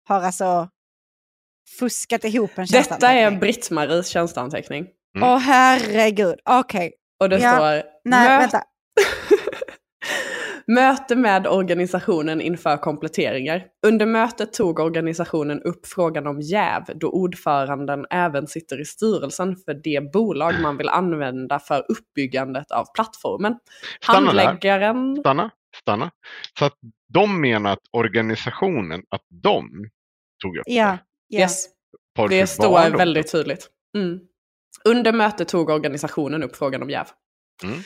har 0.09 0.21
alltså 0.23 0.69
fuskat 1.79 2.25
ihop 2.25 2.51
en 2.59 2.67
Detta 2.67 3.09
är 3.09 3.31
tjänsteanteckning. 3.31 3.41
Britt-Maries 3.41 4.03
tjänsteanteckning. 4.09 4.87
Mm. 5.17 5.29
Åh 5.29 5.39
herregud, 5.39 6.39
okej. 6.45 6.93
Och 7.21 7.29
det 7.29 7.39
Ja. 7.39 7.53
står 7.53 7.83
Nej, 8.05 8.29
"Mö- 8.29 8.39
vänta. 8.39 8.63
Möte 10.67 11.17
med 11.17 11.47
organisationen 11.47 12.41
inför 12.41 12.77
kompletteringar. 12.77 13.65
Under 13.87 14.07
mötet 14.07 14.53
tog 14.53 14.79
organisationen 14.81 15.63
upp 15.63 15.87
frågan 15.87 16.27
om 16.27 16.41
jäv 16.41 16.83
då 16.95 17.11
ordföranden 17.11 18.07
även 18.11 18.47
sitter 18.47 18.81
i 18.81 18.85
styrelsen 18.85 19.57
för 19.57 19.75
det 19.75 20.13
bolag 20.13 20.55
man 20.63 20.77
vill 20.77 20.89
använda 20.89 21.59
för 21.59 21.85
uppbyggandet 21.89 22.71
av 22.71 22.85
plattformen. 22.95 23.59
Stanna 24.03 24.33
där. 24.33 24.45
Handläggaren... 24.45 25.17
Stanna, 25.17 25.51
stanna. 25.83 26.11
Så 26.59 26.65
att 26.65 26.75
de 27.09 27.41
menar 27.41 27.73
att 27.73 27.83
organisationen, 27.93 29.03
att 29.11 29.25
de 29.43 29.69
tog 30.43 30.57
upp 30.57 30.63
Ja, 30.67 30.87
det. 30.91 30.99
ja. 31.29 31.41
Yes, 31.41 31.67
Porrfri 32.17 32.39
det 32.39 32.47
står 32.47 32.97
väldigt 32.97 33.33
tydligt. 33.33 33.69
Mm. 33.97 34.21
Under 34.85 35.13
mötet 35.13 35.49
tog 35.49 35.71
organisationen 35.71 36.43
upp 36.43 36.57
frågan 36.57 36.83
om 36.83 36.91
jäv. 36.91 37.07
Mm. 37.65 37.79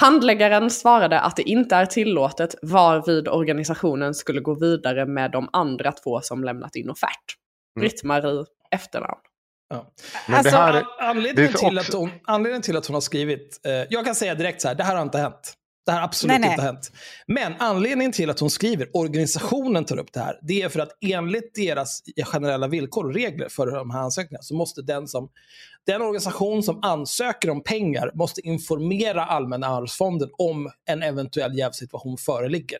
Handläggaren 0.00 0.70
svarade 0.70 1.20
att 1.20 1.36
det 1.36 1.42
inte 1.42 1.76
är 1.76 1.86
tillåtet 1.86 2.54
varvid 2.62 3.28
organisationen 3.28 4.14
skulle 4.14 4.40
gå 4.40 4.54
vidare 4.54 5.06
med 5.06 5.30
de 5.30 5.48
andra 5.52 5.92
två 5.92 6.20
som 6.20 6.44
lämnat 6.44 6.76
in 6.76 6.90
offert. 6.90 7.34
Mm. 7.76 7.88
Britt-Marie 7.88 8.44
efternamn. 8.70 9.20
Ja. 9.70 9.86
Men 10.28 10.36
Alltså, 10.36 10.50
det 10.52 10.56
här 10.58 10.72
är, 10.74 10.78
An- 10.78 10.84
anledningen, 11.00 11.52
till 11.52 11.78
också- 11.78 11.96
att 11.96 12.00
hon, 12.00 12.10
anledningen 12.24 12.62
till 12.62 12.76
att 12.76 12.86
hon 12.86 12.94
har 12.94 13.00
skrivit, 13.00 13.60
eh, 13.66 13.72
jag 13.90 14.04
kan 14.04 14.14
säga 14.14 14.34
direkt 14.34 14.60
så 14.62 14.68
här, 14.68 14.74
det 14.74 14.84
här 14.84 14.94
har 14.96 15.02
inte 15.02 15.18
hänt. 15.18 15.54
Det 15.88 15.92
här 15.92 16.00
har 16.00 16.04
absolut 16.04 16.30
Nej, 16.30 16.40
nej. 16.40 16.50
inte 16.50 16.62
hänt. 16.62 16.92
Men 17.26 17.54
anledningen 17.58 18.12
till 18.12 18.30
att 18.30 18.40
hon 18.40 18.50
skriver, 18.50 18.96
organisationen 18.96 19.84
tar 19.84 19.98
upp 19.98 20.12
det 20.12 20.20
här, 20.20 20.38
det 20.42 20.62
är 20.62 20.68
för 20.68 20.80
att 20.80 20.90
enligt 21.00 21.54
deras 21.54 22.02
generella 22.24 22.68
villkor 22.68 23.06
och 23.06 23.14
regler 23.14 23.48
för 23.48 23.66
de 23.66 23.90
här 23.90 24.00
ansökningarna 24.00 24.42
så 24.42 24.54
måste 24.54 24.82
den 24.82 25.08
som, 25.08 25.30
den 25.86 26.02
organisation 26.02 26.62
som 26.62 26.82
ansöker 26.82 27.50
om 27.50 27.62
pengar 27.62 28.10
måste 28.14 28.40
informera 28.40 29.24
Allmänna 29.24 29.66
arvsfonden 29.66 30.28
om 30.38 30.70
en 30.90 31.02
eventuell 31.02 31.58
jävsituation 31.58 32.16
föreligger. 32.16 32.78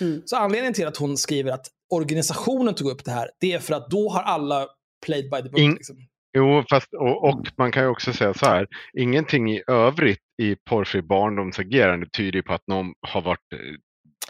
Mm. 0.00 0.22
Så 0.24 0.36
anledningen 0.36 0.74
till 0.74 0.86
att 0.86 0.96
hon 0.96 1.16
skriver 1.16 1.52
att 1.52 1.66
organisationen 1.90 2.74
tog 2.74 2.90
upp 2.90 3.04
det 3.04 3.10
här, 3.10 3.30
det 3.40 3.52
är 3.52 3.58
för 3.58 3.74
att 3.74 3.90
då 3.90 4.08
har 4.08 4.22
alla 4.22 4.66
played 5.06 5.30
by 5.30 5.42
the 5.42 5.48
book. 5.48 5.60
In- 5.60 5.74
liksom. 5.74 5.96
Jo, 6.34 6.64
fast, 6.70 6.88
och, 6.94 7.24
och 7.28 7.46
man 7.56 7.72
kan 7.72 7.82
ju 7.82 7.88
också 7.88 8.12
säga 8.12 8.34
så 8.34 8.46
här. 8.46 8.66
Ingenting 8.98 9.52
i 9.52 9.62
övrigt 9.66 10.20
i 10.42 10.56
porrfri 10.70 11.02
barndomsagerande 11.02 12.06
tyder 12.16 12.42
på 12.42 12.52
att 12.52 12.66
någon 12.66 12.92
har 13.06 13.22
varit 13.22 13.52
eh, 13.52 13.58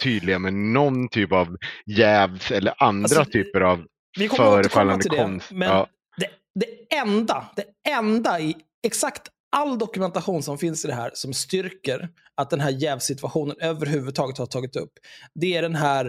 tydliga 0.03 0.39
med 0.39 0.55
någon 0.55 1.09
typ 1.09 1.33
av 1.33 1.57
jävs 1.87 2.51
eller 2.51 2.75
andra 2.83 3.19
Alltså, 3.19 3.25
typer 3.25 3.61
av 3.61 3.85
Vi 4.19 4.29
kommer 4.29 4.51
förefallande 4.51 5.03
till 5.03 5.11
det. 5.11 5.17
konst. 5.17 5.51
Men 5.53 5.69
Ja. 5.69 5.87
det, 6.17 6.29
det, 6.55 6.97
enda, 6.97 7.45
det 7.57 7.65
enda 7.91 8.41
i 8.41 8.55
exakt 8.87 9.23
all 9.57 9.79
dokumentation 9.79 10.43
som 10.43 10.59
finns 10.59 10.85
i 10.85 10.89
det 10.89 10.95
här 10.95 11.11
som 11.15 11.33
styrker 11.33 12.09
att 12.37 12.51
den 12.51 12.61
här 12.61 12.71
jävsituationen 12.71 13.57
överhuvudtaget 13.61 14.39
har 14.39 14.47
tagit 14.47 14.77
upp, 14.77 14.93
det 15.35 15.57
är 15.57 15.63
den 15.63 15.75
här 15.75 16.07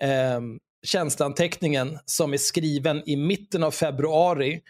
eh, 0.00 0.40
tjänsteanteckningen 0.86 1.98
som 2.04 2.32
är 2.32 2.36
skriven 2.38 3.02
i 3.06 3.16
mitten 3.16 3.62
av 3.64 3.70
februari 3.70 4.60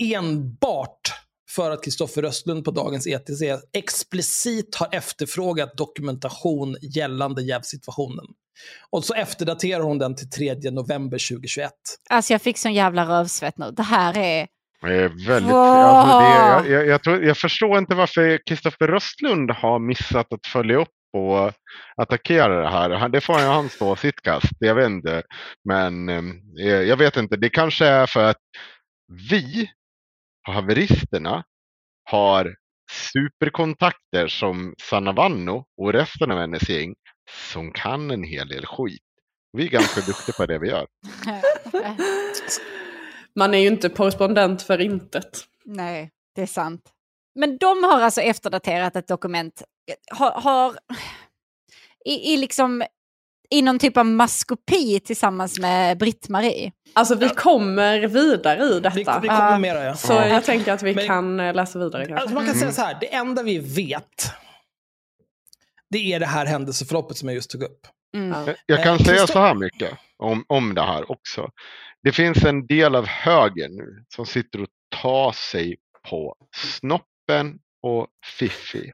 enbart 0.00 1.12
för 1.50 1.70
att 1.70 1.84
Kristoffer 1.84 2.24
Östlund 2.24 2.64
på 2.64 2.70
dagens 2.70 3.06
ETC 3.06 3.42
explicit 3.72 4.74
har 4.74 4.88
efterfrågat 4.92 5.76
dokumentation 5.76 6.76
gällande 6.82 7.42
jävsituationen. 7.42 8.24
Och 8.90 9.04
så 9.04 9.14
efterdaterar 9.14 9.80
hon 9.80 9.98
den 9.98 10.16
till 10.16 10.30
3 10.30 10.54
november 10.70 11.28
2021. 11.30 11.72
Alltså 12.10 12.32
jag 12.32 12.42
fick 12.42 12.58
sån 12.58 12.74
jävla 12.74 13.04
rövsvett 13.04 13.58
nu. 13.58 13.70
Det 13.70 13.82
här 13.82 14.16
är... 14.18 14.46
Det 14.82 14.94
är 14.94 15.26
väldigt, 15.26 15.52
Wow. 15.52 15.58
alltså 15.58 16.18
det, 16.18 16.70
jag, 16.70 16.80
jag, 16.80 16.86
jag, 16.86 17.02
tror, 17.02 17.24
jag 17.24 17.36
förstår 17.36 17.78
inte 17.78 17.94
varför 17.94 18.40
Kristoffer 18.46 18.88
Röstlund 18.88 19.50
har 19.50 19.78
missat 19.78 20.32
att 20.32 20.46
följa 20.46 20.76
upp 20.76 20.88
och 21.12 21.52
attackera 21.96 22.62
det 22.62 22.68
här. 22.70 23.08
Det 23.08 23.20
får 23.20 23.40
ju 23.40 23.46
han 23.46 23.68
stå 23.68 23.96
sitt 23.96 24.22
kast, 24.22 24.52
jag 24.58 24.74
vet 24.74 24.86
inte. 24.86 25.22
Men 25.68 26.08
eh, 26.08 26.70
jag 26.70 26.96
vet 26.96 27.16
inte, 27.16 27.36
det 27.36 27.48
kanske 27.48 27.86
är 27.86 28.06
för 28.06 28.24
att 28.24 28.36
vi, 29.30 29.70
haveristerna, 30.42 31.44
har 32.04 32.54
superkontakter 33.12 34.28
som 34.28 34.74
Sanna 34.82 35.12
Vanno 35.12 35.64
och 35.76 35.92
resten 35.92 36.30
av 36.30 36.38
hennes 36.38 36.68
gäng 36.68 36.94
som 37.52 37.72
kan 37.72 38.10
en 38.10 38.24
hel 38.24 38.48
del 38.48 38.66
skit. 38.66 39.02
Vi 39.52 39.64
är 39.64 39.68
ganska 39.68 40.00
duktiga 40.00 40.34
på 40.36 40.46
det 40.46 40.58
vi 40.58 40.68
gör. 40.68 40.86
Man 43.34 43.54
är 43.54 43.58
ju 43.58 43.66
inte 43.66 43.88
korrespondent 43.88 44.62
för 44.62 44.80
intet. 44.80 45.44
Nej, 45.64 46.10
det 46.34 46.42
är 46.42 46.46
sant. 46.46 46.82
Men 47.34 47.58
de 47.58 47.84
har 47.84 48.00
alltså 48.00 48.20
efterdaterat 48.20 48.96
ett 48.96 49.08
dokument. 49.08 49.62
Har, 50.10 50.30
har 50.30 50.78
i, 52.04 52.32
i, 52.32 52.36
liksom, 52.36 52.84
i 53.50 53.62
någon 53.62 53.78
typ 53.78 53.96
av 53.96 54.06
maskopi 54.06 55.00
tillsammans 55.00 55.58
med 55.58 55.98
Britt-Marie. 55.98 56.72
Alltså 56.92 57.14
vi 57.14 57.28
kommer 57.28 57.98
vidare 58.08 58.62
i 58.64 58.74
Vi, 58.74 58.80
detta. 58.80 59.20
vi 59.20 59.28
kommer 59.28 59.50
Ja. 59.50 59.58
mera, 59.58 59.84
ja. 59.84 59.94
Så 59.94 60.12
Ja. 60.12 60.26
jag 60.28 60.44
tänker 60.44 60.72
att 60.72 60.82
vi 60.82 60.94
Men- 60.94 61.06
kan 61.06 61.40
eh, 61.40 61.54
läsa 61.54 61.78
vidare 61.78 62.06
kanske. 62.06 62.22
Alltså 62.22 62.34
man 62.34 62.44
kan 62.44 62.54
Mm. 62.54 62.60
säga 62.60 62.72
så 62.72 62.82
här, 62.82 62.96
det 63.00 63.14
enda 63.14 63.42
vi 63.42 63.58
vet, 63.58 64.32
det 65.90 66.12
är 66.12 66.20
det 66.20 66.26
här 66.26 66.46
händelseförloppet 66.46 67.16
som 67.16 67.28
jag 67.28 67.34
just 67.34 67.50
tog 67.50 67.62
upp. 67.62 67.80
Mm. 68.16 68.54
Jag 68.66 68.84
kan 68.84 68.94
Eh, 68.94 69.04
säga 69.04 69.26
så 69.26 69.38
här 69.38 69.54
mycket 69.54 69.90
om, 70.18 70.44
om 70.48 70.74
det 70.74 70.82
här 70.82 71.10
också. 71.10 71.48
Det 72.02 72.12
finns 72.12 72.44
en 72.44 72.66
del 72.66 72.94
av 72.94 73.06
högern 73.06 73.76
nu 73.76 74.04
som 74.14 74.26
sitter 74.26 74.62
och 74.62 74.68
tar 75.02 75.32
sig 75.32 75.76
på 76.10 76.34
snoppen 76.56 77.58
och 77.82 78.06
Fiffi. 78.38 78.92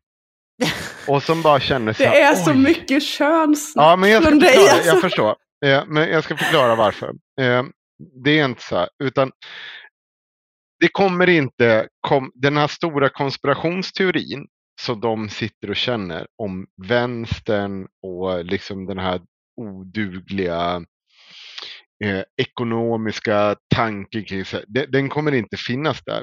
Och 1.08 1.22
som 1.22 1.42
bara 1.42 1.60
känner 1.60 1.92
så 1.92 2.02
Det 2.02 2.20
är 2.20 2.34
så 2.34 2.50
"Oj." 2.50 2.56
mycket 2.56 3.02
könssnack 3.02 3.84
Ja, 3.86 3.96
men 3.96 4.10
jag 4.10 4.22
ska 4.22 4.30
från 4.30 4.38
dig. 4.40 4.48
förklara. 4.52 4.72
Alltså. 4.72 4.88
Jag 4.92 5.00
förstår. 5.00 5.36
Eh, 5.66 5.84
men 5.86 6.08
jag 6.10 6.24
ska 6.24 6.36
förklara 6.36 6.74
varför. 6.74 7.08
Eh, 7.40 7.64
det 8.24 8.38
är 8.40 8.44
inte 8.44 8.62
så 8.62 8.76
här, 8.76 8.88
utan 9.04 9.32
det 10.80 10.88
kommer 10.88 11.28
inte, 11.28 11.88
kom, 12.00 12.30
den 12.34 12.56
här 12.56 12.66
stora 12.66 13.08
konspirationsteorin 13.08 14.46
som 14.80 15.00
de 15.00 15.28
sitter 15.28 15.70
och 15.70 15.76
känner 15.76 16.26
om 16.42 16.66
vänstern 16.86 17.86
och 18.02 18.44
liksom 18.44 18.86
den 18.86 18.98
här 18.98 19.20
odugliga 19.60 20.82
eh, 22.04 22.22
ekonomiska 22.42 23.56
tanken 23.74 24.24
kring 24.24 24.44
sig, 24.44 24.64
den, 24.68 24.90
den 24.90 25.08
kommer 25.08 25.32
inte 25.34 25.56
finnas 25.56 26.02
där. 26.04 26.22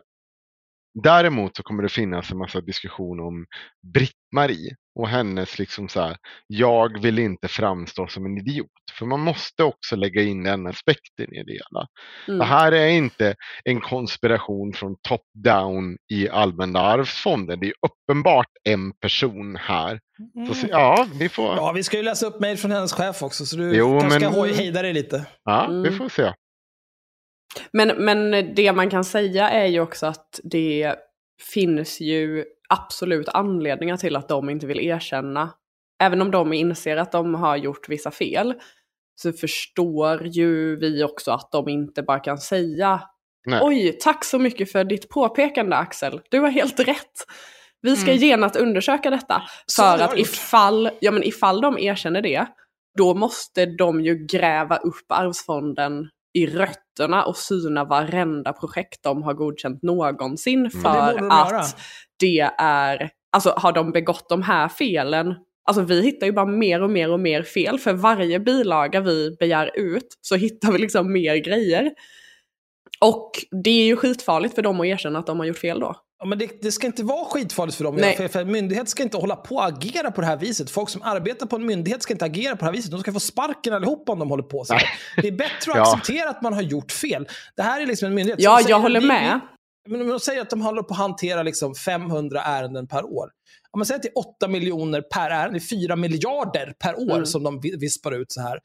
Däremot 1.03 1.57
så 1.57 1.63
kommer 1.63 1.83
det 1.83 1.89
finnas 1.89 2.31
en 2.31 2.37
massa 2.37 2.61
diskussion 2.61 3.19
om 3.19 3.45
Britt-Marie 3.93 4.75
och 4.99 5.07
hennes 5.09 5.59
liksom 5.59 5.89
så 5.89 6.01
här, 6.01 6.17
jag 6.47 7.01
vill 7.01 7.19
inte 7.19 7.47
framstå 7.47 8.07
som 8.07 8.25
en 8.25 8.37
idiot. 8.37 8.67
För 8.97 9.05
man 9.05 9.19
måste 9.19 9.63
också 9.63 9.95
lägga 9.95 10.21
in 10.21 10.43
den 10.43 10.67
aspekten 10.67 11.33
i 11.33 11.43
det 11.43 11.51
hela. 11.53 11.87
Mm. 12.27 12.39
Det 12.39 12.45
här 12.45 12.71
är 12.71 12.87
inte 12.87 13.35
en 13.63 13.81
konspiration 13.81 14.73
från 14.73 14.95
top-down 15.09 15.97
i 16.13 16.29
Allmänna 16.29 16.79
arvsfonden. 16.79 17.59
Det 17.59 17.67
är 17.67 17.73
uppenbart 17.87 18.47
en 18.63 18.91
person 18.99 19.55
här. 19.55 19.99
Så, 20.47 20.53
se- 20.53 20.67
ja, 20.71 21.07
vi 21.19 21.29
får, 21.29 21.43
Mm. 21.51 21.55
Ja, 21.57 21.71
vi 21.71 21.83
ska 21.83 21.97
ju 21.97 22.03
läsa 22.03 22.25
upp 22.25 22.39
mejl 22.39 22.57
från 22.57 22.71
hennes 22.71 22.93
chef 22.93 23.23
också, 23.23 23.45
så 23.45 23.55
du 23.57 23.75
Jo, 23.75 23.99
kanske 23.99 24.19
men- 24.19 24.33
ska 24.33 24.43
hejda 24.43 24.81
dig 24.81 24.93
lite. 24.93 25.25
ja, 25.43 25.67
vi 25.69 25.75
Mm. 25.87 25.97
får 25.97 26.09
se. 26.09 26.33
Men, 27.71 27.87
men 27.87 28.31
det 28.55 28.73
man 28.73 28.89
kan 28.89 29.03
säga 29.03 29.49
är 29.49 29.65
ju 29.65 29.79
också 29.79 30.05
att 30.05 30.39
det 30.43 30.95
finns 31.53 32.01
ju 32.01 32.45
absolut 32.69 33.29
anledningar 33.29 33.97
till 33.97 34.15
att 34.15 34.29
de 34.29 34.49
inte 34.49 34.67
vill 34.67 34.79
erkänna. 34.79 35.49
Även 36.03 36.21
om 36.21 36.31
de 36.31 36.53
inser 36.53 36.97
att 36.97 37.11
de 37.11 37.35
har 37.35 37.57
gjort 37.57 37.89
vissa 37.89 38.11
fel 38.11 38.53
så 39.15 39.33
förstår 39.33 40.27
ju 40.27 40.75
vi 40.75 41.03
också 41.03 41.31
att 41.31 41.51
de 41.51 41.69
inte 41.69 42.03
bara 42.03 42.19
kan 42.19 42.37
säga 42.37 43.01
Nej. 43.45 43.59
Oj, 43.63 43.97
tack 44.01 44.25
så 44.25 44.39
mycket 44.39 44.71
för 44.71 44.83
ditt 44.83 45.09
påpekande 45.09 45.75
Axel. 45.75 46.21
Du 46.29 46.39
har 46.39 46.49
helt 46.49 46.79
rätt. 46.79 47.25
Vi 47.81 47.95
ska 47.95 48.11
Mm. 48.11 48.23
genast 48.23 48.55
undersöka 48.55 49.09
detta. 49.09 49.43
För 49.75 49.99
att 50.03 50.17
ifall, 50.17 50.89
ja, 50.99 51.11
men 51.11 51.23
ifall 51.23 51.61
de 51.61 51.77
erkänner 51.79 52.21
det, 52.21 52.45
då 52.97 53.13
måste 53.13 53.65
de 53.65 54.01
ju 54.01 54.25
gräva 54.25 54.77
upp 54.77 55.05
arvsfonden 55.09 56.09
i 56.33 56.47
rötterna 56.47 57.25
och 57.25 57.37
syna 57.37 57.83
varenda 57.83 58.53
projekt 58.53 59.03
de 59.03 59.23
har 59.23 59.33
godkänt 59.33 59.83
någonsin 59.83 60.59
Mm. 60.59 60.71
För 60.71 61.17
de 61.17 61.31
att 61.31 61.51
göra. 61.51 61.63
det 62.19 62.39
är, 62.57 63.09
alltså 63.31 63.53
har 63.57 63.71
de 63.71 63.91
begått 63.91 64.29
de 64.29 64.41
här 64.41 64.67
felen, 64.67 65.35
alltså 65.67 65.83
vi 65.83 66.01
hittar 66.01 66.27
ju 66.27 66.33
bara 66.33 66.45
mer 66.45 66.81
och 66.81 66.89
mer 66.89 67.11
och 67.11 67.19
mer 67.19 67.43
fel, 67.43 67.79
för 67.79 67.93
varje 67.93 68.39
bilaga 68.39 69.01
vi 69.01 69.35
begär 69.39 69.71
ut 69.75 70.17
så 70.21 70.35
hittar 70.35 70.71
vi 70.71 70.77
liksom 70.77 71.13
mer 71.13 71.35
grejer. 71.35 71.91
Och 73.01 73.31
det 73.63 73.69
är 73.69 73.85
ju 73.85 73.95
skitfarligt 73.95 74.55
för 74.55 74.61
dem 74.61 74.79
att 74.79 74.85
erkänna 74.85 75.19
att 75.19 75.27
de 75.27 75.39
har 75.39 75.45
gjort 75.45 75.57
fel 75.57 75.79
då. 75.79 75.95
Ja, 76.23 76.27
men 76.27 76.37
det, 76.37 76.61
det 76.61 76.71
ska 76.71 76.87
inte 76.87 77.03
vara 77.03 77.25
skitfarligt 77.25 77.77
för 77.77 77.83
dem. 77.83 77.95
Nej. 77.95 78.17
För, 78.17 78.27
för 78.27 78.41
en 78.41 78.51
myndighet 78.51 78.89
ska 78.89 79.03
inte 79.03 79.17
hålla 79.17 79.35
på 79.35 79.55
och 79.55 79.65
agera 79.65 80.11
på 80.11 80.21
det 80.21 80.27
här 80.27 80.37
viset. 80.37 80.69
Folk 80.71 80.89
som 80.89 81.01
arbetar 81.01 81.45
på 81.45 81.55
en 81.55 81.65
myndighet 81.65 82.03
ska 82.03 82.13
inte 82.13 82.25
agera 82.25 82.55
på 82.55 82.59
det 82.59 82.65
här 82.65 82.71
viset. 82.71 82.91
De 82.91 82.99
ska 82.99 83.13
få 83.13 83.19
sparken 83.19 83.73
allihopa 83.73 84.11
om 84.11 84.19
de 84.19 84.29
håller 84.29 84.43
på 84.43 84.65
så 84.65 84.73
här. 84.73 84.83
Det 85.21 85.27
är 85.27 85.31
bättre 85.31 85.71
att 85.71 85.77
Ja. 85.77 85.93
acceptera 85.95 86.29
att 86.29 86.41
man 86.41 86.53
har 86.53 86.61
gjort 86.61 86.91
fel. 86.91 87.27
Det 87.55 87.61
här 87.61 87.81
är 87.81 87.85
liksom 87.85 88.07
en 88.07 88.13
myndighet. 88.13 88.39
Ja, 88.41 88.51
som 88.57 88.63
säger- 88.63 88.69
jag 88.75 88.79
håller 88.79 89.01
med. 89.01 89.39
Men 89.89 90.07
de 90.09 90.19
säger 90.19 90.41
att 90.41 90.49
de 90.49 90.61
håller 90.61 90.81
på 90.83 90.93
att 90.93 90.97
hantera 90.99 91.43
liksom 91.43 91.75
500 91.75 92.41
ärenden 92.41 92.87
per 92.87 93.05
år. 93.05 93.29
Om 93.71 93.79
man 93.79 93.85
säger 93.85 93.97
att 93.99 94.03
det 94.03 94.09
är 94.09 94.17
8 94.17 94.47
miljoner 94.47 95.01
per 95.01 95.29
ärende, 95.29 95.59
det 95.59 95.63
är 95.75 95.87
4 95.87 95.95
miljarder 95.95 96.73
per 96.79 96.99
år 96.99 97.11
Mm. 97.13 97.25
som 97.25 97.43
de 97.43 97.59
vi- 97.61 97.75
vispar 97.77 98.11
ut 98.11 98.31
så 98.31 98.41
här. 98.41 98.59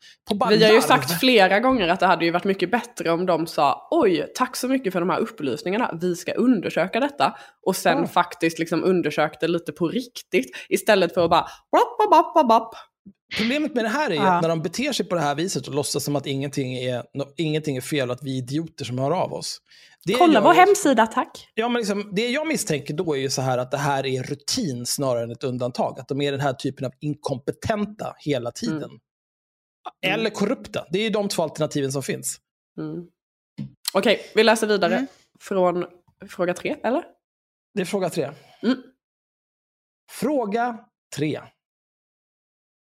Vi 0.51 0.65
har 0.65 0.73
ju 0.73 0.81
sagt 0.82 1.20
flera 1.20 1.61
gånger 1.61 1.89
att 1.89 2.01
det 2.01 2.07
hade 2.07 2.24
ju 2.24 2.31
varit 2.31 2.45
mycket 2.45 2.70
bättre 2.70 3.11
om 3.11 3.27
de 3.27 3.47
sa 3.47 3.89
oj, 3.90 4.32
tack 4.35 4.57
så 4.57 4.69
mycket 4.69 4.93
för 4.93 5.01
de 5.01 5.11
här 5.11 5.19
upplysningarna, 5.19 5.99
vi 6.01 6.16
ska 6.16 6.32
undersöka 6.32 7.01
detta. 7.01 7.36
Och 7.66 7.77
sen 7.77 7.99
Ja. 7.99 8.07
faktiskt 8.07 8.59
liksom 8.59 8.85
undersökte 8.85 9.49
lite 9.49 9.73
på 9.73 9.89
riktigt 9.89 10.57
istället 10.69 11.15
för 11.15 11.24
att 11.24 11.31
bara 11.31 11.47
bapp, 11.73 12.11
bapp, 12.11 12.35
bapp, 12.35 12.49
bapp. 12.49 12.70
Problemet 13.39 13.74
med 13.74 13.85
det 13.85 13.89
här 13.89 14.07
är 14.11 14.15
ju 14.15 14.20
Ja. 14.20 14.32
att 14.36 14.43
när 14.43 14.49
de 14.49 14.62
beter 14.62 14.93
sig 14.93 15.07
på 15.09 15.15
det 15.15 15.20
här 15.20 15.35
viset 15.35 15.69
och 15.69 15.74
låtsas 15.74 16.05
som 16.05 16.16
att 16.16 16.27
ingenting 16.27 16.74
är, 16.74 17.03
ingenting 17.36 17.77
är 17.77 17.81
fel 17.81 18.09
och 18.11 18.15
att 18.16 18.23
vi 18.23 18.35
är 18.39 18.43
idioter 18.43 18.85
som 18.85 18.99
hör 18.99 19.11
av 19.11 19.32
oss. 19.32 19.59
Det 20.05 20.15
Kolla 20.15 20.41
vår 20.41 20.53
hemsida, 20.55 21.07
tack. 21.07 21.49
Ja, 21.55 21.69
men 21.69 21.81
liksom, 21.81 22.12
det 22.15 22.29
jag 22.29 22.47
misstänker 22.47 22.95
då 22.95 23.15
är 23.16 23.19
ju 23.20 23.31
så 23.31 23.43
här 23.43 23.59
att 23.59 23.70
det 23.70 23.77
här 23.77 24.07
är 24.07 24.23
rutin 24.23 24.87
snarare 24.87 25.23
än 25.25 25.31
ett 25.31 25.45
undantag. 25.45 26.01
Att 26.01 26.09
de 26.09 26.20
är 26.20 26.33
den 26.33 26.41
här 26.41 26.53
typen 26.53 26.87
av 26.87 26.93
inkompetenta 27.01 28.15
hela 28.19 28.51
tiden. 28.51 28.83
Mm. 28.83 29.01
Eller 30.15 30.31
korrupta. 30.31 30.87
Det 30.91 30.99
är 30.99 31.03
ju 31.03 31.11
de 31.11 31.29
två 31.29 31.43
alternativen 31.43 31.93
som 31.93 32.03
finns. 32.03 32.41
Mm. 32.79 33.07
Okej, 33.93 34.20
vi 34.35 34.45
läser 34.45 34.66
vidare 34.66 34.95
Mm. 34.95 35.07
från 35.41 35.87
fråga 36.29 36.55
tre, 36.55 36.77
eller? 36.85 37.05
Det 37.75 37.81
är 37.81 37.85
fråga 37.85 38.11
tre. 38.11 38.31
Mm. 38.62 38.77
Fråga 40.11 40.79
tre. 41.16 41.41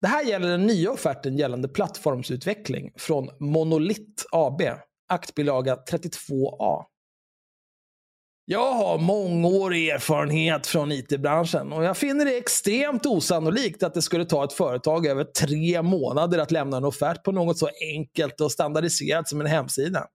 Det 0.01 0.07
här 0.07 0.23
gäller 0.23 0.47
den 0.47 0.67
nya 0.67 0.91
offerten 0.91 1.37
gällande 1.37 1.67
plattformsutveckling 1.67 2.91
från 2.97 3.29
Monolith 3.39 4.23
AB, 4.31 4.61
aktbilaga 5.09 5.75
32A. 5.75 6.83
Jag 8.45 8.73
har 8.73 8.97
mångårig 8.97 9.89
erfarenhet 9.89 10.67
från 10.67 10.91
IT-branschen 10.91 11.73
och 11.73 11.83
jag 11.83 11.97
finner 11.97 12.25
det 12.25 12.37
extremt 12.37 13.05
osannolikt 13.05 13.83
att 13.83 13.93
det 13.93 14.01
skulle 14.01 14.25
ta 14.25 14.43
ett 14.43 14.53
företag 14.53 15.05
över 15.07 15.23
tre 15.23 15.81
månader 15.81 16.39
att 16.39 16.51
lämna 16.51 16.77
en 16.77 16.85
offert 16.85 17.23
på 17.23 17.31
något 17.31 17.57
så 17.57 17.69
enkelt 17.95 18.41
och 18.41 18.51
standardiserat 18.51 19.29
som 19.29 19.41
en 19.41 19.47
hemsida. 19.47 20.05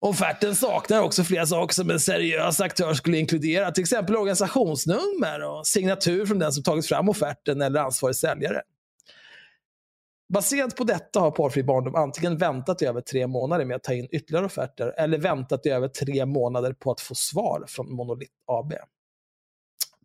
Offerten 0.00 0.54
saknar 0.54 1.02
också 1.02 1.24
flera 1.24 1.46
saker 1.46 1.74
som 1.74 1.90
en 1.90 2.00
seriös 2.00 2.60
aktör 2.60 2.94
skulle 2.94 3.18
inkludera, 3.18 3.70
till 3.70 3.82
exempel 3.82 4.16
organisationsnummer 4.16 5.42
och 5.42 5.66
signatur 5.66 6.26
från 6.26 6.38
den 6.38 6.52
som 6.52 6.62
tagit 6.62 6.86
fram 6.86 7.08
offerten 7.08 7.62
eller 7.62 7.80
ansvarig 7.80 8.16
säljare. 8.16 8.60
Baserat 10.32 10.76
på 10.76 10.84
detta 10.84 11.20
har 11.20 11.30
Porrfri 11.30 11.62
Barndom 11.62 11.94
antingen 11.94 12.36
väntat 12.36 12.82
i 12.82 12.86
över 12.86 13.00
tre 13.00 13.26
månader 13.26 13.64
med 13.64 13.76
att 13.76 13.82
ta 13.82 13.94
in 13.94 14.08
ytterligare 14.10 14.46
offerter 14.46 14.94
eller 14.96 15.18
väntat 15.18 15.66
i 15.66 15.68
över 15.68 15.88
tre 15.88 16.26
månader 16.26 16.72
på 16.72 16.90
att 16.90 17.00
få 17.00 17.14
svar 17.14 17.64
från 17.68 17.92
Monolith 17.92 18.32
AB. 18.46 18.72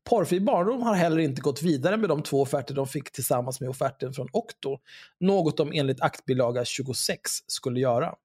Porrfri 0.09 0.39
Barndom 0.39 0.81
har 0.81 0.95
heller 0.95 1.19
inte 1.19 1.41
gått 1.41 1.61
vidare 1.61 1.97
med 1.97 2.09
de 2.09 2.23
två 2.23 2.41
offerter 2.41 2.75
de 2.75 2.87
fick 2.87 3.11
tillsammans 3.11 3.61
med 3.61 3.69
offerten 3.69 4.13
från 4.13 4.27
Okto, 4.31 4.77
något 5.19 5.57
de 5.57 5.71
enligt 5.73 6.01
aktbilaga 6.01 6.65
26 6.65 7.31
skulle 7.47 7.79
göra. 7.79 8.15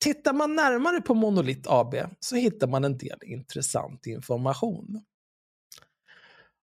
Tittar 0.00 0.32
man 0.32 0.54
närmare 0.54 1.00
på 1.00 1.14
Monolith 1.14 1.72
AB 1.72 1.94
så 2.20 2.36
hittar 2.36 2.66
man 2.66 2.84
en 2.84 2.98
del 2.98 3.18
intressant 3.22 4.06
information. 4.06 5.04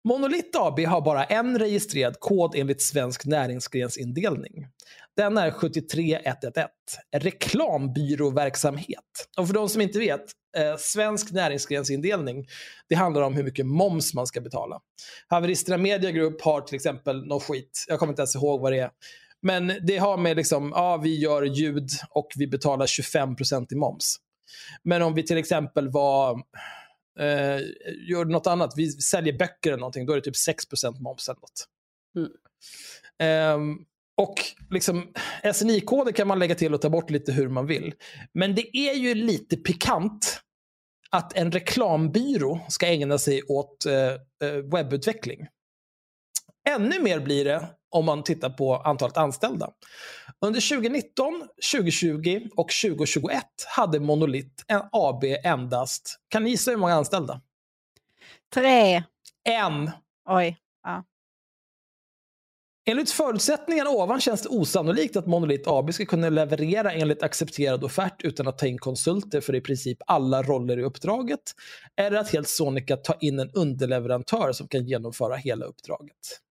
Monolith 0.07 0.59
AB 0.61 0.79
har 0.79 1.01
bara 1.01 1.23
en 1.23 1.59
registrerad 1.59 2.19
kod 2.19 2.55
enligt 2.55 2.81
svensk 2.81 3.25
näringsgrensindelning. 3.25 4.67
Den 5.17 5.37
är 5.37 5.51
73111, 5.51 6.69
reklambyråverksamhet. 7.15 8.99
Och 9.37 9.47
för 9.47 9.53
de 9.53 9.69
som 9.69 9.81
inte 9.81 9.99
vet, 9.99 10.21
eh, 10.57 10.77
svensk 10.77 11.31
näringsgrensindelning, 11.31 12.45
det 12.89 12.95
handlar 12.95 13.21
om 13.21 13.33
hur 13.33 13.43
mycket 13.43 13.65
moms 13.65 14.13
man 14.13 14.27
ska 14.27 14.41
betala. 14.41 14.79
Haveristerna 15.27 15.77
Media 15.77 16.11
Group 16.11 16.41
har 16.41 16.61
till 16.61 16.75
exempel 16.75 17.27
någon 17.27 17.39
skit, 17.39 17.85
jag 17.87 17.99
kommer 17.99 18.13
inte 18.13 18.21
ens 18.21 18.35
ihåg 18.35 18.61
vad 18.61 18.71
det 18.71 18.79
är. 18.79 18.89
Men 19.41 19.73
det 19.81 19.97
har 19.97 20.17
med 20.17 20.37
liksom, 20.37 20.71
ja 20.75 20.97
vi 20.97 21.19
gör 21.19 21.43
ljud 21.43 21.89
och 22.09 22.27
vi 22.35 22.47
betalar 22.47 22.85
25% 22.85 23.73
i 23.73 23.75
moms. 23.75 24.15
Men 24.83 25.01
om 25.01 25.13
vi 25.13 25.23
till 25.23 25.37
exempel 25.37 25.91
var, 25.91 26.41
eh, 27.19 27.59
gör 28.09 28.25
något 28.25 28.47
annat, 28.47 28.73
vi 28.75 28.91
säljer 28.91 29.37
böcker 29.37 29.69
eller 29.69 29.79
någonting, 29.79 30.05
då 30.05 30.13
är 30.13 30.17
det 30.17 30.21
typ 30.21 30.35
6% 30.35 30.99
moms 30.99 31.29
eller 31.29 31.39
något. 31.39 31.67
Mm. 32.17 32.31
Ehm, 33.19 33.77
och 34.17 34.35
liksom, 34.69 35.13
SNI-koder 35.53 36.11
kan 36.11 36.27
man 36.27 36.39
lägga 36.39 36.55
till 36.55 36.73
och 36.73 36.81
ta 36.81 36.89
bort 36.89 37.09
lite 37.09 37.31
hur 37.31 37.49
man 37.49 37.67
vill. 37.67 37.93
Men 38.33 38.55
det 38.55 38.77
är 38.77 38.93
ju 38.93 39.15
lite 39.15 39.57
pikant 39.57 40.41
att 41.09 41.37
en 41.37 41.51
reklambyrå 41.51 42.65
ska 42.69 42.87
ägna 42.87 43.17
sig 43.17 43.43
åt 43.43 43.85
eh, 43.85 44.11
eh, 44.49 44.63
webbutveckling. 44.73 45.47
Ännu 46.69 47.01
mer 47.01 47.19
blir 47.19 47.45
det 47.45 47.67
om 47.95 48.05
man 48.05 48.23
tittar 48.23 48.49
på 48.49 48.75
antalet 48.75 49.17
anställda. 49.17 49.69
Under 50.41 50.69
2019, 50.69 51.47
2020 51.73 52.47
och 52.55 52.69
2021 52.83 53.43
hade 53.67 53.99
Monolith 53.99 54.63
en 54.67 54.81
AB 54.91 55.23
endast, 55.43 56.19
kan 56.29 56.43
ni 56.43 56.49
gissa 56.49 56.71
hur 56.71 56.77
många 56.77 56.93
anställda? 56.93 57.41
Tre. 58.53 59.03
En. 59.43 59.91
Oj. 60.29 60.57
Enligt 62.87 63.11
förutsättningarna 63.11 63.89
ovan 63.89 64.21
känns 64.21 64.41
det 64.41 64.49
osannolikt 64.49 65.15
att 65.15 65.25
Monolith 65.25 65.69
AB 65.69 65.93
ska 65.93 66.05
kunna 66.05 66.29
leverera 66.29 66.91
enligt 66.91 67.23
accepterad 67.23 67.83
offert 67.83 68.21
utan 68.23 68.47
att 68.47 68.57
ta 68.57 68.67
in 68.67 68.77
konsulter 68.77 69.41
för 69.41 69.55
i 69.55 69.61
princip 69.61 69.97
alla 70.07 70.43
roller 70.43 70.79
i 70.79 70.83
uppdraget. 70.83 71.41
Eller 71.97 72.17
att 72.17 72.29
helt 72.29 72.49
sonika 72.49 72.97
ta 72.97 73.13
in 73.19 73.39
en 73.39 73.51
underleverantör 73.53 74.51
som 74.51 74.67
kan 74.67 74.85
genomföra 74.85 75.35
hela 75.35 75.65
uppdraget. 75.65 76.41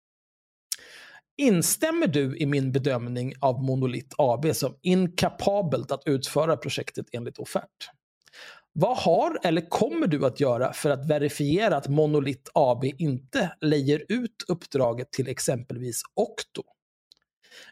Instämmer 1.36 2.06
du 2.06 2.36
i 2.36 2.47
min 2.47 2.73
bedömning 2.73 3.32
av 3.40 3.62
Monolith 3.62 4.15
AB 4.19 4.56
som 4.56 4.78
inkapabelt 4.82 5.93
att 5.93 6.02
utföra 6.06 6.56
projektet 6.56 7.06
enligt 7.12 7.39
offert? 7.39 7.90
Vad 8.73 8.97
har 8.97 9.39
eller 9.43 9.69
kommer 9.69 10.06
du 10.06 10.27
att 10.27 10.40
göra 10.40 10.73
för 10.73 10.90
att 10.90 11.11
verifiera 11.11 11.77
att 11.77 11.89
Monolith 11.89 12.51
AB 12.55 12.85
inte 12.85 13.56
lejer 13.61 14.05
ut 14.09 14.44
uppdraget 14.48 15.12
till 15.12 15.28
exempelvis 15.28 16.02
Okto? 16.15 16.62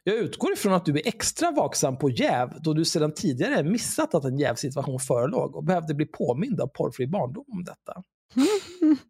Jag 0.04 0.16
utgår 0.16 0.52
ifrån 0.52 0.72
att 0.72 0.84
du 0.84 0.92
är 0.92 1.06
extra 1.06 1.50
vaksam 1.50 1.98
på 1.98 2.10
jäv 2.10 2.50
då 2.60 2.72
du 2.72 2.84
sedan 2.84 3.14
tidigare 3.14 3.62
missat 3.62 4.14
att 4.14 4.24
en 4.24 4.38
jävsituation 4.38 5.00
förelåg 5.00 5.56
och 5.56 5.64
behövde 5.64 5.94
bli 5.94 6.06
påmind 6.06 6.60
av 6.60 6.66
porrfri 6.66 7.06
barndom 7.06 7.44
om 7.52 7.64
detta. 7.64 8.02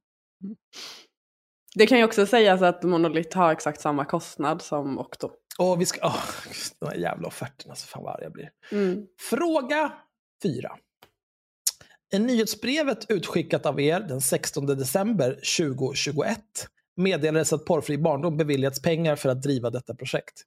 Det 1.74 1.86
kan 1.86 1.98
ju 1.98 2.04
också 2.04 2.26
sägas 2.26 2.62
att 2.62 2.82
Monolith 2.82 3.38
har 3.38 3.52
exakt 3.52 3.80
samma 3.80 4.04
kostnad 4.04 4.62
som 4.62 4.98
Okto. 4.98 5.30
Och 5.58 5.80
vi 5.80 5.86
ska... 5.86 6.06
Oh, 6.06 6.24
de 6.80 6.86
här 6.86 6.96
jävla 6.96 7.28
offerterna, 7.28 7.74
så 7.74 7.86
fan 7.86 8.02
vad 8.02 8.14
arg 8.14 8.22
jag 8.22 8.32
blir. 8.32 8.50
Mm. 8.72 9.06
Fråga 9.30 9.92
4. 10.42 10.72
I 12.14 12.18
nyhetsbrevet 12.18 13.10
utskickat 13.10 13.66
av 13.66 13.80
er 13.80 14.00
den 14.00 14.20
16 14.20 14.66
december 14.66 15.30
2021 15.30 16.38
meddelades 16.96 17.52
att 17.52 17.64
Porrfri 17.64 17.98
barndom 17.98 18.36
beviljats 18.36 18.82
pengar 18.82 19.16
för 19.16 19.28
att 19.28 19.42
driva 19.42 19.70
detta 19.70 19.94
projekt. 19.94 20.42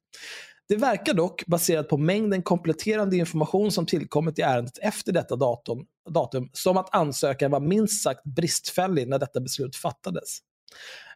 Det 0.68 0.76
verkar 0.76 1.14
dock, 1.14 1.46
baserat 1.46 1.88
på 1.88 1.96
mängden 1.96 2.42
kompletterande 2.42 3.16
information 3.16 3.72
som 3.72 3.86
tillkommit 3.86 4.38
i 4.38 4.42
ärendet 4.42 4.78
efter 4.78 5.12
detta 5.12 5.36
datum, 5.36 5.86
datum 6.10 6.50
som 6.52 6.76
att 6.76 6.94
ansökan 6.94 7.50
var 7.50 7.60
minst 7.60 8.02
sagt 8.02 8.24
bristfällig 8.24 9.08
när 9.08 9.18
detta 9.18 9.40
beslut 9.40 9.76
fattades. 9.76 10.38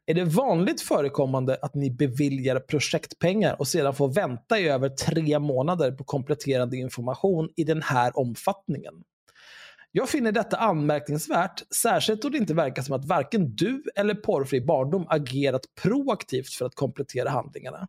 Är 0.07 0.15
det 0.15 0.25
vanligt 0.25 0.81
förekommande 0.81 1.59
att 1.63 1.75
ni 1.75 1.91
beviljar 1.91 2.61
projektpengar 2.61 3.57
och 3.61 3.69
sedan 3.69 3.95
får 3.95 4.09
vänta 4.09 4.59
i 4.59 4.69
över 4.69 4.89
tre 4.89 5.39
månader 5.39 5.93
på 5.93 6.05
kompletterande 6.05 6.77
information 6.77 7.49
i 7.57 7.65
den 7.65 7.83
här 7.83 8.19
omfattningen? 8.19 8.95
Jag 9.93 10.09
finner 10.09 10.33
detta 10.33 10.57
anmärkningsvärt, 10.57 11.63
särskilt 11.75 12.23
då 12.23 12.29
det 12.29 12.39
inte 12.39 12.55
verkar 12.55 12.83
som 12.83 12.95
att 12.95 13.05
varken 13.05 13.55
du 13.55 13.83
eller 13.97 14.15
Porrfri 14.15 14.61
barndom 14.61 15.07
agerat 15.09 15.63
proaktivt 15.83 16.53
för 16.53 16.67
att 16.67 16.75
komplettera 16.75 17.31
handlingarna. 17.31 17.89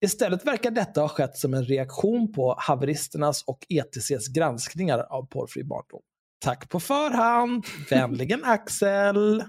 Istället 0.00 0.46
verkar 0.46 0.70
detta 0.70 1.00
ha 1.00 1.08
skett 1.08 1.36
som 1.36 1.54
en 1.54 1.64
reaktion 1.64 2.32
på 2.32 2.54
haveristernas 2.58 3.44
och 3.44 3.66
ETCs 3.68 4.28
granskningar 4.28 4.98
av 4.98 5.26
Porrfri 5.26 5.64
barndom. 5.64 6.00
Tack 6.38 6.68
på 6.68 6.80
förhand! 6.80 7.64
Vänligen 7.90 8.44
Axel! 8.44 9.44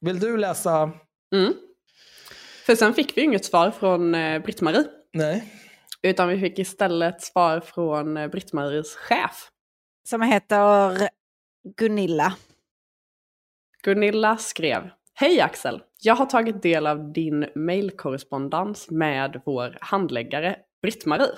Vill 0.00 0.20
du 0.20 0.36
läsa? 0.36 0.92
Mm. 1.34 1.54
För 2.66 2.74
sen 2.74 2.94
fick 2.94 3.16
vi 3.16 3.22
inget 3.22 3.44
svar 3.44 3.70
från 3.70 4.14
eh, 4.14 4.42
Britt-Marie. 4.42 4.84
Nej. 5.12 5.52
Utan 6.02 6.28
vi 6.28 6.40
fick 6.40 6.58
istället 6.58 7.22
svar 7.22 7.60
från 7.60 8.16
eh, 8.16 8.28
Britt-Maries 8.28 8.96
chef. 8.96 9.50
som 10.08 10.22
heter 10.22 11.08
Gunilla. 11.76 12.34
Gunilla 13.82 14.36
skrev 14.36 14.90
Hej 15.14 15.40
Axel! 15.40 15.82
Jag 16.02 16.14
har 16.14 16.26
tagit 16.26 16.62
del 16.62 16.86
av 16.86 17.12
din 17.12 17.46
mailkorrespondens 17.54 18.90
med 18.90 19.40
vår 19.44 19.78
handläggare 19.80 20.56
Britt-Marie 20.82 21.32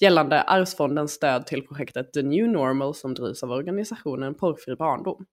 gällande 0.00 0.42
Arvsfondens 0.42 1.12
stöd 1.12 1.46
till 1.46 1.66
projektet 1.66 2.12
The 2.12 2.22
New 2.22 2.48
Normal 2.48 2.94
som 2.94 3.14
drivs 3.14 3.42
av 3.42 3.50
organisationen 3.50 4.34
Porrfri 4.34 4.76
barndom. 4.76 5.26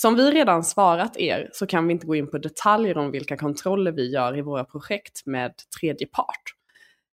Som 0.00 0.14
vi 0.14 0.30
redan 0.30 0.64
svarat 0.64 1.16
er 1.16 1.50
så 1.52 1.66
kan 1.66 1.86
vi 1.86 1.92
inte 1.92 2.06
gå 2.06 2.14
in 2.14 2.30
på 2.30 2.38
detaljer 2.38 2.98
om 2.98 3.10
vilka 3.10 3.36
kontroller 3.36 3.92
vi 3.92 4.10
gör 4.10 4.38
i 4.38 4.42
våra 4.42 4.64
projekt 4.64 5.26
med 5.26 5.52
tredje 5.80 6.06
part. 6.06 6.42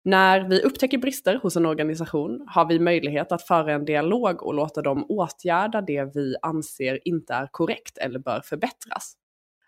När 0.03 0.49
vi 0.49 0.61
upptäcker 0.61 0.97
brister 0.97 1.39
hos 1.43 1.55
en 1.55 1.65
organisation 1.65 2.45
har 2.47 2.65
vi 2.65 2.79
möjlighet 2.79 3.31
att 3.31 3.47
föra 3.47 3.73
en 3.73 3.85
dialog 3.85 4.43
och 4.43 4.53
låta 4.53 4.81
dem 4.81 5.05
åtgärda 5.09 5.81
det 5.81 6.15
vi 6.15 6.35
anser 6.41 6.99
inte 7.07 7.33
är 7.33 7.47
korrekt 7.51 7.97
eller 7.97 8.19
bör 8.19 8.41
förbättras. 8.45 9.13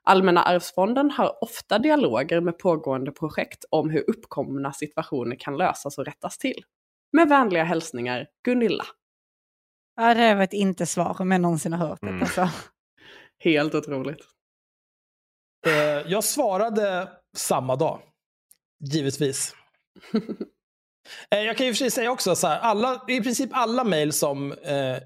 Allmänna 0.04 0.44
arvsfonden 0.44 1.12
har 1.12 1.44
ofta 1.44 1.80
dialoger 1.80 2.42
med 2.42 2.58
pågående 2.58 3.12
projekt 3.12 3.66
om 3.70 3.90
hur 3.90 4.10
uppkomna 4.10 4.74
situationer 4.74 5.36
kan 5.40 5.58
lösas 5.58 5.98
och 5.98 6.06
rättas 6.06 6.38
till. 6.38 6.64
Med 7.12 7.30
vänliga 7.30 7.64
hälsningar 7.64 8.28
Gunilla. 8.46 8.84
Ja, 9.96 10.14
det 10.14 10.36
var 10.36 10.44
ett 10.44 10.54
inte-svar 10.54 11.16
om 11.20 11.32
jag 11.32 11.42
någonsin 11.42 11.74
har 11.74 11.88
hört 11.88 12.02
det. 12.02 12.08
Mm. 12.08 12.22
Alltså. 12.22 12.50
Helt 13.44 13.76
otroligt. 13.76 14.20
Eh, 15.68 16.12
jag 16.12 16.24
svarade 16.24 17.10
samma 17.38 17.76
dag. 17.76 18.00
Givetvis. 18.92 19.56
Eh, 21.32 21.40
jag 21.40 21.58
kan 21.58 21.66
ju 21.66 21.74
för 21.74 21.78
sig 21.78 21.92
säga 21.92 22.12
också 22.12 22.36
så 22.36 22.48
här, 22.48 22.60
alla, 22.60 23.02
i 23.08 23.22
princip 23.22 23.50
alla 23.54 23.84
mejl 23.84 24.14
som 24.14 24.52
eh, 24.52 24.98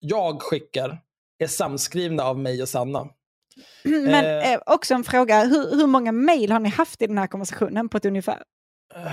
jag 0.00 0.42
skickar 0.42 0.98
är 1.38 1.46
samskrivna 1.46 2.22
av 2.24 2.38
mig 2.38 2.62
och 2.62 2.68
Sanna. 2.68 3.08
Men 3.84 4.24
Eh. 4.24 4.52
eh, 4.52 4.60
också 4.66 4.94
en 4.94 5.04
fråga, 5.04 5.44
hur, 5.44 5.70
hur 5.76 5.86
många 5.86 6.12
mejl 6.12 6.52
har 6.52 6.60
ni 6.60 6.68
haft 6.68 7.02
i 7.02 7.06
den 7.06 7.18
här 7.18 7.26
konversationen 7.26 7.88
på 7.88 7.96
ett 7.96 8.04
ungefär? 8.04 8.42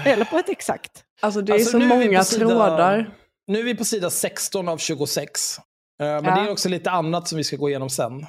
Eller 0.06 0.26
på 0.26 0.38
ett 0.38 0.50
exakt? 0.50 1.04
Alltså 1.22 1.42
det 1.42 1.52
är 1.52 1.54
Alltså, 1.54 1.72
så 1.72 1.78
är 1.78 1.86
många 1.86 2.20
på 2.20 2.26
sida- 2.26 2.48
trådar. 2.48 3.16
Nu 3.48 3.60
är 3.60 3.64
vi 3.64 3.76
på 3.76 3.86
sida 3.86 4.10
16 4.10 4.68
av 4.68 4.78
26. 4.78 5.58
Eh, 5.58 5.64
men 6.06 6.26
Ja. 6.26 6.36
det 6.36 6.42
är 6.42 6.52
också 6.52 6.70
lite 6.70 6.92
annat 6.92 7.28
som 7.28 7.38
vi 7.38 7.44
ska 7.44 7.56
gå 7.56 7.70
igenom 7.70 7.90
sen. 7.90 8.26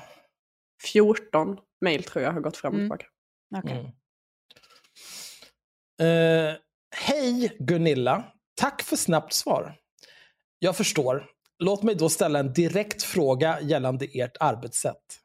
14 0.84 1.56
mejl 1.80 2.02
tror 2.04 2.24
jag 2.24 2.32
har 2.32 2.40
gått 2.40 2.56
fram 2.56 2.72
och 2.72 2.78
Mm. 2.78 2.88
tillbaka. 2.98 3.06
Okej. 3.64 3.94
Mm. 6.00 6.50
Eh, 6.52 6.56
Hej 6.96 7.56
Gunilla, 7.58 8.24
tack 8.54 8.82
för 8.82 8.96
snabbt 8.96 9.32
svar. 9.32 9.74
Jag 10.58 10.76
förstår. 10.76 11.26
Låt 11.58 11.82
mig 11.82 11.94
då 11.94 12.08
ställa 12.08 12.38
en 12.38 12.52
direkt 12.52 13.02
fråga 13.02 13.60
gällande 13.60 14.06
ert 14.12 14.36
arbetssätt. 14.40 15.20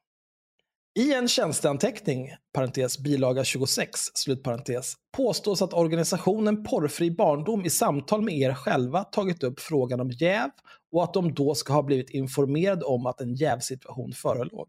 I 0.99 1.13
en 1.13 1.27
tjänsteanteckning, 1.27 2.29
parentes 2.53 2.99
bilaga 2.99 3.43
26, 3.43 3.99
slutparentes, 4.13 4.93
påstås 5.17 5.61
att 5.61 5.73
organisationen 5.73 6.63
Porrfri 6.63 7.11
barndom 7.11 7.65
i 7.65 7.69
samtal 7.69 8.21
med 8.21 8.33
er 8.33 8.53
själva 8.53 9.03
tagit 9.03 9.43
upp 9.43 9.59
frågan 9.59 9.99
om 9.99 10.11
jäv 10.11 10.49
och 10.91 11.03
att 11.03 11.13
de 11.13 11.33
då 11.33 11.55
ska 11.55 11.73
ha 11.73 11.83
blivit 11.83 12.09
informerade 12.09 12.85
om 12.85 13.05
att 13.05 13.21
en 13.21 13.35
jävsituation 13.35 14.13
förelåg. 14.13 14.67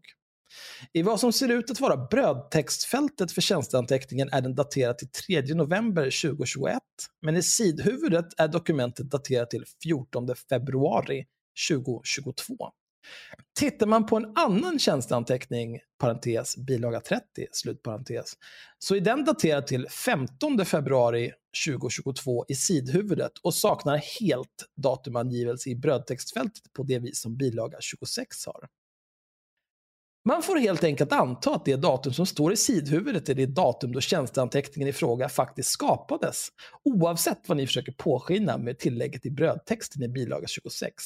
I 0.93 1.01
vad 1.01 1.19
som 1.19 1.33
ser 1.33 1.49
ut 1.49 1.71
att 1.71 1.79
vara 1.79 1.97
brödtextfältet 1.97 3.31
för 3.31 3.41
tjänsteanteckningen 3.41 4.29
är 4.31 4.41
den 4.41 4.55
daterad 4.55 4.97
till 4.97 5.09
3 5.09 5.41
november 5.55 6.03
2021, 6.03 6.79
men 7.21 7.35
i 7.35 7.43
sidhuvudet 7.43 8.25
är 8.37 8.47
dokumentet 8.47 9.09
daterat 9.09 9.49
till 9.49 9.65
14 9.83 10.35
februari 10.49 11.25
2022. 11.69 12.55
Tittar 13.59 13.85
man 13.85 14.05
på 14.05 14.17
en 14.17 14.31
annan 14.35 14.79
tjänsteanteckning, 14.79 15.79
parentes, 15.97 16.57
bilaga 16.57 17.01
30, 17.01 17.23
slutparentes, 17.51 18.33
så 18.79 18.95
är 18.95 19.01
den 19.01 19.25
daterad 19.25 19.67
till 19.67 19.87
15 19.89 20.65
februari 20.65 21.31
2022 21.67 22.45
i 22.47 22.55
sidhuvudet 22.55 23.31
och 23.43 23.53
saknar 23.53 23.97
helt 24.19 24.65
datumangivelse 24.77 25.69
i 25.69 25.75
brödtextfältet 25.75 26.73
på 26.73 26.83
det 26.83 26.99
vis 26.99 27.21
som 27.21 27.37
bilaga 27.37 27.77
26 27.81 28.45
har. 28.45 28.67
Man 30.27 30.43
får 30.43 30.55
helt 30.55 30.83
enkelt 30.83 31.11
anta 31.11 31.55
att 31.55 31.65
det 31.65 31.75
datum 31.75 32.13
som 32.13 32.25
står 32.25 32.53
i 32.53 32.57
sidhuvudet 32.57 33.29
är 33.29 33.35
det 33.35 33.45
datum 33.45 33.91
då 33.91 34.01
tjänsteanteckningen 34.01 34.89
i 34.89 34.93
fråga 34.93 35.29
faktiskt 35.29 35.69
skapades, 35.69 36.47
oavsett 36.83 37.39
vad 37.47 37.57
ni 37.57 37.67
försöker 37.67 37.91
påskina 37.91 38.57
med 38.57 38.79
tillägget 38.79 39.25
i 39.25 39.31
brödtexten 39.31 40.03
i 40.03 40.07
bilaga 40.07 40.47
26. 40.47 41.03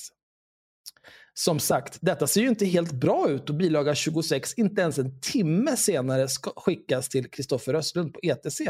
Som 1.33 1.59
sagt, 1.59 1.97
detta 2.01 2.27
ser 2.27 2.41
ju 2.41 2.47
inte 2.47 2.65
helt 2.65 2.91
bra 2.91 3.29
ut 3.29 3.49
och 3.49 3.55
bilaga 3.55 3.95
26 3.95 4.53
inte 4.53 4.81
ens 4.81 4.97
en 4.97 5.19
timme 5.19 5.77
senare 5.77 6.27
ska 6.27 6.51
skickas 6.55 7.09
till 7.09 7.29
Kristoffer 7.29 7.73
Östlund 7.73 8.13
på 8.13 8.19
ETC 8.23 8.61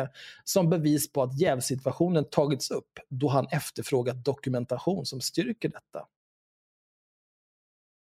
som 0.43 0.69
bevis 0.69 1.11
på 1.11 1.23
att 1.23 1.39
jävsituationen 1.39 2.29
tagits 2.29 2.71
upp 2.71 2.99
då 3.09 3.27
han 3.27 3.47
efterfrågat 3.51 4.25
dokumentation 4.25 5.05
som 5.05 5.21
styrker 5.21 5.69
detta. 5.69 6.05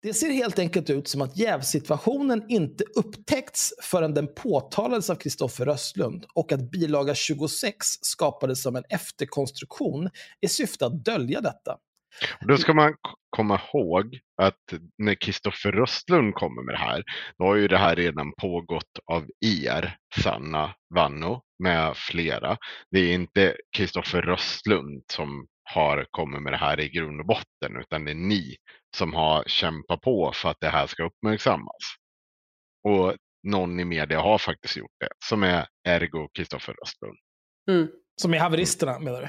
Det 0.05 0.15
ser 0.15 0.31
helt 0.31 0.59
enkelt 0.59 0.91
ut 0.91 1.09
som 1.09 1.23
att 1.23 1.37
jävsituationen 1.37 2.45
inte 2.49 2.85
upptäckts 2.97 3.73
förrän 3.83 4.15
den 4.15 4.35
påtalades 4.35 5.11
av 5.11 5.15
Kristoffer 5.15 5.65
Röstlund 5.65 6.27
och 6.35 6.53
att 6.53 6.71
bilaga 6.71 7.15
26 7.15 7.87
skapades 8.01 8.63
som 8.63 8.77
en 8.77 8.85
efterkonstruktion 8.89 10.11
i 10.41 10.49
syfte 10.49 10.87
att 10.87 11.05
dölja 11.05 11.41
detta. 11.41 11.73
Och 12.41 12.49
Då 12.49 12.57
ska 12.57 12.75
man 12.75 12.95
komma 13.31 13.61
ihåg 13.73 14.19
att 14.43 14.75
när 14.99 15.15
Kristoffer 15.15 15.73
Röstlund 15.73 16.35
kommer 16.35 16.63
med 16.63 16.75
det 16.75 16.79
här, 16.79 17.05
då 17.39 17.45
har 17.45 17.57
ju 17.57 17.69
det 17.69 17.79
här 17.79 17.97
redan 17.97 18.33
pågått 18.41 18.99
av 19.07 19.27
er, 19.41 19.97
Sanna 20.23 20.75
Vanno 20.95 21.43
med 21.59 21.97
flera. 21.97 22.57
Det 22.91 22.99
är 22.99 23.15
inte 23.15 23.57
Kristoffer 23.77 24.23
Röstlund 24.23 25.03
som 25.13 25.47
har 25.65 26.07
kommit 26.11 26.43
med 26.43 26.53
det 26.53 26.57
här 26.57 26.81
i 26.81 26.89
grund 26.89 27.21
och 27.21 27.27
botten, 27.27 27.77
utan 27.81 28.05
det 28.05 28.11
är 28.11 28.15
ni 28.15 28.57
som 28.97 29.15
har 29.15 29.45
kämpat 29.47 30.01
på 30.01 30.33
för 30.35 30.49
att 30.49 30.61
det 30.61 30.69
här 30.69 30.87
ska 30.87 31.05
uppmärksammas. 31.05 31.83
Och 32.89 33.15
någon 33.43 33.81
i 33.81 33.85
media 33.85 34.21
har 34.21 34.39
faktiskt 34.39 34.77
gjort 34.77 34.97
det, 35.01 35.09
som 35.25 35.43
är 35.43 35.67
ergo 35.85 36.29
Kristoffer 36.35 36.75
Röstlund. 36.83 37.19
Mm. 37.71 37.89
Som 38.23 38.35
är 38.35 38.39
haveristerna 38.39 38.99
menar 38.99 39.21
du? 39.21 39.29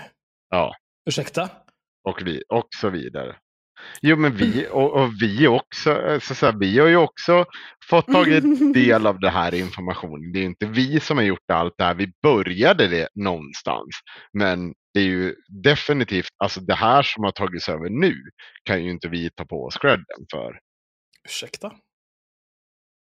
Ja, 0.49 0.75
Ursäkta? 1.09 1.49
och, 2.05 2.21
vi, 2.25 2.43
och 2.49 2.67
så 2.81 2.89
vidare. 2.89 3.35
Jo 4.01 4.15
men 4.15 4.35
vi, 4.35 4.67
och, 4.71 4.93
och 4.93 5.11
vi 5.21 5.47
också, 5.47 6.19
så, 6.21 6.35
så 6.35 6.45
här, 6.45 6.59
vi 6.59 6.79
har 6.79 6.87
ju 6.87 6.95
också 6.95 7.45
fått 7.89 8.07
tagit 8.07 8.73
del 8.73 9.07
av 9.07 9.19
den 9.19 9.31
här 9.31 9.55
informationen. 9.55 10.31
Det 10.31 10.39
är 10.39 10.43
inte 10.43 10.65
vi 10.65 10.99
som 10.99 11.17
har 11.17 11.23
gjort 11.23 11.51
allt 11.53 11.73
det 11.77 11.83
här, 11.83 11.95
vi 11.95 12.11
började 12.23 12.87
det 12.87 13.07
någonstans. 13.15 13.89
Men 14.33 14.73
det 14.95 15.01
är 15.01 15.05
ju 15.05 15.35
definitivt, 15.47 16.27
alltså 16.38 16.59
det 16.61 16.73
här 16.76 17.03
som 17.03 17.23
har 17.23 17.31
tagits 17.31 17.69
över 17.69 17.89
nu 17.89 18.15
kan 18.63 18.84
ju 18.84 18.91
inte 18.91 19.07
vi 19.07 19.30
ta 19.30 19.45
på 19.45 19.65
oss 19.65 19.77
credden 19.77 20.26
för. 20.31 20.59
Ursäkta? 21.27 21.73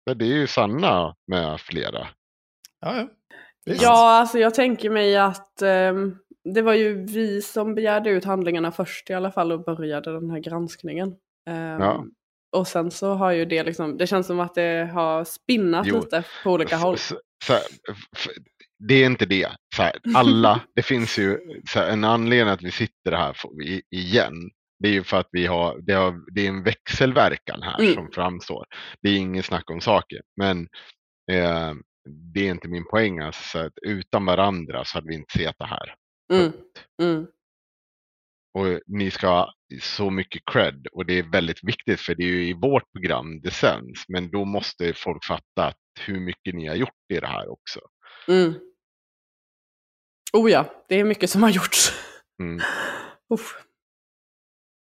Men 0.05 0.17
det 0.17 0.25
är 0.25 0.33
ju 0.33 0.47
Sanna 0.47 1.15
med 1.27 1.59
flera. 1.61 2.07
Ja, 2.79 2.95
ja. 2.97 3.07
Ja, 3.63 4.19
alltså 4.19 4.39
jag 4.39 4.53
tänker 4.53 4.89
mig 4.89 5.17
att 5.17 5.61
ehm, 5.61 6.17
det 6.53 6.61
var 6.61 6.73
ju 6.73 7.05
vi 7.05 7.41
som 7.41 7.75
begärde 7.75 8.09
ut 8.09 8.25
handlingarna 8.25 8.71
först 8.71 9.09
i 9.09 9.13
alla 9.13 9.31
fall 9.31 9.51
och 9.51 9.63
började 9.63 10.13
den 10.13 10.29
här 10.29 10.39
granskningen. 10.39 11.15
Ehm, 11.49 11.81
Ja. 11.81 12.05
Och 12.57 12.67
sen 12.67 12.91
så 12.91 13.13
har 13.13 13.31
ju 13.31 13.45
det 13.45 13.63
liksom, 13.63 13.97
det 13.97 14.07
känns 14.07 14.27
som 14.27 14.39
att 14.39 14.55
det 14.55 14.89
har 14.93 15.23
spinnat 15.23 15.87
Jo. 15.87 15.95
lite 15.95 16.23
på 16.43 16.51
olika 16.51 16.77
håll. 16.77 16.97
Så, 16.97 17.15
så 17.45 17.53
det 18.87 18.93
är 18.95 19.05
inte 19.05 19.25
det. 19.25 19.49
Här, 19.77 19.99
alla, 20.15 20.61
det 20.75 20.81
finns 20.83 21.19
ju 21.19 21.39
här, 21.75 21.89
en 21.89 22.03
anledning 22.03 22.53
att 22.53 22.61
vi 22.61 22.71
sitter 22.71 23.11
här 23.11 23.33
för- 23.33 23.63
i- 23.63 23.83
igen. 23.91 24.33
Det 24.79 24.87
är 24.87 24.93
ju 24.93 25.03
för 25.03 25.17
att 25.19 25.29
vi 25.31 25.45
har, 25.45 25.81
det, 25.81 25.93
har, 25.93 26.33
det 26.35 26.45
är 26.45 26.49
en 26.49 26.63
växelverkan 26.63 27.61
här 27.61 27.79
Mm. 27.79 27.93
som 27.93 28.11
framstår. 28.11 28.65
Det 29.01 29.09
är 29.09 29.17
ingen 29.17 29.43
snack 29.43 29.69
om 29.69 29.81
saker. 29.81 30.21
Men 30.37 30.61
eh, 31.31 31.73
det 32.33 32.47
är 32.47 32.51
inte 32.51 32.67
min 32.67 32.85
poäng. 32.85 33.19
Alltså, 33.19 33.43
så 33.43 33.59
att 33.65 33.73
utan 33.81 34.25
varandra 34.25 34.85
så 34.85 34.97
hade 34.97 35.07
vi 35.07 35.15
inte 35.15 35.37
sett 35.37 35.55
det 35.59 35.65
här. 35.65 35.95
Mm. 36.33 36.51
Mm. 37.01 37.27
Och 38.53 38.79
ni 38.87 39.11
ska 39.11 39.27
ha 39.27 39.53
så 39.81 40.09
mycket 40.09 40.41
cred 40.51 40.87
och 40.91 41.05
det 41.05 41.19
är 41.19 41.23
väldigt 41.31 41.63
viktigt 41.63 41.99
för 41.99 42.15
det 42.15 42.23
är 42.23 42.27
ju 42.27 42.47
i 42.49 42.53
vårt 42.53 42.91
program 42.91 43.41
det 43.41 43.51
sänds. 43.51 44.03
Men 44.07 44.31
då 44.31 44.45
måste 44.45 44.93
folk 44.93 45.25
fatta 45.25 45.67
att 45.67 45.77
hur 45.99 46.19
mycket 46.19 46.53
ni 46.55 46.67
har 46.67 46.75
gjort 46.75 46.89
i 47.13 47.19
det 47.19 47.27
här 47.27 47.51
också. 47.51 47.79
Mm. 48.27 48.53
Oh 50.37 50.51
ja, 50.51 50.65
det 50.87 50.99
är 50.99 51.03
mycket 51.03 51.29
som 51.29 51.43
har 51.43 51.49
gjorts. 51.49 51.91
Mm. 52.39 52.59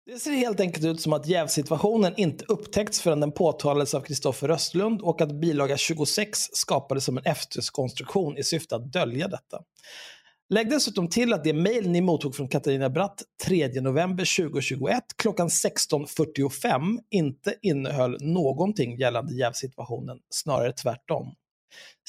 Det 0.05 0.19
ser 0.19 0.31
helt 0.31 0.59
enkelt 0.59 0.85
ut 0.85 1.01
som 1.01 1.13
att 1.13 1.27
jävsituationen 1.27 2.13
inte 2.17 2.45
upptäckts 2.47 3.01
förrän 3.01 3.19
den 3.19 3.31
påtalades 3.31 3.93
av 3.93 4.01
Kristoffer 4.01 4.49
Östlund 4.49 5.01
och 5.01 5.21
att 5.21 5.31
bilaga 5.31 5.77
26 5.77 6.39
skapades 6.53 7.05
som 7.05 7.17
en 7.17 7.23
efterkonstruktion 7.23 8.37
i 8.37 8.43
syfte 8.43 8.75
att 8.75 8.93
dölja 8.93 9.27
detta. 9.27 9.61
Lägg 10.49 10.69
dessutom 10.69 11.09
till 11.09 11.33
att 11.33 11.43
det 11.43 11.53
mejl 11.53 11.89
ni 11.89 12.01
mottog 12.01 12.35
från 12.35 12.47
Katarina 12.47 12.89
Bratt 12.89 13.23
3 13.45 13.81
november 13.81 14.43
2021 14.43 15.03
klockan 15.15 15.47
16.45 15.47 16.97
inte 17.09 17.55
innehöll 17.61 18.17
någonting 18.21 18.97
gällande 18.97 19.33
jävsituationen, 19.33 20.19
snarare 20.29 20.73
tvärtom. 20.73 21.35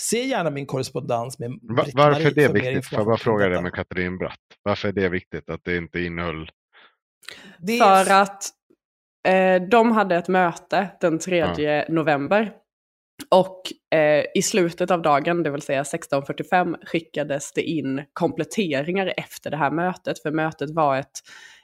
Se 0.01 0.25
gärna 0.25 0.51
min 0.51 0.67
korrespondens 0.67 1.39
med 1.39 1.51
Va- 1.63 1.87
varför 1.95 2.27
är 2.27 2.35
det 2.35 2.53
viktigt? 2.53 2.87
Får 2.87 2.99
jag 2.99 3.07
bara 3.07 3.17
fråga 3.17 3.45
det 3.45 3.51
detta. 3.51 3.63
med 3.63 3.75
Katrin 3.75 4.19
Bratt? 4.19 4.39
Varför 4.63 4.89
är 4.89 4.93
det 4.93 5.09
viktigt 5.09 5.51
att 5.51 5.65
det 5.65 5.77
inte 5.77 6.01
innehöll... 6.01 6.51
Det 7.59 7.79
är 7.79 8.05
För 8.05 8.13
att 8.13 8.45
eh, 9.29 9.69
de 9.69 9.93
hade 9.93 10.17
ett 10.17 10.29
möte 10.29 10.89
den 11.01 11.19
3 11.19 11.85
november. 11.89 12.53
Och 13.31 13.63
eh, 13.99 14.25
i 14.35 14.43
slutet 14.43 14.91
av 14.91 15.03
dagen, 15.03 15.43
det 15.43 15.51
vill 15.51 15.63
säga 15.63 15.83
16.45, 15.83 16.77
skickades 16.87 17.53
det 17.53 17.63
in 17.63 18.03
kompletteringar 18.13 19.13
efter 19.17 19.51
det 19.51 19.57
här 19.57 19.71
mötet. 19.71 20.23
För 20.23 20.31
mötet 20.31 20.71
var 20.71 20.97
ett 20.97 21.21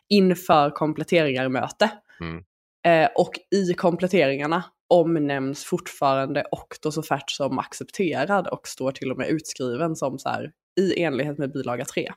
inför 0.08 0.70
kompletteringar-möte. 0.70 1.90
Mm. 2.20 2.44
Eh, 2.86 3.10
och 3.14 3.32
i 3.50 3.74
kompletteringarna 3.74 4.64
omnämns 4.88 5.64
fortfarande 5.64 6.44
Octos 6.50 6.96
offert 6.96 7.30
som 7.30 7.58
accepterad 7.58 8.46
och 8.46 8.68
står 8.68 8.92
till 8.92 9.10
och 9.10 9.18
med 9.18 9.28
utskriven 9.28 9.96
som 9.96 10.18
så 10.18 10.28
här 10.28 10.52
i 10.80 11.02
enlighet 11.02 11.38
med 11.38 11.52
bilaga 11.52 11.84
3. 11.84 12.12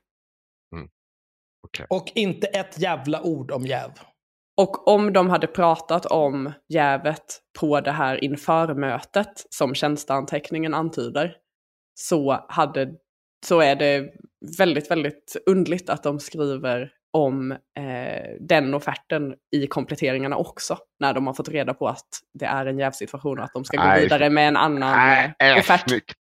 Och 1.90 2.12
inte 2.16 2.48
ett 2.48 2.80
jävla 2.80 3.22
ord 3.22 3.52
om 3.52 3.66
jäv. 3.66 3.92
Och 4.58 4.88
om 4.88 5.14
de 5.14 5.30
hade 5.30 5.48
pratat 5.48 6.06
om 6.06 6.54
jävet 6.70 7.42
på 7.60 7.82
det 7.82 7.92
här 7.92 8.24
införmötet, 8.24 9.46
som 9.50 9.76
tjänsteanteckningen 9.76 10.74
antyder, 10.74 11.38
så, 11.94 12.46
hade, 12.50 12.92
så 13.46 13.60
är 13.60 13.76
det 13.76 14.14
väldigt, 14.58 14.92
väldigt 14.92 15.36
undligt 15.46 15.90
att 15.90 16.04
de 16.04 16.20
skriver 16.20 16.92
om 17.12 17.52
eh, 17.52 17.58
den 18.40 18.74
offerten 18.74 19.36
i 19.52 19.68
kompletteringarna 19.68 20.36
också, 20.36 20.78
när 21.00 21.14
de 21.14 21.28
har 21.28 21.34
fått 21.34 21.50
reda 21.50 21.74
på 21.74 21.88
att 21.88 22.08
det 22.34 22.46
är 22.46 22.66
en 22.66 22.80
jävsituation 22.80 23.40
och 23.40 23.46
att 23.46 23.54
de 23.54 23.66
ska 23.66 23.78
gå 23.78 23.84
Nej, 23.84 24.02
vidare 24.02 24.30
med 24.30 24.48
en 24.48 24.58
annan 24.58 24.98
Nej, 24.98 25.34
äh, 25.40 25.58
offert. 25.58 25.90
snyggt. 25.90 26.18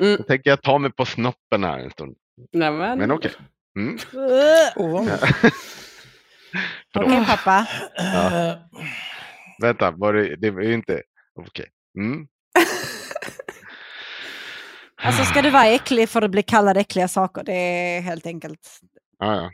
Mm. 0.00 0.16
Då 0.16 0.22
tänker 0.22 0.50
jag 0.50 0.62
ta 0.62 0.78
mig 0.78 0.92
på 0.92 1.04
snoppen 1.04 1.64
här 1.64 1.78
en 1.78 1.90
stund. 1.90 2.16
Nej, 2.52 2.70
men, 2.70 3.10
okej. 3.10 3.32
Mm. 3.76 3.98
Ovanligt. 4.76 5.22
Okej 6.94 7.24
pappa. 7.26 7.66
Eh, 7.98 8.54
Vänta, 9.62 9.90
var 9.90 10.12
det, 10.12 10.36
det 10.36 10.50
var 10.50 10.62
ju 10.62 10.74
inte... 10.74 11.02
Okej. 11.34 11.66
Mm. 11.98 12.26
Alltså 15.02 15.24
ska 15.24 15.42
du 15.42 15.50
vara 15.50 15.66
äcklig 15.66 16.08
får 16.08 16.20
du 16.20 16.28
bli 16.28 16.42
kallad 16.42 16.76
äckliga 16.76 17.08
saker. 17.08 17.42
Det 17.44 17.52
är 17.52 18.00
helt 18.00 18.26
enkelt. 18.26 18.80
Ja, 19.18 19.34
ja. 19.34 19.50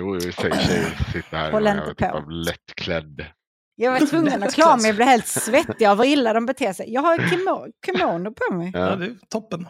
Jo, 0.00 0.12
vi 0.14 0.20
säger 0.32 0.66
tjejer 0.66 1.12
sitter 1.12 1.36
här 1.36 1.52
Håll 1.52 1.66
inte 1.66 1.86
typ 1.94 1.98
på. 2.10 2.30
lättklädd. 2.30 3.26
Jag 3.76 3.92
var 3.92 4.06
tvungen 4.06 4.42
att 4.42 4.54
klara 4.54 4.76
mig. 4.76 4.86
Jag 4.86 4.94
blev 4.96 5.08
helt 5.08 5.26
svettig 5.26 5.86
av 5.86 5.98
hur 5.98 6.04
illa 6.04 6.32
de 6.32 6.46
beter 6.46 6.72
sig. 6.72 6.92
Jag 6.92 7.00
har 7.02 7.18
kimo- 7.18 7.72
kimono 7.86 8.34
på 8.34 8.54
mig. 8.54 8.70
ja, 8.74 8.96
det 8.96 9.04
är 9.06 9.16
toppen. 9.28 9.68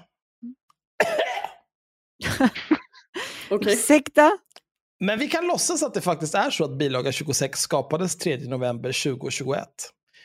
Ursäkta? 3.50 4.30
Men 5.00 5.18
vi 5.18 5.28
kan 5.28 5.46
låtsas 5.46 5.82
att 5.82 5.94
det 5.94 6.00
faktiskt 6.00 6.34
är 6.34 6.50
så 6.50 6.64
att 6.64 6.78
bilaga 6.78 7.12
26 7.12 7.58
skapades 7.60 8.16
3 8.18 8.36
november 8.48 8.92
2021. 9.04 9.68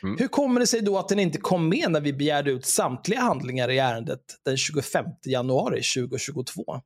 Mm. 0.02 0.16
Hur 0.18 0.28
kommer 0.28 0.60
det 0.60 0.66
sig 0.66 0.80
då 0.80 0.98
att 0.98 1.08
den 1.08 1.18
inte 1.18 1.38
kom 1.38 1.68
med 1.68 1.90
när 1.90 2.00
vi 2.00 2.12
begärde 2.12 2.50
ut 2.50 2.66
samtliga 2.66 3.20
handlingar 3.20 3.68
i 3.70 3.78
ärendet 3.78 4.20
den 4.44 4.56
25 4.56 5.04
januari 5.24 5.82
2022? 5.82 6.80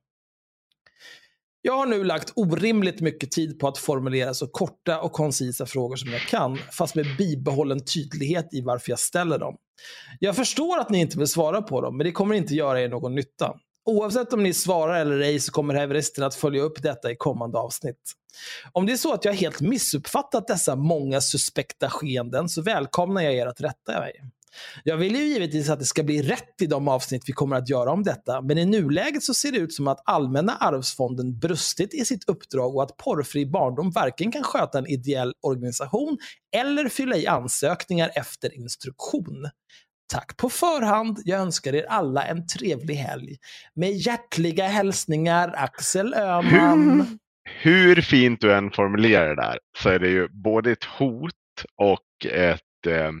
Jag 1.67 1.77
har 1.77 1.85
nu 1.85 2.03
lagt 2.03 2.33
orimligt 2.35 3.01
mycket 3.01 3.31
tid 3.31 3.59
på 3.59 3.67
att 3.67 3.77
formulera 3.77 4.33
så 4.33 4.47
korta 4.47 5.01
och 5.01 5.11
koncisa 5.11 5.65
frågor 5.65 5.95
som 5.95 6.11
jag 6.11 6.21
kan, 6.21 6.57
fast 6.57 6.95
med 6.95 7.05
bibehållen 7.17 7.85
tydlighet 7.85 8.53
i 8.53 8.61
varför 8.61 8.91
jag 8.91 8.99
ställer 8.99 9.39
dem. 9.39 9.55
Jag 10.19 10.35
förstår 10.35 10.79
att 10.79 10.89
ni 10.89 10.99
inte 10.99 11.17
vill 11.17 11.27
svara 11.27 11.61
på 11.61 11.81
dem, 11.81 11.97
men 11.97 12.05
det 12.05 12.11
kommer 12.11 12.35
inte 12.35 12.55
göra 12.55 12.81
er 12.81 12.89
någon 12.89 13.15
nytta. 13.15 13.53
Oavsett 13.85 14.33
om 14.33 14.43
ni 14.43 14.53
svarar 14.53 14.99
eller 14.99 15.19
ej 15.19 15.39
så 15.39 15.51
kommer 15.51 15.75
Everesten 15.75 16.23
att 16.23 16.35
följa 16.35 16.61
upp 16.61 16.83
detta 16.83 17.11
i 17.11 17.15
kommande 17.15 17.57
avsnitt. 17.57 18.13
Om 18.71 18.85
det 18.85 18.91
är 18.91 18.97
så 18.97 19.13
att 19.13 19.25
jag 19.25 19.33
helt 19.33 19.61
missuppfattat 19.61 20.47
dessa 20.47 20.75
många 20.75 21.21
suspekta 21.21 21.89
skeenden 21.89 22.49
så 22.49 22.61
välkomnar 22.61 23.21
jag 23.21 23.33
er 23.33 23.45
att 23.47 23.61
rätta 23.61 23.99
mig. 23.99 24.13
Jag 24.83 24.97
vill 24.97 25.15
ju 25.15 25.23
givetvis 25.23 25.69
att 25.69 25.79
det 25.79 25.85
ska 25.85 26.03
bli 26.03 26.21
rätt 26.21 26.61
i 26.61 26.65
de 26.65 26.87
avsnitt 26.87 27.23
vi 27.25 27.33
kommer 27.33 27.55
att 27.55 27.69
göra 27.69 27.91
om 27.91 28.03
detta, 28.03 28.41
men 28.41 28.57
i 28.57 28.65
nuläget 28.65 29.23
så 29.23 29.33
ser 29.33 29.51
det 29.51 29.57
ut 29.57 29.73
som 29.73 29.87
att 29.87 30.01
Allmänna 30.05 30.55
arvsfonden 30.55 31.39
brustit 31.39 31.93
i 31.93 32.05
sitt 32.05 32.29
uppdrag 32.29 32.75
och 32.75 32.83
att 32.83 32.97
Porrfri 32.97 33.45
barndom 33.45 33.91
varken 33.91 34.31
kan 34.31 34.43
sköta 34.43 34.77
en 34.77 34.87
ideell 34.87 35.33
organisation 35.41 36.17
eller 36.55 36.89
fylla 36.89 37.17
i 37.17 37.27
ansökningar 37.27 38.11
efter 38.15 38.55
instruktion. 38.55 39.49
Tack 40.13 40.37
på 40.37 40.49
förhand. 40.49 41.21
Jag 41.25 41.41
önskar 41.41 41.75
er 41.75 41.85
alla 41.89 42.23
en 42.23 42.47
trevlig 42.47 42.95
helg. 42.95 43.35
Med 43.75 43.91
hjärtliga 43.91 44.67
hälsningar 44.67 45.53
Axel 45.55 46.13
Öhman. 46.13 47.19
Hur 47.61 48.01
fint 48.01 48.41
du 48.41 48.53
än 48.53 48.71
formulerar 48.71 49.35
det 49.35 49.41
där 49.41 49.59
så 49.77 49.89
är 49.89 49.99
det 49.99 50.09
ju 50.09 50.27
både 50.27 50.71
ett 50.71 50.83
hot 50.83 51.33
och 51.81 52.31
ett... 52.31 52.61
Eh, 52.87 53.11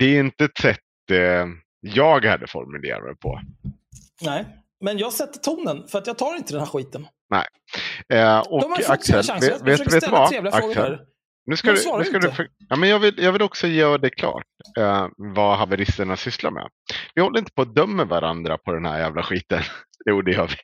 det 0.00 0.16
är 0.16 0.20
inte 0.20 0.44
ett 0.44 0.58
sätt 0.58 0.78
eh, 1.12 1.46
jag 1.80 2.24
hade 2.24 2.46
formulerat 2.46 3.02
det 3.08 3.20
på. 3.20 3.40
Nej, 4.22 4.46
men 4.80 4.98
jag 4.98 5.12
sätter 5.12 5.40
tonen 5.40 5.88
för 5.88 5.98
att 5.98 6.06
jag 6.06 6.18
tar 6.18 6.36
inte 6.36 6.52
den 6.52 6.60
här 6.60 6.66
skiten. 6.66 7.06
Eh, 8.08 8.38
och 8.38 8.60
De 8.60 8.70
har 8.70 8.76
fått 8.76 8.90
Axel, 8.90 9.24
sina 9.24 9.34
chanser. 9.34 9.50
vet, 9.50 9.58
Jag 9.60 9.64
vet, 9.64 9.78
försöker 9.78 9.90
vet 9.90 10.00
du 10.00 10.00
ställa 10.00 10.18
vad? 10.18 10.54
Axel. 10.70 10.98
Nu 11.46 11.56
ska 11.56 11.72
du, 11.72 11.98
nu 11.98 12.04
ska 12.04 12.18
du 12.18 12.48
ja, 12.68 12.76
men 12.76 12.88
jag, 12.88 12.98
vill, 12.98 13.14
jag 13.18 13.32
vill 13.32 13.42
också 13.42 13.66
göra 13.66 13.98
det 13.98 14.10
klart 14.10 14.44
eh, 14.78 15.08
vad 15.16 15.58
haveristerna 15.58 16.16
sysslar 16.16 16.50
med. 16.50 16.68
Vi 17.14 17.22
håller 17.22 17.38
inte 17.38 17.52
på 17.52 17.62
att 17.62 17.74
döma 17.74 18.04
varandra 18.04 18.58
på 18.58 18.72
den 18.72 18.84
här 18.84 18.98
jävla 18.98 19.22
skiten. 19.22 19.62
Jo, 20.06 20.22
det 20.22 20.32
gör 20.32 20.46
vi. 20.48 20.56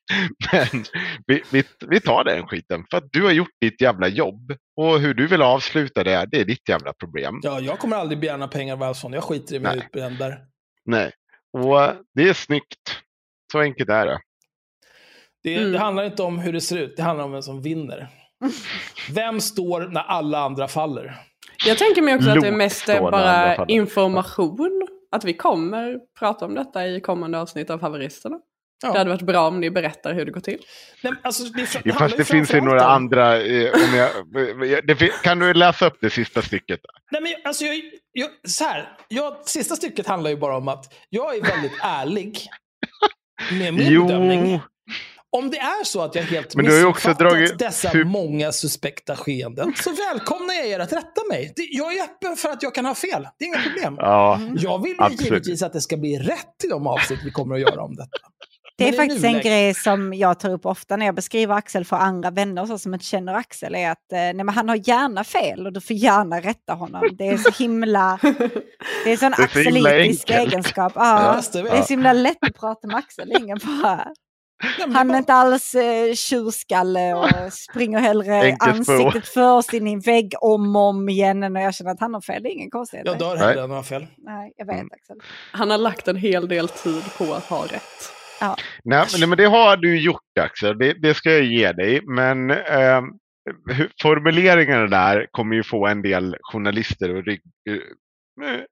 Men 0.52 0.84
vi, 1.26 1.42
vi, 1.52 1.64
vi 1.88 2.00
tar 2.00 2.24
den 2.24 2.46
skiten 2.46 2.84
för 2.90 2.98
att 2.98 3.08
du 3.12 3.24
har 3.24 3.32
gjort 3.32 3.50
ditt 3.60 3.80
jävla 3.80 4.08
jobb. 4.08 4.52
Och 4.76 5.00
hur 5.00 5.14
du 5.14 5.26
vill 5.26 5.42
avsluta 5.42 6.04
det, 6.04 6.28
det 6.30 6.40
är 6.40 6.44
ditt 6.44 6.68
jävla 6.68 6.92
problem. 6.92 7.40
Ja, 7.42 7.60
jag 7.60 7.78
kommer 7.78 7.96
aldrig 7.96 8.20
begära 8.20 8.48
pengar 8.48 8.74
av 8.74 8.82
Arvsfonden. 8.82 9.16
Jag 9.16 9.24
skiter 9.24 9.54
i 9.56 9.58
Nej. 9.58 9.76
utbränd 9.78 10.18
där. 10.18 10.38
Nej, 10.84 11.12
och 11.52 11.82
eh, 11.82 11.94
det 12.14 12.28
är 12.28 12.32
snyggt. 12.32 13.02
Så 13.52 13.60
enkelt 13.60 13.90
är 13.90 14.06
det. 14.06 14.18
Det, 15.42 15.56
Mm. 15.56 15.72
det 15.72 15.78
handlar 15.78 16.04
inte 16.04 16.22
om 16.22 16.38
hur 16.38 16.52
det 16.52 16.60
ser 16.60 16.76
ut, 16.76 16.96
det 16.96 17.02
handlar 17.02 17.24
om 17.24 17.32
vem 17.32 17.42
som 17.42 17.62
vinner. 17.62 18.08
Vem 19.10 19.40
står 19.40 19.80
när 19.80 20.00
alla 20.00 20.38
andra 20.38 20.68
faller? 20.68 21.14
Jag 21.66 21.78
tänker 21.78 22.02
mig 22.02 22.14
också 22.14 22.30
att 22.30 22.40
det 22.40 22.52
mest 22.52 22.88
är 22.88 22.94
det 22.94 23.00
bara 23.00 23.66
information. 23.68 24.88
Att 25.12 25.24
vi 25.24 25.34
kommer 25.34 25.98
prata 26.18 26.44
om 26.44 26.54
detta 26.54 26.86
i 26.86 27.00
kommande 27.00 27.38
avsnitt 27.40 27.70
av 27.70 27.80
Haveristerna. 27.80 28.36
Ja. 28.82 28.92
Det 28.92 28.98
hade 28.98 29.10
varit 29.10 29.22
bra 29.22 29.48
om 29.48 29.60
ni 29.60 29.70
berättar 29.70 30.14
hur 30.14 30.24
det 30.24 30.30
går 30.32 30.40
till. 30.40 30.58
Nej, 31.02 31.12
alltså, 31.22 31.44
det, 31.44 31.62
det 31.72 31.80
Ja, 31.84 31.94
fast 31.94 32.16
det 32.16 32.24
finns 32.24 32.54
ju 32.54 32.60
några 32.60 32.84
andra. 32.84 33.42
Eh, 33.42 33.70
om 33.74 33.94
jag, 33.96 34.86
det, 34.86 34.96
fin- 34.96 35.10
kan 35.22 35.38
du 35.38 35.54
läsa 35.54 35.86
upp 35.86 35.98
det 36.00 36.10
sista 36.10 36.42
stycket? 36.42 36.80
Nej, 37.10 37.22
men 37.22 37.32
alltså, 37.44 37.64
jag, 37.64 37.76
jag, 38.12 38.28
så 38.48 38.64
här, 38.64 38.88
jag, 39.08 39.36
sista 39.48 39.76
stycket 39.76 40.06
handlar 40.06 40.30
ju 40.30 40.36
bara 40.36 40.56
om 40.56 40.68
att 40.68 40.94
jag 41.08 41.36
är 41.36 41.42
väldigt 41.42 41.78
ärlig 41.82 42.38
med 43.52 43.74
min 43.74 43.92
Jo. 43.92 44.06
bedömning. 44.06 44.60
Om 45.36 45.50
det 45.50 45.58
är 45.58 45.84
så 45.84 46.00
att 46.02 46.14
jag 46.14 46.22
helt 46.22 46.56
Men 46.56 46.64
du 46.64 46.70
har 46.72 46.78
ju 46.78 46.84
också 46.86 47.10
dragit- 47.10 47.58
dessa 47.58 47.88
hur- 47.88 48.04
många 48.04 48.52
suspekta 48.52 49.16
skeenden 49.16 49.72
så 49.76 49.90
välkomnar 49.92 50.54
jag 50.54 50.66
er 50.66 50.78
att 50.78 50.92
rätta 50.92 51.20
mig. 51.28 51.52
Jag 51.56 51.96
är 51.96 52.02
öppen 52.04 52.36
för 52.36 52.48
att 52.48 52.62
jag 52.62 52.74
kan 52.74 52.84
ha 52.84 52.94
fel. 52.94 53.28
Det 53.38 53.44
är 53.44 53.46
inga 53.48 53.62
problem. 53.62 53.94
Ja, 53.98 54.40
Jag 54.56 54.82
vill 54.82 54.92
ju 54.92 54.96
Absolut. 55.02 55.20
givetvis 55.24 55.62
att 55.62 55.72
det 55.72 55.80
ska 55.80 55.96
bli 55.96 56.18
rätt 56.18 56.64
i 56.64 56.68
de 56.68 56.86
avsnitt 56.86 57.20
vi 57.24 57.30
kommer 57.30 57.54
att 57.54 57.60
göra 57.60 57.82
om 57.82 57.96
detta. 57.96 58.10
Det 58.78 58.88
är 58.88 58.92
i 58.92 58.96
faktiskt 58.96 59.24
en 59.24 59.40
grej 59.40 59.74
som 59.74 60.14
jag 60.14 60.40
tar 60.40 60.50
upp 60.52 60.66
ofta 60.66 60.96
när 60.96 61.06
jag 61.06 61.14
beskriver 61.14 61.54
Axel 61.54 61.84
för 61.84 61.96
andra 61.96 62.30
vänner 62.30 62.66
så 62.66 62.78
som 62.78 62.94
inte 62.94 63.06
känner 63.06 63.34
Axel. 63.34 63.74
är 63.74 63.90
att 63.90 64.12
eh, 64.12 64.18
nej, 64.18 64.34
men 64.34 64.48
Han 64.48 64.68
har 64.68 64.88
gärna 64.88 65.24
fel 65.24 65.66
och 65.66 65.72
du 65.72 65.80
får 65.80 65.96
gärna 65.96 66.40
rätta 66.40 66.72
honom. 66.72 67.02
Det 67.18 67.28
är 67.28 67.36
så 67.38 67.50
himla... 67.62 68.18
Det 69.04 69.10
är 69.10 69.12
en 69.12 69.18
sån 69.18 69.32
är 69.32 69.42
axelitisk 69.44 70.30
egenskap. 70.30 70.92
Ja, 70.96 71.40
det, 71.52 71.62
det 71.62 71.68
är 71.70 71.82
så 71.82 71.88
himla 71.92 72.12
lätt 72.12 72.38
att 72.40 72.54
prata 72.60 72.86
med 72.86 72.96
Axel. 72.96 73.32
Ingen 73.40 73.58
bara... 73.82 74.08
Han 74.94 75.10
är 75.10 75.18
inte 75.18 75.32
alls 75.32 75.74
eh, 75.74 76.14
tjurskalle 76.14 77.14
och 77.14 77.52
springer 77.52 77.98
hellre 77.98 78.56
ansiktet 78.58 79.28
först 79.28 79.72
in 79.72 79.86
i 79.86 79.92
en 79.92 80.00
vägg 80.00 80.34
om 80.40 80.76
och 80.76 80.82
om 80.82 81.08
igen 81.08 81.40
när 81.40 81.60
jag 81.60 81.74
känner 81.74 81.90
att 81.90 82.00
han 82.00 82.14
har 82.14 82.20
fel. 82.20 82.42
Det 82.42 82.48
är 82.48 82.52
ingen 82.52 82.70
konstighet. 82.70 83.06
Jag 83.06 83.18
dör 83.18 83.36
Nej. 83.36 83.46
hellre 83.46 83.64
än 83.64 83.70
att 83.70 83.76
ha 83.76 83.82
fel. 83.82 84.06
Nej, 84.16 84.52
jag 84.56 84.66
vet 84.66 84.76
Mm. 84.76 84.88
Axel. 84.92 85.16
Han 85.52 85.70
har 85.70 85.78
lagt 85.78 86.08
en 86.08 86.16
hel 86.16 86.48
del 86.48 86.68
tid 86.68 87.02
på 87.18 87.34
att 87.34 87.44
ha 87.44 87.64
rätt. 87.64 88.12
nej, 88.84 89.06
men, 89.20 89.28
men 89.28 89.38
det 89.38 89.46
har 89.46 89.76
du 89.76 90.00
gjort 90.00 90.38
Axel. 90.40 90.78
Det, 90.78 90.92
det 90.92 91.14
ska 91.14 91.30
jag 91.30 91.44
ge 91.44 91.72
dig. 91.72 92.00
Men 92.06 92.50
eh, 92.50 93.02
formuleringarna 94.02 94.86
där 94.86 95.26
kommer 95.30 95.56
ju 95.56 95.62
få 95.62 95.86
en 95.86 96.02
del 96.02 96.36
journalister 96.40 97.16
och 97.16 97.24
rygg, 97.24 97.40
eh, 97.70 97.76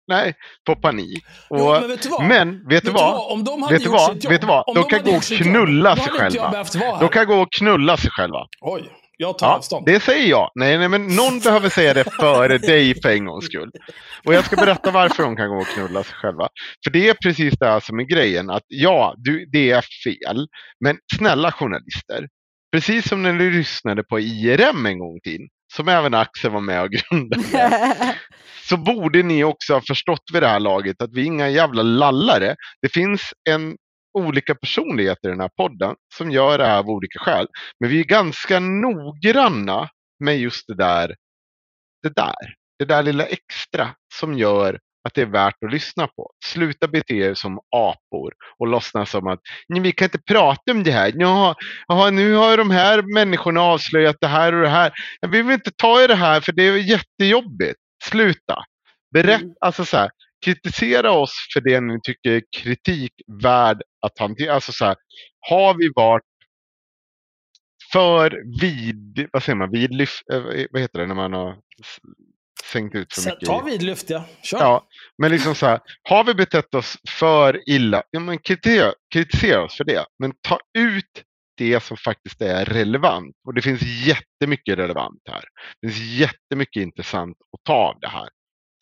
nej, 0.09 0.35
får 0.67 0.75
panik. 0.75 1.25
Och, 1.51 1.59
Jo, 1.59 1.71
men 1.81 1.89
vet 1.89 2.03
du 2.03 2.09
vad? 2.09 2.25
men 2.25 2.69
vet 2.69 2.85
du 2.85 2.91
vad? 2.91 3.33
Om 3.33 3.45
de 3.45 3.63
hade 3.63 3.75
Vet 3.75 3.85
du 3.85 3.91
gjort 3.91 4.01
sitt 4.15 4.25
jobb, 4.25 4.33
Vet 4.33 4.41
du 4.41 4.47
vad? 4.47 4.65
De 4.67 4.75
de 4.75 4.85
kan 4.89 5.03
gå 5.05 5.17
och 5.17 5.23
knulla 5.23 5.97
sig 5.97 6.13
själva. 6.13 6.65
De 7.01 7.09
kan 7.09 7.27
gå 7.27 7.35
och 7.43 7.53
knulla 7.53 7.97
sig 7.97 8.11
själva. 8.11 8.47
Oj, 8.61 8.91
jag 9.17 9.39
tar 9.39 9.47
Ja, 9.47 9.55
avstånd. 9.57 9.87
det 9.87 10.01
säger 10.01 10.31
jag. 10.31 10.51
Nej, 10.55 10.79
nej, 10.79 10.89
men 10.89 11.07
någon 11.07 11.39
behöver 11.41 11.69
säga 11.69 11.95
det 11.95 12.05
före 12.21 12.59
dig 12.59 13.01
för 13.03 13.09
en 13.09 13.25
gångs 13.25 13.45
skull. 13.45 13.71
Och 14.25 14.35
jag 14.35 14.45
ska 14.45 14.57
berätta 14.57 14.91
varför 14.91 15.23
de 15.23 15.37
kan 15.37 15.49
gå 15.49 15.57
och 15.61 15.67
knulla 15.67 16.03
sig 16.03 16.15
själva. 16.15 16.49
För 16.85 16.91
det 16.91 17.09
är 17.09 17.15
precis 17.15 17.55
det 17.59 17.67
här 17.67 17.81
som 17.81 17.99
är 18.01 18.05
grejen. 18.05 18.51
Att 18.51 18.63
ja, 18.69 19.15
du, 19.17 19.47
det 19.53 19.71
är 19.71 19.85
fel. 20.05 20.47
Men 20.85 20.99
snälla 21.17 21.53
journalister. 21.53 22.29
Precis 22.73 23.09
som 23.09 23.23
när 23.23 23.33
ni 23.33 23.51
lyssnade 23.51 24.03
på 24.05 24.21
IRM 24.21 24.87
en 24.87 24.99
gång 24.99 25.17
i 25.17 25.21
tiden. 25.21 25.47
Som 25.77 25.89
även 25.89 26.15
Axel 26.15 26.51
var 26.51 26.61
med 26.61 26.83
och 26.83 26.91
grundade. 26.91 28.17
så 28.69 28.77
borde 28.77 29.23
ni 29.23 29.45
också 29.45 29.75
ha 29.75 29.81
förstått 29.81 30.23
vid 30.33 30.43
det 30.43 30.49
här 30.49 30.61
laget 30.61 31.03
att 31.03 31.11
vi 31.13 31.21
är 31.21 31.27
inga 31.27 31.49
jävla 31.49 31.83
lallare. 31.83 32.57
Det 32.83 32.89
finns 32.89 33.33
en 33.51 33.77
olika 34.19 34.55
personligheter 34.55 35.29
i 35.29 35.31
den 35.31 35.41
här 35.41 35.51
podden 35.57 35.95
som 36.15 36.31
gör 36.31 36.59
det 36.59 36.67
här 36.67 36.79
av 36.79 36.89
olika 36.89 37.19
skäl. 37.19 37.47
Men 37.81 37.91
vi 37.91 38.01
är 38.01 38.05
ganska 38.05 38.61
noggranna 38.61 39.89
med 40.25 40.39
just 40.39 40.67
det 40.67 40.75
där, 40.75 41.15
det 42.03 42.15
där, 42.17 42.55
det 42.79 42.85
där 42.85 43.03
lilla 43.03 43.25
extra 43.27 43.95
som 44.15 44.39
gör 44.39 44.79
att 45.05 45.15
det 45.15 45.23
är 45.23 45.27
värt 45.27 45.65
att 45.67 45.73
lyssna 45.73 46.07
på. 46.07 46.31
Sluta 46.45 46.89
bete 46.89 47.15
er 47.15 47.35
som 47.35 47.59
apor 47.77 48.33
och 48.59 48.67
låtsas 48.67 49.11
som 49.11 49.27
att 49.27 49.41
vi 49.69 49.93
kan 49.93 50.07
inte 50.07 50.19
prata 50.19 50.73
om 50.73 50.83
det 50.83 50.91
här. 50.93 51.13
Jaha, 51.17 51.55
jaha, 51.89 52.11
nu 52.11 52.35
har 52.35 52.57
de 52.57 52.71
här 52.71 53.03
människorna 53.15 53.61
avslöjat 53.63 54.17
det 54.21 54.27
här 54.27 54.55
och 54.55 54.63
det 54.63 54.69
här. 54.69 54.93
Jag 55.21 55.29
vill 55.29 55.51
inte 55.51 55.71
ta 55.77 56.05
i 56.05 56.07
det 56.07 56.15
här 56.15 56.41
för 56.41 56.53
det 56.53 56.63
är 56.63 56.77
jättejobbigt. 56.77 57.81
Sluta. 58.05 58.65
Berätt, 59.15 59.43
Mm. 59.43 59.55
alltså 59.61 59.85
så 59.85 59.97
här, 59.97 60.11
kritisera 60.45 61.13
oss 61.13 61.33
för 61.55 61.61
det 61.61 61.81
ni 61.81 62.01
tycker 62.03 62.31
är 62.31 62.43
kritik 62.57 63.13
värd 63.43 63.83
att 64.03 64.19
hantera. 64.19 64.55
Alltså 64.55 64.73
så 64.73 64.85
här, 64.85 64.97
har 65.41 65.75
vi 65.75 65.91
varit 65.95 66.25
för 67.93 68.43
vid, 68.61 69.29
vad 69.33 69.43
säger 69.43 69.57
man, 69.57 69.71
vidlyft, 69.71 70.23
eh, 70.33 70.43
vad 70.71 70.83
heter 70.83 70.99
det 70.99 71.07
när 71.07 71.15
man 71.15 71.33
har 71.33 71.57
s- 72.75 72.81
sänkt 72.83 72.95
ut 72.95 73.15
för 73.15 73.21
Så, 73.21 73.29
mycket? 73.31 73.47
ta 73.49 73.63
vidlyft, 73.63 74.11
ja. 74.11 74.25
Kör. 74.43 74.59
Ja, 74.59 74.87
men 75.19 75.31
liksom 75.31 75.55
så 75.55 75.67
här, 75.67 75.81
har 76.03 76.25
vi 76.25 76.35
betett 76.35 76.75
oss 76.75 76.97
för 77.09 77.69
illa, 77.71 78.03
ja 78.11 78.21
men 78.21 78.39
kritisera, 78.39 78.93
kritisera 79.15 79.65
oss 79.65 79.77
för 79.77 79.85
det. 79.85 80.07
Men 80.19 80.33
ta 80.49 80.59
ut 80.79 81.23
det 81.57 81.81
som 81.83 81.97
faktiskt 81.97 82.41
är 82.43 82.65
relevant. 82.65 83.37
Och 83.47 83.55
det 83.55 83.63
finns 83.63 83.83
jättemycket 83.83 84.79
relevant 84.79 85.21
här. 85.31 85.45
Det 85.83 85.89
finns 85.89 86.01
jättemycket 86.19 86.83
intressant 86.83 87.37
att 87.57 87.65
ta 87.65 87.75
av 87.75 88.01
det 88.01 88.09
här. 88.09 88.29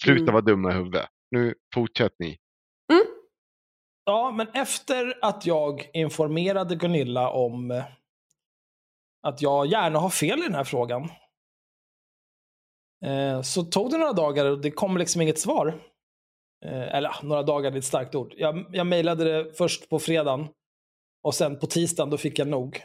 Sluta 0.05 0.23
Mm. 0.23 0.33
vara 0.33 0.43
dumma 0.45 0.71
i 0.71 0.75
huvudet. 0.75 1.09
Nu 1.31 1.55
fortsätt 1.75 2.13
ni. 2.19 2.39
Ja, 4.05 4.31
men 4.31 4.49
efter 4.55 5.19
att 5.23 5.47
jag 5.47 5.91
informerade 5.93 6.75
Gunilla 6.77 7.31
om 7.31 7.71
eh, 7.71 7.85
att 9.27 9.43
jag 9.43 9.67
gärna 9.67 9.99
har 9.99 10.11
fel 10.11 10.39
i 10.39 10.43
den 10.43 10.55
här 10.55 10.65
frågan. 10.65 11.09
Eh, 13.05 13.43
Så 13.43 13.63
tog 13.63 13.91
det 13.91 13.99
några 13.99 14.13
dagar 14.13 14.47
och 14.47 14.61
det 14.61 14.71
kom 14.71 14.97
liksom 14.97 15.21
inget 15.23 15.39
svar. 15.39 15.81
Eh, 16.65 16.95
Eller 16.95 17.15
några 17.23 17.43
dagar 17.43 17.73
är 17.73 17.77
ett 17.77 17.85
starkt 17.85 18.15
ord. 18.15 18.35
Jag, 18.37 18.65
jag 18.73 18.87
mejlade 18.87 19.25
det 19.25 19.53
först 19.57 19.89
på 19.89 19.99
fredagen. 19.99 20.49
Och 21.25 21.35
sen 21.35 21.59
på 21.59 21.67
tisdagen 21.67 22.11
då 22.11 22.17
fick 22.17 22.39
jag 22.39 22.49
nog. 22.49 22.81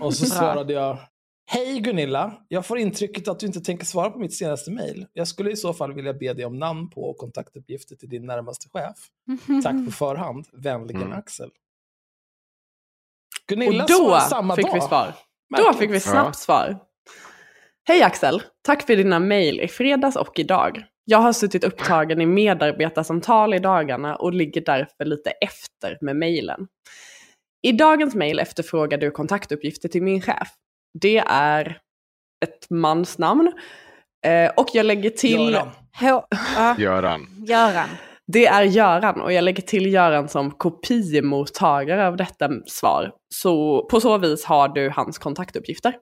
Och 0.00 0.14
så 0.14 0.26
svarade 0.36 0.72
jag. 0.72 0.98
Hej 1.50 1.80
Gunilla, 1.80 2.44
jag 2.48 2.66
får 2.66 2.78
intrycket 2.78 3.28
att 3.28 3.40
du 3.40 3.46
inte 3.46 3.60
tänker 3.60 3.84
svara 3.84 4.10
på 4.10 4.18
mitt 4.18 4.34
senaste 4.34 4.70
mejl. 4.70 5.06
Jag 5.12 5.28
skulle 5.28 5.50
i 5.50 5.56
så 5.56 5.72
fall 5.74 5.92
vilja 5.92 6.14
be 6.14 6.32
dig 6.32 6.44
om 6.44 6.58
namn 6.58 6.90
på 6.90 7.02
och 7.10 7.16
kontaktuppgifter 7.18 7.96
till 7.96 8.08
din 8.08 8.26
närmaste 8.26 8.68
chef. 8.68 8.96
Tack 9.64 9.86
på 9.86 9.92
förhand. 9.92 10.46
Vänligen 10.52 11.02
Mm. 11.02 11.18
Axel. 11.18 11.50
Gunilla 13.48 13.82
Och 13.84 13.88
då 13.90 13.96
svarade 13.96 14.20
samma 14.24 14.56
fick 14.56 14.66
dag. 14.66 14.74
vi 14.74 14.80
svar. 14.80 15.14
Då 15.56 15.62
Märkligt. 15.62 15.78
fick 15.80 15.90
vi 15.90 16.00
snabbt 16.00 16.36
svar. 16.36 16.78
Hej 17.88 18.02
Axel! 18.02 18.42
Tack 18.66 18.86
för 18.86 18.96
dina 18.96 19.18
mejl 19.18 19.60
i 19.60 19.68
fredags 19.68 20.16
och 20.16 20.38
idag. 20.38 20.84
Jag 21.04 21.18
har 21.18 21.32
suttit 21.32 21.64
upptagen 21.64 22.20
i 22.20 22.26
medarbetarsamtal 22.26 23.54
i 23.54 23.58
dagarna 23.58 24.16
och 24.16 24.32
ligger 24.32 24.60
därför 24.60 25.04
lite 25.04 25.30
efter 25.30 25.98
med 26.00 26.16
mejlen. 26.16 26.66
I 27.62 27.72
dagens 27.72 28.14
mejl 28.14 28.38
efterfrågar 28.38 28.98
du 28.98 29.10
kontaktuppgifter 29.10 29.88
till 29.88 30.02
min 30.02 30.20
chef. 30.22 30.48
Det 31.00 31.18
är 31.26 31.78
ett 32.44 32.70
mansnamn. 32.70 33.52
Eh, 34.26 34.50
och 34.56 34.68
jag 34.72 34.86
lägger 34.86 35.10
till... 35.10 35.52
Göran. 35.52 35.70
H-. 36.00 36.26
Göran. 37.46 37.88
Det 38.26 38.46
är 38.46 38.62
Göran 38.62 39.20
och 39.20 39.32
jag 39.32 39.44
lägger 39.44 39.62
till 39.62 39.92
Göran 39.92 40.28
som 40.28 40.50
kopiemottagare 40.50 42.06
av 42.06 42.16
detta 42.16 42.50
svar. 42.66 43.12
Så 43.34 43.84
på 43.90 44.00
så 44.00 44.18
vis 44.18 44.44
har 44.44 44.68
du 44.68 44.90
hans 44.90 45.18
kontaktuppgifter. 45.18 45.94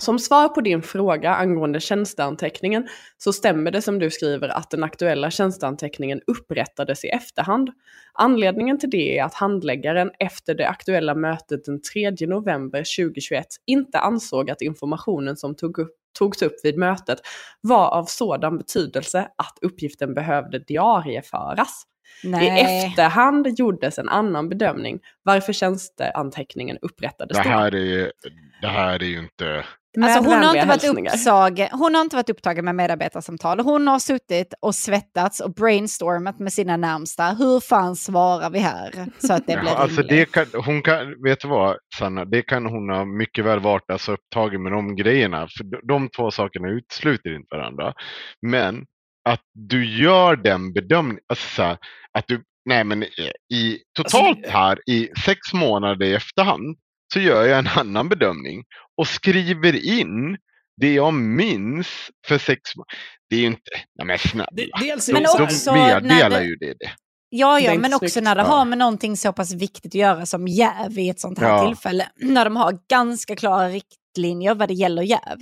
Som 0.00 0.18
svar 0.18 0.48
på 0.48 0.60
din 0.60 0.82
fråga 0.82 1.34
angående 1.34 1.80
tjänsteanteckningen 1.80 2.88
så 3.18 3.32
stämmer 3.32 3.70
det 3.70 3.82
som 3.82 3.98
du 3.98 4.10
skriver 4.10 4.48
att 4.48 4.70
den 4.70 4.84
aktuella 4.84 5.30
tjänsteanteckningen 5.30 6.20
upprättades 6.26 7.04
i 7.04 7.08
efterhand. 7.08 7.70
Anledningen 8.12 8.78
till 8.78 8.90
det 8.90 9.18
är 9.18 9.24
att 9.24 9.34
handläggaren 9.34 10.10
efter 10.18 10.54
det 10.54 10.68
aktuella 10.68 11.14
mötet 11.14 11.64
den 11.64 11.82
3 11.82 12.10
november 12.26 12.78
2021 12.78 13.46
inte 13.66 13.98
ansåg 13.98 14.50
att 14.50 14.62
informationen 14.62 15.36
som 15.36 15.54
tog 15.54 15.78
upp, 15.78 15.96
togs 16.18 16.42
upp 16.42 16.64
vid 16.64 16.78
mötet 16.78 17.18
var 17.60 17.88
av 17.88 18.04
sådan 18.04 18.58
betydelse 18.58 19.28
att 19.36 19.58
uppgiften 19.62 20.14
behövde 20.14 20.58
diarieföras. 20.58 21.84
I 22.24 22.28
Nej. 22.28 22.86
efterhand 22.86 23.58
gjordes 23.58 23.98
en 23.98 24.08
annan 24.08 24.48
bedömning 24.48 25.00
varför 25.22 25.52
tjänsteanteckningen 25.52 26.78
upprättades 26.82 27.36
Det 27.36 27.42
då. 27.42 27.48
här 27.48 27.74
är, 27.74 28.12
det 28.60 28.68
här 28.68 29.02
är 29.02 29.06
ju 29.06 29.18
inte... 29.18 29.64
Alltså 30.02 30.18
hon, 30.18 30.42
har 30.42 30.54
inte 30.54 30.66
varit 30.66 30.82
hälsningar. 30.82 31.12
uppsag, 31.12 31.68
hon 31.72 31.94
har 31.94 32.02
inte 32.02 32.16
varit 32.16 32.30
upptagen 32.30 32.64
med 32.64 32.74
medarbetarsamtal. 32.74 33.60
Hon 33.60 33.86
har 33.88 33.98
suttit 33.98 34.54
och 34.60 34.74
svettats 34.74 35.40
och 35.40 35.54
brainstormat 35.54 36.38
med 36.38 36.52
sina 36.52 36.76
närmsta. 36.76 37.24
Hur 37.38 37.60
fan 37.60 37.96
svarar 37.96 38.50
vi 38.50 38.58
här? 38.58 39.06
Så 39.18 39.32
att 39.32 39.46
det 39.46 39.52
Ja, 39.52 39.60
blir 39.60 39.70
alltså 39.70 40.00
rimligt. 40.02 40.32
det 40.34 40.50
kan, 40.50 40.62
hon 40.64 40.82
kan, 40.82 41.22
vet 41.22 41.40
du 41.40 41.48
vad 41.48 41.76
Sanna, 41.98 42.24
det 42.24 42.42
kan 42.42 42.66
hon 42.66 42.88
ha 42.90 43.04
mycket 43.04 43.44
väl 43.44 43.60
varit 43.60 43.90
alltså 43.90 44.12
upptagen 44.12 44.62
med 44.62 44.72
de 44.72 44.96
grejerna. 44.96 45.48
För 45.56 45.64
de, 45.64 45.80
de 45.88 46.08
två 46.08 46.30
sakerna 46.30 46.68
utesluter 46.68 47.36
inte 47.36 47.56
varandra. 47.56 47.92
Men 48.46 48.84
att 49.28 49.42
du 49.54 49.84
gör 50.02 50.36
den 50.36 50.72
bedömningen, 50.72 51.20
alltså 51.28 51.62
att 52.18 52.24
du, 52.26 52.42
nej 52.64 52.84
men 52.84 53.02
i, 53.02 53.78
totalt 53.96 54.38
Alltså, 54.38 54.50
här 54.52 54.78
i 54.90 55.08
sex 55.24 55.38
månader 55.54 56.06
i 56.06 56.14
efterhand 56.14 56.76
så 57.14 57.20
gör 57.20 57.44
jag 57.44 57.58
en 57.58 57.66
annan 57.68 58.08
bedömning 58.08 58.62
och 59.00 59.06
skriver 59.08 59.84
in 59.86 60.36
det 60.80 60.94
jag 60.94 61.14
minns 61.14 61.88
för 62.26 62.38
sex 62.38 62.76
månader. 62.76 62.94
Det 63.30 63.36
är 63.36 63.40
ju 63.40 63.46
inte, 63.46 63.70
nej 63.98 64.06
men 64.06 64.18
snälla. 64.18 64.48
Det, 64.52 64.70
dels 64.80 65.08
Men 65.08 65.22
också 65.40 65.70
de 65.72 65.78
när 65.80 66.00
meddelar 66.00 66.40
det- 66.40 66.44
ju 66.46 66.56
det. 66.56 66.74
det. 66.80 66.90
Ja, 67.28 67.60
ja, 67.60 67.74
men 67.78 67.94
också 67.94 68.20
när 68.20 68.34
det 68.34 68.40
Ja. 68.40 68.46
har 68.46 68.64
med 68.64 68.78
någonting 68.78 69.16
så 69.16 69.32
pass 69.32 69.52
viktigt 69.54 69.90
att 69.90 69.94
göra 69.94 70.26
som 70.26 70.48
jäv 70.48 70.98
i 70.98 71.08
ett 71.08 71.20
sånt 71.20 71.38
här 71.38 71.48
Ja. 71.48 71.66
tillfälle. 71.66 72.08
När 72.20 72.44
de 72.44 72.56
har 72.56 72.78
ganska 72.90 73.36
klara 73.36 73.68
riktlinjer 73.68 74.54
vad 74.54 74.68
det 74.68 74.74
gäller 74.74 75.02
jäv. 75.02 75.38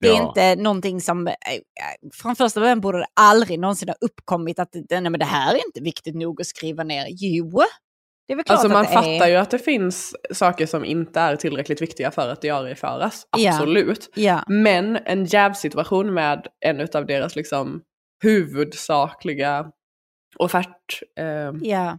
Det 0.00 0.08
är 0.08 0.14
Ja. 0.16 0.28
inte 0.28 0.62
någonting 0.62 1.00
som, 1.00 1.26
eh, 1.26 1.32
eh, 1.32 2.10
från 2.14 2.36
första 2.36 2.60
början 2.60 2.80
borde 2.80 2.98
det 2.98 3.06
aldrig 3.20 3.58
någonsin 3.60 3.88
ha 3.88 3.96
uppkommit 4.00 4.58
att 4.58 4.68
det- 4.72 5.00
nej, 5.00 5.10
men 5.10 5.18
det 5.20 5.24
här 5.26 5.54
är 5.54 5.66
inte 5.66 5.80
viktigt 5.80 6.14
nog 6.14 6.40
att 6.40 6.46
skriva 6.46 6.84
ner. 6.84 7.06
Jo, 7.10 7.62
det 8.26 8.32
är 8.32 8.36
väl 8.36 8.44
klart 8.44 8.58
Alltså 8.58 8.68
man 8.68 8.82
att 8.82 8.88
det 8.88 8.94
fattar 8.94 9.26
är. 9.26 9.30
ju 9.30 9.36
att 9.36 9.50
det 9.50 9.58
finns 9.58 10.16
saker 10.32 10.66
som 10.66 10.84
inte 10.84 11.20
är 11.20 11.36
tillräckligt 11.36 11.82
viktiga 11.82 12.10
för 12.10 12.28
att 12.28 12.40
diarieföras. 12.42 13.26
Absolut. 13.30 14.10
Ja, 14.14 14.42
Men 14.48 14.96
en 14.96 15.24
jävsituation 15.24 16.14
med 16.14 16.46
en 16.60 16.88
av 16.94 17.06
deras 17.06 17.36
liksom 17.36 17.82
huvudsakliga 18.22 19.70
offertpersoner. 20.38 21.60
ja. 21.62 21.98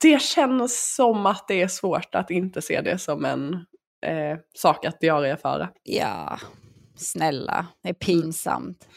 det 0.00 0.22
känns 0.22 0.94
som 0.96 1.26
att 1.26 1.48
det 1.48 1.62
är 1.62 1.68
svårt 1.68 2.14
att 2.14 2.30
inte 2.30 2.62
se 2.62 2.80
det 2.80 2.98
som 2.98 3.24
en 3.24 3.54
eh, 4.06 4.38
sak 4.54 4.84
att 4.84 5.00
diarieföra. 5.00 5.68
Ja, 5.82 6.38
snälla, 6.96 7.66
det 7.82 7.88
är 7.88 7.94
pinsamt. 7.94 8.88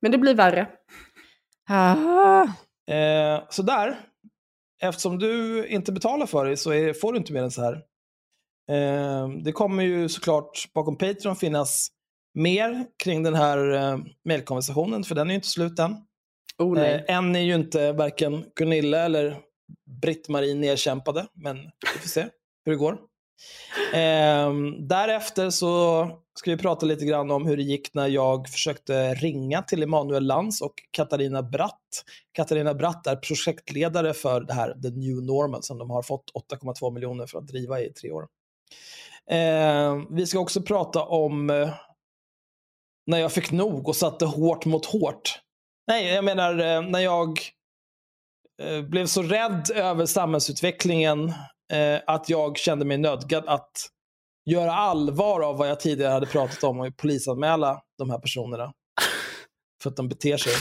Men 0.00 0.12
det 0.12 0.18
blir 0.18 0.34
värre. 0.34 0.68
Ah. 1.68 2.42
Eh, 2.92 3.42
så 3.50 3.62
där. 3.62 3.98
Eftersom 4.82 5.18
du 5.18 5.66
inte 5.66 5.92
betalar 5.92 6.26
för 6.26 6.44
det 6.44 6.56
så 6.56 6.70
är, 6.70 6.92
får 6.92 7.12
du 7.12 7.18
inte 7.18 7.32
mer 7.32 7.42
än 7.42 7.50
så 7.50 7.62
här. 7.62 7.82
Eh, 8.70 9.28
det 9.28 9.52
kommer 9.52 9.82
ju 9.82 10.08
såklart 10.08 10.72
bakom 10.74 10.98
Patreon 10.98 11.36
finnas 11.36 11.88
mer 12.34 12.86
kring 13.04 13.22
den 13.22 13.34
här 13.34 13.72
eh, 13.72 13.98
mailkonversationen, 14.24 15.04
för 15.04 15.14
den 15.14 15.26
är 15.26 15.30
ju 15.30 15.34
inte 15.34 15.48
slut 15.48 15.78
än. 15.78 15.96
Oh. 16.58 16.80
Eh, 16.80 17.16
än 17.16 17.36
är 17.36 17.40
ju 17.40 17.54
inte 17.54 17.92
varken 17.92 18.44
Gunilla 18.54 18.98
eller 18.98 19.40
Britt-Marie 20.02 20.54
nedkämpade, 20.54 21.26
men 21.34 21.56
vi 21.94 22.00
får 22.00 22.08
se 22.08 22.26
hur 22.64 22.72
det 22.72 22.78
går. 22.78 22.98
Eh, 23.94 24.52
därefter 24.78 25.50
så 25.50 26.10
ska 26.38 26.50
vi 26.50 26.56
prata 26.56 26.86
lite 26.86 27.04
grann 27.04 27.30
om 27.30 27.46
hur 27.46 27.56
det 27.56 27.62
gick 27.62 27.94
när 27.94 28.06
jag 28.06 28.48
försökte 28.48 29.14
ringa 29.14 29.62
till 29.62 29.82
Emanuel 29.82 30.26
Lantz 30.26 30.62
och 30.62 30.74
Katarina 30.90 31.42
Bratt. 31.42 32.04
Katarina 32.32 32.74
Bratt 32.74 33.06
är 33.06 33.16
projektledare 33.16 34.14
för 34.14 34.40
det 34.40 34.52
här 34.52 34.74
The 34.82 34.90
New 34.90 35.22
Normal 35.22 35.62
som 35.62 35.78
de 35.78 35.90
har 35.90 36.02
fått 36.02 36.32
8,2 36.52 36.94
miljoner 36.94 37.26
för 37.26 37.38
att 37.38 37.46
driva 37.46 37.80
i 37.80 37.92
tre 37.92 38.10
år. 38.10 38.26
Eh, 39.30 40.02
vi 40.10 40.26
ska 40.26 40.38
också 40.38 40.62
prata 40.62 41.02
om 41.02 41.50
eh, 41.50 41.70
när 43.06 43.18
jag 43.18 43.32
fick 43.32 43.52
nog 43.52 43.88
och 43.88 43.96
satte 43.96 44.24
hårt 44.24 44.64
mot 44.64 44.86
hårt. 44.86 45.40
Nej, 45.86 46.06
jag 46.06 46.24
menar 46.24 46.58
eh, 46.58 46.82
när 46.82 47.00
jag 47.00 47.38
eh, 48.62 48.82
blev 48.82 49.06
så 49.06 49.22
rädd 49.22 49.70
över 49.74 50.06
samhällsutvecklingen 50.06 51.32
eh, 51.72 52.00
att 52.06 52.28
jag 52.28 52.58
kände 52.58 52.84
mig 52.84 52.98
nödgad 52.98 53.44
att 53.46 53.72
göra 54.46 54.72
allvar 54.74 55.40
av 55.40 55.58
vad 55.58 55.68
jag 55.68 55.80
tidigare 55.80 56.12
hade 56.12 56.26
pratat 56.26 56.64
om 56.64 56.80
och 56.80 56.96
polisanmäla 56.96 57.80
de 57.98 58.10
här 58.10 58.18
personerna. 58.18 58.72
För 59.82 59.90
att 59.90 59.96
de 59.96 60.08
beter 60.08 60.36
sig. 60.36 60.52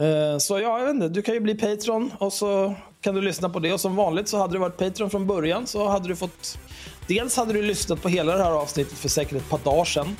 Eh, 0.00 0.38
Så 0.38 0.60
ja, 0.60 0.78
jag 0.78 0.86
vet 0.86 0.94
inte, 0.94 1.08
du 1.08 1.22
kan 1.22 1.34
ju 1.34 1.40
bli 1.40 1.54
Patreon 1.54 2.10
och 2.18 2.32
så 2.32 2.74
kan 3.00 3.14
du 3.14 3.20
lyssna 3.20 3.48
på 3.50 3.58
det. 3.58 3.72
Och 3.72 3.80
som 3.80 3.96
vanligt 3.96 4.28
så 4.28 4.38
hade 4.38 4.52
du 4.52 4.58
varit 4.58 4.76
Patreon 4.76 5.10
från 5.10 5.26
början 5.26 5.66
så 5.66 5.88
hade 5.88 6.08
du 6.08 6.16
fått... 6.16 6.58
Dels 7.08 7.36
hade 7.36 7.52
du 7.52 7.62
lyssnat 7.62 8.02
på 8.02 8.08
hela 8.08 8.36
det 8.36 8.44
här 8.44 8.50
avsnittet 8.52 8.98
för 8.98 9.08
säkert 9.08 9.36
ett 9.38 9.48
par 9.48 9.58
dagar 9.58 9.84
sedan. 9.84 10.16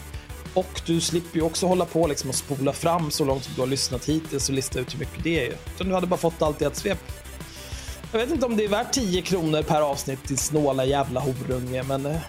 Och 0.54 0.82
du 0.86 1.00
slipper 1.00 1.36
ju 1.36 1.42
också 1.42 1.66
hålla 1.66 1.84
på 1.84 2.06
liksom 2.06 2.30
och 2.30 2.36
spola 2.36 2.72
fram 2.72 3.10
så 3.10 3.24
långt 3.24 3.44
som 3.44 3.54
du 3.54 3.60
har 3.60 3.66
lyssnat 3.66 4.04
hittills 4.04 4.48
och 4.48 4.54
lista 4.54 4.80
ut 4.80 4.94
hur 4.94 4.98
mycket 4.98 5.24
det 5.24 5.46
är. 5.46 5.54
Utan 5.74 5.88
du 5.88 5.94
hade 5.94 6.06
bara 6.06 6.16
fått 6.16 6.42
allt 6.42 6.62
i 6.62 6.64
ett 6.64 6.76
svep. 6.76 6.98
Jag 8.14 8.20
vet 8.20 8.30
inte 8.30 8.46
om 8.46 8.56
det 8.56 8.64
är 8.64 8.68
värt 8.68 8.92
10 8.92 9.22
kronor 9.22 9.62
per 9.62 9.80
avsnitt 9.80 10.24
till 10.24 10.38
snåla 10.38 10.84
jävla 10.84 11.20
horunge, 11.20 11.82
men 11.82 12.02
det 12.02 12.20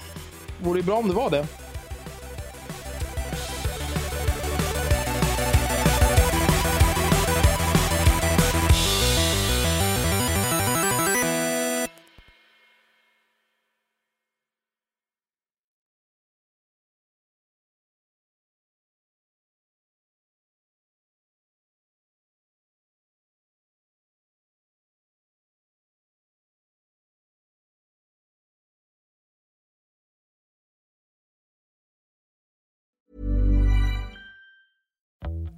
vore 0.64 0.80
ju 0.80 0.86
bra 0.86 0.98
om 0.98 1.08
det 1.08 1.14
var 1.14 1.30
det. 1.30 1.48